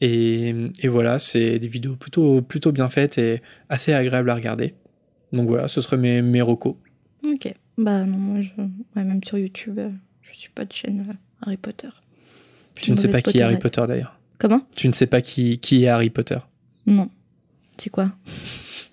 Et, 0.00 0.54
et 0.80 0.88
voilà, 0.88 1.18
c'est 1.20 1.58
des 1.60 1.68
vidéos 1.68 1.94
plutôt, 1.94 2.42
plutôt 2.42 2.72
bien 2.72 2.88
faites 2.88 3.16
et 3.18 3.40
assez 3.68 3.92
agréables 3.92 4.30
à 4.30 4.34
regarder. 4.34 4.74
Donc 5.32 5.48
voilà, 5.48 5.68
ce 5.68 5.80
seraient 5.80 5.98
mes, 5.98 6.20
mes 6.20 6.42
recos. 6.42 6.74
Ok. 7.24 7.54
Bah 7.78 8.04
non, 8.04 8.16
moi, 8.16 8.40
je... 8.40 8.50
ouais, 8.60 9.04
même 9.04 9.22
sur 9.22 9.38
YouTube, 9.38 9.78
je 10.22 10.38
suis 10.38 10.50
pas 10.50 10.64
de 10.64 10.72
chaîne 10.72 11.16
Harry 11.42 11.56
Potter. 11.56 11.88
Tu 12.74 12.90
ne 12.90 12.96
sais 12.96 13.08
pas 13.08 13.22
qui 13.22 13.38
est 13.38 13.42
Harry. 13.42 13.58
Potter 13.58 13.82
d'ailleurs. 13.86 14.18
Comment 14.44 14.60
Tu 14.76 14.88
ne 14.88 14.92
sais 14.92 15.06
pas 15.06 15.22
qui, 15.22 15.58
qui 15.58 15.84
est 15.84 15.88
Harry 15.88 16.10
Potter. 16.10 16.36
Non. 16.84 17.08
C'est 17.78 17.88
quoi 17.88 18.10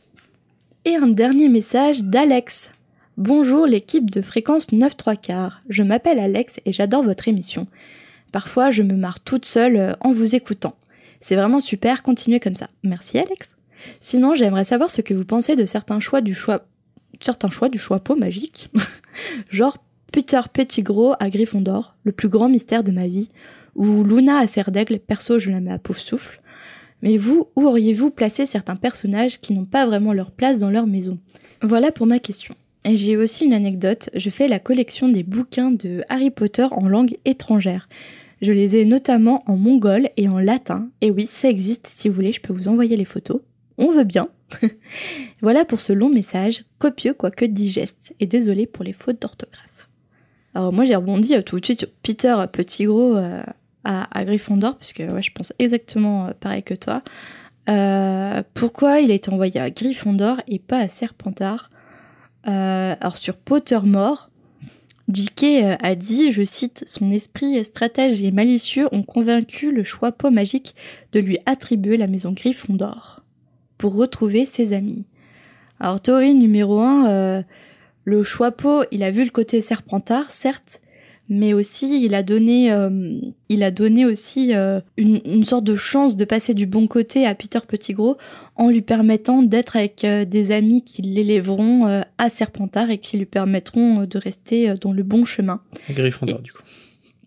Et 0.86 0.96
un 0.96 1.10
dernier 1.10 1.50
message 1.50 2.06
d'Alex. 2.06 2.72
Bonjour 3.18 3.66
l'équipe 3.66 4.10
de 4.10 4.22
fréquence 4.22 4.72
9 4.72 4.96
3 4.96 5.18
quarts. 5.18 5.62
Je 5.68 5.84
m'appelle 5.84 6.20
Alex 6.20 6.62
et 6.66 6.72
j'adore 6.72 7.04
votre 7.04 7.28
émission. 7.28 7.68
Parfois, 8.32 8.72
je 8.72 8.82
me 8.82 8.94
marre 8.94 9.20
toute 9.20 9.44
seule 9.44 9.76
euh, 9.76 9.94
en 10.00 10.14
vous 10.14 10.36
écoutant. 10.36 10.78
C'est 11.20 11.36
vraiment 11.36 11.60
super, 11.60 12.02
continuez 12.02 12.40
comme 12.40 12.56
ça. 12.56 12.70
Merci 12.86 13.20
Alex. 13.20 13.58
Sinon, 14.00 14.36
j'aimerais 14.36 14.64
savoir 14.64 14.90
ce 14.90 15.02
que 15.02 15.14
vous 15.14 15.26
pensez 15.26 15.58
de 15.58 15.66
certains 15.66 16.00
choix 16.00 16.22
du 16.22 16.34
choix 16.34 16.64
certains 17.20 17.52
choix 17.52 17.68
du 17.68 17.78
choix 17.78 18.00
pot 18.00 18.16
magique. 18.16 18.70
Genre 19.50 19.78
Peter 20.14 20.40
Pettigrew 20.54 21.12
à 21.20 21.30
Gryffondor, 21.30 21.98
le 22.06 22.14
plus 22.14 22.30
grand 22.30 22.48
mystère 22.48 22.86
de 22.86 22.92
ma 22.92 23.08
vie, 23.08 23.30
ou 23.76 24.04
Luna 24.04 24.40
à 24.40 24.48
Serre 24.48 24.72
d'Aigle, 24.72 25.00
perso 25.00 25.40
je 25.40 25.52
la 25.52 25.60
mets 25.60 25.72
à 25.72 25.80
pauvre 25.80 26.00
souffle. 26.00 26.42
Mais 27.02 27.18
vous, 27.18 27.48
où 27.56 27.66
auriez-vous 27.66 28.12
placé 28.12 28.46
certains 28.46 28.76
personnages 28.76 29.40
qui 29.40 29.54
n'ont 29.54 29.66
pas 29.66 29.86
vraiment 29.86 30.14
leur 30.14 30.32
place 30.32 30.60
dans 30.60 30.70
leur 30.70 30.88
maison? 30.88 31.18
Voilà 31.62 31.92
pour 31.92 32.06
ma 32.06 32.20
question. 32.20 32.56
Et 32.84 32.96
j'ai 32.96 33.18
aussi 33.18 33.46
une 33.46 33.54
anecdote, 33.54 34.10
je 34.16 34.30
fais 34.30 34.48
la 34.48 34.60
collection 34.60 35.08
des 35.10 35.24
bouquins 35.24 35.72
de 35.72 36.04
Harry 36.10 36.32
Potter 36.32 36.68
en 36.72 36.88
langue 36.88 37.18
étrangère. 37.26 37.88
Je 38.42 38.52
les 38.52 38.76
ai 38.76 38.86
notamment 38.86 39.44
en 39.46 39.56
mongol 39.56 40.10
et 40.18 40.28
en 40.28 40.40
latin. 40.40 40.90
Et 41.02 41.12
oui, 41.12 41.28
ça 41.28 41.50
existe, 41.50 41.88
si 41.88 42.10
vous 42.10 42.16
voulez, 42.16 42.34
je 42.34 42.42
peux 42.42 42.54
vous 42.54 42.68
envoyer 42.68 42.98
les 42.98 43.06
photos. 43.06 43.42
On 43.78 43.92
veut 43.92 44.04
bien. 44.04 44.30
voilà 45.42 45.64
pour 45.64 45.80
ce 45.80 45.94
long 45.94 46.10
message, 46.10 46.64
copieux 46.80 47.14
quoique 47.14 47.46
digeste, 47.46 48.16
et 48.20 48.26
désolé 48.26 48.66
pour 48.66 48.84
les 48.84 48.94
fautes 48.94 49.22
d'orthographe. 49.22 49.90
Alors 50.54 50.74
moi 50.74 50.84
j'ai 50.84 50.96
rebondi 50.96 51.36
euh, 51.36 51.42
tout 51.42 51.60
de 51.60 51.66
suite 51.66 51.80
sur 51.80 51.90
Peter 52.04 52.36
Pettigrew 52.52 53.16
euh, 53.16 53.42
à, 53.84 54.08
à 54.18 54.24
Gryffondor, 54.24 54.78
parce 54.78 54.94
que 54.94 55.04
ouais, 55.12 55.22
je 55.22 55.32
pense 55.32 55.54
exactement 55.60 56.28
euh, 56.28 56.32
pareil 56.40 56.64
que 56.64 56.74
toi. 56.74 57.02
Euh, 57.70 58.42
pourquoi 58.54 59.00
il 59.00 59.12
a 59.12 59.16
été 59.16 59.32
envoyé 59.32 59.60
à 59.60 59.70
Gryffondor 59.70 60.42
et 60.48 60.60
pas 60.60 60.80
à 60.80 60.88
Serpentard? 60.88 61.70
Euh, 62.48 62.96
Alors 63.00 63.18
sur 63.18 63.38
Pottermore, 63.38 64.30
J.K. 65.12 65.78
a 65.82 65.96
dit, 65.96 66.32
je 66.32 66.44
cite, 66.44 66.84
son 66.88 67.12
esprit 67.12 67.64
stratège 67.66 68.24
et 68.24 68.32
malicieux 68.32 68.88
ont 68.92 69.04
convaincu 69.04 69.72
le 69.72 69.84
choix 69.84 70.12
pot 70.12 70.32
magique 70.32 70.76
de 71.12 71.20
lui 71.20 71.38
attribuer 71.46 71.98
la 71.98 72.08
maison 72.08 72.32
Gryffondor 72.32 73.22
pour 73.78 73.96
retrouver 73.96 74.46
ses 74.46 74.74
amis. 74.74 75.06
Alors 75.80 76.00
théorie 76.00 76.34
numéro 76.34 76.80
1, 76.80 77.44
le 78.06 78.24
choix 78.24 78.52
pot, 78.52 78.86
il 78.92 79.04
a 79.04 79.12
vu 79.12 79.24
le 79.24 79.32
côté 79.32 79.60
Serpentard, 79.60 80.32
certes, 80.32 80.82
mais 81.30 81.54
aussi 81.54 82.04
il 82.04 82.14
a 82.14 82.24
donné, 82.24 82.72
euh, 82.72 83.20
il 83.50 83.64
a 83.64 83.72
donné 83.72 84.06
aussi 84.06 84.54
euh, 84.54 84.82
une, 84.98 85.22
une 85.26 85.44
sorte 85.44 85.64
de 85.64 85.76
chance 85.76 86.18
de 86.18 86.26
passer 86.26 86.54
du 86.54 86.66
bon 86.66 86.88
côté 86.88 87.26
à 87.26 87.36
Peter 87.36 87.60
Pettigrew 87.68 88.16
en 88.56 88.70
lui 88.70 88.82
permettant 88.82 89.42
d'être 89.42 89.76
avec 89.78 90.04
euh, 90.04 90.26
des 90.26 90.52
amis 90.52 90.84
qui 90.84 91.02
l'élèveront 91.02 92.04
à 92.18 92.30
Serpentard 92.30 92.90
et 92.90 92.98
qui 92.98 93.18
lui 93.18 93.26
permettront 93.26 94.06
de 94.06 94.18
rester 94.18 94.76
dans 94.82 94.92
le 94.92 95.04
bon 95.04 95.26
chemin. 95.26 95.62
Gryffondor, 95.90 96.40
du 96.40 96.52
coup. 96.52 96.64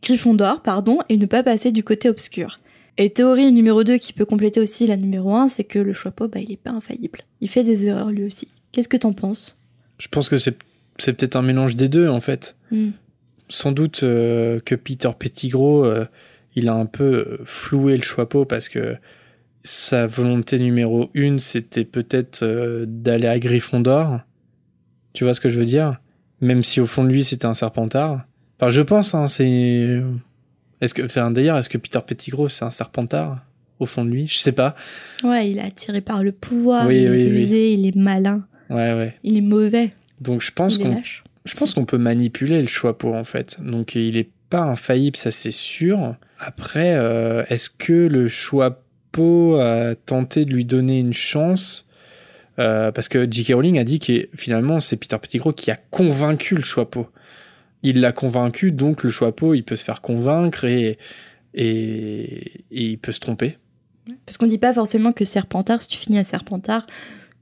Gryffondor, 0.03 0.61
pardon, 0.62 0.99
et 1.09 1.16
ne 1.16 1.26
pas 1.26 1.42
passer 1.42 1.72
du 1.72 1.82
côté 1.82 2.09
obscur. 2.09 2.59
Et 2.99 3.11
théorie 3.11 3.51
numéro 3.51 3.82
2 3.82 3.97
qui 3.97 4.12
peut 4.12 4.24
compléter 4.24 4.61
aussi 4.61 4.86
la 4.86 4.97
numéro 4.97 5.34
1, 5.34 5.49
c'est 5.49 5.64
que 5.64 5.78
le 5.78 5.95
Choixpeau, 5.95 6.28
bah, 6.28 6.40
il 6.40 6.53
est 6.53 6.57
pas 6.57 6.70
infaillible. 6.70 7.20
Il 7.40 7.49
fait 7.49 7.64
des 7.64 7.86
erreurs 7.86 8.11
lui 8.11 8.24
aussi. 8.24 8.49
Qu'est-ce 8.70 8.88
que 8.88 8.97
t'en 8.97 9.12
penses? 9.12 9.59
Je 9.99 10.09
pense 10.09 10.28
que 10.28 10.36
c'est 10.36 10.57
c'est 10.99 11.12
peut-être 11.12 11.36
un 11.36 11.42
mélange 11.42 11.76
des 11.76 11.88
deux, 11.88 12.09
en 12.09 12.20
fait. 12.20 12.57
Hmm. 12.70 12.90
Sans 13.49 13.72
doute 13.72 14.03
euh, 14.03 14.59
que 14.64 14.74
Peter 14.74 15.11
Pettigrew, 15.18 15.84
euh, 15.84 16.07
il 16.55 16.68
a 16.68 16.74
un 16.74 16.86
peu 16.86 17.05
euh, 17.05 17.38
floué 17.45 17.97
le 17.97 18.03
Choixpeau 18.03 18.45
parce 18.45 18.68
que 18.68 18.97
sa 19.62 20.07
volonté 20.07 20.59
numéro 20.59 21.11
une, 21.14 21.40
c'était 21.40 21.84
peut-être 21.84 22.45
d'aller 22.86 23.28
à 23.28 23.38
Gryffondor. 23.38 24.20
Tu 25.14 25.24
vois 25.24 25.32
ce 25.34 25.40
que 25.40 25.49
je 25.49 25.59
veux 25.59 25.64
dire? 25.64 26.01
Même 26.40 26.62
si 26.62 26.80
au 26.80 26.86
fond 26.86 27.03
de 27.05 27.09
lui, 27.09 27.24
c'était 27.24 27.47
un 27.47 27.55
Serpentard. 27.55 28.24
Enfin, 28.61 28.68
je 28.70 28.82
pense, 28.82 29.14
hein, 29.14 29.26
c'est... 29.26 30.03
Est-ce 30.80 30.92
que, 30.92 31.03
enfin, 31.03 31.30
d'ailleurs, 31.30 31.57
est-ce 31.57 31.70
que 31.70 31.78
Peter 31.78 32.01
Pettigrew, 32.07 32.49
c'est 32.49 32.64
un 32.64 32.70
Serpentard 32.70 33.42
au 33.78 33.86
fond 33.86 34.05
de 34.05 34.11
lui? 34.11 34.26
Je 34.26 34.36
sais 34.36 34.53
pas. 34.53 34.74
Ouais, 35.22 35.51
il 35.51 35.57
est 35.59 35.62
attiré 35.62 36.03
par 36.03 36.22
le 36.22 36.32
pouvoir, 36.32 36.86
Oui, 36.86 36.97
il 36.99 37.05
est 37.05 37.11
oui, 37.11 37.16
oui. 37.24 37.30
rusé, 37.30 37.72
il 37.72 37.86
est 37.86 37.97
malin, 37.97 38.47
Ouais, 38.68 38.92
ouais. 38.92 39.14
il 39.22 39.38
est 39.38 39.42
mauvais, 39.42 39.92
Donc 40.20 40.42
je 40.42 40.51
pense 40.53 40.78
est 40.78 40.82
qu'on. 40.82 41.01
Je 41.45 41.55
pense 41.55 41.74
qu'on 41.74 41.84
peut 41.84 41.99
manipuler 41.99 42.61
le 42.62 42.68
Choixpeau 42.68 43.14
en 43.14 43.24
fait. 43.24 43.61
Donc 43.62 43.95
il 43.95 44.16
est 44.16 44.30
pas 44.51 44.62
infaillible, 44.62 45.16
ça 45.16 45.30
c'est 45.30 45.51
sûr. 45.51 46.16
Après, 46.38 46.95
euh, 46.97 47.45
est-ce 47.49 47.68
que 47.70 47.92
le 47.92 48.28
Choixpeau 48.28 49.57
a 49.57 49.95
tenté 49.95 50.45
de 50.45 50.53
lui 50.53 50.64
donner 50.64 50.99
une 51.01 51.12
chance 51.14 51.86
Euh, 52.61 52.92
Parce 52.92 53.09
que 53.09 53.26
J.K. 53.30 53.53
Rowling 53.55 53.78
a 53.80 53.84
dit 53.84 53.99
que 53.99 54.28
finalement 54.36 54.78
c'est 54.80 54.97
Peter 54.97 55.18
Pettigrew 55.20 55.53
qui 55.53 55.70
a 55.72 55.76
convaincu 55.90 56.55
le 56.55 56.62
Choixpeau. 56.62 57.09
Il 57.82 58.01
l'a 58.01 58.12
convaincu, 58.12 58.70
donc 58.72 59.03
le 59.03 59.11
Choixpeau 59.11 59.55
il 59.55 59.64
peut 59.64 59.76
se 59.76 59.84
faire 59.84 60.01
convaincre 60.01 60.64
et, 60.64 60.97
et, 61.53 62.62
et 62.70 62.84
il 62.92 62.99
peut 62.99 63.12
se 63.12 63.20
tromper. 63.20 63.59
Parce 64.24 64.36
qu'on 64.38 64.47
dit 64.47 64.59
pas 64.59 64.72
forcément 64.72 65.12
que 65.12 65.24
Serpentard, 65.24 65.82
si 65.82 65.88
tu 65.88 65.99
finis 65.99 66.18
à 66.18 66.24
Serpentard, 66.24 66.86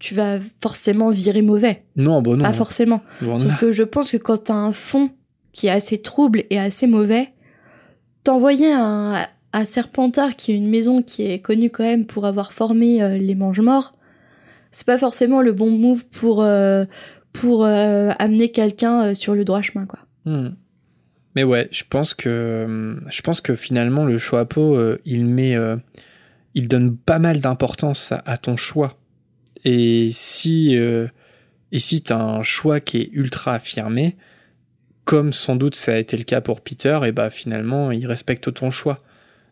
tu 0.02 0.14
vas 0.14 0.40
forcément 0.60 1.10
virer 1.10 1.42
mauvais. 1.42 1.84
Non, 1.94 2.22
bon 2.22 2.36
non. 2.36 2.42
Pas 2.42 2.52
forcément. 2.52 3.02
loin 3.20 3.36
de 3.36 3.42
Sauf 3.42 3.60
que 3.60 3.70
je 3.70 3.84
pense 3.84 4.10
que 4.10 4.16
quand 4.16 4.36
t'as 4.36 4.54
un 4.54 4.72
fond 4.72 5.10
qui 5.52 5.68
est 5.68 5.70
assez 5.70 5.98
trouble 5.98 6.42
et 6.50 6.58
assez 6.58 6.88
mauvais, 6.88 7.28
t'envoyer 8.24 8.72
un, 8.72 9.24
à 9.52 9.64
Serpentard, 9.64 10.34
qui 10.34 10.50
est 10.50 10.56
une 10.56 10.68
maison 10.68 11.02
qui 11.02 11.22
est 11.30 11.38
connue 11.38 11.70
quand 11.70 11.84
même 11.84 12.04
pour 12.04 12.26
avoir 12.26 12.52
formé 12.52 13.00
euh, 13.00 13.16
les 13.16 13.36
mange-morts, 13.36 13.94
c'est 14.72 14.86
pas 14.86 14.98
forcément 14.98 15.40
le 15.40 15.52
bon 15.52 15.70
move 15.70 16.04
pour, 16.08 16.42
euh, 16.42 16.84
pour 17.32 17.64
euh, 17.64 18.10
amener 18.18 18.50
quelqu'un 18.50 19.14
sur 19.14 19.36
le 19.36 19.44
droit 19.44 19.62
chemin, 19.62 19.86
quoi. 19.86 20.00
Hmm. 20.24 20.50
Mais 21.36 21.44
ouais, 21.44 21.68
je 21.70 21.84
pense 21.88 22.12
que 22.12 22.98
je 23.08 23.22
pense 23.22 23.40
que 23.40 23.54
finalement 23.54 24.04
le 24.04 24.18
Choixpeau, 24.18 24.74
euh, 24.74 25.00
il 25.04 25.26
met, 25.26 25.56
il 26.54 26.66
donne 26.66 26.96
pas 26.96 27.20
mal 27.20 27.40
d'importance 27.40 28.10
à, 28.10 28.20
à 28.26 28.36
ton 28.36 28.56
choix. 28.56 28.98
Et 29.64 30.08
si 30.12 30.76
euh, 30.76 31.06
et 31.70 31.78
si 31.78 32.02
t'as 32.02 32.18
un 32.18 32.42
choix 32.42 32.80
qui 32.80 32.98
est 32.98 33.08
ultra 33.12 33.54
affirmé, 33.54 34.16
comme 35.04 35.32
sans 35.32 35.56
doute 35.56 35.74
ça 35.74 35.94
a 35.94 35.96
été 35.98 36.16
le 36.16 36.24
cas 36.24 36.40
pour 36.40 36.60
Peter, 36.60 36.98
et 37.04 37.12
bah 37.12 37.30
finalement 37.30 37.90
il 37.92 38.06
respecte 38.06 38.52
ton 38.52 38.70
choix. 38.70 38.98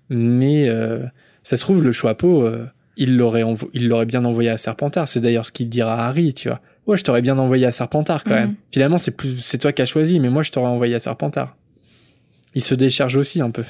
Mais 0.09 0.69
euh, 0.69 1.05
ça 1.45 1.57
se 1.57 1.63
trouve 1.63 1.83
le 1.85 1.93
Choixpeau, 1.93 2.43
euh, 2.43 2.67
il 2.97 3.17
l'aurait 3.17 3.45
il 3.73 3.89
l'aurait 3.89 4.07
bien 4.07 4.25
envoyé 4.25 4.51
à 4.51 4.59
Serpentard. 4.59 5.09
C'est 5.09 5.21
d'ailleurs 5.21 5.47
ce 5.47 5.53
qu'il 5.53 5.69
dira 5.69 5.95
à 6.05 6.09
Harry, 6.09 6.35
tu 6.35 6.49
vois. 6.49 6.61
Ouais, 6.87 6.97
je 6.97 7.05
t'aurais 7.05 7.23
bien 7.23 7.39
envoyé 7.39 7.67
à 7.67 7.73
Serpentard 7.73 8.25
quand 8.25 8.31
Mhm. 8.35 8.37
même. 8.41 8.55
Finalement, 8.73 8.99
c'est 8.99 9.13
plus, 9.13 9.39
c'est 9.39 9.59
toi 9.59 9.73
qui 9.73 9.81
as 9.83 9.87
choisi, 9.87 10.19
mais 10.19 10.29
moi, 10.31 10.43
je 10.43 10.51
t'aurais 10.51 10.71
envoyé 10.71 10.95
à 10.97 11.01
Serpentard. 11.01 11.57
Il 12.57 12.63
se 12.65 12.75
décharge 12.75 13.17
aussi 13.17 13.41
un 13.41 13.51
peu. 13.53 13.63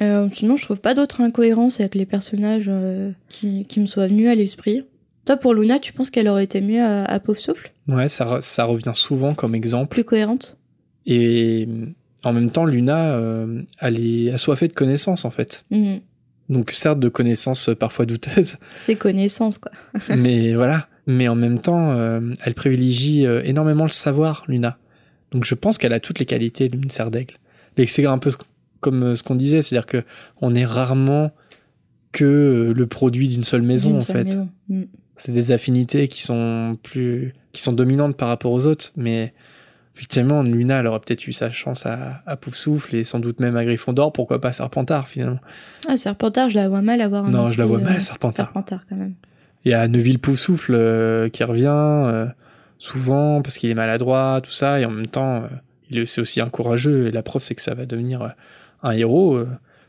Euh, 0.00 0.28
sinon, 0.32 0.56
je 0.56 0.64
trouve 0.64 0.80
pas 0.80 0.94
d'autres 0.94 1.20
incohérences 1.20 1.80
avec 1.80 1.94
les 1.94 2.06
personnages 2.06 2.66
euh, 2.68 3.10
qui, 3.28 3.66
qui 3.66 3.78
me 3.80 3.86
soient 3.86 4.06
venus 4.08 4.28
à 4.28 4.34
l'esprit. 4.34 4.84
Toi, 5.28 5.36
pour 5.36 5.52
Luna, 5.52 5.78
tu 5.78 5.92
penses 5.92 6.08
qu'elle 6.08 6.26
aurait 6.26 6.44
été 6.44 6.62
mieux 6.62 6.80
à, 6.80 7.04
à 7.04 7.20
Pauvre 7.20 7.38
Souffle 7.38 7.70
Ouais, 7.86 8.08
ça, 8.08 8.38
ça 8.40 8.64
revient 8.64 8.92
souvent 8.94 9.34
comme 9.34 9.54
exemple. 9.54 9.90
Plus 9.90 10.02
cohérente? 10.04 10.56
Et 11.04 11.68
en 12.24 12.32
même 12.32 12.50
temps, 12.50 12.64
Luna, 12.64 13.10
euh, 13.12 13.60
elle 13.78 14.00
est 14.00 14.30
assoiffée 14.30 14.68
de 14.68 14.72
connaissances, 14.72 15.26
en 15.26 15.30
fait. 15.30 15.66
Mhm. 15.70 16.00
Donc, 16.48 16.70
certes, 16.70 16.98
de 16.98 17.10
connaissances 17.10 17.68
euh, 17.68 17.74
parfois 17.74 18.06
douteuses, 18.06 18.56
C'est 18.76 18.96
connaissance, 18.96 19.58
quoi. 19.58 19.70
mais 20.16 20.54
voilà. 20.54 20.88
Mais 21.06 21.28
en 21.28 21.34
même 21.34 21.60
temps, 21.60 21.90
euh, 21.90 22.20
elle 22.42 22.54
privilégie 22.54 23.26
euh, 23.26 23.42
énormément 23.44 23.84
le 23.84 23.90
savoir, 23.92 24.46
Luna. 24.48 24.78
Donc, 25.32 25.44
je 25.44 25.54
pense 25.54 25.76
qu'elle 25.76 25.92
a 25.92 26.00
toutes 26.00 26.20
les 26.20 26.26
qualités 26.26 26.70
d'une 26.70 26.88
serre 26.88 27.10
d'aigle. 27.10 27.34
Mais 27.76 27.84
c'est 27.84 28.06
un 28.06 28.16
peu 28.16 28.30
comme 28.80 29.02
euh, 29.02 29.14
ce 29.14 29.22
qu'on 29.22 29.34
disait, 29.34 29.60
c'est-à-dire 29.60 29.84
que 29.84 30.04
on 30.40 30.54
est 30.54 30.64
rarement 30.64 31.32
que 32.12 32.24
euh, 32.24 32.72
le 32.72 32.86
produit 32.86 33.28
d'une 33.28 33.44
seule 33.44 33.60
maison, 33.60 33.98
en 33.98 34.00
seule 34.00 34.16
fait. 34.16 34.24
maison. 34.24 34.48
Mhm. 34.70 34.86
C'est 35.18 35.32
des 35.32 35.50
affinités 35.50 36.08
qui 36.08 36.22
sont 36.22 36.78
plus 36.82 37.34
qui 37.52 37.60
sont 37.62 37.72
dominantes 37.72 38.16
par 38.16 38.28
rapport 38.28 38.52
aux 38.52 38.64
autres 38.66 38.92
mais 38.96 39.32
effectivement 39.94 40.42
Luna 40.42 40.78
elle 40.80 40.86
aurait 40.86 41.00
peut-être 41.00 41.26
eu 41.26 41.32
sa 41.32 41.50
chance 41.50 41.84
à, 41.86 42.22
à 42.26 42.36
Poufsouffle 42.36 42.94
et 42.96 43.04
sans 43.04 43.18
doute 43.18 43.40
même 43.40 43.56
à 43.56 43.64
Gryffondor 43.64 44.12
pourquoi 44.12 44.40
pas 44.40 44.52
Serpentard 44.52 45.08
finalement 45.08 45.40
Ah, 45.88 45.96
Serpentard, 45.96 46.50
je 46.50 46.56
la 46.56 46.68
vois 46.68 46.82
mal 46.82 47.00
avoir 47.00 47.24
un 47.24 47.30
non 47.30 47.44
je 47.46 47.58
la 47.58 47.66
vois 47.66 47.78
mal 47.78 47.94
euh, 47.94 47.96
à 47.96 48.00
Serpentard 48.00 48.46
Serpentard, 48.46 48.84
quand 48.88 48.96
même. 48.96 49.14
il 49.64 49.72
y 49.72 49.74
a 49.74 49.86
Neville 49.88 50.18
Poufsouffle 50.20 50.74
euh, 50.74 51.28
qui 51.28 51.42
revient 51.44 51.66
euh, 51.68 52.26
souvent 52.78 53.42
parce 53.42 53.58
qu'il 53.58 53.70
est 53.70 53.74
maladroit 53.74 54.40
tout 54.42 54.52
ça 54.52 54.80
et 54.80 54.84
en 54.84 54.90
même 54.90 55.08
temps 55.08 55.44
euh, 55.92 56.04
c'est 56.06 56.20
aussi 56.20 56.40
un 56.40 56.48
courageux 56.50 57.06
et 57.08 57.10
la 57.10 57.22
preuve 57.22 57.42
c'est 57.42 57.54
que 57.54 57.62
ça 57.62 57.74
va 57.74 57.86
devenir 57.86 58.22
euh, 58.22 58.28
un 58.82 58.92
héros 58.92 59.40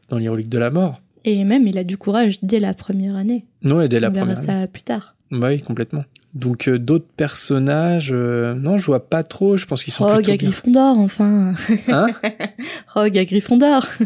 dans 0.08 0.18
l'héroïque 0.18 0.50
de 0.50 0.58
la 0.58 0.72
mort 0.72 1.02
Et 1.26 1.44
même, 1.44 1.68
il 1.68 1.78
a 1.78 1.84
du 1.84 1.98
courage 1.98 2.40
dès 2.42 2.60
la 2.60 2.74
première 2.74 3.16
année. 3.16 3.46
non 3.62 3.82
et 3.82 3.88
dès 3.90 4.00
la 4.00 4.10
On 4.10 4.12
verra 4.14 4.26
première 4.26 4.40
année. 4.40 4.62
ça 4.64 4.68
plus 4.68 4.82
tard. 4.82 5.16
Oui 5.32 5.62
complètement 5.62 6.04
donc 6.34 6.68
euh, 6.68 6.78
d'autres 6.80 7.08
personnages 7.18 8.10
euh, 8.12 8.54
non 8.54 8.78
je 8.78 8.86
vois 8.86 9.08
pas 9.10 9.24
trop 9.24 9.58
je 9.58 9.66
pense 9.66 9.84
qu'ils 9.84 9.94
sont 9.94 10.06
Rogue 10.06 10.16
plutôt 10.18 10.32
à 10.32 10.36
bien. 10.38 10.50
Gryffondor, 10.50 10.98
enfin. 11.00 11.56
Hein 11.88 12.08
Rogue 12.94 13.18
à 13.18 13.26
Gryffondor. 13.26 13.88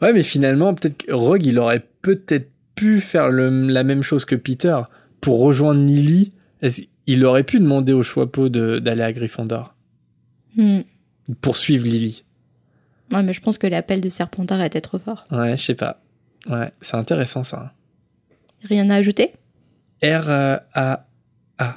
Ouais, 0.00 0.12
mais 0.12 0.22
finalement, 0.22 0.74
peut-être 0.74 1.04
que 1.06 1.12
Rogue, 1.12 1.46
il 1.46 1.58
aurait 1.58 1.86
peut-être 2.02 2.50
pu 2.74 3.00
faire 3.00 3.30
le- 3.30 3.68
la 3.68 3.84
même 3.84 4.02
chose 4.02 4.24
que 4.24 4.34
Peter 4.34 4.76
pour 5.20 5.38
rejoindre 5.40 5.84
Lily. 5.84 6.32
Il 7.06 7.24
aurait 7.24 7.44
pu 7.44 7.60
demander 7.60 7.92
au 7.92 8.02
Choixpeau 8.02 8.48
de- 8.48 8.78
d'aller 8.80 9.02
à 9.02 9.12
Gryffondor, 9.12 9.74
Hmm. 10.56 10.80
poursuivre 11.40 11.84
Lily. 11.84 12.24
Ouais, 13.12 13.22
mais 13.22 13.32
je 13.32 13.40
pense 13.40 13.58
que 13.58 13.66
l'appel 13.66 14.00
de 14.00 14.08
Serpentard 14.08 14.62
était 14.62 14.80
trop 14.80 14.98
fort. 14.98 15.26
Ouais, 15.30 15.56
je 15.56 15.62
sais 15.62 15.74
pas. 15.74 16.00
Ouais, 16.48 16.70
c'est 16.80 16.96
intéressant 16.96 17.44
ça. 17.44 17.72
Rien 18.64 18.90
à 18.90 18.96
ajouter 18.96 19.32
R 20.02 20.28
euh, 20.28 20.56
A 20.74 21.06
A. 21.58 21.76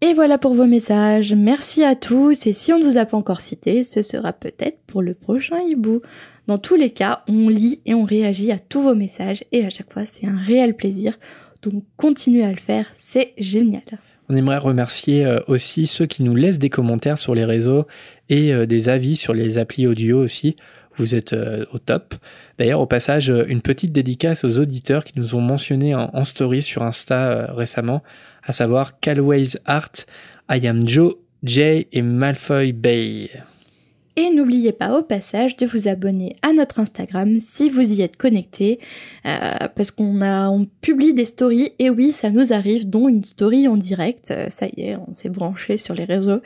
Et 0.00 0.14
voilà 0.14 0.38
pour 0.38 0.54
vos 0.54 0.66
messages. 0.66 1.34
Merci 1.34 1.82
à 1.82 1.96
tous. 1.96 2.46
Et 2.46 2.52
si 2.52 2.72
on 2.72 2.78
ne 2.78 2.84
vous 2.84 2.98
a 2.98 3.04
pas 3.04 3.16
encore 3.16 3.40
cité, 3.40 3.82
ce 3.84 4.02
sera 4.02 4.32
peut-être 4.32 4.78
pour 4.86 5.02
le 5.02 5.14
prochain 5.14 5.58
hibou. 5.60 6.02
Dans 6.46 6.58
tous 6.58 6.76
les 6.76 6.90
cas, 6.90 7.24
on 7.28 7.48
lit 7.48 7.80
et 7.84 7.94
on 7.94 8.04
réagit 8.04 8.52
à 8.52 8.58
tous 8.58 8.80
vos 8.80 8.94
messages. 8.94 9.44
Et 9.52 9.64
à 9.64 9.70
chaque 9.70 9.92
fois, 9.92 10.06
c'est 10.06 10.26
un 10.26 10.38
réel 10.38 10.74
plaisir. 10.74 11.18
Donc 11.62 11.84
continuez 11.96 12.44
à 12.44 12.50
le 12.50 12.58
faire, 12.58 12.86
c'est 12.96 13.34
génial. 13.38 13.82
On 14.30 14.36
aimerait 14.36 14.58
remercier 14.58 15.24
euh, 15.24 15.40
aussi 15.46 15.86
ceux 15.86 16.06
qui 16.06 16.22
nous 16.22 16.36
laissent 16.36 16.58
des 16.58 16.70
commentaires 16.70 17.18
sur 17.18 17.34
les 17.34 17.44
réseaux 17.44 17.86
et 18.28 18.52
euh, 18.52 18.66
des 18.66 18.88
avis 18.88 19.16
sur 19.16 19.32
les 19.32 19.58
applis 19.58 19.86
audio 19.86 20.22
aussi. 20.22 20.56
Vous 20.98 21.14
êtes 21.14 21.32
euh, 21.32 21.64
au 21.72 21.78
top. 21.78 22.14
D'ailleurs, 22.58 22.80
au 22.80 22.86
passage, 22.86 23.30
euh, 23.30 23.44
une 23.46 23.62
petite 23.62 23.92
dédicace 23.92 24.44
aux 24.44 24.58
auditeurs 24.58 25.04
qui 25.04 25.18
nous 25.18 25.34
ont 25.34 25.40
mentionné 25.40 25.94
en, 25.94 26.24
story 26.24 26.62
sur 26.62 26.82
Insta 26.82 27.30
euh, 27.30 27.52
récemment, 27.52 28.02
à 28.42 28.52
savoir 28.52 28.98
Calways 29.00 29.58
Art, 29.64 29.92
I 30.50 30.66
am 30.66 30.88
Joe, 30.88 31.14
Jay 31.44 31.86
et 31.92 32.02
Malfoy 32.02 32.72
Bay. 32.72 33.30
Et 34.20 34.30
n'oubliez 34.30 34.72
pas 34.72 34.98
au 34.98 35.02
passage 35.04 35.56
de 35.56 35.64
vous 35.64 35.86
abonner 35.86 36.34
à 36.42 36.52
notre 36.52 36.80
Instagram 36.80 37.38
si 37.38 37.70
vous 37.70 37.92
y 37.92 38.02
êtes 38.02 38.16
connecté, 38.16 38.80
euh, 39.24 39.68
parce 39.76 39.92
qu'on 39.92 40.66
publie 40.80 41.14
des 41.14 41.24
stories 41.24 41.70
et 41.78 41.88
oui 41.88 42.10
ça 42.10 42.30
nous 42.30 42.52
arrive, 42.52 42.90
dont 42.90 43.08
une 43.08 43.24
story 43.24 43.68
en 43.68 43.76
direct. 43.76 44.32
Euh, 44.32 44.50
ça 44.50 44.66
y 44.76 44.82
est, 44.82 44.96
on 44.96 45.12
s'est 45.12 45.28
branché 45.28 45.76
sur 45.76 45.94
les 45.94 46.02
réseaux 46.02 46.40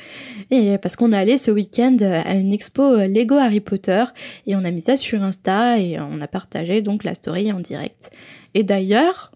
et 0.51 0.77
parce 0.77 0.97
qu'on 0.97 1.15
est 1.15 1.17
allé 1.17 1.39
ce 1.39 1.51
week-end 1.51 1.97
à 2.03 2.35
une 2.35 2.53
expo 2.53 2.83
euh, 2.83 3.07
Lego 3.07 3.37
Harry 3.37 3.61
Potter 3.61 4.05
et 4.47 4.55
on 4.55 4.67
a 4.67 4.71
mis 4.71 4.83
ça 4.83 4.99
sur 4.99 5.23
Insta 5.23 5.79
et 5.79 5.99
on 5.99 6.21
a 6.21 6.29
partagé 6.29 6.83
donc 6.83 7.05
la 7.05 7.15
story 7.15 7.53
en 7.53 7.61
direct. 7.61 8.11
Et 8.53 8.65
d'ailleurs, 8.65 9.32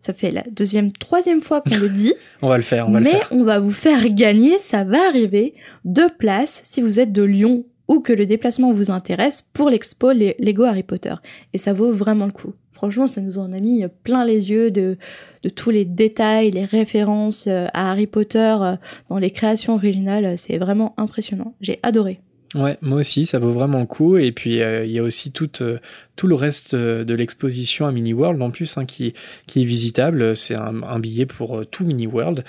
Ça 0.00 0.12
fait 0.14 0.30
la 0.30 0.42
deuxième, 0.50 0.92
troisième 0.92 1.40
fois 1.40 1.60
qu'on 1.60 1.76
le 1.76 1.88
dit. 1.88 2.14
On 2.42 2.48
va 2.48 2.56
le 2.56 2.62
faire, 2.62 2.88
on 2.88 2.92
va 2.92 3.00
mais 3.00 3.12
le 3.12 3.16
faire. 3.18 3.28
on 3.32 3.42
va 3.44 3.58
vous 3.58 3.72
faire 3.72 4.08
gagner, 4.10 4.58
ça 4.60 4.84
va 4.84 5.08
arriver, 5.08 5.54
deux 5.84 6.08
places 6.18 6.60
si 6.64 6.80
vous 6.80 7.00
êtes 7.00 7.12
de 7.12 7.22
Lyon 7.24 7.64
ou 7.88 8.00
que 8.00 8.12
le 8.12 8.24
déplacement 8.26 8.72
vous 8.72 8.90
intéresse 8.92 9.42
pour 9.52 9.70
l'expo 9.70 10.12
Les- 10.12 10.36
Lego 10.38 10.62
Harry 10.62 10.82
Potter. 10.84 11.14
Et 11.52 11.58
ça 11.58 11.72
vaut 11.72 11.90
vraiment 11.92 12.26
le 12.26 12.32
coup. 12.32 12.52
Franchement, 12.72 13.08
ça 13.08 13.20
nous 13.20 13.38
en 13.38 13.52
a 13.52 13.58
mis 13.58 13.82
plein 14.04 14.24
les 14.24 14.50
yeux 14.50 14.70
de, 14.70 14.98
de 15.42 15.48
tous 15.48 15.70
les 15.70 15.84
détails, 15.84 16.52
les 16.52 16.64
références 16.64 17.46
euh, 17.48 17.66
à 17.74 17.90
Harry 17.90 18.06
Potter 18.06 18.56
euh, 18.60 18.76
dans 19.10 19.18
les 19.18 19.32
créations 19.32 19.74
originales. 19.74 20.38
C'est 20.38 20.58
vraiment 20.58 20.94
impressionnant. 20.96 21.54
J'ai 21.60 21.80
adoré. 21.82 22.20
Ouais, 22.54 22.78
moi 22.80 23.00
aussi, 23.00 23.26
ça 23.26 23.38
vaut 23.40 23.50
vraiment 23.50 23.80
le 23.80 23.86
coup. 23.86 24.16
Et 24.16 24.30
puis, 24.32 24.60
euh, 24.62 24.84
il 24.84 24.92
y 24.92 24.98
a 25.00 25.02
aussi 25.02 25.32
tout, 25.32 25.50
euh, 25.60 25.78
tout 26.18 26.26
le 26.26 26.34
reste 26.34 26.74
euh, 26.74 27.04
de 27.04 27.14
l'exposition 27.14 27.86
à 27.86 27.92
Mini 27.92 28.12
World 28.12 28.42
en 28.42 28.50
plus 28.50 28.76
hein, 28.76 28.84
qui, 28.84 29.14
qui 29.46 29.62
est 29.62 29.64
visitable. 29.64 30.36
C'est 30.36 30.54
un, 30.56 30.82
un 30.82 30.98
billet 30.98 31.24
pour 31.24 31.58
euh, 31.60 31.64
tout 31.64 31.86
Mini 31.86 32.06
World. 32.06 32.44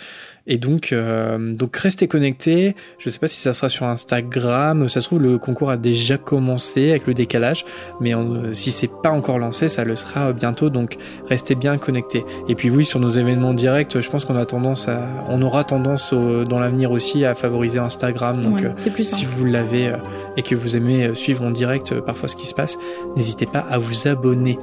Et 0.52 0.58
donc, 0.58 0.92
euh, 0.92 1.54
donc 1.54 1.78
restez 1.78 2.08
connectés. 2.08 2.76
Je 2.98 3.10
sais 3.12 3.20
pas 3.20 3.28
si 3.28 3.38
ça 3.40 3.54
sera 3.54 3.70
sur 3.70 3.86
Instagram. 3.86 4.90
Ça 4.90 5.00
se 5.00 5.06
trouve, 5.06 5.22
le 5.22 5.38
concours 5.38 5.70
a 5.70 5.78
déjà 5.78 6.18
commencé 6.18 6.90
avec 6.90 7.06
le 7.06 7.14
décalage. 7.14 7.66
Mais 8.02 8.16
euh, 8.16 8.54
si 8.56 8.72
c'est 8.72 8.90
pas 9.04 9.12
encore 9.12 9.38
lancé, 9.38 9.70
ça 9.70 9.84
le 9.86 9.96
sera 9.96 10.34
bientôt. 10.34 10.72
Donc, 10.72 10.98
restez 11.28 11.54
bien 11.54 11.78
connectés. 11.78 12.26
Et 12.48 12.56
puis 12.56 12.72
oui, 12.72 12.84
sur 12.84 13.00
nos 13.00 13.10
événements 13.10 13.54
directs, 13.54 14.02
je 14.02 14.10
pense 14.10 14.26
qu'on 14.26 14.36
a 14.38 14.46
tendance 14.48 14.88
à, 14.88 15.08
on 15.30 15.40
aura 15.44 15.64
tendance 15.64 16.14
au- 16.14 16.44
dans 16.46 16.60
l'avenir 16.60 16.90
aussi 16.92 17.24
à 17.26 17.36
favoriser 17.36 17.78
Instagram. 17.78 18.42
Donc, 18.42 18.56
Ouais, 18.62 18.74
c'est 18.78 18.92
plus 18.92 19.08
si 19.08 19.26
vous 19.26 19.46
l'avez 19.46 19.94
et 20.36 20.42
que 20.42 20.56
vous 20.56 20.76
aimez 20.76 21.12
suivre 21.14 21.44
en 21.44 21.52
direct 21.52 21.94
parfois 22.00 22.28
ce 22.28 22.36
qui 22.36 22.48
se 22.48 22.56
passe, 22.56 22.80
n'hésitez 23.16 23.46
pas 23.62 23.74
à 23.74 23.78
vous 23.78 24.08
abonner. 24.08 24.58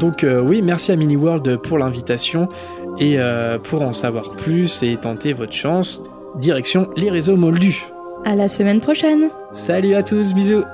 Donc 0.00 0.24
euh, 0.24 0.40
oui, 0.40 0.62
merci 0.62 0.92
à 0.92 0.96
Mini 0.96 1.16
World 1.16 1.56
pour 1.58 1.78
l'invitation 1.78 2.48
et 2.98 3.14
euh, 3.18 3.58
pour 3.58 3.82
en 3.82 3.92
savoir 3.92 4.30
plus 4.30 4.82
et 4.82 4.96
tenter 4.96 5.32
votre 5.32 5.52
chance, 5.52 6.02
direction 6.36 6.88
les 6.96 7.10
réseaux 7.10 7.36
moldus. 7.36 7.84
À 8.24 8.34
la 8.34 8.48
semaine 8.48 8.80
prochaine! 8.80 9.30
Salut 9.52 9.94
à 9.94 10.02
tous, 10.02 10.34
bisous 10.34 10.64